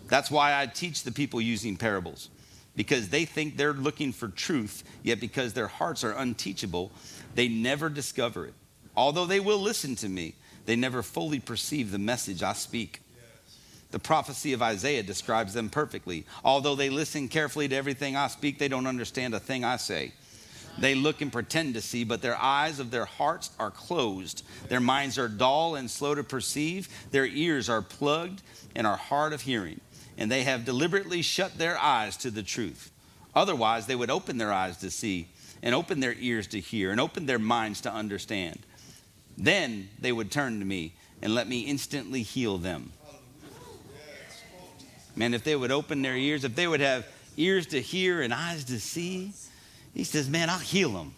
That's 0.07 0.30
why 0.30 0.61
I 0.61 0.67
teach 0.67 1.03
the 1.03 1.11
people 1.11 1.41
using 1.41 1.75
parables 1.75 2.30
because 2.75 3.09
they 3.09 3.25
think 3.25 3.55
they're 3.55 3.73
looking 3.73 4.11
for 4.11 4.27
truth, 4.27 4.84
yet 5.03 5.19
because 5.19 5.53
their 5.53 5.67
hearts 5.67 6.03
are 6.03 6.13
unteachable, 6.13 6.91
they 7.35 7.47
never 7.47 7.89
discover 7.89 8.45
it. 8.45 8.53
Although 8.95 9.25
they 9.25 9.39
will 9.39 9.59
listen 9.59 9.95
to 9.97 10.09
me, 10.09 10.35
they 10.65 10.75
never 10.75 11.03
fully 11.03 11.39
perceive 11.39 11.91
the 11.91 11.99
message 11.99 12.41
I 12.41 12.53
speak. 12.53 13.01
The 13.94 13.99
prophecy 13.99 14.52
of 14.52 14.61
Isaiah 14.61 15.03
describes 15.03 15.53
them 15.53 15.70
perfectly. 15.70 16.26
Although 16.44 16.76
they 16.76 16.90
listen 16.90 17.30
carefully 17.30 17.70
to 17.70 17.76
everything 17.76 18.18
I 18.18 18.28
speak, 18.28 18.60
they 18.60 18.68
don't 18.68 18.88
understand 18.88 19.34
a 19.34 19.40
thing 19.40 19.64
I 19.64 19.78
say. 19.78 20.11
They 20.78 20.95
look 20.95 21.22
and 21.22 21.32
pretend 21.32 21.76
to 21.76 21.82
see, 21.82 22.03
but 22.03 22.22
their 22.22 22.38
eyes 22.38 22.80
of 22.80 22.91
their 22.91 23.06
hearts 23.06 23.52
are 23.60 23.72
closed. 23.72 24.44
Their 24.68 24.80
minds 24.82 25.18
are 25.18 25.30
dull 25.30 25.76
and 25.76 25.90
slow 25.90 26.15
to 26.15 26.24
perceive. 26.24 26.90
Their 27.11 27.28
ears 27.28 27.70
are 27.70 27.82
plugged 27.82 28.41
and 28.76 28.86
are 28.86 28.98
hard 28.98 29.32
of 29.32 29.41
hearing 29.41 29.80
and 30.18 30.32
they 30.32 30.44
have 30.44 30.65
deliberately 30.65 31.22
shut 31.22 31.57
their 31.57 31.78
eyes 31.78 32.18
to 32.18 32.32
the 32.32 32.44
truth. 32.44 32.91
Otherwise, 33.36 33.88
they 33.88 33.95
would 33.95 34.11
open 34.11 34.38
their 34.38 34.53
eyes 34.53 34.78
to 34.78 34.91
see, 34.91 35.28
and 35.61 35.74
open 35.74 35.99
their 35.99 36.15
ears 36.20 36.48
to 36.48 36.60
hear, 36.60 36.91
and 36.91 36.99
open 36.99 37.26
their 37.26 37.40
minds 37.40 37.82
to 37.82 37.91
understand. 37.91 38.60
Then 39.38 39.90
they 39.99 40.11
would 40.11 40.32
turn 40.32 40.60
to 40.60 40.65
me 40.65 40.94
and 41.22 41.34
let 41.34 41.48
me 41.48 41.61
instantly 41.61 42.22
heal 42.22 42.57
them. 42.57 42.91
Man, 45.15 45.34
if 45.34 45.44
they 45.44 45.56
would 45.56 45.72
open 45.72 46.02
their 46.02 46.15
ears, 46.15 46.44
if 46.44 46.56
they 46.56 46.68
would 46.68 46.80
have 46.80 47.06
ears 47.38 47.68
to 47.68 47.81
hear 47.81 48.22
and 48.22 48.34
eyes 48.34 48.64
to 48.65 48.80
see, 48.80 49.34
he 49.94 50.03
says, 50.03 50.30
Man, 50.30 50.49
I'll 50.49 50.60
heal 50.60 50.91
them. 50.91 51.14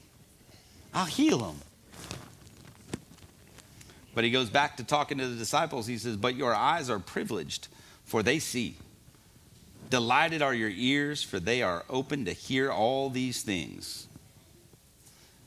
I'll 0.94 1.06
heal 1.06 1.38
them. 1.40 1.56
But 4.14 4.24
he 4.24 4.32
goes 4.32 4.50
back 4.50 4.78
to 4.78 4.84
talking 4.84 5.18
to 5.18 5.28
the 5.28 5.36
disciples. 5.36 5.88
He 5.88 5.98
says, 5.98 6.16
But 6.16 6.36
your 6.36 6.56
eyes 6.56 6.90
are 6.90 7.00
privileged, 7.00 7.68
for 8.06 8.24
they 8.24 8.40
see. 8.40 8.78
Delighted 9.90 10.42
are 10.42 10.54
your 10.54 10.72
ears, 10.74 11.22
for 11.22 11.40
they 11.40 11.62
are 11.62 11.86
open 11.90 12.26
to 12.26 12.34
hear 12.34 12.72
all 12.72 13.10
these 13.10 13.44
things. 13.44 14.08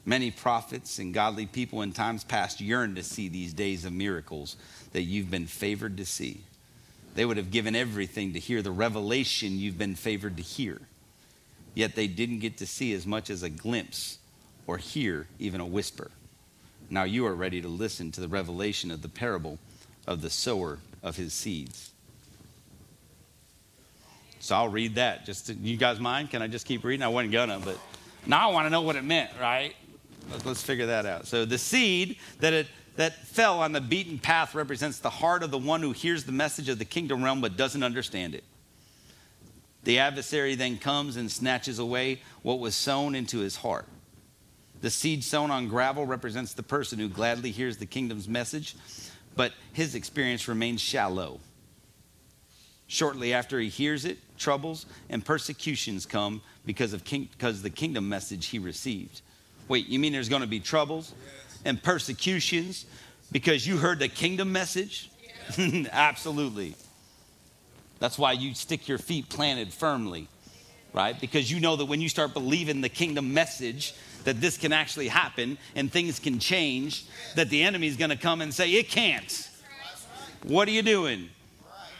Many 0.04 0.30
prophets 0.30 0.98
and 0.98 1.12
godly 1.12 1.46
people 1.46 1.82
in 1.82 1.92
times 1.92 2.24
past 2.24 2.60
yearned 2.60 2.96
to 2.96 3.02
see 3.02 3.28
these 3.28 3.52
days 3.52 3.84
of 3.84 3.92
miracles 3.92 4.56
that 4.92 5.02
you've 5.02 5.30
been 5.30 5.46
favored 5.46 5.96
to 5.96 6.06
see. 6.06 6.42
They 7.18 7.24
would 7.24 7.36
have 7.36 7.50
given 7.50 7.74
everything 7.74 8.34
to 8.34 8.38
hear 8.38 8.62
the 8.62 8.70
revelation 8.70 9.58
you've 9.58 9.76
been 9.76 9.96
favored 9.96 10.36
to 10.36 10.42
hear. 10.44 10.80
Yet 11.74 11.96
they 11.96 12.06
didn't 12.06 12.38
get 12.38 12.58
to 12.58 12.66
see 12.66 12.92
as 12.92 13.08
much 13.08 13.28
as 13.28 13.42
a 13.42 13.50
glimpse 13.50 14.18
or 14.68 14.78
hear 14.78 15.26
even 15.40 15.60
a 15.60 15.66
whisper. 15.66 16.12
Now 16.88 17.02
you 17.02 17.26
are 17.26 17.34
ready 17.34 17.60
to 17.60 17.66
listen 17.66 18.12
to 18.12 18.20
the 18.20 18.28
revelation 18.28 18.92
of 18.92 19.02
the 19.02 19.08
parable 19.08 19.58
of 20.06 20.22
the 20.22 20.30
sower 20.30 20.78
of 21.02 21.16
his 21.16 21.32
seeds. 21.32 21.90
So 24.38 24.54
I'll 24.54 24.68
read 24.68 24.94
that. 24.94 25.26
Just 25.26 25.48
to, 25.48 25.54
you 25.54 25.76
guys 25.76 25.98
mind? 25.98 26.30
Can 26.30 26.40
I 26.40 26.46
just 26.46 26.66
keep 26.66 26.84
reading? 26.84 27.02
I 27.02 27.08
wasn't 27.08 27.32
gonna, 27.32 27.58
but 27.58 27.78
now 28.26 28.48
I 28.48 28.52
want 28.52 28.66
to 28.66 28.70
know 28.70 28.82
what 28.82 28.94
it 28.94 29.02
meant, 29.02 29.32
right? 29.40 29.74
Let's, 30.30 30.46
let's 30.46 30.62
figure 30.62 30.86
that 30.86 31.04
out. 31.04 31.26
So 31.26 31.44
the 31.44 31.58
seed 31.58 32.16
that 32.38 32.52
had 32.52 32.68
that 32.98 33.14
fell 33.14 33.60
on 33.60 33.70
the 33.70 33.80
beaten 33.80 34.18
path 34.18 34.56
represents 34.56 34.98
the 34.98 35.08
heart 35.08 35.44
of 35.44 35.52
the 35.52 35.58
one 35.58 35.82
who 35.82 35.92
hears 35.92 36.24
the 36.24 36.32
message 36.32 36.68
of 36.68 36.80
the 36.80 36.84
kingdom 36.84 37.22
realm 37.22 37.40
but 37.40 37.56
doesn't 37.56 37.84
understand 37.84 38.34
it. 38.34 38.42
The 39.84 40.00
adversary 40.00 40.56
then 40.56 40.78
comes 40.78 41.16
and 41.16 41.30
snatches 41.30 41.78
away 41.78 42.20
what 42.42 42.58
was 42.58 42.74
sown 42.74 43.14
into 43.14 43.38
his 43.38 43.54
heart. 43.54 43.86
The 44.80 44.90
seed 44.90 45.22
sown 45.22 45.52
on 45.52 45.68
gravel 45.68 46.06
represents 46.06 46.54
the 46.54 46.64
person 46.64 46.98
who 46.98 47.08
gladly 47.08 47.52
hears 47.52 47.76
the 47.76 47.86
kingdom's 47.86 48.26
message, 48.26 48.74
but 49.36 49.52
his 49.72 49.94
experience 49.94 50.48
remains 50.48 50.80
shallow. 50.80 51.38
Shortly 52.88 53.32
after 53.32 53.60
he 53.60 53.68
hears 53.68 54.06
it, 54.06 54.18
troubles 54.36 54.86
and 55.08 55.24
persecutions 55.24 56.04
come 56.04 56.42
because 56.66 56.92
of 56.92 57.04
king, 57.04 57.28
because 57.30 57.62
the 57.62 57.70
kingdom 57.70 58.08
message 58.08 58.46
he 58.46 58.58
received. 58.58 59.20
Wait, 59.68 59.86
you 59.86 60.00
mean 60.00 60.12
there's 60.12 60.28
going 60.28 60.42
to 60.42 60.48
be 60.48 60.58
troubles 60.58 61.14
and 61.68 61.82
persecutions 61.82 62.86
because 63.30 63.66
you 63.66 63.76
heard 63.76 63.98
the 63.98 64.08
kingdom 64.08 64.50
message? 64.50 65.10
Absolutely. 65.92 66.74
That's 68.00 68.18
why 68.18 68.32
you 68.32 68.54
stick 68.54 68.88
your 68.88 68.98
feet 68.98 69.28
planted 69.28 69.72
firmly, 69.72 70.28
right? 70.92 71.18
Because 71.20 71.50
you 71.50 71.60
know 71.60 71.76
that 71.76 71.84
when 71.84 72.00
you 72.00 72.08
start 72.08 72.32
believing 72.32 72.80
the 72.80 72.88
kingdom 72.88 73.34
message, 73.34 73.94
that 74.24 74.40
this 74.40 74.56
can 74.56 74.72
actually 74.72 75.08
happen 75.08 75.58
and 75.74 75.92
things 75.92 76.18
can 76.18 76.38
change, 76.38 77.04
that 77.34 77.50
the 77.50 77.62
enemy 77.62 77.86
is 77.86 77.96
going 77.96 78.10
to 78.10 78.16
come 78.16 78.40
and 78.40 78.52
say, 78.52 78.70
It 78.72 78.88
can't. 78.88 79.48
What 80.44 80.68
are 80.68 80.70
you 80.70 80.82
doing? 80.82 81.28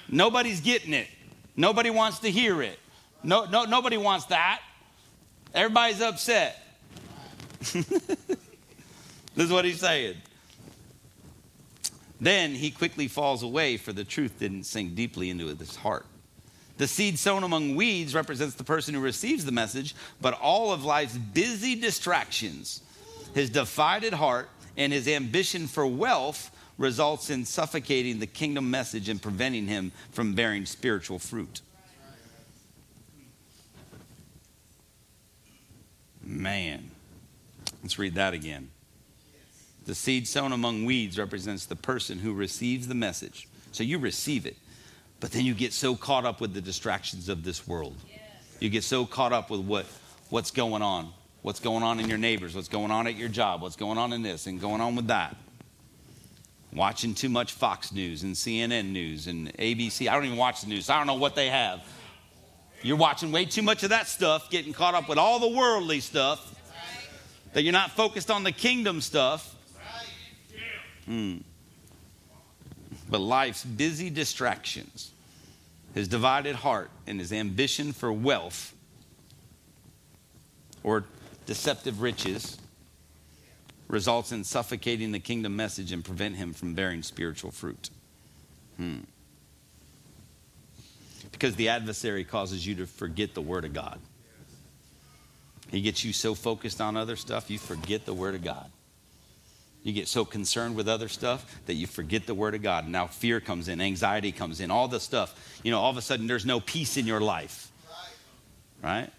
Nobody's 0.09 0.61
getting 0.61 0.95
it. 0.95 1.09
Nobody 1.57 1.91
wants 1.91 2.21
to 2.21 2.31
hear 2.31 2.63
it. 2.63 2.79
No, 3.23 3.45
no, 3.45 3.65
nobody 3.65 3.97
wants 3.97 4.27
that. 4.27 4.61
Everybody's 5.53 6.01
upset. 6.01 6.63
this 9.39 9.47
is 9.47 9.53
what 9.53 9.65
he's 9.65 9.79
saying. 9.79 10.17
Then 12.21 12.57
he 12.57 12.73
quickly 12.73 13.07
falls 13.07 13.45
away, 13.45 13.77
for 13.77 13.93
the 13.93 14.03
truth 14.03 14.41
didn't 14.41 14.65
sink 14.65 14.97
deeply 14.97 15.31
into 15.31 15.47
his 15.47 15.77
heart. 15.77 16.07
The 16.77 16.89
seed 16.89 17.21
sown 17.21 17.45
among 17.45 17.77
weeds 17.77 18.17
represents 18.17 18.57
the 18.57 18.65
person 18.65 18.95
who 18.95 19.01
receives 19.01 19.45
the 19.45 19.53
message, 19.53 19.95
but 20.21 20.35
all 20.35 20.73
of 20.73 20.85
life's 20.85 21.17
busy 21.17 21.77
distractions, 21.77 22.83
his 23.33 23.49
divided 23.49 24.13
heart, 24.13 24.49
and 24.77 24.93
his 24.93 25.07
ambition 25.07 25.69
for 25.69 25.87
wealth 25.87 26.51
results 26.77 27.31
in 27.31 27.45
suffocating 27.45 28.19
the 28.19 28.27
kingdom 28.27 28.69
message 28.69 29.09
and 29.09 29.23
preventing 29.23 29.69
him 29.69 29.93
from 30.11 30.35
bearing 30.35 30.67
spiritual 30.67 31.21
fruit. 31.21 31.61
Man, 36.25 36.91
let's 37.85 38.01
read 38.01 38.17
that 38.17 38.35
again. 38.35 38.71
The 39.89 39.95
seed 39.95 40.29
sown 40.29 40.53
among 40.53 40.85
weeds 40.85 41.19
represents 41.19 41.65
the 41.65 41.75
person 41.75 42.19
who 42.19 42.35
receives 42.35 42.89
the 42.89 42.95
message. 42.95 43.49
So 43.73 43.83
you 43.83 43.99
receive 43.99 44.45
it, 44.45 44.59
but 45.19 45.33
then 45.33 45.47
you 45.47 45.55
get 45.55 45.73
so 45.73 45.97
caught 45.97 46.27
up 46.27 46.43
with 46.43 46.53
the 46.53 46.61
distractions 46.61 47.31
of 47.31 47.43
this 47.43 47.67
world. 47.67 47.97
You 48.61 48.69
get 48.69 48.85
so 48.85 49.07
caught 49.07 49.33
up 49.33 49.49
with 49.49 49.63
what, 49.63 49.87
what's 50.29 50.51
going 50.51 50.83
on, 50.83 51.11
what's 51.41 51.59
going 51.59 51.83
on 51.83 52.01
in 52.01 52.07
your 52.07 52.19
neighbors, 52.19 52.55
what's 52.55 52.69
going 52.69 52.91
on 52.91 53.07
at 53.07 53.17
your 53.17 53.31
job, 53.31 53.63
what's 53.63 53.77
going 53.77 53.97
on 53.97 54.13
in 54.13 54.21
this 54.21 54.47
and 54.47 54.61
going 54.61 54.83
on 54.83 54.95
with 54.95 55.07
that. 55.07 55.35
Watching 56.71 57.15
too 57.15 57.31
much 57.31 57.55
Fox 57.55 57.91
News 57.91 58.25
and 58.25 58.35
CNN 58.35 58.93
News 58.93 59.27
and 59.27 59.51
ABC. 59.55 60.07
I 60.07 60.13
don't 60.13 60.27
even 60.27 60.37
watch 60.37 60.61
the 60.61 60.67
news. 60.67 60.85
So 60.85 60.93
I 60.93 60.99
don't 60.99 61.07
know 61.07 61.15
what 61.15 61.35
they 61.35 61.49
have. 61.49 61.81
You're 62.83 62.99
watching 62.99 63.33
way 63.33 63.47
too 63.47 63.63
much 63.63 63.85
of 63.85 63.89
that 63.89 64.07
stuff, 64.07 64.51
getting 64.51 64.75
caught 64.75 64.93
up 64.93 65.09
with 65.09 65.17
all 65.17 65.39
the 65.39 65.49
worldly 65.49 66.01
stuff, 66.01 66.55
that 67.55 67.63
you're 67.63 67.73
not 67.73 67.93
focused 67.93 68.31
on 68.31 68.45
the 68.45 68.53
kingdom 68.53 69.01
stuff. 69.01 69.55
Hmm. 71.09 71.39
But 73.09 73.21
life's 73.21 73.65
busy 73.65 74.11
distractions, 74.11 75.11
his 75.95 76.07
divided 76.07 76.55
heart, 76.55 76.91
and 77.07 77.19
his 77.19 77.33
ambition 77.33 77.93
for 77.93 78.13
wealth 78.13 78.75
or 80.85 81.05
deceptive 81.47 82.03
riches 82.03 82.59
results 83.89 84.33
in 84.33 84.45
suffocating 84.45 85.13
the 85.13 85.19
kingdom 85.19 85.57
message 85.57 85.93
and 85.93 86.05
prevent 86.05 86.37
him 86.37 86.53
from 86.53 86.75
bearing 86.75 87.03
spiritual 87.03 87.51
fruit. 87.51 87.89
Hmm. 88.77 88.99
Because 91.33 91.57
the 91.57 91.71
adversary 91.71 92.25
causes 92.25 92.67
you 92.67 92.75
to 92.77 92.87
forget 92.87 93.33
the 93.33 93.41
word 93.41 93.65
of 93.65 93.73
God. 93.73 93.99
He 95.71 95.81
gets 95.81 96.05
you 96.05 96.13
so 96.13 96.35
focused 96.35 96.83
on 96.83 96.99
other 96.99 97.17
stuff, 97.17 97.51
you 97.51 97.59
forget 97.59 98.05
the 98.05 98.15
word 98.15 98.35
of 98.35 98.45
God. 98.45 98.71
You 99.83 99.93
get 99.93 100.09
so 100.09 100.25
concerned 100.25 100.77
with 100.77 100.89
other 100.89 101.09
stuff 101.09 101.61
that 101.67 101.75
you 101.75 101.87
forget 101.87 102.27
the 102.27 102.35
word 102.35 102.55
of 102.55 102.63
God. 102.63 102.89
Now 102.89 103.07
fear 103.07 103.41
comes 103.41 103.69
in, 103.69 103.81
anxiety 103.81 104.33
comes 104.33 104.61
in, 104.61 104.71
all 104.71 104.89
the 104.89 105.01
stuff. 105.01 105.61
You 105.63 105.71
know, 105.71 105.79
all 105.79 105.91
of 105.91 105.97
a 105.97 106.03
sudden 106.03 106.27
there's 106.27 106.45
no 106.45 106.61
peace 106.61 106.97
in 106.97 107.07
your 107.07 107.21
life. 107.21 107.71
Right? 108.83 109.11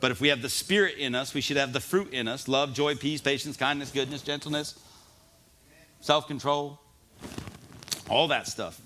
But 0.00 0.10
if 0.10 0.20
we 0.20 0.28
have 0.28 0.42
the 0.42 0.48
Spirit 0.48 0.96
in 0.98 1.14
us, 1.14 1.34
we 1.34 1.40
should 1.40 1.56
have 1.56 1.72
the 1.72 1.80
fruit 1.80 2.12
in 2.12 2.28
us 2.28 2.48
love, 2.48 2.74
joy, 2.74 2.94
peace, 2.94 3.20
patience, 3.20 3.56
kindness, 3.56 3.90
goodness, 3.90 4.22
gentleness, 4.22 4.78
self 6.00 6.26
control, 6.26 6.78
all 8.08 8.28
that 8.28 8.46
stuff. 8.46 8.80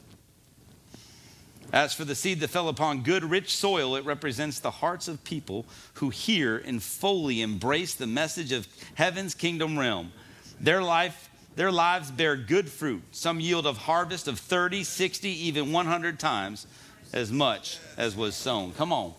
As 1.73 1.93
for 1.93 2.05
the 2.05 2.15
seed 2.15 2.41
that 2.41 2.49
fell 2.49 2.69
upon 2.69 3.03
good, 3.03 3.25
rich 3.25 3.55
soil, 3.55 3.97
it 3.97 4.05
represents 4.05 4.59
the 4.59 4.71
hearts 4.71 5.07
of 5.07 5.23
people 5.23 5.67
who 5.95 6.09
hear 6.09 6.57
and 6.57 6.83
fully 6.83 7.43
embrace 7.43 7.95
the 7.95 8.07
message 8.07 8.53
of 8.53 8.67
heaven's 8.95 9.35
kingdom 9.35 9.79
realm. 9.79 10.13
Their 10.61 10.83
life, 10.83 11.31
their 11.57 11.71
lives 11.71 12.11
bear 12.11 12.37
good 12.37 12.69
fruit. 12.69 13.03
Some 13.13 13.41
yield 13.41 13.67
a 13.67 13.73
harvest 13.73 14.29
of 14.29 14.39
30, 14.39 14.85
60, 14.85 15.29
even 15.29 15.73
100 15.73 16.19
times 16.19 16.67
as 17.13 17.33
much 17.33 17.79
as 17.97 18.17
was 18.17 18.35
sown. 18.35 18.73
Come 18.73 18.93
on. 18.93 19.15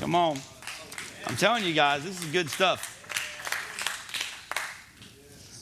Come 0.00 0.14
on. 0.14 0.38
I'm 1.26 1.36
telling 1.36 1.64
you 1.64 1.72
guys, 1.72 2.04
this 2.04 2.22
is 2.22 2.30
good 2.30 2.48
stuff. 2.48 2.92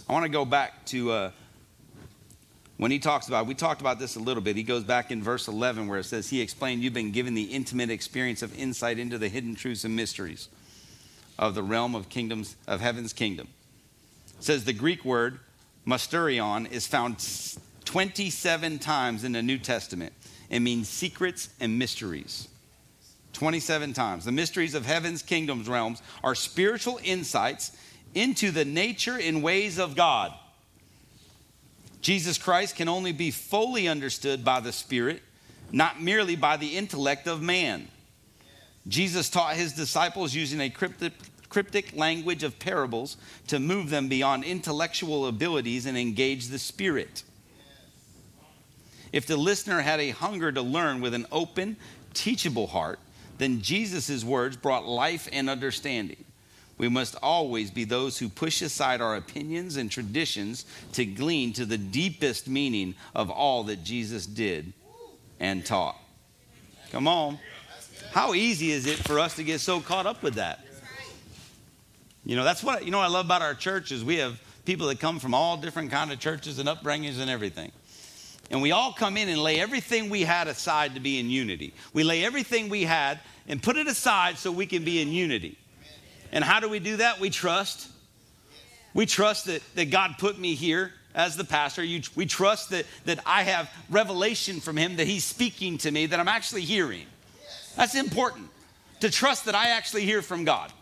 I 0.08 0.12
want 0.12 0.24
to 0.24 0.28
go 0.28 0.44
back 0.44 0.84
to 0.86 1.10
uh, 1.10 1.31
when 2.76 2.90
he 2.90 2.98
talks 2.98 3.28
about, 3.28 3.47
we 3.47 3.55
talked 3.55 3.81
about 3.81 3.98
this 3.98 4.16
a 4.16 4.20
little 4.20 4.42
bit. 4.42 4.56
He 4.56 4.62
goes 4.62 4.84
back 4.84 5.10
in 5.10 5.23
verse 5.23 5.48
11 5.48 5.86
where 5.86 6.00
it 6.00 6.05
says, 6.05 6.28
He 6.28 6.40
explained, 6.40 6.82
You've 6.82 6.94
been 6.94 7.12
given 7.12 7.34
the 7.34 7.44
intimate 7.44 7.90
experience 7.90 8.42
of 8.42 8.56
insight 8.58 8.98
into 8.98 9.16
the 9.16 9.28
hidden 9.28 9.55
truths 9.55 9.84
and 9.84 9.94
mysteries 9.94 10.48
of 11.39 11.55
the 11.55 11.62
realm 11.62 11.94
of 11.94 12.08
kingdoms, 12.08 12.56
of 12.66 12.81
heaven's 12.81 13.12
kingdom. 13.12 13.48
Says 14.40 14.64
the 14.64 14.72
Greek 14.72 15.04
word, 15.04 15.40
mysterion, 15.86 16.70
is 16.70 16.86
found 16.86 17.16
27 17.84 18.78
times 18.78 19.24
in 19.24 19.32
the 19.32 19.42
New 19.42 19.58
Testament. 19.58 20.12
It 20.50 20.60
means 20.60 20.88
secrets 20.88 21.48
and 21.60 21.78
mysteries. 21.78 22.48
27 23.32 23.92
times. 23.92 24.24
The 24.24 24.32
mysteries 24.32 24.74
of 24.74 24.86
heaven's 24.86 25.22
kingdoms 25.22 25.68
realms 25.68 26.02
are 26.22 26.34
spiritual 26.34 27.00
insights 27.02 27.72
into 28.14 28.50
the 28.50 28.64
nature 28.64 29.18
and 29.20 29.42
ways 29.42 29.78
of 29.78 29.96
God. 29.96 30.32
Jesus 32.00 32.38
Christ 32.38 32.76
can 32.76 32.88
only 32.88 33.12
be 33.12 33.30
fully 33.30 33.88
understood 33.88 34.44
by 34.44 34.60
the 34.60 34.72
Spirit, 34.72 35.22
not 35.72 36.02
merely 36.02 36.36
by 36.36 36.56
the 36.56 36.76
intellect 36.76 37.26
of 37.26 37.42
man. 37.42 37.88
Jesus 38.86 39.30
taught 39.30 39.56
his 39.56 39.72
disciples 39.72 40.34
using 40.34 40.60
a 40.60 40.68
cryptic, 40.68 41.12
cryptic 41.55 41.94
language 41.94 42.42
of 42.42 42.58
parables 42.58 43.16
to 43.47 43.60
move 43.60 43.89
them 43.89 44.08
beyond 44.08 44.42
intellectual 44.42 45.28
abilities 45.28 45.86
and 45.86 45.97
engage 45.97 46.49
the 46.49 46.58
Spirit. 46.58 47.23
If 49.12 49.28
the 49.28 49.36
listener 49.36 49.81
had 49.81 50.00
a 50.00 50.10
hunger 50.10 50.50
to 50.50 50.60
learn 50.60 51.00
with 51.00 51.15
an 51.15 51.26
open, 51.31 51.76
teachable 52.12 52.66
heart, 52.66 52.99
then 53.39 53.62
Jesus' 53.62 54.24
words 54.24 54.57
brought 54.57 54.84
life 54.84 55.28
and 55.33 55.49
understanding. 55.49 56.24
We 56.76 56.89
must 56.89 57.15
always 57.23 57.70
be 57.70 57.84
those 57.84 58.18
who 58.18 58.28
push 58.28 58.60
aside 58.60 59.00
our 59.00 59.15
opinions 59.15 59.76
and 59.76 59.89
traditions 59.89 60.66
to 60.94 61.07
glean 61.07 61.52
to 61.52 61.65
the 61.65 61.78
deepest 61.78 62.49
meaning 62.49 62.97
of 63.15 63.31
all 63.31 63.62
that 63.65 63.84
Jesus 63.84 64.26
did 64.26 64.73
and 65.39 65.65
taught. 65.65 66.00
Come 66.91 67.07
on. 67.07 67.39
How 68.10 68.34
easy 68.34 68.73
is 68.73 68.86
it 68.86 68.99
for 68.99 69.20
us 69.20 69.36
to 69.36 69.44
get 69.44 69.60
so 69.60 69.81
caught 69.81 70.07
up 70.07 70.20
with 70.20 70.34
that? 70.34 70.58
You 72.25 72.36
know, 72.36 72.44
that's 72.44 72.62
what 72.62 72.85
you 72.85 72.91
know 72.91 72.99
what 72.99 73.05
I 73.05 73.09
love 73.09 73.27
about 73.27 73.43
our 73.43 73.55
church 73.55 73.93
is 73.93 74.03
we 74.03 74.17
have 74.17 74.41
people 74.65 74.86
that 74.89 74.99
come 74.99 75.19
from 75.19 75.35
all 75.35 75.57
different 75.57 75.91
kind 75.91 76.11
of 76.11 76.19
churches 76.19 76.59
and 76.59 76.69
upbringings 76.69 77.20
and 77.20 77.28
everything. 77.28 77.70
And 78.51 78.62
we 78.62 78.73
all 78.73 78.93
come 78.93 79.17
in 79.17 79.28
and 79.28 79.39
lay 79.39 79.61
everything 79.61 80.11
we 80.11 80.23
had 80.23 80.49
aside 80.49 80.94
to 80.94 81.01
be 81.01 81.19
in 81.19 81.31
unity. 81.31 81.75
We 81.93 82.05
lay 82.05 82.25
everything 82.25 82.69
we 82.69 82.85
had 82.85 83.20
and 83.49 83.62
put 83.62 83.77
it 83.77 83.86
aside 83.86 84.39
so 84.39 84.53
we 84.53 84.67
can 84.67 84.85
be 84.85 85.01
in 85.01 85.09
unity. 85.09 85.59
And 86.33 86.44
how 86.44 86.61
do 86.61 86.69
we 86.69 86.78
do 86.78 86.97
that? 86.99 87.20
We 87.20 87.31
trust. 87.31 87.89
We 88.93 89.07
trust 89.07 89.47
that, 89.47 89.62
that 89.75 89.91
God 89.91 90.17
put 90.19 90.39
me 90.39 90.55
here 90.55 90.93
as 91.15 91.36
the 91.36 91.44
pastor. 91.44 91.83
You, 91.83 92.03
we 92.17 92.27
trust 92.27 92.70
that, 92.70 92.86
that 93.07 93.20
I 93.25 93.44
have 93.44 93.70
revelation 93.91 94.61
from 94.61 94.77
Him, 94.77 94.97
that 94.97 95.07
He's 95.07 95.25
speaking 95.25 95.78
to 95.78 95.91
me, 95.91 96.07
that 96.07 96.20
I'm 96.20 96.28
actually 96.28 96.62
hearing. 96.62 97.07
That's 97.77 97.94
important 97.94 98.49
to 99.01 99.11
trust 99.11 99.47
that 99.47 99.55
I 99.55 99.69
actually 99.70 100.05
hear 100.05 100.23
from 100.23 100.44
God. 100.44 100.73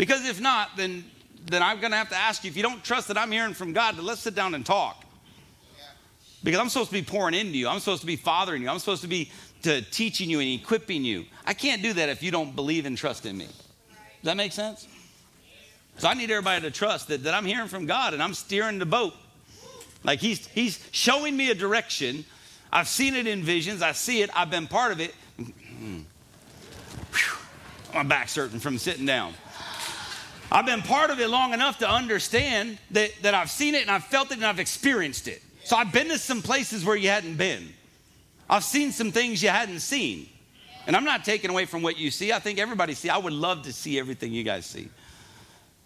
Because 0.00 0.26
if 0.26 0.40
not, 0.40 0.78
then 0.78 1.04
then 1.44 1.62
I'm 1.62 1.78
going 1.78 1.90
to 1.90 1.98
have 1.98 2.08
to 2.08 2.16
ask 2.16 2.42
you 2.42 2.48
if 2.48 2.56
you 2.56 2.62
don't 2.62 2.82
trust 2.82 3.08
that 3.08 3.18
I'm 3.18 3.30
hearing 3.30 3.52
from 3.52 3.74
God, 3.74 3.98
then 3.98 4.06
let's 4.06 4.22
sit 4.22 4.34
down 4.34 4.54
and 4.54 4.64
talk. 4.64 5.04
Because 6.42 6.58
I'm 6.58 6.70
supposed 6.70 6.88
to 6.88 6.94
be 6.94 7.02
pouring 7.02 7.34
into 7.34 7.58
you. 7.58 7.68
I'm 7.68 7.80
supposed 7.80 8.00
to 8.00 8.06
be 8.06 8.16
fathering 8.16 8.62
you. 8.62 8.70
I'm 8.70 8.78
supposed 8.78 9.02
to 9.02 9.08
be 9.08 9.30
to 9.60 9.82
teaching 9.82 10.30
you 10.30 10.40
and 10.40 10.48
equipping 10.48 11.04
you. 11.04 11.26
I 11.44 11.52
can't 11.52 11.82
do 11.82 11.92
that 11.92 12.08
if 12.08 12.22
you 12.22 12.30
don't 12.30 12.56
believe 12.56 12.86
and 12.86 12.96
trust 12.96 13.26
in 13.26 13.36
me. 13.36 13.44
Does 13.44 13.54
that 14.22 14.38
make 14.38 14.52
sense? 14.52 14.88
So 15.98 16.08
I 16.08 16.14
need 16.14 16.30
everybody 16.30 16.62
to 16.62 16.70
trust 16.70 17.08
that, 17.08 17.24
that 17.24 17.34
I'm 17.34 17.44
hearing 17.44 17.68
from 17.68 17.84
God 17.84 18.14
and 18.14 18.22
I'm 18.22 18.32
steering 18.32 18.78
the 18.78 18.86
boat. 18.86 19.12
Like 20.02 20.20
he's 20.20 20.46
he's 20.46 20.82
showing 20.92 21.36
me 21.36 21.50
a 21.50 21.54
direction. 21.54 22.24
I've 22.72 22.88
seen 22.88 23.14
it 23.16 23.26
in 23.26 23.42
visions. 23.42 23.82
I 23.82 23.92
see 23.92 24.22
it. 24.22 24.30
I've 24.34 24.50
been 24.50 24.66
part 24.66 24.92
of 24.92 25.00
it. 25.00 25.14
Mm-hmm. 25.38 25.98
Whew. 27.12 27.38
My 27.92 28.02
back's 28.02 28.34
hurting 28.34 28.60
from 28.60 28.78
sitting 28.78 29.04
down. 29.04 29.34
I've 30.52 30.66
been 30.66 30.82
part 30.82 31.10
of 31.10 31.20
it 31.20 31.28
long 31.28 31.52
enough 31.52 31.78
to 31.78 31.88
understand 31.88 32.78
that, 32.90 33.10
that 33.22 33.34
I've 33.34 33.50
seen 33.50 33.74
it 33.74 33.82
and 33.82 33.90
I've 33.90 34.04
felt 34.04 34.30
it 34.32 34.34
and 34.34 34.46
I've 34.46 34.58
experienced 34.58 35.28
it. 35.28 35.42
So 35.64 35.76
I've 35.76 35.92
been 35.92 36.08
to 36.08 36.18
some 36.18 36.42
places 36.42 36.84
where 36.84 36.96
you 36.96 37.08
hadn't 37.08 37.36
been. 37.36 37.68
I've 38.48 38.64
seen 38.64 38.90
some 38.90 39.12
things 39.12 39.42
you 39.42 39.48
hadn't 39.48 39.80
seen. 39.80 40.28
And 40.86 40.96
I'm 40.96 41.04
not 41.04 41.24
taking 41.24 41.50
away 41.50 41.66
from 41.66 41.82
what 41.82 41.98
you 41.98 42.10
see. 42.10 42.32
I 42.32 42.40
think 42.40 42.58
everybody 42.58 42.94
see. 42.94 43.08
I 43.10 43.18
would 43.18 43.32
love 43.32 43.62
to 43.62 43.72
see 43.72 43.98
everything 43.98 44.32
you 44.32 44.42
guys 44.42 44.66
see. 44.66 44.88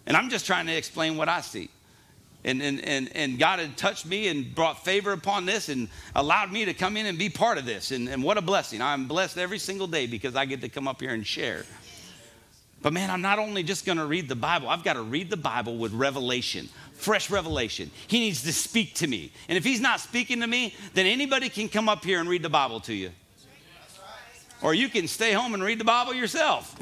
And 0.07 0.17
I'm 0.17 0.29
just 0.29 0.47
trying 0.47 0.65
to 0.67 0.75
explain 0.75 1.17
what 1.17 1.29
I 1.29 1.41
see. 1.41 1.69
And, 2.43 2.61
and, 2.61 2.83
and, 2.83 3.15
and 3.15 3.39
God 3.39 3.59
had 3.59 3.75
touched 3.75 4.05
me 4.05 4.27
and 4.27 4.53
brought 4.53 4.83
favor 4.85 5.11
upon 5.11 5.45
this 5.45 5.69
and 5.69 5.89
allowed 6.15 6.51
me 6.51 6.65
to 6.65 6.73
come 6.73 6.95
in 6.95 7.07
and 7.07 7.17
be 7.17 7.29
part 7.29 7.57
of 7.57 7.65
this. 7.65 7.91
And, 7.91 8.07
and 8.07 8.23
what 8.23 8.37
a 8.37 8.41
blessing. 8.41 8.81
I'm 8.81 9.07
blessed 9.07 9.37
every 9.37 9.59
single 9.59 9.87
day 9.87 10.07
because 10.07 10.35
I 10.35 10.45
get 10.45 10.61
to 10.61 10.69
come 10.69 10.87
up 10.87 11.01
here 11.01 11.11
and 11.11 11.25
share. 11.25 11.65
But 12.85 12.93
man, 12.93 13.09
I'm 13.09 13.23
not 13.23 13.39
only 13.39 13.63
just 13.63 13.83
going 13.83 13.97
to 13.97 14.05
read 14.05 14.29
the 14.29 14.35
Bible, 14.35 14.69
I've 14.69 14.83
got 14.83 14.93
to 14.93 15.01
read 15.01 15.31
the 15.31 15.37
Bible 15.37 15.75
with 15.75 15.91
revelation, 15.91 16.69
fresh 16.93 17.31
revelation. 17.31 17.89
He 18.05 18.19
needs 18.19 18.43
to 18.43 18.53
speak 18.53 18.93
to 18.97 19.07
me. 19.07 19.31
And 19.49 19.57
if 19.57 19.63
he's 19.63 19.81
not 19.81 19.99
speaking 19.99 20.39
to 20.41 20.45
me, 20.45 20.75
then 20.93 21.07
anybody 21.07 21.49
can 21.49 21.67
come 21.67 21.89
up 21.89 22.05
here 22.05 22.19
and 22.19 22.29
read 22.29 22.43
the 22.43 22.49
Bible 22.49 22.79
to 22.81 22.93
you. 22.93 23.09
Or 24.61 24.75
you 24.75 24.87
can 24.87 25.07
stay 25.07 25.31
home 25.31 25.55
and 25.55 25.63
read 25.63 25.79
the 25.79 25.83
Bible 25.83 26.13
yourself. 26.13 26.75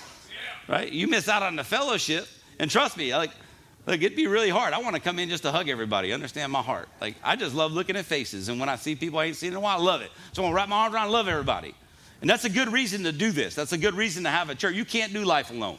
right? 0.66 0.90
You 0.90 1.08
miss 1.08 1.28
out 1.28 1.42
on 1.42 1.56
the 1.56 1.64
fellowship. 1.64 2.26
And 2.58 2.70
trust 2.70 2.96
me, 2.96 3.14
like, 3.14 3.32
like 3.84 4.00
it'd 4.00 4.16
be 4.16 4.28
really 4.28 4.48
hard. 4.48 4.72
I 4.72 4.80
want 4.80 4.96
to 4.96 5.02
come 5.02 5.18
in 5.18 5.28
just 5.28 5.42
to 5.42 5.52
hug 5.52 5.68
everybody, 5.68 6.14
understand 6.14 6.50
my 6.52 6.62
heart. 6.62 6.88
Like, 7.02 7.16
I 7.22 7.36
just 7.36 7.54
love 7.54 7.72
looking 7.72 7.96
at 7.96 8.06
faces. 8.06 8.48
And 8.48 8.58
when 8.58 8.70
I 8.70 8.76
see 8.76 8.96
people 8.96 9.18
I 9.18 9.26
ain't 9.26 9.36
seen 9.36 9.50
in 9.50 9.56
a 9.56 9.60
while, 9.60 9.78
I 9.78 9.82
love 9.82 10.00
it. 10.00 10.10
So 10.32 10.40
I 10.40 10.44
want 10.46 10.52
to 10.54 10.56
wrap 10.56 10.68
my 10.70 10.76
arms 10.76 10.94
around 10.94 11.10
love 11.10 11.28
everybody. 11.28 11.74
And 12.20 12.28
that's 12.28 12.44
a 12.44 12.50
good 12.50 12.72
reason 12.72 13.04
to 13.04 13.12
do 13.12 13.30
this. 13.30 13.54
That's 13.54 13.72
a 13.72 13.78
good 13.78 13.94
reason 13.94 14.24
to 14.24 14.30
have 14.30 14.50
a 14.50 14.54
church. 14.54 14.74
You 14.74 14.84
can't 14.84 15.12
do 15.12 15.24
life 15.24 15.50
alone. 15.50 15.78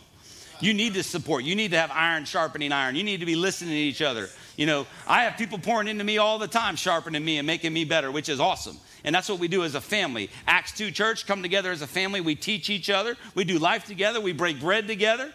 You 0.61 0.73
need 0.73 0.93
to 0.95 1.03
support. 1.03 1.43
You 1.43 1.55
need 1.55 1.71
to 1.71 1.77
have 1.77 1.91
iron 1.91 2.25
sharpening 2.25 2.71
iron. 2.71 2.95
You 2.95 3.03
need 3.03 3.21
to 3.21 3.25
be 3.25 3.35
listening 3.35 3.71
to 3.71 3.77
each 3.77 4.01
other. 4.01 4.29
You 4.57 4.65
know, 4.65 4.87
I 5.07 5.23
have 5.23 5.37
people 5.37 5.57
pouring 5.57 5.87
into 5.87 6.03
me 6.03 6.17
all 6.17 6.37
the 6.37 6.47
time, 6.47 6.75
sharpening 6.75 7.23
me 7.23 7.37
and 7.37 7.47
making 7.47 7.71
me 7.71 7.85
better, 7.85 8.11
which 8.11 8.27
is 8.27 8.39
awesome. 8.39 8.77
And 9.03 9.15
that's 9.15 9.29
what 9.29 9.39
we 9.39 9.47
do 9.47 9.63
as 9.63 9.75
a 9.75 9.81
family. 9.81 10.29
Acts 10.47 10.73
2 10.73 10.91
Church, 10.91 11.25
come 11.25 11.41
together 11.41 11.71
as 11.71 11.81
a 11.81 11.87
family. 11.87 12.19
We 12.19 12.35
teach 12.35 12.69
each 12.69 12.89
other. 12.89 13.15
We 13.35 13.45
do 13.45 13.57
life 13.57 13.85
together. 13.85 14.19
We 14.19 14.33
break 14.33 14.59
bread 14.59 14.87
together. 14.87 15.33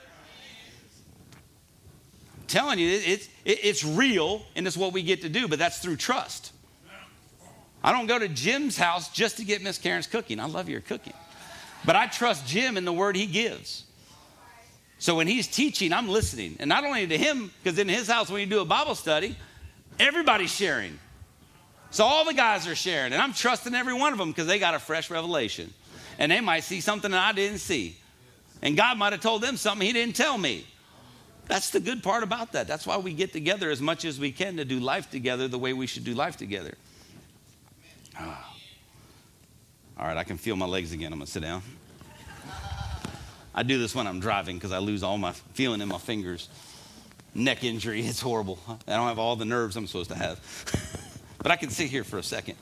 I'm 2.37 2.47
telling 2.47 2.79
you, 2.79 2.89
it's, 2.89 3.29
it's 3.47 3.83
real, 3.83 4.43
and 4.55 4.67
it's 4.67 4.77
what 4.77 4.93
we 4.93 5.03
get 5.03 5.23
to 5.23 5.31
do, 5.31 5.49
but 5.49 5.59
that's 5.59 5.79
through 5.79 5.97
trust. 5.97 6.53
I 7.85 7.93
don't 7.93 8.07
go 8.07 8.19
to 8.19 8.29
Jim's 8.29 8.79
house 8.79 9.11
just 9.11 9.37
to 9.37 9.45
get 9.45 9.63
Miss 9.63 9.77
Karen's 9.77 10.07
cooking. 10.07 10.41
I 10.41 10.47
love 10.47 10.71
your 10.71 10.81
cooking. 10.81 11.13
But 11.85 11.97
I 11.97 12.07
trust 12.07 12.47
Jim 12.47 12.79
in 12.79 12.87
the 12.87 12.93
word 12.95 13.15
he 13.15 13.27
gives. 13.27 13.85
So 14.99 15.17
when 15.17 15.27
he's 15.27 15.47
teaching, 15.47 15.93
I'm 15.93 16.09
listening. 16.09 16.57
And 16.61 16.69
not 16.71 16.83
only 16.85 17.07
to 17.07 17.19
him, 17.19 17.51
because 17.63 17.79
in 17.79 17.89
his 17.89 18.09
house, 18.09 18.31
when 18.31 18.41
you 18.41 18.47
do 18.47 18.61
a 18.61 18.65
Bible 18.65 18.95
study, 18.95 19.37
everybody's 20.01 20.51
sharing. 20.51 20.99
So 21.91 22.05
all 22.05 22.25
the 22.25 22.33
guys 22.33 22.67
are 22.67 22.75
sharing. 22.75 23.13
And 23.13 23.21
I'm 23.21 23.35
trusting 23.35 23.75
every 23.75 23.93
one 23.93 24.15
of 24.15 24.19
them 24.19 24.31
because 24.31 24.47
they 24.47 24.59
got 24.59 24.75
a 24.75 24.79
fresh 24.79 25.11
revelation. 25.11 25.71
And 26.19 26.33
they 26.33 26.41
might 26.41 26.65
see 26.65 26.81
something 26.81 27.11
that 27.11 27.21
I 27.21 27.33
didn't 27.33 27.59
see. 27.59 27.99
And 28.63 28.79
God 28.79 28.97
might 28.97 29.13
have 29.13 29.21
told 29.21 29.43
them 29.43 29.59
something 29.59 29.87
he 29.87 29.93
didn't 29.93 30.17
tell 30.17 30.39
me. 30.39 30.67
That's 31.49 31.69
the 31.69 31.81
good 31.81 32.03
part 32.03 32.23
about 32.23 32.53
that. 32.53 32.67
That's 32.67 32.87
why 32.87 32.97
we 32.97 33.13
get 33.13 33.35
together 33.35 33.71
as 33.71 33.83
much 33.83 34.07
as 34.07 34.19
we 34.19 34.33
can 34.33 34.57
to 34.57 34.65
do 34.65 34.81
life 34.81 35.11
together 35.11 35.49
the 35.49 35.59
way 35.59 35.75
we 35.75 35.87
should 35.87 36.05
do 36.05 36.15
life 36.15 36.39
together. 36.39 36.75
Ah. 38.19 38.55
All 39.99 40.07
right, 40.07 40.17
I 40.17 40.25
can 40.25 40.39
feel 40.39 40.57
my 40.57 40.67
legs 40.67 40.93
again. 40.93 41.13
I'm 41.13 41.19
going 41.19 41.27
to 41.27 41.33
sit 41.33 41.43
down. 41.43 41.63
I 43.55 43.63
do 43.63 43.79
this 43.79 43.95
when 43.95 44.07
I'm 44.07 44.19
driving 44.19 44.57
because 44.57 44.73
I 44.73 44.79
lose 44.79 45.03
all 45.03 45.17
my 45.17 45.33
feeling 45.33 45.81
in 45.81 45.89
my 45.89 45.99
fingers. 45.99 46.49
Neck 47.35 47.63
injury, 47.63 48.01
it's 48.01 48.21
horrible. 48.21 48.59
I 48.69 48.97
don't 48.97 49.09
have 49.09 49.19
all 49.19 49.37
the 49.37 49.45
nerves 49.45 49.77
I'm 49.77 49.87
supposed 49.87 50.11
to 50.11 50.17
have. 50.17 50.41
but 51.39 51.53
I 51.53 51.57
can 51.57 51.71
sit 51.71 51.89
here 51.89 52.05
for 52.05 52.19
a 52.19 52.23
second. 52.23 52.57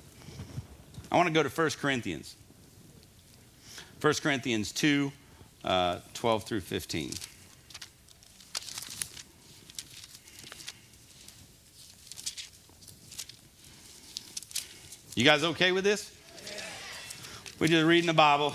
I 1.11 1.17
want 1.17 1.29
to 1.29 1.33
go 1.33 1.43
to 1.43 1.49
1 1.49 1.71
Corinthians. 1.81 2.37
1 4.01 4.15
Corinthians 4.15 4.73
2 4.73 5.13
uh, 5.65 5.99
12 6.15 6.45
through 6.45 6.61
15. 6.61 7.13
You 15.15 15.25
guys 15.25 15.45
okay 15.45 15.73
with 15.73 15.85
this? 15.85 16.11
We're 17.59 17.67
just 17.67 17.85
reading 17.85 18.07
the 18.07 18.15
Bible, 18.15 18.55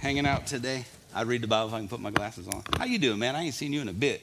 hanging 0.00 0.24
out 0.24 0.46
today. 0.46 0.86
I 1.14 1.20
read 1.22 1.42
the 1.42 1.48
Bible 1.48 1.68
if 1.68 1.74
I 1.74 1.78
can 1.80 1.88
put 1.88 2.00
my 2.00 2.10
glasses 2.10 2.48
on. 2.48 2.62
How 2.78 2.86
you 2.86 2.98
doing, 2.98 3.18
man? 3.18 3.36
I 3.36 3.42
ain't 3.42 3.52
seen 3.52 3.70
you 3.70 3.82
in 3.82 3.88
a 3.88 3.92
bit. 3.92 4.22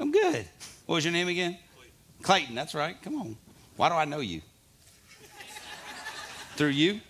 I'm 0.00 0.10
good. 0.10 0.48
What 0.86 0.96
was 0.96 1.04
your 1.04 1.12
name 1.12 1.28
again? 1.28 1.56
Clayton. 1.76 1.94
Clayton, 2.22 2.54
that's 2.56 2.74
right. 2.74 3.00
Come 3.02 3.20
on. 3.20 3.36
Why 3.76 3.88
do 3.88 3.94
I 3.94 4.04
know 4.04 4.18
you? 4.18 4.42
Through 6.56 6.70
you? 6.70 7.00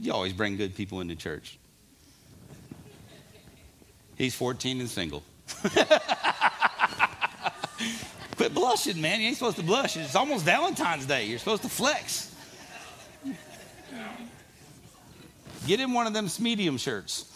You 0.00 0.12
always 0.12 0.32
bring 0.32 0.56
good 0.56 0.74
people 0.74 1.00
into 1.00 1.14
church. 1.14 1.60
He's 4.16 4.34
14 4.34 4.80
and 4.80 4.90
single. 4.90 5.22
Quit 8.42 8.54
blushing, 8.54 9.00
man. 9.00 9.20
You 9.20 9.28
ain't 9.28 9.36
supposed 9.36 9.58
to 9.58 9.62
blush. 9.62 9.96
It's 9.96 10.16
almost 10.16 10.44
Valentine's 10.44 11.06
Day. 11.06 11.26
You're 11.26 11.38
supposed 11.38 11.62
to 11.62 11.68
flex. 11.68 12.34
Get 15.64 15.78
in 15.78 15.92
one 15.92 16.08
of 16.08 16.12
them 16.12 16.28
medium 16.40 16.76
shirts. 16.76 17.26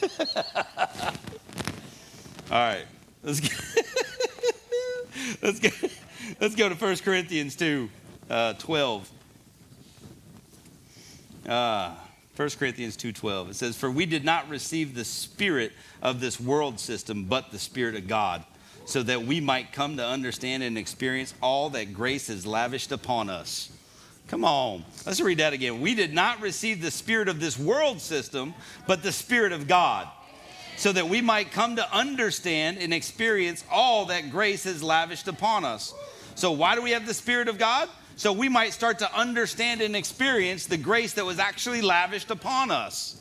All 2.48 2.52
right. 2.52 2.84
Let's 3.24 3.40
go. 3.40 3.48
let's 5.42 5.58
go. 5.58 5.70
Let's 6.40 6.54
go 6.54 6.68
to 6.68 6.76
1 6.76 6.96
Corinthians 6.98 7.56
2, 7.56 7.90
uh, 8.30 8.52
12. 8.52 9.10
Uh, 11.48 11.92
1 12.36 12.50
Corinthians 12.50 12.96
2:12. 12.96 13.50
It 13.50 13.56
says, 13.56 13.76
"For 13.76 13.90
we 13.90 14.06
did 14.06 14.24
not 14.24 14.48
receive 14.48 14.94
the 14.94 15.04
spirit 15.04 15.72
of 16.00 16.20
this 16.20 16.38
world 16.38 16.78
system, 16.78 17.24
but 17.24 17.50
the 17.50 17.58
spirit 17.58 17.96
of 17.96 18.06
God." 18.06 18.44
So 18.84 19.02
that 19.02 19.24
we 19.24 19.40
might 19.40 19.72
come 19.72 19.96
to 19.96 20.06
understand 20.06 20.62
and 20.62 20.76
experience 20.76 21.34
all 21.42 21.70
that 21.70 21.94
grace 21.94 22.28
has 22.28 22.46
lavished 22.46 22.92
upon 22.92 23.30
us. 23.30 23.70
Come 24.28 24.44
on, 24.44 24.84
let's 25.06 25.20
read 25.20 25.38
that 25.38 25.52
again. 25.52 25.80
We 25.80 25.94
did 25.94 26.14
not 26.14 26.40
receive 26.40 26.80
the 26.80 26.90
spirit 26.90 27.28
of 27.28 27.40
this 27.40 27.58
world 27.58 28.00
system, 28.00 28.54
but 28.86 29.02
the 29.02 29.12
spirit 29.12 29.52
of 29.52 29.68
God, 29.68 30.08
so 30.76 30.92
that 30.92 31.08
we 31.08 31.20
might 31.20 31.52
come 31.52 31.76
to 31.76 31.94
understand 31.94 32.78
and 32.78 32.92
experience 32.92 33.64
all 33.70 34.06
that 34.06 34.30
grace 34.30 34.64
has 34.64 34.82
lavished 34.82 35.28
upon 35.28 35.64
us. 35.64 35.94
So, 36.34 36.52
why 36.52 36.74
do 36.74 36.82
we 36.82 36.90
have 36.92 37.06
the 37.06 37.14
spirit 37.14 37.48
of 37.48 37.58
God? 37.58 37.88
So 38.16 38.32
we 38.32 38.48
might 38.48 38.72
start 38.72 39.00
to 39.00 39.12
understand 39.12 39.80
and 39.80 39.96
experience 39.96 40.66
the 40.66 40.76
grace 40.76 41.14
that 41.14 41.26
was 41.26 41.38
actually 41.38 41.82
lavished 41.82 42.30
upon 42.30 42.70
us. 42.70 43.20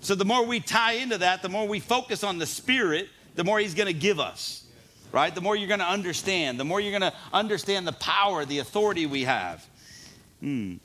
So, 0.00 0.14
the 0.14 0.24
more 0.24 0.44
we 0.44 0.60
tie 0.60 0.94
into 0.94 1.18
that, 1.18 1.42
the 1.42 1.48
more 1.48 1.66
we 1.66 1.80
focus 1.80 2.22
on 2.24 2.38
the 2.38 2.46
spirit 2.46 3.08
the 3.34 3.44
more 3.44 3.58
He's 3.58 3.74
going 3.74 3.86
to 3.86 3.92
give 3.92 4.20
us, 4.20 4.64
right? 5.10 5.34
The 5.34 5.40
more 5.40 5.56
you're 5.56 5.68
going 5.68 5.80
to 5.80 5.86
understand, 5.88 6.58
the 6.58 6.64
more 6.64 6.80
you're 6.80 6.98
going 6.98 7.12
to 7.12 7.16
understand 7.32 7.86
the 7.86 7.92
power, 7.92 8.44
the 8.44 8.58
authority 8.58 9.06
we 9.06 9.24
have. 9.24 9.66
Hmm. 10.40 10.76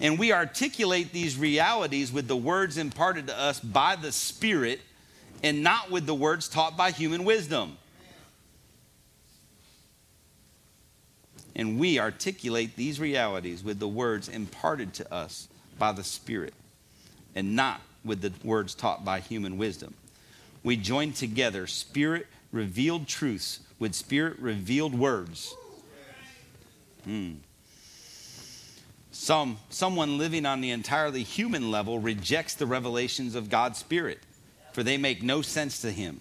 And 0.00 0.18
we 0.18 0.32
articulate 0.32 1.12
these 1.12 1.38
realities 1.38 2.12
with 2.12 2.28
the 2.28 2.36
words 2.36 2.76
imparted 2.76 3.28
to 3.28 3.38
us 3.38 3.60
by 3.60 3.96
the 3.96 4.12
Spirit 4.12 4.80
and 5.42 5.62
not 5.62 5.90
with 5.90 6.06
the 6.06 6.14
words 6.14 6.48
taught 6.48 6.76
by 6.76 6.90
human 6.90 7.24
wisdom. 7.24 7.78
And 11.54 11.78
we 11.78 11.98
articulate 11.98 12.76
these 12.76 13.00
realities 13.00 13.64
with 13.64 13.78
the 13.78 13.88
words 13.88 14.28
imparted 14.28 14.92
to 14.94 15.12
us 15.12 15.48
by 15.78 15.92
the 15.92 16.04
Spirit 16.04 16.52
and 17.34 17.56
not 17.56 17.80
with 18.04 18.20
the 18.20 18.32
words 18.46 18.74
taught 18.74 19.04
by 19.04 19.20
human 19.20 19.56
wisdom 19.56 19.94
we 20.66 20.76
join 20.76 21.12
together 21.12 21.64
spirit 21.68 22.26
revealed 22.50 23.06
truths 23.06 23.60
with 23.78 23.94
spirit 23.94 24.36
revealed 24.40 24.98
words. 24.98 25.54
Hmm. 27.04 27.34
Some, 29.12 29.58
someone 29.70 30.18
living 30.18 30.44
on 30.44 30.60
the 30.60 30.72
entirely 30.72 31.22
human 31.22 31.70
level 31.70 32.00
rejects 32.00 32.54
the 32.54 32.66
revelations 32.66 33.36
of 33.36 33.48
God's 33.48 33.78
Spirit. 33.78 34.18
for 34.72 34.82
they 34.82 34.98
make 34.98 35.22
no 35.22 35.40
sense 35.40 35.80
to 35.82 35.92
him. 35.92 36.20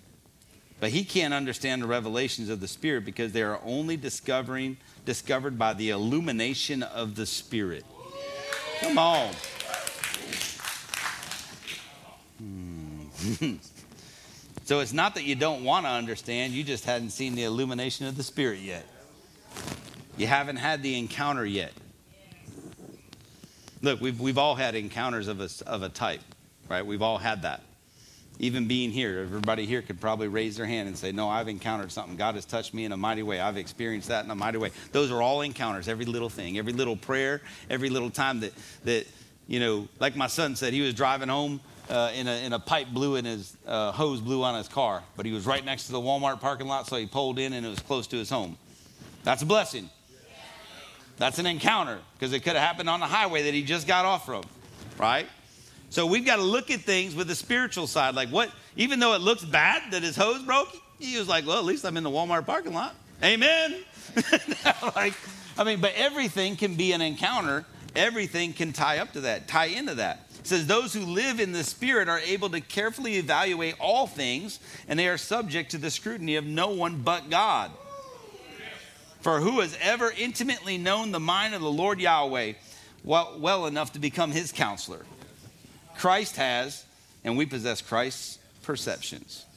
But 0.79 0.91
he 0.91 1.03
can't 1.03 1.33
understand 1.33 1.81
the 1.81 1.87
revelations 1.87 2.49
of 2.49 2.59
the 2.59 2.67
Spirit 2.67 3.03
because 3.03 3.31
they 3.31 3.41
are 3.41 3.59
only 3.65 3.97
discovering 3.97 4.77
discovered 5.05 5.57
by 5.57 5.73
the 5.73 5.89
illumination 5.89 6.83
of 6.83 7.15
the 7.15 7.25
Spirit. 7.25 7.83
Come 8.79 8.99
on. 8.99 9.33
Hmm. 12.37 13.55
so 14.65 14.79
it's 14.79 14.93
not 14.93 15.13
that 15.13 15.23
you 15.23 15.35
don't 15.35 15.63
want 15.63 15.85
to 15.85 15.91
understand, 15.91 16.53
you 16.53 16.63
just 16.63 16.85
hadn't 16.85 17.11
seen 17.11 17.35
the 17.35 17.43
illumination 17.43 18.07
of 18.07 18.17
the 18.17 18.23
Spirit 18.23 18.59
yet. 18.59 18.83
You 20.17 20.25
haven't 20.25 20.55
had 20.55 20.81
the 20.81 20.97
encounter 20.97 21.45
yet. 21.45 21.71
Look, 23.83 24.01
we've, 24.01 24.19
we've 24.19 24.39
all 24.39 24.55
had 24.55 24.73
encounters 24.73 25.27
of 25.27 25.39
a, 25.39 25.49
of 25.67 25.83
a 25.83 25.89
type, 25.89 26.21
right? 26.67 26.83
We've 26.83 27.03
all 27.03 27.19
had 27.19 27.43
that. 27.43 27.61
Even 28.39 28.67
being 28.67 28.89
here, 28.89 29.19
everybody 29.19 29.67
here 29.67 29.83
could 29.83 30.01
probably 30.01 30.27
raise 30.27 30.57
their 30.57 30.65
hand 30.65 30.87
and 30.87 30.97
say, 30.97 31.11
No, 31.11 31.29
I've 31.29 31.47
encountered 31.47 31.91
something. 31.91 32.17
God 32.17 32.35
has 32.35 32.43
touched 32.43 32.73
me 32.73 32.83
in 32.85 32.91
a 32.91 32.97
mighty 32.97 33.23
way. 33.23 33.39
I've 33.39 33.57
experienced 33.57 34.09
that 34.09 34.25
in 34.25 34.31
a 34.31 34.35
mighty 34.35 34.57
way. 34.57 34.71
Those 34.91 35.11
are 35.11 35.21
all 35.21 35.41
encounters, 35.41 35.87
every 35.87 36.05
little 36.05 36.29
thing, 36.29 36.57
every 36.57 36.73
little 36.73 36.97
prayer, 36.97 37.41
every 37.69 37.89
little 37.89 38.09
time 38.09 38.39
that, 38.39 38.51
that 38.83 39.05
you 39.47 39.59
know, 39.59 39.87
like 39.99 40.15
my 40.15 40.27
son 40.27 40.55
said, 40.55 40.73
he 40.73 40.81
was 40.81 40.95
driving 40.95 41.29
home 41.29 41.61
uh, 41.89 42.11
in, 42.15 42.27
a, 42.27 42.55
a 42.55 42.59
pipe 42.59 42.87
blew 42.89 43.15
in 43.15 43.25
his 43.25 43.55
uh, 43.67 43.91
hose 43.91 44.21
blew 44.21 44.43
on 44.43 44.55
his 44.55 44.67
car, 44.67 45.03
but 45.15 45.25
he 45.25 45.31
was 45.31 45.45
right 45.45 45.63
next 45.63 45.85
to 45.87 45.91
the 45.91 45.99
Walmart 45.99 46.39
parking 46.39 46.67
lot, 46.67 46.87
so 46.87 46.95
he 46.95 47.05
pulled 47.05 47.39
in 47.39 47.53
and 47.53 47.65
it 47.65 47.69
was 47.69 47.79
close 47.79 48.07
to 48.07 48.17
his 48.17 48.29
home. 48.29 48.57
That's 49.23 49.41
a 49.41 49.45
blessing. 49.45 49.89
That's 51.17 51.39
an 51.39 51.45
encounter 51.45 51.99
because 52.13 52.33
it 52.33 52.41
could 52.41 52.53
have 52.53 52.61
happened 52.61 52.89
on 52.89 52.99
the 52.99 53.05
highway 53.05 53.43
that 53.43 53.53
he 53.53 53.63
just 53.63 53.87
got 53.87 54.05
off 54.05 54.25
from, 54.25 54.43
right? 54.97 55.27
So 55.89 56.05
we've 56.05 56.25
got 56.25 56.37
to 56.37 56.41
look 56.41 56.71
at 56.71 56.81
things 56.81 57.15
with 57.15 57.27
the 57.27 57.35
spiritual 57.35 57.87
side. 57.87 58.15
Like 58.15 58.29
what, 58.29 58.51
even 58.75 58.99
though 58.99 59.13
it 59.13 59.21
looks 59.21 59.45
bad 59.45 59.91
that 59.91 60.03
his 60.03 60.15
hose 60.15 60.41
broke, 60.43 60.69
he 60.99 61.17
was 61.17 61.27
like, 61.27 61.45
well, 61.45 61.57
at 61.57 61.65
least 61.65 61.85
I'm 61.85 61.95
in 61.97 62.03
the 62.03 62.09
Walmart 62.09 62.45
parking 62.45 62.73
lot. 62.73 62.95
Amen. 63.23 63.75
like, 64.95 65.13
I 65.57 65.63
mean, 65.63 65.79
but 65.79 65.93
everything 65.95 66.55
can 66.57 66.75
be 66.75 66.91
an 66.91 67.01
encounter. 67.01 67.65
Everything 67.95 68.51
can 68.51 68.73
tie 68.73 68.97
up 68.97 69.13
to 69.13 69.21
that, 69.21 69.47
tie 69.47 69.67
into 69.67 69.95
that. 69.95 70.24
It 70.45 70.49
says, 70.49 70.67
Those 70.67 70.93
who 70.93 71.01
live 71.01 71.39
in 71.39 71.53
the 71.53 71.63
Spirit 71.63 72.07
are 72.07 72.19
able 72.19 72.51
to 72.51 72.61
carefully 72.61 73.15
evaluate 73.15 73.73
all 73.79 74.05
things, 74.05 74.59
and 74.87 74.99
they 74.99 75.07
are 75.07 75.17
subject 75.17 75.71
to 75.71 75.79
the 75.79 75.89
scrutiny 75.89 76.35
of 76.35 76.45
no 76.45 76.67
one 76.67 77.01
but 77.01 77.31
God. 77.31 77.71
For 79.21 79.39
who 79.39 79.61
has 79.61 79.75
ever 79.81 80.13
intimately 80.15 80.77
known 80.77 81.11
the 81.11 81.19
mind 81.19 81.55
of 81.55 81.61
the 81.61 81.71
Lord 81.71 81.99
Yahweh 81.99 82.53
well, 83.03 83.37
well 83.39 83.65
enough 83.65 83.93
to 83.93 83.99
become 83.99 84.29
his 84.29 84.51
counselor? 84.51 85.03
Christ 85.97 86.35
has, 86.35 86.85
and 87.23 87.35
we 87.39 87.47
possess 87.47 87.81
Christ's 87.81 88.37
perceptions. 88.61 89.47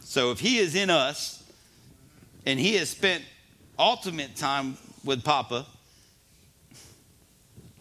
So 0.00 0.30
if 0.30 0.40
he 0.40 0.56
is 0.56 0.74
in 0.74 0.88
us 0.88 1.44
and 2.46 2.58
he 2.58 2.76
has 2.76 2.88
spent 2.88 3.24
ultimate 3.78 4.36
time 4.36 4.78
with 5.04 5.22
Papa, 5.22 5.66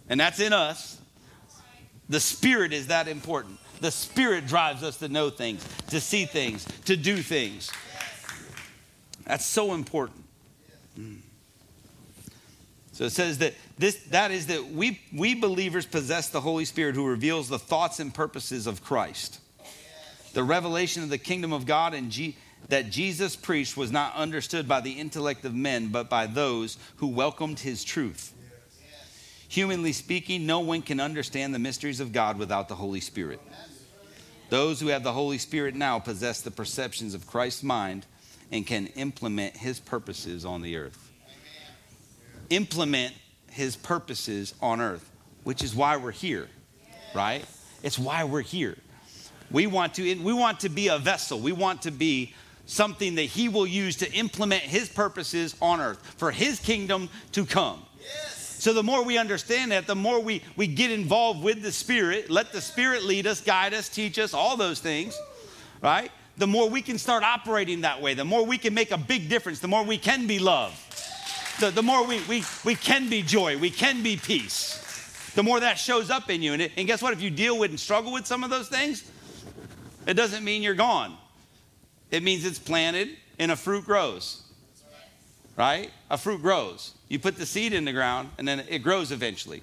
and 0.10 0.20
that's 0.20 0.42
in 0.42 0.52
us, 0.52 0.99
the 2.10 2.20
Spirit 2.20 2.74
is 2.74 2.88
that 2.88 3.08
important. 3.08 3.60
The 3.82 3.92
Spirit 3.92 4.48
drives 4.48 4.84
us 4.84 4.98
to 4.98 5.08
know 5.08 5.30
things, 5.30 5.66
to 5.90 6.02
see 6.02 6.26
things, 6.26 6.66
to 6.86 6.98
do 6.98 7.18
things. 7.18 7.72
That's 9.26 9.46
so 9.46 9.74
important. 9.74 10.26
Mm. 11.00 11.20
So 12.92 13.06
it 13.06 13.12
says 13.12 13.38
that 13.38 13.54
this 13.78 13.96
that 14.10 14.32
is 14.32 14.48
that 14.48 14.72
we 14.72 15.00
we 15.16 15.34
believers 15.34 15.86
possess 15.86 16.30
the 16.30 16.42
Holy 16.42 16.66
Spirit 16.66 16.96
who 16.96 17.08
reveals 17.08 17.48
the 17.48 17.60
thoughts 17.60 18.00
and 18.00 18.14
purposes 18.14 18.68
of 18.68 18.84
Christ. 18.84 19.40
The 20.34 20.44
revelation 20.44 21.04
of 21.04 21.10
the 21.10 21.18
kingdom 21.18 21.54
of 21.54 21.66
God 21.66 21.94
and 21.94 22.12
G, 22.12 22.38
that 22.68 22.90
Jesus 22.90 23.36
preached 23.36 23.78
was 23.78 23.92
not 23.92 24.16
understood 24.16 24.68
by 24.68 24.82
the 24.82 24.92
intellect 24.92 25.46
of 25.46 25.56
men, 25.56 25.88
but 25.88 26.10
by 26.10 26.28
those 26.28 26.78
who 26.98 27.08
welcomed 27.08 27.60
his 27.60 27.84
truth. 27.84 28.34
Humanly 29.50 29.94
speaking, 29.94 30.46
no 30.46 30.60
one 30.60 30.84
can 30.84 31.00
understand 31.00 31.56
the 31.56 31.60
mysteries 31.60 32.00
of 32.00 32.14
God 32.14 32.38
without 32.38 32.70
the 32.70 32.76
Holy 32.76 33.00
Spirit. 33.00 33.42
Those 34.50 34.80
who 34.80 34.88
have 34.88 35.04
the 35.04 35.12
Holy 35.12 35.40
Spirit 35.40 35.76
now 35.76 35.98
possess 35.98 36.42
the 36.42 36.52
perceptions 36.52 37.16
of 37.16 37.26
Christ's 37.26 37.64
mind 37.64 38.06
and 38.52 38.66
can 38.66 38.88
implement 38.88 39.58
his 39.58 39.80
purposes 39.80 40.46
on 40.46 40.62
the 40.62 40.78
earth. 40.78 41.12
Implement 42.52 43.16
his 43.50 43.76
purposes 43.76 44.54
on 44.62 44.82
earth, 44.82 45.10
which 45.44 45.64
is 45.64 45.76
why 45.76 45.98
we're 45.98 46.12
here, 46.12 46.48
right? 47.16 47.44
It's 47.82 47.98
why 47.98 48.26
we're 48.26 48.42
here. 48.42 48.78
We 49.50 49.66
want 49.66 49.96
to 49.96 50.16
we 50.24 50.34
want 50.34 50.60
to 50.60 50.70
be 50.70 50.90
a 50.90 51.00
vessel. 51.00 51.40
We 51.40 51.54
want 51.54 51.82
to 51.84 51.92
be 51.92 52.36
something 52.68 53.16
that 53.16 53.24
he 53.24 53.50
will 53.50 53.66
use 53.66 53.98
to 53.98 54.12
implement 54.14 54.62
his 54.62 54.90
purposes 54.90 55.56
on 55.60 55.82
earth 55.82 56.00
for 56.18 56.30
his 56.30 56.60
kingdom 56.60 57.10
to 57.32 57.46
come. 57.46 57.82
So 58.60 58.74
the 58.74 58.84
more 58.84 59.04
we 59.04 59.18
understand 59.18 59.72
that, 59.72 59.88
the 59.88 59.96
more 59.96 60.20
we, 60.20 60.44
we 60.56 60.68
get 60.68 60.92
involved 60.92 61.42
with 61.42 61.62
the 61.62 61.72
Spirit, 61.72 62.30
let 62.30 62.52
the 62.52 62.62
Spirit 62.62 63.04
lead 63.04 63.26
us, 63.26 63.42
guide 63.42 63.74
us, 63.74 63.90
teach 63.90 64.20
us, 64.20 64.34
all 64.34 64.58
those 64.58 64.80
things, 64.80 65.18
right? 65.82 66.12
the 66.40 66.48
more 66.48 66.70
we 66.70 66.82
can 66.82 66.98
start 66.98 67.24
operating 67.24 67.82
that 67.82 68.02
way, 68.02 68.14
the 68.14 68.26
more 68.26 68.46
we 68.46 68.58
can 68.58 68.74
make 68.74 68.92
a 68.92 68.98
big 68.98 69.30
difference, 69.30 69.60
the 69.60 69.68
more 69.68 69.84
we 69.84 69.98
can 69.98 70.26
be 70.26 70.40
love, 70.40 70.74
the, 71.60 71.70
the 71.70 71.84
more 71.84 72.08
we, 72.08 72.22
we, 72.24 72.44
we 72.64 72.76
can 72.76 73.10
be 73.10 73.22
joy, 73.22 73.58
we 73.58 73.70
can 73.70 74.02
be 74.02 74.16
peace, 74.16 75.32
the 75.36 75.44
more 75.44 75.60
that 75.60 75.78
shows 75.78 76.10
up 76.10 76.30
in 76.30 76.42
you. 76.42 76.54
And, 76.54 76.62
it, 76.62 76.72
and 76.78 76.88
guess 76.88 77.02
what? 77.02 77.12
If 77.14 77.22
you 77.22 77.30
deal 77.30 77.60
with 77.60 77.72
and 77.72 77.80
struggle 77.80 78.14
with 78.14 78.26
some 78.26 78.44
of 78.46 78.50
those 78.50 78.70
things, 78.70 79.10
it 80.08 80.14
doesn't 80.14 80.44
mean 80.44 80.64
you're 80.64 80.76
gone. 80.76 81.16
It 82.10 82.24
means 82.24 82.46
it's 82.46 82.58
planted 82.58 83.10
and 83.38 83.52
a 83.52 83.56
fruit 83.56 83.86
grows. 83.86 84.42
Right? 85.58 85.92
A 86.10 86.18
fruit 86.18 86.42
grows. 86.42 86.94
You 87.10 87.20
put 87.20 87.36
the 87.36 87.46
seed 87.46 87.74
in 87.74 87.86
the 87.86 87.92
ground 87.92 88.30
and 88.38 88.48
then 88.48 88.64
it 88.70 88.80
grows 88.80 89.12
eventually. 89.12 89.62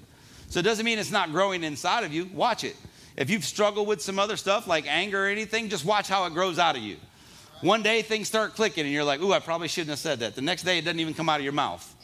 So 0.49 0.59
it 0.59 0.63
doesn't 0.63 0.85
mean 0.85 0.99
it's 0.99 1.11
not 1.11 1.31
growing 1.31 1.63
inside 1.63 2.03
of 2.03 2.13
you. 2.13 2.29
Watch 2.33 2.63
it. 2.63 2.75
If 3.15 3.29
you've 3.29 3.45
struggled 3.45 3.87
with 3.87 4.01
some 4.01 4.19
other 4.19 4.37
stuff 4.37 4.67
like 4.67 4.85
anger 4.87 5.25
or 5.25 5.27
anything, 5.27 5.69
just 5.69 5.83
watch 5.83 6.07
how 6.07 6.25
it 6.25 6.33
grows 6.33 6.59
out 6.59 6.75
of 6.77 6.83
you. 6.83 6.97
One 7.61 7.81
day 7.81 8.03
things 8.03 8.27
start 8.27 8.53
clicking 8.53 8.85
and 8.85 8.93
you're 8.93 9.03
like, 9.03 9.21
ooh, 9.21 9.33
I 9.33 9.39
probably 9.39 9.67
shouldn't 9.67 9.89
have 9.89 9.99
said 9.99 10.19
that. 10.19 10.35
The 10.35 10.41
next 10.41 10.63
day 10.63 10.77
it 10.77 10.85
doesn't 10.85 10.99
even 10.99 11.15
come 11.15 11.27
out 11.27 11.39
of 11.39 11.43
your 11.43 11.53
mouth. 11.53 11.95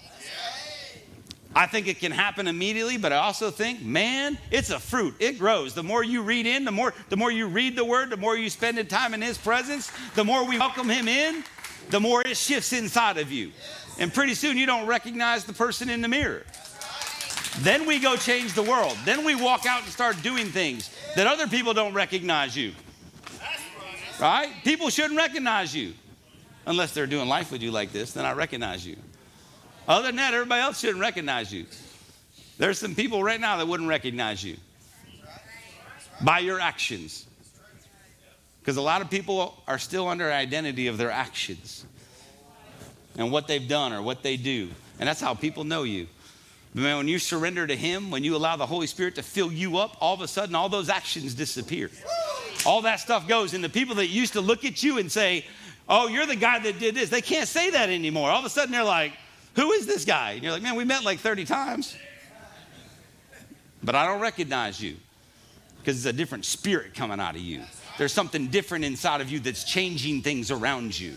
I 1.55 1.67
think 1.67 1.88
it 1.88 1.99
can 1.99 2.11
happen 2.11 2.47
immediately, 2.47 2.97
but 2.97 3.13
I 3.13 3.17
also 3.17 3.51
think, 3.51 3.83
man, 3.83 4.39
it's 4.49 4.72
a 4.72 4.80
fruit. 4.80 5.13
It 5.19 5.38
grows. 5.38 5.75
The 5.75 5.83
more 5.83 6.03
you 6.03 6.23
read 6.23 6.47
in, 6.47 6.65
the 6.65 6.72
more 6.72 6.95
the 7.09 7.17
more 7.17 7.31
you 7.31 7.45
read 7.47 7.75
the 7.75 7.85
word, 7.85 8.09
the 8.09 8.17
more 8.17 8.35
you 8.35 8.49
spend 8.49 8.89
time 8.89 9.13
in 9.13 9.22
his 9.22 9.38
presence, 9.38 9.91
the 10.15 10.23
more 10.23 10.47
we 10.47 10.57
welcome 10.57 10.89
him 10.89 11.07
in, 11.07 11.43
the 11.91 11.99
more 11.99 12.23
it 12.25 12.38
shifts 12.38 12.73
inside 12.73 13.19
of 13.19 13.31
you. 13.31 13.51
And 13.99 14.13
pretty 14.13 14.33
soon 14.33 14.57
you 14.57 14.65
don't 14.65 14.88
recognize 14.88 15.45
the 15.45 15.53
person 15.53 15.89
in 15.89 16.01
the 16.01 16.07
mirror. 16.07 16.43
Then 17.59 17.85
we 17.85 17.99
go 17.99 18.15
change 18.15 18.53
the 18.53 18.63
world. 18.63 18.97
Then 19.05 19.23
we 19.23 19.35
walk 19.35 19.65
out 19.65 19.83
and 19.83 19.91
start 19.91 20.22
doing 20.23 20.47
things 20.47 20.89
that 21.15 21.27
other 21.27 21.47
people 21.47 21.73
don't 21.73 21.93
recognize 21.93 22.55
you. 22.55 22.73
Right? 24.19 24.51
People 24.63 24.89
shouldn't 24.89 25.17
recognize 25.17 25.75
you 25.75 25.93
unless 26.65 26.93
they're 26.93 27.07
doing 27.07 27.27
life 27.27 27.51
with 27.51 27.61
you 27.61 27.72
like 27.72 27.91
this, 27.91 28.13
then 28.13 28.25
I 28.25 28.33
recognize 28.33 28.85
you. 28.85 28.95
Other 29.88 30.07
than 30.07 30.15
that, 30.15 30.33
everybody 30.33 30.61
else 30.61 30.80
shouldn't 30.80 31.01
recognize 31.01 31.53
you. 31.53 31.65
There's 32.57 32.77
some 32.77 32.95
people 32.95 33.23
right 33.23 33.39
now 33.39 33.57
that 33.57 33.67
wouldn't 33.67 33.89
recognize 33.89 34.43
you 34.43 34.57
by 36.22 36.39
your 36.39 36.59
actions. 36.59 37.25
Because 38.59 38.77
a 38.77 38.81
lot 38.81 39.01
of 39.01 39.09
people 39.09 39.61
are 39.67 39.77
still 39.77 40.07
under 40.07 40.31
identity 40.31 40.88
of 40.88 40.97
their 40.97 41.11
actions 41.11 41.85
and 43.17 43.32
what 43.32 43.48
they've 43.48 43.67
done 43.67 43.93
or 43.93 44.01
what 44.01 44.24
they 44.24 44.38
do. 44.38 44.69
And 45.00 45.08
that's 45.08 45.22
how 45.22 45.33
people 45.33 45.64
know 45.64 45.83
you. 45.83 46.08
But 46.74 46.82
man, 46.82 46.98
when 46.98 47.08
you 47.08 47.19
surrender 47.19 47.67
to 47.67 47.75
Him, 47.75 48.09
when 48.09 48.24
you 48.24 48.35
allow 48.35 48.56
the 48.56 48.66
Holy 48.66 48.88
Spirit 48.88 49.16
to 49.16 49.24
fill 49.24 49.51
you 49.51 49.77
up, 49.77 49.98
all 50.01 50.14
of 50.14 50.22
a 50.22 50.27
sudden 50.27 50.56
all 50.56 50.69
those 50.69 50.90
actions 50.90 51.33
disappear. 51.33 51.92
All 52.66 52.82
that 52.83 53.00
stuff 53.00 53.27
goes. 53.27 53.53
And 53.53 53.64
the 53.64 53.69
people 53.69 53.95
that 53.95 54.08
used 54.08 54.33
to 54.33 54.42
look 54.42 54.66
at 54.66 54.82
you 54.82 54.98
and 54.98 55.11
say, 55.11 55.45
Oh, 55.88 56.08
you're 56.08 56.25
the 56.25 56.35
guy 56.35 56.59
that 56.59 56.80
did 56.80 56.95
this, 56.95 57.09
they 57.09 57.22
can't 57.22 57.48
say 57.48 57.72
that 57.72 57.90
anymore. 57.90 58.30
All 58.30 58.40
of 58.40 58.45
a 58.45 58.50
sudden 58.50 58.72
they're 58.72 58.83
like, 58.83 59.14
Who 59.56 59.72
is 59.74 59.85
this 59.85 60.06
guy? 60.06 60.32
And 60.32 60.43
you're 60.43 60.51
like, 60.51 60.61
Man, 60.61 60.75
we 60.75 60.85
met 60.85 61.03
like 61.03 61.19
30 61.19 61.45
times. 61.45 61.95
But 63.83 63.95
I 63.95 64.06
don't 64.06 64.22
recognize 64.22 64.82
you 64.82 64.95
because 65.80 65.98
it's 65.98 66.06
a 66.06 66.17
different 66.17 66.45
spirit 66.45 66.95
coming 66.95 67.19
out 67.19 67.35
of 67.35 67.42
you. 67.42 67.61
There's 67.98 68.14
something 68.14 68.48
different 68.48 68.85
inside 68.85 69.19
of 69.19 69.30
you 69.30 69.40
that's 69.40 69.66
changing 69.66 70.22
things 70.22 70.50
around 70.50 70.98
you. 70.98 71.16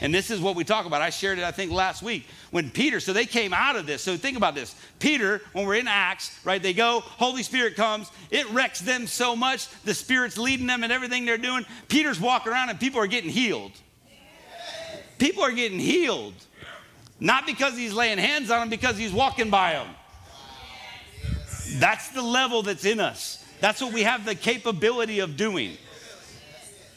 And 0.00 0.12
this 0.12 0.30
is 0.30 0.40
what 0.40 0.56
we 0.56 0.64
talk 0.64 0.84
about. 0.84 1.00
I 1.00 1.10
shared 1.10 1.38
it, 1.38 1.44
I 1.44 1.52
think, 1.52 1.72
last 1.72 2.02
week 2.02 2.26
when 2.50 2.70
Peter, 2.70 3.00
so 3.00 3.12
they 3.12 3.24
came 3.24 3.54
out 3.54 3.76
of 3.76 3.86
this. 3.86 4.02
So 4.02 4.16
think 4.16 4.36
about 4.36 4.54
this. 4.54 4.74
Peter, 4.98 5.40
when 5.52 5.66
we're 5.66 5.76
in 5.76 5.88
Acts, 5.88 6.38
right, 6.44 6.62
they 6.62 6.74
go, 6.74 7.00
Holy 7.00 7.42
Spirit 7.42 7.76
comes, 7.76 8.10
it 8.30 8.48
wrecks 8.50 8.80
them 8.80 9.06
so 9.06 9.34
much, 9.34 9.68
the 9.84 9.94
Spirit's 9.94 10.36
leading 10.36 10.66
them 10.66 10.84
and 10.84 10.92
everything 10.92 11.24
they're 11.24 11.38
doing. 11.38 11.64
Peter's 11.88 12.20
walking 12.20 12.52
around 12.52 12.68
and 12.68 12.78
people 12.78 13.00
are 13.00 13.06
getting 13.06 13.30
healed. 13.30 13.72
People 15.18 15.42
are 15.42 15.52
getting 15.52 15.78
healed. 15.78 16.34
Not 17.18 17.46
because 17.46 17.74
he's 17.74 17.94
laying 17.94 18.18
hands 18.18 18.50
on 18.50 18.60
them, 18.60 18.68
because 18.68 18.98
he's 18.98 19.12
walking 19.12 19.48
by 19.48 19.72
them. 19.72 19.88
That's 21.78 22.10
the 22.10 22.20
level 22.20 22.62
that's 22.62 22.84
in 22.84 23.00
us. 23.00 23.42
That's 23.60 23.80
what 23.80 23.94
we 23.94 24.02
have 24.02 24.26
the 24.26 24.34
capability 24.34 25.20
of 25.20 25.38
doing. 25.38 25.78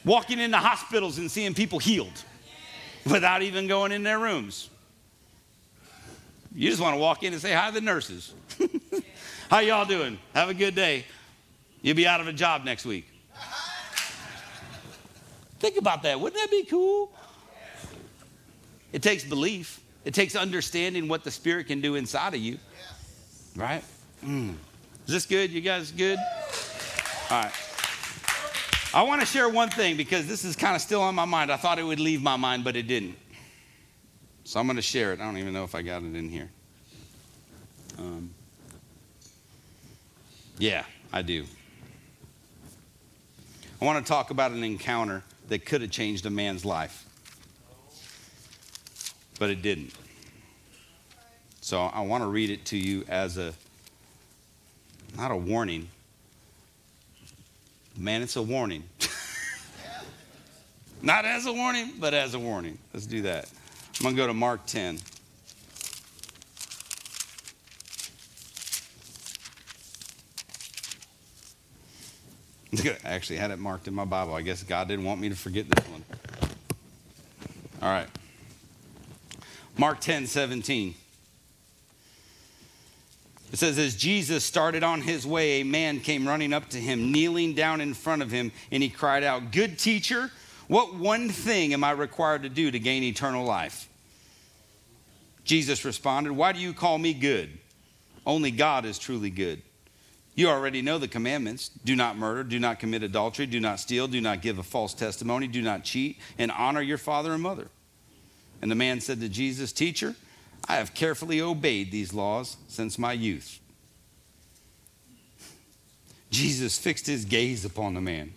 walking 0.03 0.39
into 0.39 0.57
hospitals 0.57 1.17
and 1.17 1.29
seeing 1.29 1.53
people 1.53 1.79
healed 1.79 2.25
without 3.09 3.41
even 3.41 3.67
going 3.67 3.91
in 3.91 4.03
their 4.03 4.19
rooms. 4.19 4.69
You 6.53 6.69
just 6.69 6.81
want 6.81 6.95
to 6.95 6.99
walk 6.99 7.23
in 7.23 7.33
and 7.33 7.41
say 7.41 7.53
hi 7.53 7.67
to 7.69 7.73
the 7.73 7.81
nurses. 7.81 8.33
How 9.49 9.59
y'all 9.59 9.85
doing? 9.85 10.19
Have 10.33 10.49
a 10.49 10.53
good 10.53 10.75
day. 10.75 11.05
You'll 11.81 11.95
be 11.95 12.07
out 12.07 12.21
of 12.21 12.27
a 12.27 12.33
job 12.33 12.65
next 12.65 12.85
week. 12.85 13.07
Think 15.59 15.77
about 15.77 16.03
that. 16.03 16.19
Wouldn't 16.19 16.39
that 16.41 16.51
be 16.51 16.63
cool? 16.63 17.11
It 18.91 19.01
takes 19.01 19.23
belief. 19.23 19.81
It 20.05 20.13
takes 20.13 20.35
understanding 20.35 21.07
what 21.07 21.23
the 21.23 21.31
Spirit 21.31 21.67
can 21.67 21.81
do 21.81 21.95
inside 21.95 22.33
of 22.33 22.39
you. 22.39 22.57
Right? 23.55 23.83
Mm. 24.25 24.55
Is 25.05 25.13
this 25.13 25.25
good? 25.25 25.51
You 25.51 25.61
guys 25.61 25.91
good? 25.91 26.17
All 27.29 27.41
right. 27.41 27.51
I 28.91 29.03
want 29.03 29.21
to 29.21 29.27
share 29.27 29.47
one 29.47 29.69
thing 29.69 29.97
because 29.97 30.25
this 30.25 30.43
is 30.43 30.55
kind 30.55 30.75
of 30.75 30.81
still 30.81 31.01
on 31.01 31.13
my 31.13 31.25
mind. 31.25 31.51
I 31.51 31.57
thought 31.57 31.77
it 31.77 31.83
would 31.83 31.99
leave 31.99 32.23
my 32.23 32.37
mind, 32.37 32.63
but 32.63 32.75
it 32.75 32.87
didn't. 32.87 33.15
So 34.45 34.59
I'm 34.59 34.65
going 34.65 34.77
to 34.77 34.81
share 34.81 35.13
it. 35.13 35.19
I 35.19 35.25
don't 35.25 35.37
even 35.37 35.53
know 35.53 35.63
if 35.63 35.75
I 35.75 35.83
got 35.83 36.01
it 36.01 36.15
in 36.15 36.27
here. 36.27 36.49
Um, 37.99 38.31
yeah, 40.57 40.85
I 41.13 41.21
do. 41.21 41.45
I 43.79 43.85
want 43.85 44.03
to 44.03 44.09
talk 44.09 44.31
about 44.31 44.51
an 44.51 44.63
encounter 44.63 45.23
that 45.49 45.65
could 45.65 45.81
have 45.81 45.91
changed 45.91 46.25
a 46.25 46.31
man's 46.31 46.65
life, 46.65 47.05
but 49.37 49.51
it 49.51 49.61
didn't. 49.61 49.93
So 51.61 51.83
I 51.83 52.01
want 52.01 52.23
to 52.23 52.27
read 52.27 52.49
it 52.49 52.65
to 52.65 52.77
you 52.77 53.05
as 53.07 53.37
a, 53.37 53.53
not 55.15 55.29
a 55.29 55.37
warning. 55.37 55.89
Man, 57.99 58.21
it's 58.21 58.37
a 58.37 58.41
warning. 58.41 58.83
not 61.01 61.25
as 61.25 61.45
a 61.45 61.51
warning, 61.51 61.95
but 61.99 62.13
as 62.13 62.33
a 62.33 62.39
warning. 62.39 62.77
Let's 62.93 63.05
do 63.05 63.23
that. 63.23 63.51
I'm 63.97 64.03
going 64.03 64.15
to 64.15 64.21
go 64.21 64.27
to 64.27 64.33
Mark 64.33 64.65
10. 64.67 64.99
I 73.03 73.03
actually 73.03 73.35
had 73.35 73.51
it 73.51 73.59
marked 73.59 73.89
in 73.89 73.93
my 73.93 74.05
Bible. 74.05 74.33
I 74.33 74.43
guess 74.43 74.63
God 74.63 74.87
didn't 74.87 75.03
want 75.03 75.19
me 75.19 75.27
to 75.27 75.35
forget 75.35 75.69
this 75.69 75.85
one. 75.89 76.05
All 77.81 77.91
right. 77.91 78.07
Mark 79.77 79.99
10 79.99 80.27
17. 80.27 80.95
It 83.51 83.57
says, 83.57 83.79
As 83.79 83.95
Jesus 83.95 84.43
started 84.43 84.83
on 84.83 85.01
his 85.01 85.25
way, 85.25 85.61
a 85.61 85.65
man 85.65 85.99
came 85.99 86.27
running 86.27 86.53
up 86.53 86.69
to 86.69 86.77
him, 86.77 87.11
kneeling 87.11 87.53
down 87.53 87.81
in 87.81 87.93
front 87.93 88.21
of 88.21 88.31
him, 88.31 88.51
and 88.71 88.83
he 88.83 88.89
cried 88.89 89.23
out, 89.23 89.51
Good 89.51 89.79
teacher, 89.79 90.31
what 90.67 90.95
one 90.95 91.29
thing 91.29 91.73
am 91.73 91.83
I 91.83 91.91
required 91.91 92.43
to 92.43 92.49
do 92.49 92.69
to 92.69 92.79
gain 92.79 93.03
eternal 93.03 93.43
life? 93.43 93.89
Jesus 95.43 95.83
responded, 95.83 96.33
Why 96.33 96.51
do 96.51 96.59
you 96.59 96.73
call 96.73 96.97
me 96.97 97.13
good? 97.13 97.57
Only 98.25 98.51
God 98.51 98.85
is 98.85 98.99
truly 98.99 99.31
good. 99.31 99.61
You 100.35 100.47
already 100.47 100.81
know 100.81 100.99
the 100.99 101.07
commandments 101.07 101.69
do 101.83 101.95
not 101.95 102.17
murder, 102.17 102.43
do 102.43 102.59
not 102.59 102.79
commit 102.79 103.03
adultery, 103.03 103.45
do 103.45 103.59
not 103.59 103.79
steal, 103.79 104.07
do 104.07 104.21
not 104.21 104.41
give 104.41 104.59
a 104.59 104.63
false 104.63 104.93
testimony, 104.93 105.47
do 105.47 105.61
not 105.61 105.83
cheat, 105.83 106.19
and 106.37 106.51
honor 106.51 106.81
your 106.81 106.99
father 106.99 107.33
and 107.33 107.41
mother. 107.41 107.67
And 108.61 108.69
the 108.69 108.75
man 108.75 109.01
said 109.01 109.19
to 109.21 109.27
Jesus, 109.27 109.73
Teacher, 109.73 110.15
I 110.67 110.75
have 110.75 110.93
carefully 110.93 111.41
obeyed 111.41 111.91
these 111.91 112.13
laws 112.13 112.57
since 112.67 112.99
my 112.99 113.13
youth. 113.13 113.59
Jesus 116.29 116.77
fixed 116.77 117.07
his 117.07 117.25
gaze 117.25 117.65
upon 117.65 117.93
the 117.93 118.01
man 118.01 118.33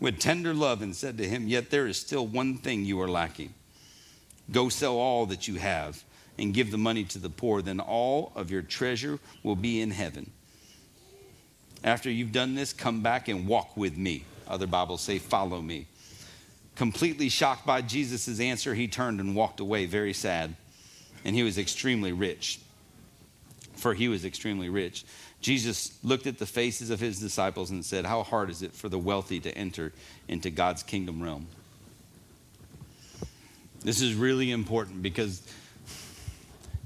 with 0.00 0.18
tender 0.18 0.54
love 0.54 0.82
and 0.82 0.94
said 0.94 1.18
to 1.18 1.28
him, 1.28 1.48
Yet 1.48 1.70
there 1.70 1.86
is 1.86 1.98
still 1.98 2.26
one 2.26 2.58
thing 2.58 2.84
you 2.84 3.00
are 3.00 3.08
lacking. 3.08 3.54
Go 4.50 4.68
sell 4.68 4.96
all 4.96 5.26
that 5.26 5.48
you 5.48 5.56
have 5.56 6.02
and 6.38 6.54
give 6.54 6.70
the 6.70 6.78
money 6.78 7.04
to 7.04 7.18
the 7.18 7.30
poor, 7.30 7.62
then 7.62 7.80
all 7.80 8.32
of 8.34 8.50
your 8.50 8.62
treasure 8.62 9.18
will 9.42 9.56
be 9.56 9.80
in 9.80 9.90
heaven. 9.90 10.30
After 11.82 12.10
you've 12.10 12.32
done 12.32 12.54
this, 12.54 12.72
come 12.72 13.02
back 13.02 13.28
and 13.28 13.46
walk 13.46 13.76
with 13.76 13.96
me. 13.96 14.24
Other 14.46 14.66
Bibles 14.66 15.00
say, 15.00 15.18
follow 15.18 15.62
me. 15.62 15.86
Completely 16.74 17.30
shocked 17.30 17.66
by 17.66 17.80
Jesus' 17.80 18.38
answer, 18.38 18.74
he 18.74 18.86
turned 18.86 19.18
and 19.18 19.34
walked 19.34 19.60
away, 19.60 19.86
very 19.86 20.12
sad. 20.12 20.54
And 21.26 21.36
he 21.36 21.42
was 21.42 21.58
extremely 21.58 22.12
rich. 22.12 22.58
For 23.74 23.92
he 23.92 24.08
was 24.08 24.24
extremely 24.24 24.70
rich. 24.70 25.04
Jesus 25.42 25.98
looked 26.02 26.26
at 26.26 26.38
the 26.38 26.46
faces 26.46 26.88
of 26.88 26.98
his 26.98 27.20
disciples 27.20 27.70
and 27.70 27.84
said, 27.84 28.06
How 28.06 28.22
hard 28.22 28.48
is 28.48 28.62
it 28.62 28.72
for 28.72 28.88
the 28.88 28.98
wealthy 28.98 29.38
to 29.40 29.54
enter 29.54 29.92
into 30.26 30.48
God's 30.48 30.82
kingdom 30.82 31.22
realm? 31.22 31.46
This 33.80 34.00
is 34.00 34.14
really 34.14 34.50
important 34.50 35.02
because 35.02 35.42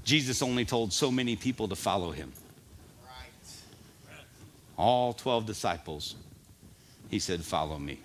Jesus 0.03 0.41
only 0.41 0.65
told 0.65 0.91
so 0.91 1.09
many 1.09 1.37
people 1.37 1.69
to 1.69 1.75
follow 1.77 2.11
him 2.11 2.33
all 4.81 5.13
12 5.13 5.45
disciples, 5.45 6.15
he 7.09 7.19
said, 7.19 7.43
Follow 7.43 7.77
me. 7.77 7.99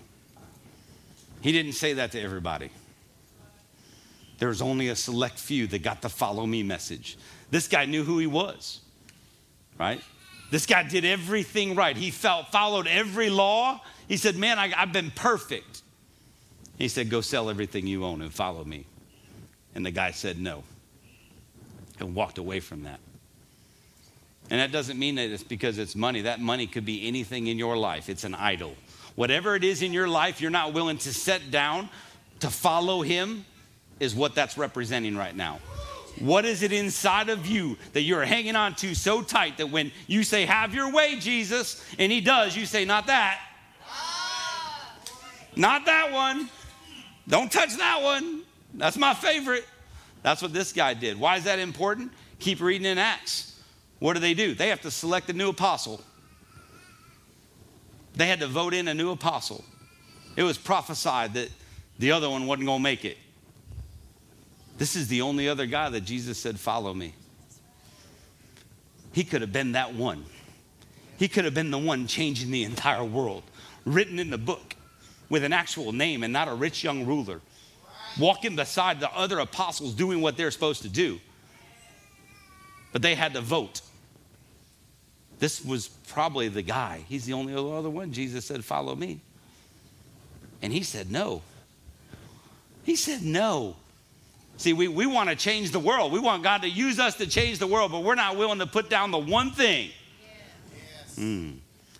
He 1.41 1.51
didn't 1.51 1.73
say 1.73 1.93
that 1.93 2.11
to 2.11 2.21
everybody. 2.21 2.69
There 4.37 4.49
was 4.49 4.61
only 4.61 4.89
a 4.89 4.95
select 4.95 5.39
few 5.39 5.67
that 5.67 5.81
got 5.83 6.01
the 6.01 6.09
follow 6.09 6.45
me 6.45 6.63
message. 6.63 7.17
This 7.49 7.67
guy 7.67 7.85
knew 7.85 8.03
who 8.03 8.19
he 8.19 8.27
was, 8.27 8.81
right? 9.79 10.01
This 10.51 10.65
guy 10.65 10.83
did 10.83 11.05
everything 11.05 11.75
right. 11.75 11.95
He 11.95 12.11
felt, 12.11 12.51
followed 12.51 12.87
every 12.87 13.29
law. 13.29 13.81
He 14.07 14.17
said, 14.17 14.35
Man, 14.35 14.59
I, 14.59 14.71
I've 14.75 14.93
been 14.93 15.11
perfect. 15.11 15.81
He 16.77 16.87
said, 16.87 17.09
Go 17.09 17.21
sell 17.21 17.49
everything 17.49 17.87
you 17.87 18.05
own 18.05 18.21
and 18.21 18.33
follow 18.33 18.63
me. 18.63 18.85
And 19.75 19.85
the 19.85 19.91
guy 19.91 20.11
said, 20.11 20.39
No, 20.39 20.63
and 21.99 22.15
walked 22.15 22.37
away 22.37 22.59
from 22.59 22.83
that. 22.83 22.99
And 24.49 24.61
that 24.61 24.71
doesn't 24.71 24.97
mean 24.97 25.15
that 25.15 25.29
it's 25.29 25.43
because 25.43 25.77
it's 25.77 25.95
money. 25.95 26.21
That 26.21 26.39
money 26.39 26.67
could 26.67 26.85
be 26.85 27.05
anything 27.07 27.47
in 27.47 27.57
your 27.57 27.75
life, 27.75 28.07
it's 28.07 28.23
an 28.23 28.35
idol. 28.35 28.75
Whatever 29.15 29.55
it 29.55 29.63
is 29.63 29.81
in 29.81 29.93
your 29.93 30.07
life 30.07 30.39
you're 30.39 30.51
not 30.51 30.73
willing 30.73 30.99
to 30.99 31.13
set 31.13 31.49
down 31.49 31.89
to 32.39 32.49
follow 32.49 33.01
Him 33.01 33.45
is 33.99 34.15
what 34.15 34.35
that's 34.35 34.57
representing 34.57 35.15
right 35.15 35.35
now. 35.35 35.59
What 36.19 36.45
is 36.45 36.63
it 36.63 36.71
inside 36.71 37.29
of 37.29 37.45
you 37.45 37.77
that 37.93 38.01
you're 38.01 38.25
hanging 38.25 38.55
on 38.55 38.73
to 38.75 38.95
so 38.95 39.21
tight 39.21 39.57
that 39.57 39.69
when 39.69 39.91
you 40.07 40.23
say, 40.23 40.45
Have 40.45 40.73
your 40.73 40.91
way, 40.91 41.17
Jesus, 41.19 41.83
and 41.99 42.11
He 42.11 42.21
does, 42.21 42.55
you 42.55 42.65
say, 42.65 42.85
Not 42.85 43.07
that. 43.07 43.39
Not 45.55 45.85
that 45.85 46.11
one. 46.11 46.49
Don't 47.27 47.51
touch 47.51 47.75
that 47.77 48.01
one. 48.01 48.41
That's 48.73 48.97
my 48.97 49.13
favorite. 49.13 49.65
That's 50.23 50.41
what 50.41 50.53
this 50.53 50.71
guy 50.71 50.93
did. 50.93 51.19
Why 51.19 51.37
is 51.37 51.43
that 51.45 51.59
important? 51.59 52.11
Keep 52.39 52.61
reading 52.61 52.85
in 52.85 52.97
Acts. 52.97 53.59
What 53.99 54.13
do 54.13 54.19
they 54.19 54.33
do? 54.33 54.53
They 54.53 54.69
have 54.69 54.81
to 54.81 54.91
select 54.91 55.29
a 55.29 55.33
new 55.33 55.49
apostle. 55.49 56.01
They 58.15 58.27
had 58.27 58.39
to 58.39 58.47
vote 58.47 58.73
in 58.73 58.87
a 58.87 58.93
new 58.93 59.11
apostle. 59.11 59.63
It 60.35 60.43
was 60.43 60.57
prophesied 60.57 61.33
that 61.33 61.49
the 61.97 62.11
other 62.11 62.29
one 62.29 62.45
wasn't 62.45 62.67
going 62.67 62.79
to 62.79 62.83
make 62.83 63.05
it. 63.05 63.17
This 64.77 64.95
is 64.95 65.07
the 65.07 65.21
only 65.21 65.49
other 65.49 65.65
guy 65.65 65.89
that 65.89 66.01
Jesus 66.01 66.37
said, 66.37 66.59
Follow 66.59 66.93
me. 66.93 67.13
He 69.11 69.23
could 69.23 69.41
have 69.41 69.51
been 69.51 69.71
that 69.71 69.93
one. 69.93 70.25
He 71.17 71.27
could 71.27 71.45
have 71.45 71.53
been 71.53 71.71
the 71.71 71.79
one 71.79 72.05
changing 72.05 72.51
the 72.51 72.63
entire 72.63 73.03
world, 73.03 73.43
written 73.85 74.19
in 74.19 74.29
the 74.29 74.37
book 74.37 74.75
with 75.29 75.43
an 75.43 75.53
actual 75.53 75.91
name 75.91 76.23
and 76.23 76.31
not 76.31 76.47
a 76.47 76.53
rich 76.53 76.83
young 76.83 77.05
ruler, 77.05 77.41
walking 78.19 78.55
beside 78.55 78.99
the 78.99 79.11
other 79.11 79.39
apostles 79.39 79.93
doing 79.93 80.21
what 80.21 80.37
they're 80.37 80.51
supposed 80.51 80.83
to 80.83 80.89
do. 80.89 81.19
But 82.91 83.01
they 83.01 83.15
had 83.15 83.33
to 83.33 83.41
vote. 83.41 83.81
This 85.39 85.63
was 85.63 85.87
probably 85.87 86.47
the 86.47 86.61
guy. 86.61 87.03
He's 87.09 87.25
the 87.25 87.33
only 87.33 87.53
other 87.53 87.89
one. 87.89 88.11
Jesus 88.11 88.45
said, 88.45 88.63
Follow 88.63 88.95
me. 88.95 89.19
And 90.61 90.71
he 90.71 90.83
said, 90.83 91.11
No. 91.11 91.41
He 92.83 92.95
said, 92.95 93.23
No. 93.23 93.75
See, 94.57 94.73
we, 94.73 94.87
we 94.87 95.05
want 95.05 95.29
to 95.29 95.35
change 95.35 95.71
the 95.71 95.79
world. 95.79 96.11
We 96.11 96.19
want 96.19 96.43
God 96.43 96.63
to 96.63 96.69
use 96.69 96.99
us 96.99 97.15
to 97.17 97.27
change 97.27 97.59
the 97.59 97.67
world, 97.67 97.91
but 97.91 98.03
we're 98.03 98.15
not 98.15 98.37
willing 98.37 98.59
to 98.59 98.65
put 98.67 98.89
down 98.89 99.11
the 99.11 99.19
one 99.19 99.51
thing. 99.51 99.91
Yes. 100.71 101.15
Mm. 101.19 101.57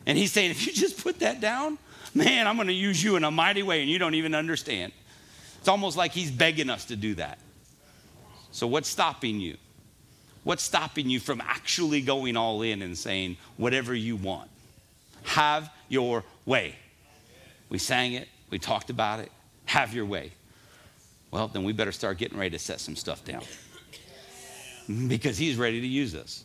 And 0.08 0.18
he's 0.18 0.32
saying, 0.32 0.52
if 0.52 0.66
you 0.66 0.74
just 0.74 1.02
put 1.02 1.20
that 1.20 1.40
down, 1.40 1.78
man, 2.16 2.48
I'm 2.48 2.56
going 2.56 2.68
to 2.68 2.74
use 2.74 3.04
you 3.04 3.16
in 3.16 3.24
a 3.24 3.32
mighty 3.32 3.62
way, 3.62 3.82
and 3.82 3.90
you 3.90 4.00
don't 4.00 4.16
even 4.16 4.34
understand. 4.34 4.92
It's 5.60 5.68
almost 5.68 5.98
like 5.98 6.12
he's 6.12 6.32
begging 6.32 6.70
us 6.70 6.86
to 6.86 6.96
do 6.96 7.16
that. 7.16 7.38
So, 8.52 8.66
what's 8.66 8.90
stopping 8.90 9.40
you? 9.40 9.58
What's 10.44 10.64
stopping 10.64 11.10
you 11.10 11.20
from 11.20 11.42
actually 11.42 12.02
going 12.02 12.38
all 12.38 12.62
in 12.64 12.82
and 12.82 12.98
saying, 12.98 13.38
whatever 13.58 13.94
you 13.94 14.16
want? 14.16 14.50
Have 15.24 15.70
your 15.90 16.24
way. 16.46 16.76
We 17.70 17.78
sang 17.78 18.14
it, 18.14 18.30
we 18.50 18.58
talked 18.58 18.90
about 18.90 19.20
it. 19.20 19.32
Have 19.66 19.94
your 19.94 20.06
way. 20.06 20.32
Well, 21.32 21.48
then 21.48 21.64
we 21.64 21.74
better 21.74 21.92
start 21.92 22.18
getting 22.18 22.38
ready 22.38 22.52
to 22.52 22.60
set 22.60 22.80
some 22.80 22.96
stuff 22.96 23.24
down 23.26 23.44
because 25.08 25.38
he's 25.38 25.58
ready 25.58 25.82
to 25.82 25.88
use 25.88 26.16
us. 26.16 26.44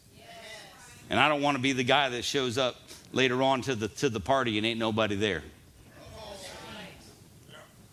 And 1.11 1.21
I 1.21 1.29
don't 1.29 1.43
want 1.43 1.57
to 1.57 1.63
be 1.63 1.73
the 1.73 1.85
guy 1.85 2.09
that 2.09 2.25
shows 2.25 2.59
up 2.59 2.77
later 3.13 3.43
on 3.43 3.61
to 3.63 3.75
the, 3.75 3.89
to 3.89 4.09
the 4.09 4.21
party 4.21 4.57
and 4.57 4.67
ain't 4.67 4.79
nobody 4.79 5.15
there. 5.15 5.43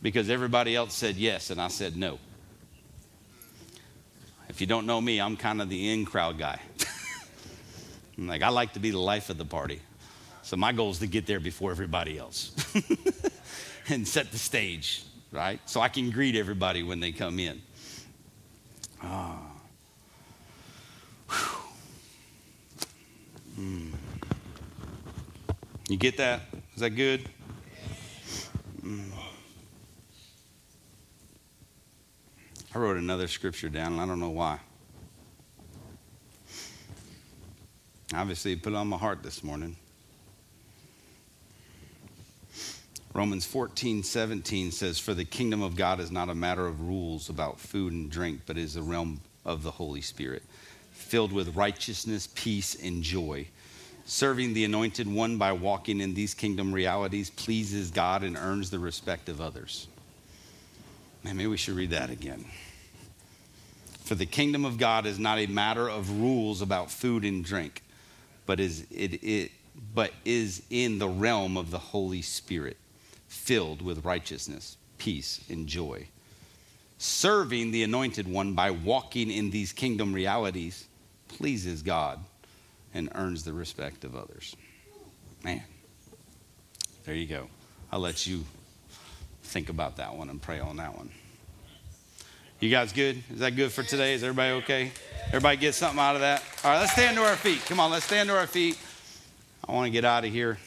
because 0.01 0.29
everybody 0.29 0.75
else 0.75 0.93
said 0.93 1.15
yes 1.15 1.49
and 1.49 1.61
I 1.61 1.67
said 1.67 1.97
no. 1.97 2.19
If 4.47 4.61
you 4.61 4.67
don't 4.67 4.85
know 4.85 4.99
me, 4.99 5.21
I'm 5.21 5.37
kind 5.37 5.61
of 5.61 5.69
the 5.69 5.91
in 5.91 6.05
crowd 6.05 6.37
guy. 6.37 6.59
I'm 8.17 8.27
like, 8.27 8.41
I 8.41 8.49
like 8.49 8.73
to 8.73 8.79
be 8.79 8.91
the 8.91 8.99
life 8.99 9.29
of 9.29 9.37
the 9.37 9.45
party. 9.45 9.81
So 10.41 10.57
my 10.57 10.71
goal 10.71 10.89
is 10.89 10.99
to 10.99 11.07
get 11.07 11.27
there 11.27 11.39
before 11.39 11.71
everybody 11.71 12.17
else 12.17 12.51
and 13.89 14.07
set 14.07 14.31
the 14.31 14.39
stage, 14.39 15.03
right? 15.31 15.59
So 15.65 15.81
I 15.81 15.89
can 15.89 16.11
greet 16.11 16.35
everybody 16.35 16.83
when 16.83 16.99
they 16.99 17.11
come 17.11 17.39
in. 17.39 17.61
Mm. 23.59 23.91
You 25.89 25.97
get 25.97 26.17
that? 26.17 26.41
Is 26.75 26.81
that 26.81 26.91
good? 26.91 27.27
Mm. 28.81 29.11
I 32.73 32.79
wrote 32.79 32.97
another 32.97 33.27
scripture 33.27 33.67
down, 33.67 33.93
and 33.93 34.01
I 34.01 34.05
don't 34.05 34.19
know 34.19 34.29
why. 34.29 34.59
Obviously, 38.13 38.55
put 38.55 38.73
it 38.73 38.75
on 38.75 38.87
my 38.87 38.97
heart 38.97 39.23
this 39.23 39.43
morning. 39.43 39.75
Romans 43.13 43.45
14, 43.45 44.03
17 44.03 44.71
says, 44.71 44.99
For 44.99 45.13
the 45.13 45.25
kingdom 45.25 45.61
of 45.61 45.75
God 45.75 45.99
is 45.99 46.11
not 46.11 46.29
a 46.29 46.35
matter 46.35 46.67
of 46.67 46.81
rules 46.81 47.29
about 47.29 47.59
food 47.59 47.91
and 47.91 48.09
drink, 48.09 48.41
but 48.45 48.57
is 48.57 48.75
the 48.75 48.81
realm 48.81 49.21
of 49.45 49.63
the 49.63 49.71
Holy 49.71 50.01
Spirit, 50.01 50.43
filled 50.91 51.33
with 51.33 51.55
righteousness, 51.55 52.29
peace, 52.35 52.75
and 52.75 53.01
joy. 53.01 53.47
Serving 54.05 54.53
the 54.53 54.63
anointed 54.63 55.07
one 55.07 55.37
by 55.37 55.51
walking 55.51 56.01
in 56.01 56.13
these 56.13 56.33
kingdom 56.33 56.73
realities 56.73 57.29
pleases 57.29 57.91
God 57.91 58.23
and 58.23 58.37
earns 58.37 58.69
the 58.69 58.79
respect 58.79 59.29
of 59.29 59.41
others. 59.41 59.87
Man, 61.23 61.37
maybe 61.37 61.47
we 61.47 61.57
should 61.57 61.75
read 61.75 61.91
that 61.91 62.09
again. 62.09 62.45
For 64.03 64.15
the 64.15 64.25
kingdom 64.25 64.65
of 64.65 64.77
God 64.77 65.05
is 65.05 65.19
not 65.19 65.37
a 65.37 65.47
matter 65.47 65.87
of 65.87 66.19
rules 66.19 66.61
about 66.61 66.89
food 66.89 67.23
and 67.23 67.43
drink, 67.43 67.83
but 68.45 68.59
is, 68.59 68.87
it, 68.89 69.23
it, 69.23 69.51
but 69.93 70.11
is 70.25 70.63
in 70.69 70.97
the 70.97 71.07
realm 71.07 71.57
of 71.57 71.69
the 71.69 71.77
Holy 71.77 72.21
Spirit, 72.21 72.77
filled 73.29 73.81
with 73.81 74.03
righteousness, 74.03 74.75
peace, 74.97 75.39
and 75.49 75.67
joy. 75.67 76.07
Serving 76.97 77.71
the 77.71 77.83
anointed 77.83 78.27
one 78.27 78.53
by 78.53 78.71
walking 78.71 79.31
in 79.31 79.51
these 79.51 79.71
kingdom 79.71 80.11
realities 80.11 80.87
pleases 81.29 81.81
God 81.81 82.19
and 82.93 83.09
earns 83.15 83.43
the 83.43 83.53
respect 83.53 84.03
of 84.03 84.15
others. 84.15 84.55
Man, 85.43 85.63
there 87.05 87.15
you 87.15 87.27
go. 87.27 87.47
I'll 87.91 87.99
let 87.99 88.27
you 88.27 88.43
think 89.43 89.69
about 89.69 89.97
that 89.97 90.15
one 90.15 90.29
and 90.29 90.41
pray 90.41 90.59
on 90.59 90.77
that 90.77 90.97
one. 90.97 91.09
You 92.59 92.69
guys 92.69 92.91
good? 92.91 93.23
Is 93.31 93.39
that 93.39 93.55
good 93.55 93.71
for 93.71 93.83
today? 93.83 94.15
Is 94.15 94.23
everybody 94.23 94.51
okay? 94.63 94.91
Everybody 95.27 95.55
get 95.55 95.75
something 95.75 95.99
out 95.99 96.15
of 96.15 96.21
that? 96.21 96.43
All 96.63 96.71
right, 96.71 96.79
let's 96.79 96.91
stand 96.91 97.15
to 97.15 97.23
our 97.23 97.37
feet. 97.37 97.63
Come 97.65 97.79
on, 97.79 97.89
let's 97.89 98.05
stand 98.05 98.27
to 98.27 98.37
our 98.37 98.47
feet. 98.47 98.77
I 99.65 99.71
want 99.71 99.85
to 99.85 99.91
get 99.91 100.03
out 100.03 100.25
of 100.25 100.31
here. 100.31 100.57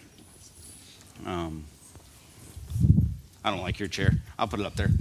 Um, 1.27 1.65
I 3.45 3.51
don't 3.51 3.61
like 3.61 3.81
your 3.81 3.89
chair. 3.89 4.13
I'll 4.39 4.47
put 4.47 4.61
it 4.61 4.67
up 4.67 4.77
there. 4.77 4.91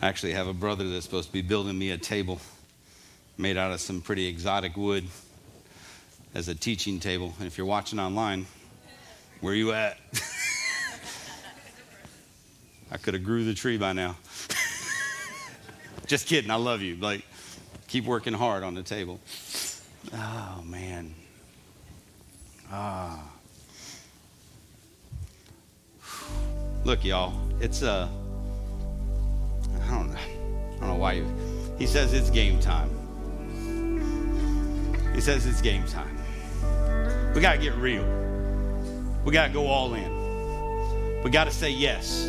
I 0.00 0.08
actually 0.08 0.32
have 0.32 0.48
a 0.48 0.52
brother 0.52 0.88
that's 0.88 1.06
supposed 1.06 1.28
to 1.28 1.32
be 1.32 1.40
building 1.40 1.78
me 1.78 1.90
a 1.90 1.98
table 1.98 2.40
made 3.38 3.56
out 3.56 3.72
of 3.72 3.80
some 3.80 4.00
pretty 4.00 4.26
exotic 4.26 4.76
wood 4.76 5.04
as 6.34 6.48
a 6.48 6.54
teaching 6.54 7.00
table. 7.00 7.34
And 7.38 7.46
if 7.46 7.56
you're 7.56 7.66
watching 7.66 7.98
online, 7.98 8.46
where 9.40 9.54
are 9.54 9.56
you 9.56 9.72
at? 9.72 9.98
I 12.92 12.98
could 12.98 13.14
have 13.14 13.24
grew 13.24 13.44
the 13.44 13.54
tree 13.54 13.78
by 13.78 13.92
now. 13.92 14.16
Just 16.06 16.26
kidding. 16.26 16.50
I 16.50 16.56
love 16.56 16.82
you. 16.82 16.96
Like, 16.96 17.24
keep 17.94 18.06
working 18.06 18.34
hard 18.34 18.64
on 18.64 18.74
the 18.74 18.82
table. 18.82 19.20
Oh 20.12 20.64
man. 20.64 21.14
Ah. 22.68 23.22
Look, 26.82 27.04
y'all. 27.04 27.32
It's 27.60 27.84
uh 27.84 28.08
I 29.80 29.90
don't 29.90 30.10
know. 30.10 30.18
I 30.18 30.78
don't 30.80 30.88
know 30.88 30.96
why 30.96 31.12
you. 31.12 31.32
He 31.78 31.86
says 31.86 32.12
it's 32.12 32.30
game 32.30 32.58
time. 32.58 32.90
He 35.14 35.20
says 35.20 35.46
it's 35.46 35.62
game 35.62 35.84
time. 35.86 36.18
We 37.32 37.40
got 37.40 37.52
to 37.52 37.58
get 37.58 37.76
real. 37.76 38.04
We 39.24 39.30
got 39.32 39.46
to 39.46 39.52
go 39.52 39.68
all 39.68 39.94
in. 39.94 41.22
We 41.22 41.30
got 41.30 41.44
to 41.44 41.52
say 41.52 41.70
yes. 41.70 42.24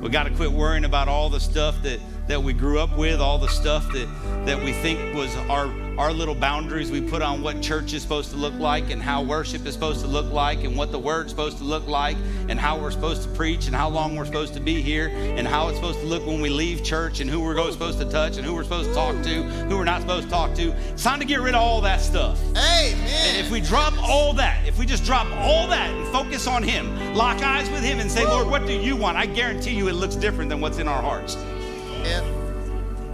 We 0.00 0.08
got 0.08 0.22
to 0.22 0.30
quit 0.30 0.50
worrying 0.52 0.86
about 0.86 1.08
all 1.08 1.28
the 1.28 1.38
stuff 1.38 1.82
that, 1.82 2.00
that 2.32 2.42
we 2.42 2.54
grew 2.54 2.78
up 2.78 2.96
with, 2.96 3.20
all 3.20 3.36
the 3.36 3.46
stuff 3.46 3.92
that, 3.92 4.08
that 4.46 4.58
we 4.58 4.72
think 4.72 5.14
was 5.14 5.36
our, 5.50 5.70
our 5.98 6.10
little 6.10 6.34
boundaries 6.34 6.90
we 6.90 6.98
put 6.98 7.20
on 7.20 7.42
what 7.42 7.60
church 7.60 7.92
is 7.92 8.00
supposed 8.00 8.30
to 8.30 8.38
look 8.38 8.54
like 8.54 8.90
and 8.90 9.02
how 9.02 9.22
worship 9.22 9.66
is 9.66 9.74
supposed 9.74 10.00
to 10.00 10.06
look 10.06 10.32
like 10.32 10.64
and 10.64 10.74
what 10.74 10.90
the 10.90 10.98
word's 10.98 11.28
supposed 11.28 11.58
to 11.58 11.64
look 11.64 11.86
like 11.86 12.16
and 12.48 12.58
how 12.58 12.80
we're 12.80 12.90
supposed 12.90 13.22
to 13.22 13.28
preach 13.36 13.66
and 13.66 13.76
how 13.76 13.86
long 13.86 14.16
we're 14.16 14.24
supposed 14.24 14.54
to 14.54 14.60
be 14.60 14.80
here 14.80 15.08
and 15.08 15.46
how 15.46 15.68
it's 15.68 15.76
supposed 15.76 16.00
to 16.00 16.06
look 16.06 16.26
when 16.26 16.40
we 16.40 16.48
leave 16.48 16.82
church 16.82 17.20
and 17.20 17.28
who 17.28 17.38
we're 17.38 17.70
supposed 17.70 17.98
to 17.98 18.06
touch 18.06 18.38
and 18.38 18.46
who 18.46 18.54
we're 18.54 18.62
supposed 18.62 18.88
to 18.88 18.94
talk 18.94 19.14
to, 19.22 19.42
who 19.68 19.76
we're 19.76 19.84
not 19.84 20.00
supposed 20.00 20.24
to 20.24 20.30
talk 20.30 20.54
to. 20.54 20.72
It's 20.88 21.04
time 21.04 21.20
to 21.20 21.26
get 21.26 21.42
rid 21.42 21.54
of 21.54 21.60
all 21.60 21.82
that 21.82 22.00
stuff. 22.00 22.40
Amen. 22.56 22.96
And 22.96 23.36
if 23.36 23.50
we 23.50 23.60
drop 23.60 23.92
all 24.02 24.32
that, 24.32 24.66
if 24.66 24.78
we 24.78 24.86
just 24.86 25.04
drop 25.04 25.26
all 25.36 25.66
that 25.66 25.90
and 25.90 26.08
focus 26.08 26.46
on 26.46 26.62
Him, 26.62 27.14
lock 27.14 27.42
eyes 27.42 27.68
with 27.68 27.82
Him 27.82 28.00
and 28.00 28.10
say, 28.10 28.24
Lord, 28.24 28.48
what 28.48 28.66
do 28.66 28.72
you 28.72 28.96
want? 28.96 29.18
I 29.18 29.26
guarantee 29.26 29.74
you 29.74 29.88
it 29.88 29.96
looks 29.96 30.14
different 30.14 30.48
than 30.48 30.62
what's 30.62 30.78
in 30.78 30.88
our 30.88 31.02
hearts. 31.02 31.36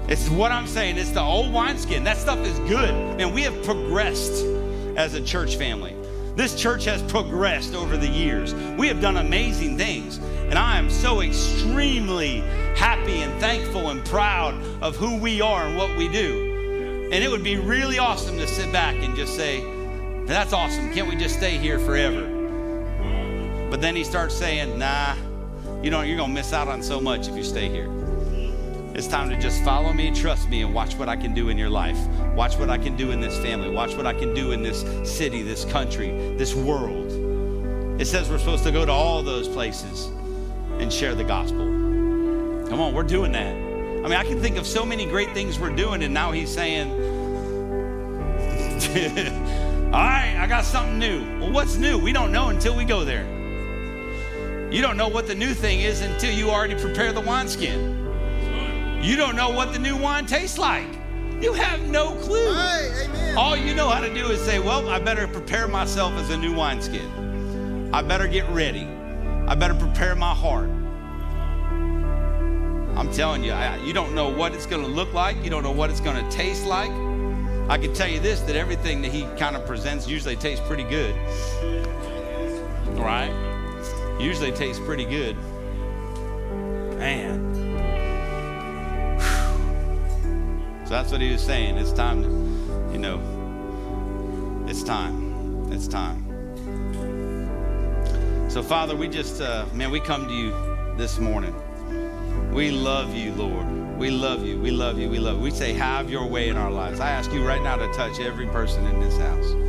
It's 0.08 0.30
what 0.30 0.52
I'm 0.52 0.66
saying. 0.66 0.96
It's 0.96 1.10
the 1.10 1.20
old 1.20 1.52
wineskin. 1.52 2.04
That 2.04 2.16
stuff 2.16 2.38
is 2.38 2.58
good. 2.60 2.90
And 3.20 3.34
we 3.34 3.42
have 3.42 3.62
progressed 3.62 4.44
as 4.96 5.14
a 5.14 5.20
church 5.20 5.56
family. 5.56 5.94
This 6.34 6.54
church 6.54 6.84
has 6.84 7.02
progressed 7.02 7.74
over 7.74 7.96
the 7.96 8.08
years. 8.08 8.54
We 8.78 8.88
have 8.88 9.00
done 9.00 9.18
amazing 9.18 9.76
things. 9.76 10.16
And 10.16 10.58
I 10.58 10.78
am 10.78 10.88
so 10.88 11.20
extremely 11.20 12.40
happy 12.74 13.18
and 13.22 13.38
thankful 13.40 13.90
and 13.90 14.04
proud 14.06 14.54
of 14.80 14.96
who 14.96 15.18
we 15.18 15.42
are 15.42 15.66
and 15.66 15.76
what 15.76 15.94
we 15.98 16.08
do. 16.08 17.08
And 17.12 17.24
it 17.24 17.30
would 17.30 17.44
be 17.44 17.56
really 17.56 17.98
awesome 17.98 18.38
to 18.38 18.46
sit 18.46 18.72
back 18.72 18.94
and 18.96 19.14
just 19.14 19.36
say, 19.36 19.62
That's 20.26 20.52
awesome. 20.52 20.92
Can't 20.94 21.08
we 21.08 21.16
just 21.16 21.36
stay 21.36 21.58
here 21.58 21.78
forever? 21.78 22.22
But 23.70 23.82
then 23.82 23.94
he 23.94 24.04
starts 24.04 24.34
saying, 24.34 24.78
Nah, 24.78 25.16
you 25.82 25.90
know, 25.90 26.00
you're 26.00 26.16
going 26.16 26.30
to 26.30 26.34
miss 26.34 26.54
out 26.54 26.68
on 26.68 26.82
so 26.82 26.98
much 26.98 27.28
if 27.28 27.36
you 27.36 27.44
stay 27.44 27.68
here. 27.68 27.88
It's 28.98 29.06
time 29.06 29.30
to 29.30 29.38
just 29.38 29.62
follow 29.62 29.92
me, 29.92 30.12
trust 30.12 30.48
me, 30.48 30.62
and 30.62 30.74
watch 30.74 30.96
what 30.96 31.08
I 31.08 31.14
can 31.14 31.32
do 31.32 31.50
in 31.50 31.56
your 31.56 31.70
life. 31.70 31.96
Watch 32.34 32.56
what 32.56 32.68
I 32.68 32.78
can 32.78 32.96
do 32.96 33.12
in 33.12 33.20
this 33.20 33.38
family. 33.38 33.70
Watch 33.70 33.94
what 33.94 34.06
I 34.06 34.12
can 34.12 34.34
do 34.34 34.50
in 34.50 34.60
this 34.60 34.84
city, 35.08 35.40
this 35.40 35.64
country, 35.64 36.08
this 36.36 36.52
world. 36.52 37.12
It 38.00 38.06
says 38.06 38.28
we're 38.28 38.40
supposed 38.40 38.64
to 38.64 38.72
go 38.72 38.84
to 38.84 38.90
all 38.90 39.22
those 39.22 39.46
places 39.46 40.06
and 40.80 40.92
share 40.92 41.14
the 41.14 41.22
gospel. 41.22 41.64
Come 42.68 42.80
on, 42.80 42.92
we're 42.92 43.04
doing 43.04 43.30
that. 43.30 43.54
I 43.54 44.08
mean, 44.08 44.14
I 44.14 44.24
can 44.24 44.40
think 44.40 44.56
of 44.56 44.66
so 44.66 44.84
many 44.84 45.06
great 45.06 45.32
things 45.32 45.60
we're 45.60 45.76
doing, 45.76 46.02
and 46.02 46.12
now 46.12 46.32
he's 46.32 46.52
saying, 46.52 46.90
All 49.86 49.92
right, 49.92 50.36
I 50.40 50.46
got 50.48 50.64
something 50.64 50.98
new. 50.98 51.20
Well, 51.38 51.52
what's 51.52 51.76
new? 51.76 51.98
We 51.98 52.12
don't 52.12 52.32
know 52.32 52.48
until 52.48 52.74
we 52.74 52.84
go 52.84 53.04
there. 53.04 53.22
You 54.72 54.82
don't 54.82 54.96
know 54.96 55.06
what 55.06 55.28
the 55.28 55.36
new 55.36 55.54
thing 55.54 55.82
is 55.82 56.00
until 56.00 56.34
you 56.34 56.50
already 56.50 56.74
prepare 56.74 57.12
the 57.12 57.20
wineskin. 57.20 57.97
You 59.00 59.16
don't 59.16 59.36
know 59.36 59.50
what 59.50 59.72
the 59.72 59.78
new 59.78 59.96
wine 59.96 60.26
tastes 60.26 60.58
like. 60.58 60.88
You 61.40 61.52
have 61.52 61.80
no 61.88 62.16
clue. 62.16 62.52
Hey, 62.52 63.04
amen. 63.04 63.38
All 63.38 63.56
you 63.56 63.72
know 63.72 63.88
how 63.88 64.00
to 64.00 64.12
do 64.12 64.26
is 64.26 64.40
say, 64.40 64.58
Well, 64.58 64.88
I 64.88 64.98
better 64.98 65.28
prepare 65.28 65.68
myself 65.68 66.12
as 66.14 66.30
a 66.30 66.36
new 66.36 66.52
wineskin. 66.52 67.90
I 67.94 68.02
better 68.02 68.26
get 68.26 68.48
ready. 68.48 68.88
I 69.46 69.54
better 69.54 69.74
prepare 69.74 70.16
my 70.16 70.34
heart. 70.34 70.68
I'm 72.98 73.12
telling 73.12 73.44
you, 73.44 73.52
I, 73.52 73.76
you 73.76 73.92
don't 73.92 74.16
know 74.16 74.28
what 74.28 74.52
it's 74.52 74.66
going 74.66 74.82
to 74.82 74.88
look 74.88 75.14
like. 75.14 75.44
You 75.44 75.50
don't 75.50 75.62
know 75.62 75.70
what 75.70 75.90
it's 75.90 76.00
going 76.00 76.16
to 76.22 76.36
taste 76.36 76.66
like. 76.66 76.90
I 77.70 77.78
can 77.78 77.94
tell 77.94 78.08
you 78.08 78.18
this 78.18 78.40
that 78.40 78.56
everything 78.56 79.00
that 79.02 79.12
he 79.12 79.22
kind 79.36 79.54
of 79.54 79.64
presents 79.64 80.08
usually 80.08 80.34
tastes 80.34 80.66
pretty 80.66 80.82
good. 80.82 81.14
Right? 82.98 83.30
Usually 84.18 84.50
tastes 84.50 84.82
pretty 84.84 85.04
good. 85.04 85.36
Man. 86.98 87.47
So 90.88 90.94
that's 90.94 91.12
what 91.12 91.20
he 91.20 91.30
was 91.30 91.42
saying. 91.42 91.76
It's 91.76 91.92
time, 91.92 92.22
to, 92.22 92.28
you 92.90 92.98
know, 92.98 93.20
it's 94.66 94.82
time. 94.82 95.70
It's 95.70 95.86
time. 95.86 96.24
So, 98.48 98.62
Father, 98.62 98.96
we 98.96 99.06
just, 99.06 99.42
uh, 99.42 99.66
man, 99.74 99.90
we 99.90 100.00
come 100.00 100.26
to 100.26 100.32
you 100.32 100.50
this 100.96 101.18
morning. 101.18 101.54
We 102.54 102.70
love 102.70 103.14
you, 103.14 103.34
Lord. 103.34 103.98
We 103.98 104.10
love 104.10 104.46
you. 104.46 104.58
We 104.58 104.70
love 104.70 104.98
you. 104.98 105.10
We 105.10 105.18
love 105.18 105.36
you. 105.36 105.42
We 105.42 105.50
say, 105.50 105.74
have 105.74 106.08
your 106.08 106.24
way 106.24 106.48
in 106.48 106.56
our 106.56 106.70
lives. 106.70 107.00
I 107.00 107.10
ask 107.10 107.30
you 107.32 107.46
right 107.46 107.60
now 107.62 107.76
to 107.76 107.92
touch 107.92 108.18
every 108.18 108.46
person 108.46 108.86
in 108.86 108.98
this 108.98 109.18
house. 109.18 109.67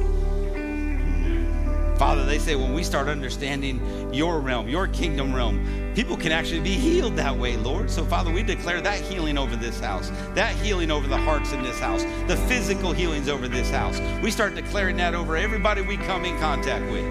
Father, 2.00 2.26
they 2.26 2.40
say 2.40 2.56
when 2.56 2.74
we 2.74 2.82
start 2.82 3.10
understanding 3.10 4.14
your 4.14 4.40
realm, 4.40 4.70
your 4.70 4.88
kingdom 4.88 5.36
realm, 5.36 5.92
people 5.96 6.16
can 6.16 6.32
actually 6.32 6.62
be 6.62 6.76
healed 6.76 7.18
that 7.18 7.38
way, 7.38 7.58
Lord. 7.58 7.92
So, 7.92 8.06
Father, 8.06 8.32
we 8.32 8.42
declare 8.42 8.80
that 8.80 9.02
healing 9.02 9.38
over 9.38 9.58
this 9.58 9.82
house, 9.82 10.10
that 10.34 10.56
healing 10.56 10.92
over 10.92 11.10
the 11.10 11.18
hearts 11.18 11.52
in 11.52 11.62
this 11.62 11.78
house, 11.78 12.06
the 12.28 12.38
physical 12.48 12.94
healings 12.94 13.28
over 13.28 13.50
this 13.50 13.70
house. 13.70 14.00
We 14.24 14.32
start 14.32 14.56
declaring 14.56 14.96
that 14.96 15.14
over 15.14 15.36
everybody 15.36 15.82
we 15.82 15.98
come 15.98 16.24
in 16.24 16.40
contact 16.40 16.90
with. 16.90 17.04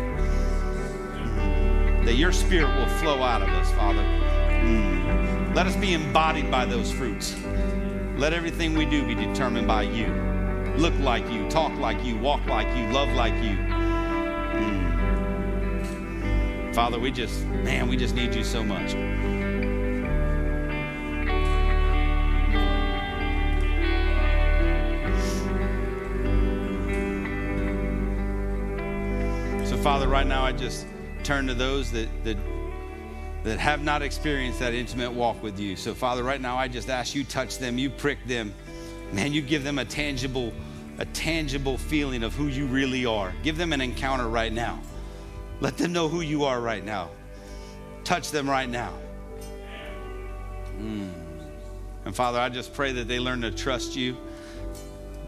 That 2.07 2.15
your 2.15 2.33
spirit 2.33 2.75
will 2.79 2.89
flow 2.97 3.23
out 3.23 3.43
of 3.43 3.51
us, 3.51 3.71
Father. 3.73 4.01
Mm. 4.01 5.55
Let 5.55 5.67
us 5.67 5.77
be 5.77 5.93
embodied 5.93 6.51
by 6.51 6.65
those 6.65 6.91
fruits. 6.91 7.37
Let 8.17 8.33
everything 8.33 8.75
we 8.75 8.87
do 8.87 9.07
be 9.07 9.15
determined 9.15 9.69
by 9.69 9.83
you. 9.83 10.07
Look 10.79 10.99
like 11.01 11.31
you, 11.31 11.47
talk 11.51 11.75
like 11.75 12.03
you, 12.03 12.17
walk 12.17 12.47
like 12.47 12.75
you, 12.75 12.87
love 12.91 13.11
like 13.11 13.35
you. 13.45 13.68
Father, 16.79 17.01
we 17.01 17.11
just, 17.11 17.45
man, 17.47 17.89
we 17.89 17.97
just 17.97 18.15
need 18.15 18.33
you 18.33 18.45
so 18.45 18.63
much. 18.63 18.93
So, 29.69 29.77
Father, 29.77 30.07
right 30.07 30.25
now 30.25 30.45
I 30.45 30.53
just 30.53 30.87
turn 31.25 31.49
to 31.49 31.55
those 31.55 31.91
that, 31.91 32.09
that 32.23 32.37
that 33.43 33.59
have 33.59 33.83
not 33.83 34.03
experienced 34.03 34.61
that 34.61 34.73
intimate 34.73 35.11
walk 35.11 35.43
with 35.43 35.59
you. 35.59 35.75
So, 35.75 35.95
Father, 35.95 36.23
right 36.23 36.41
now 36.41 36.57
I 36.57 36.69
just 36.69 36.89
ask 36.89 37.13
you 37.13 37.25
touch 37.25 37.59
them, 37.59 37.77
you 37.77 37.91
prick 37.91 38.25
them. 38.25 38.55
Man, 39.13 39.33
you 39.33 39.43
give 39.43 39.65
them 39.65 39.81
a 39.81 39.85
tangible, 39.85 40.53
a 40.99 41.07
tangible 41.07 41.77
feeling 41.77 42.23
of 42.23 42.35
who 42.35 42.47
you 42.47 42.67
really 42.67 43.05
are. 43.05 43.35
Give 43.43 43.57
them 43.57 43.73
an 43.73 43.81
encounter 43.81 44.29
right 44.29 44.53
now. 44.53 44.81
Let 45.61 45.77
them 45.77 45.93
know 45.93 46.09
who 46.09 46.21
you 46.21 46.45
are 46.45 46.61
right 46.61 46.85
now. 46.85 47.11
Touch 48.05 48.31
them 48.31 48.49
right 48.49 48.69
now. 48.69 48.93
Mm. 50.81 51.11
And 52.05 52.15
Father, 52.15 52.39
I 52.39 52.49
just 52.49 52.73
pray 52.73 52.93
that 52.93 53.09
they 53.09 53.19
learn 53.19 53.41
to 53.43 53.51
trust 53.51 53.97
you. 53.97 54.17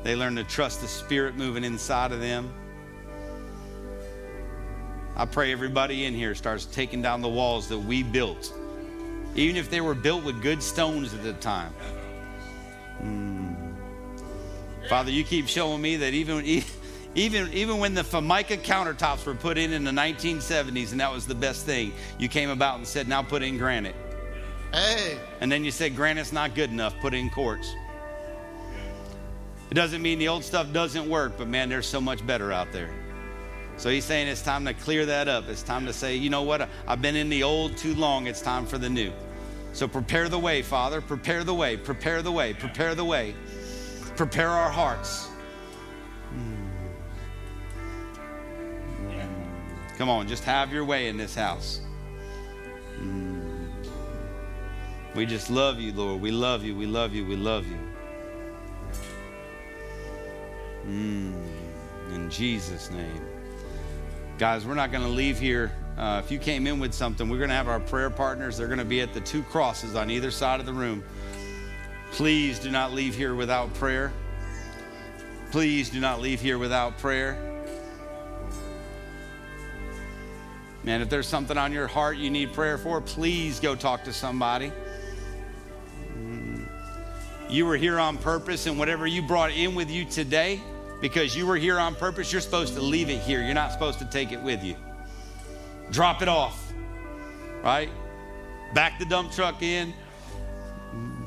They 0.02 0.16
learn 0.16 0.36
to 0.36 0.44
trust 0.44 0.80
the 0.80 0.88
Spirit 0.88 1.36
moving 1.36 1.64
inside 1.64 2.12
of 2.12 2.20
them. 2.20 2.52
I 5.16 5.26
pray 5.26 5.52
everybody 5.52 6.06
in 6.06 6.14
here 6.14 6.34
starts 6.34 6.64
taking 6.64 7.02
down 7.02 7.20
the 7.20 7.28
walls 7.28 7.68
that 7.68 7.78
we 7.78 8.02
built, 8.02 8.54
even 9.34 9.56
if 9.56 9.68
they 9.68 9.82
were 9.82 9.94
built 9.94 10.24
with 10.24 10.40
good 10.40 10.62
stones 10.62 11.12
at 11.12 11.22
the 11.22 11.34
time. 11.34 11.74
Mm. 13.02 13.74
Father, 14.88 15.10
you 15.10 15.24
keep 15.24 15.46
showing 15.46 15.82
me 15.82 15.96
that 15.96 16.14
even, 16.14 16.44
even, 16.46 16.68
even 17.14 17.52
even 17.52 17.78
when 17.78 17.94
the 17.94 18.04
Formica 18.04 18.56
countertops 18.56 19.26
were 19.26 19.34
put 19.34 19.58
in 19.58 19.72
in 19.72 19.84
the 19.84 19.90
1970s, 19.90 20.92
and 20.92 21.00
that 21.00 21.12
was 21.12 21.26
the 21.26 21.34
best 21.34 21.66
thing, 21.66 21.92
you 22.18 22.28
came 22.28 22.50
about 22.50 22.76
and 22.76 22.86
said, 22.86 23.08
now 23.08 23.22
put 23.22 23.42
in 23.42 23.58
granite. 23.58 23.96
Hey. 24.72 25.18
And 25.40 25.50
then 25.50 25.64
you 25.64 25.70
said, 25.70 25.96
granite's 25.96 26.32
not 26.32 26.54
good 26.54 26.70
enough, 26.70 26.94
put 27.00 27.14
in 27.14 27.28
quartz. 27.30 27.74
It 29.70 29.74
doesn't 29.74 30.02
mean 30.02 30.18
the 30.18 30.28
old 30.28 30.44
stuff 30.44 30.72
doesn't 30.72 31.08
work, 31.08 31.34
but 31.38 31.48
man, 31.48 31.68
there's 31.68 31.86
so 31.86 32.00
much 32.00 32.26
better 32.26 32.52
out 32.52 32.72
there. 32.72 32.90
So 33.76 33.88
he's 33.88 34.04
saying 34.04 34.28
it's 34.28 34.42
time 34.42 34.64
to 34.66 34.74
clear 34.74 35.06
that 35.06 35.26
up. 35.26 35.48
It's 35.48 35.62
time 35.62 35.86
to 35.86 35.92
say, 35.92 36.14
you 36.14 36.28
know 36.28 36.42
what? 36.42 36.68
I've 36.86 37.00
been 37.00 37.16
in 37.16 37.30
the 37.30 37.42
old 37.42 37.76
too 37.76 37.94
long. 37.94 38.26
It's 38.26 38.42
time 38.42 38.66
for 38.66 38.78
the 38.78 38.90
new. 38.90 39.10
So 39.72 39.88
prepare 39.88 40.28
the 40.28 40.38
way, 40.38 40.60
Father. 40.60 41.00
Prepare 41.00 41.44
the 41.44 41.54
way. 41.54 41.76
Prepare 41.76 42.20
the 42.20 42.32
way. 42.32 42.52
Prepare 42.52 42.94
the 42.94 43.04
way. 43.04 43.34
Prepare 44.16 44.50
our 44.50 44.70
hearts. 44.70 45.29
Come 50.00 50.08
on, 50.08 50.26
just 50.26 50.44
have 50.44 50.72
your 50.72 50.86
way 50.86 51.08
in 51.08 51.18
this 51.18 51.34
house. 51.34 51.82
We 55.14 55.26
just 55.26 55.50
love 55.50 55.78
you, 55.78 55.92
Lord. 55.92 56.22
We 56.22 56.30
love 56.30 56.64
you. 56.64 56.74
We 56.74 56.86
love 56.86 57.12
you. 57.14 57.26
We 57.26 57.36
love 57.36 57.66
you. 57.66 57.78
Mm. 60.86 61.34
In 62.14 62.30
Jesus' 62.30 62.90
name. 62.90 63.20
Guys, 64.38 64.64
we're 64.64 64.72
not 64.72 64.90
going 64.90 65.04
to 65.04 65.10
leave 65.10 65.38
here. 65.38 65.70
Uh, 65.98 66.22
if 66.24 66.30
you 66.30 66.38
came 66.38 66.66
in 66.66 66.80
with 66.80 66.94
something, 66.94 67.28
we're 67.28 67.36
going 67.36 67.50
to 67.50 67.54
have 67.54 67.68
our 67.68 67.80
prayer 67.80 68.08
partners. 68.08 68.56
They're 68.56 68.68
going 68.68 68.78
to 68.78 68.86
be 68.86 69.02
at 69.02 69.12
the 69.12 69.20
two 69.20 69.42
crosses 69.42 69.94
on 69.94 70.10
either 70.10 70.30
side 70.30 70.60
of 70.60 70.66
the 70.66 70.72
room. 70.72 71.04
Please 72.12 72.58
do 72.58 72.70
not 72.70 72.94
leave 72.94 73.14
here 73.14 73.34
without 73.34 73.74
prayer. 73.74 74.14
Please 75.50 75.90
do 75.90 76.00
not 76.00 76.22
leave 76.22 76.40
here 76.40 76.56
without 76.56 76.96
prayer. 76.96 77.49
Man, 80.82 81.02
if 81.02 81.10
there's 81.10 81.26
something 81.26 81.58
on 81.58 81.72
your 81.72 81.86
heart 81.86 82.16
you 82.16 82.30
need 82.30 82.54
prayer 82.54 82.78
for, 82.78 83.00
please 83.02 83.60
go 83.60 83.74
talk 83.74 84.04
to 84.04 84.12
somebody. 84.12 84.72
Mm. 86.16 86.66
You 87.50 87.66
were 87.66 87.76
here 87.76 87.98
on 87.98 88.16
purpose, 88.16 88.66
and 88.66 88.78
whatever 88.78 89.06
you 89.06 89.20
brought 89.20 89.50
in 89.50 89.74
with 89.74 89.90
you 89.90 90.06
today, 90.06 90.60
because 91.02 91.36
you 91.36 91.46
were 91.46 91.56
here 91.56 91.78
on 91.78 91.94
purpose, 91.94 92.32
you're 92.32 92.40
supposed 92.40 92.74
to 92.74 92.80
leave 92.80 93.10
it 93.10 93.20
here. 93.20 93.42
You're 93.42 93.54
not 93.54 93.72
supposed 93.72 93.98
to 93.98 94.06
take 94.06 94.32
it 94.32 94.40
with 94.40 94.64
you. 94.64 94.74
Drop 95.90 96.22
it 96.22 96.28
off, 96.28 96.72
right? 97.62 97.90
Back 98.74 98.98
the 98.98 99.04
dump 99.04 99.32
truck 99.32 99.62
in, 99.62 99.92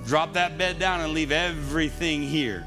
drop 0.06 0.34
that 0.34 0.58
bed 0.58 0.80
down, 0.80 1.02
and 1.02 1.14
leave 1.14 1.32
everything 1.32 2.24
here. 2.24 2.66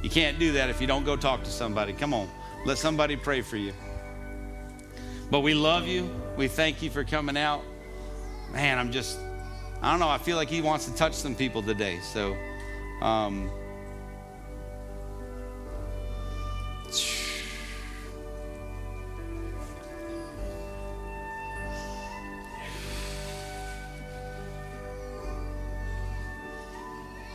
You 0.00 0.10
can't 0.10 0.38
do 0.38 0.52
that 0.52 0.70
if 0.70 0.80
you 0.80 0.86
don't 0.86 1.04
go 1.04 1.16
talk 1.16 1.42
to 1.42 1.50
somebody. 1.50 1.92
Come 1.92 2.14
on, 2.14 2.28
let 2.66 2.78
somebody 2.78 3.16
pray 3.16 3.40
for 3.40 3.56
you. 3.56 3.72
But 5.30 5.40
we 5.40 5.54
love 5.54 5.86
you. 5.86 6.10
We 6.36 6.48
thank 6.48 6.82
you 6.82 6.90
for 6.90 7.04
coming 7.04 7.36
out. 7.36 7.62
Man, 8.52 8.78
I'm 8.78 8.92
just, 8.92 9.18
I 9.82 9.90
don't 9.90 10.00
know, 10.00 10.08
I 10.08 10.18
feel 10.18 10.36
like 10.36 10.48
he 10.48 10.60
wants 10.62 10.86
to 10.86 10.94
touch 10.94 11.14
some 11.14 11.34
people 11.34 11.62
today. 11.62 11.98
So, 12.00 12.36
um, 13.02 13.50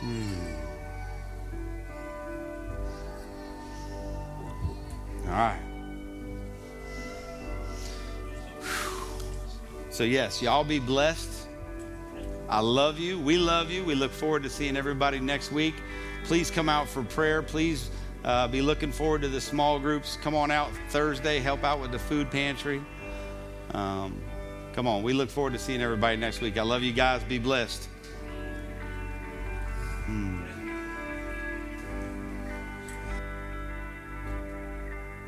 Hmm. 0.00 0.32
All 5.26 5.32
right. 5.32 5.69
So, 10.00 10.04
yes, 10.04 10.40
y'all 10.40 10.64
be 10.64 10.78
blessed. 10.78 11.46
I 12.48 12.60
love 12.60 12.98
you. 12.98 13.20
We 13.20 13.36
love 13.36 13.70
you. 13.70 13.84
We 13.84 13.94
look 13.94 14.12
forward 14.12 14.42
to 14.44 14.48
seeing 14.48 14.74
everybody 14.74 15.20
next 15.20 15.52
week. 15.52 15.74
Please 16.24 16.50
come 16.50 16.70
out 16.70 16.88
for 16.88 17.02
prayer. 17.02 17.42
Please 17.42 17.90
uh, 18.24 18.48
be 18.48 18.62
looking 18.62 18.92
forward 18.92 19.20
to 19.20 19.28
the 19.28 19.42
small 19.42 19.78
groups. 19.78 20.16
Come 20.22 20.34
on 20.34 20.50
out 20.50 20.70
Thursday, 20.88 21.38
help 21.38 21.64
out 21.64 21.82
with 21.82 21.92
the 21.92 21.98
food 21.98 22.30
pantry. 22.30 22.80
Um, 23.72 24.18
come 24.72 24.86
on. 24.86 25.02
We 25.02 25.12
look 25.12 25.28
forward 25.28 25.52
to 25.52 25.58
seeing 25.58 25.82
everybody 25.82 26.16
next 26.16 26.40
week. 26.40 26.56
I 26.56 26.62
love 26.62 26.82
you 26.82 26.94
guys. 26.94 27.22
Be 27.24 27.38
blessed. 27.38 27.86
Hmm. 30.06 30.39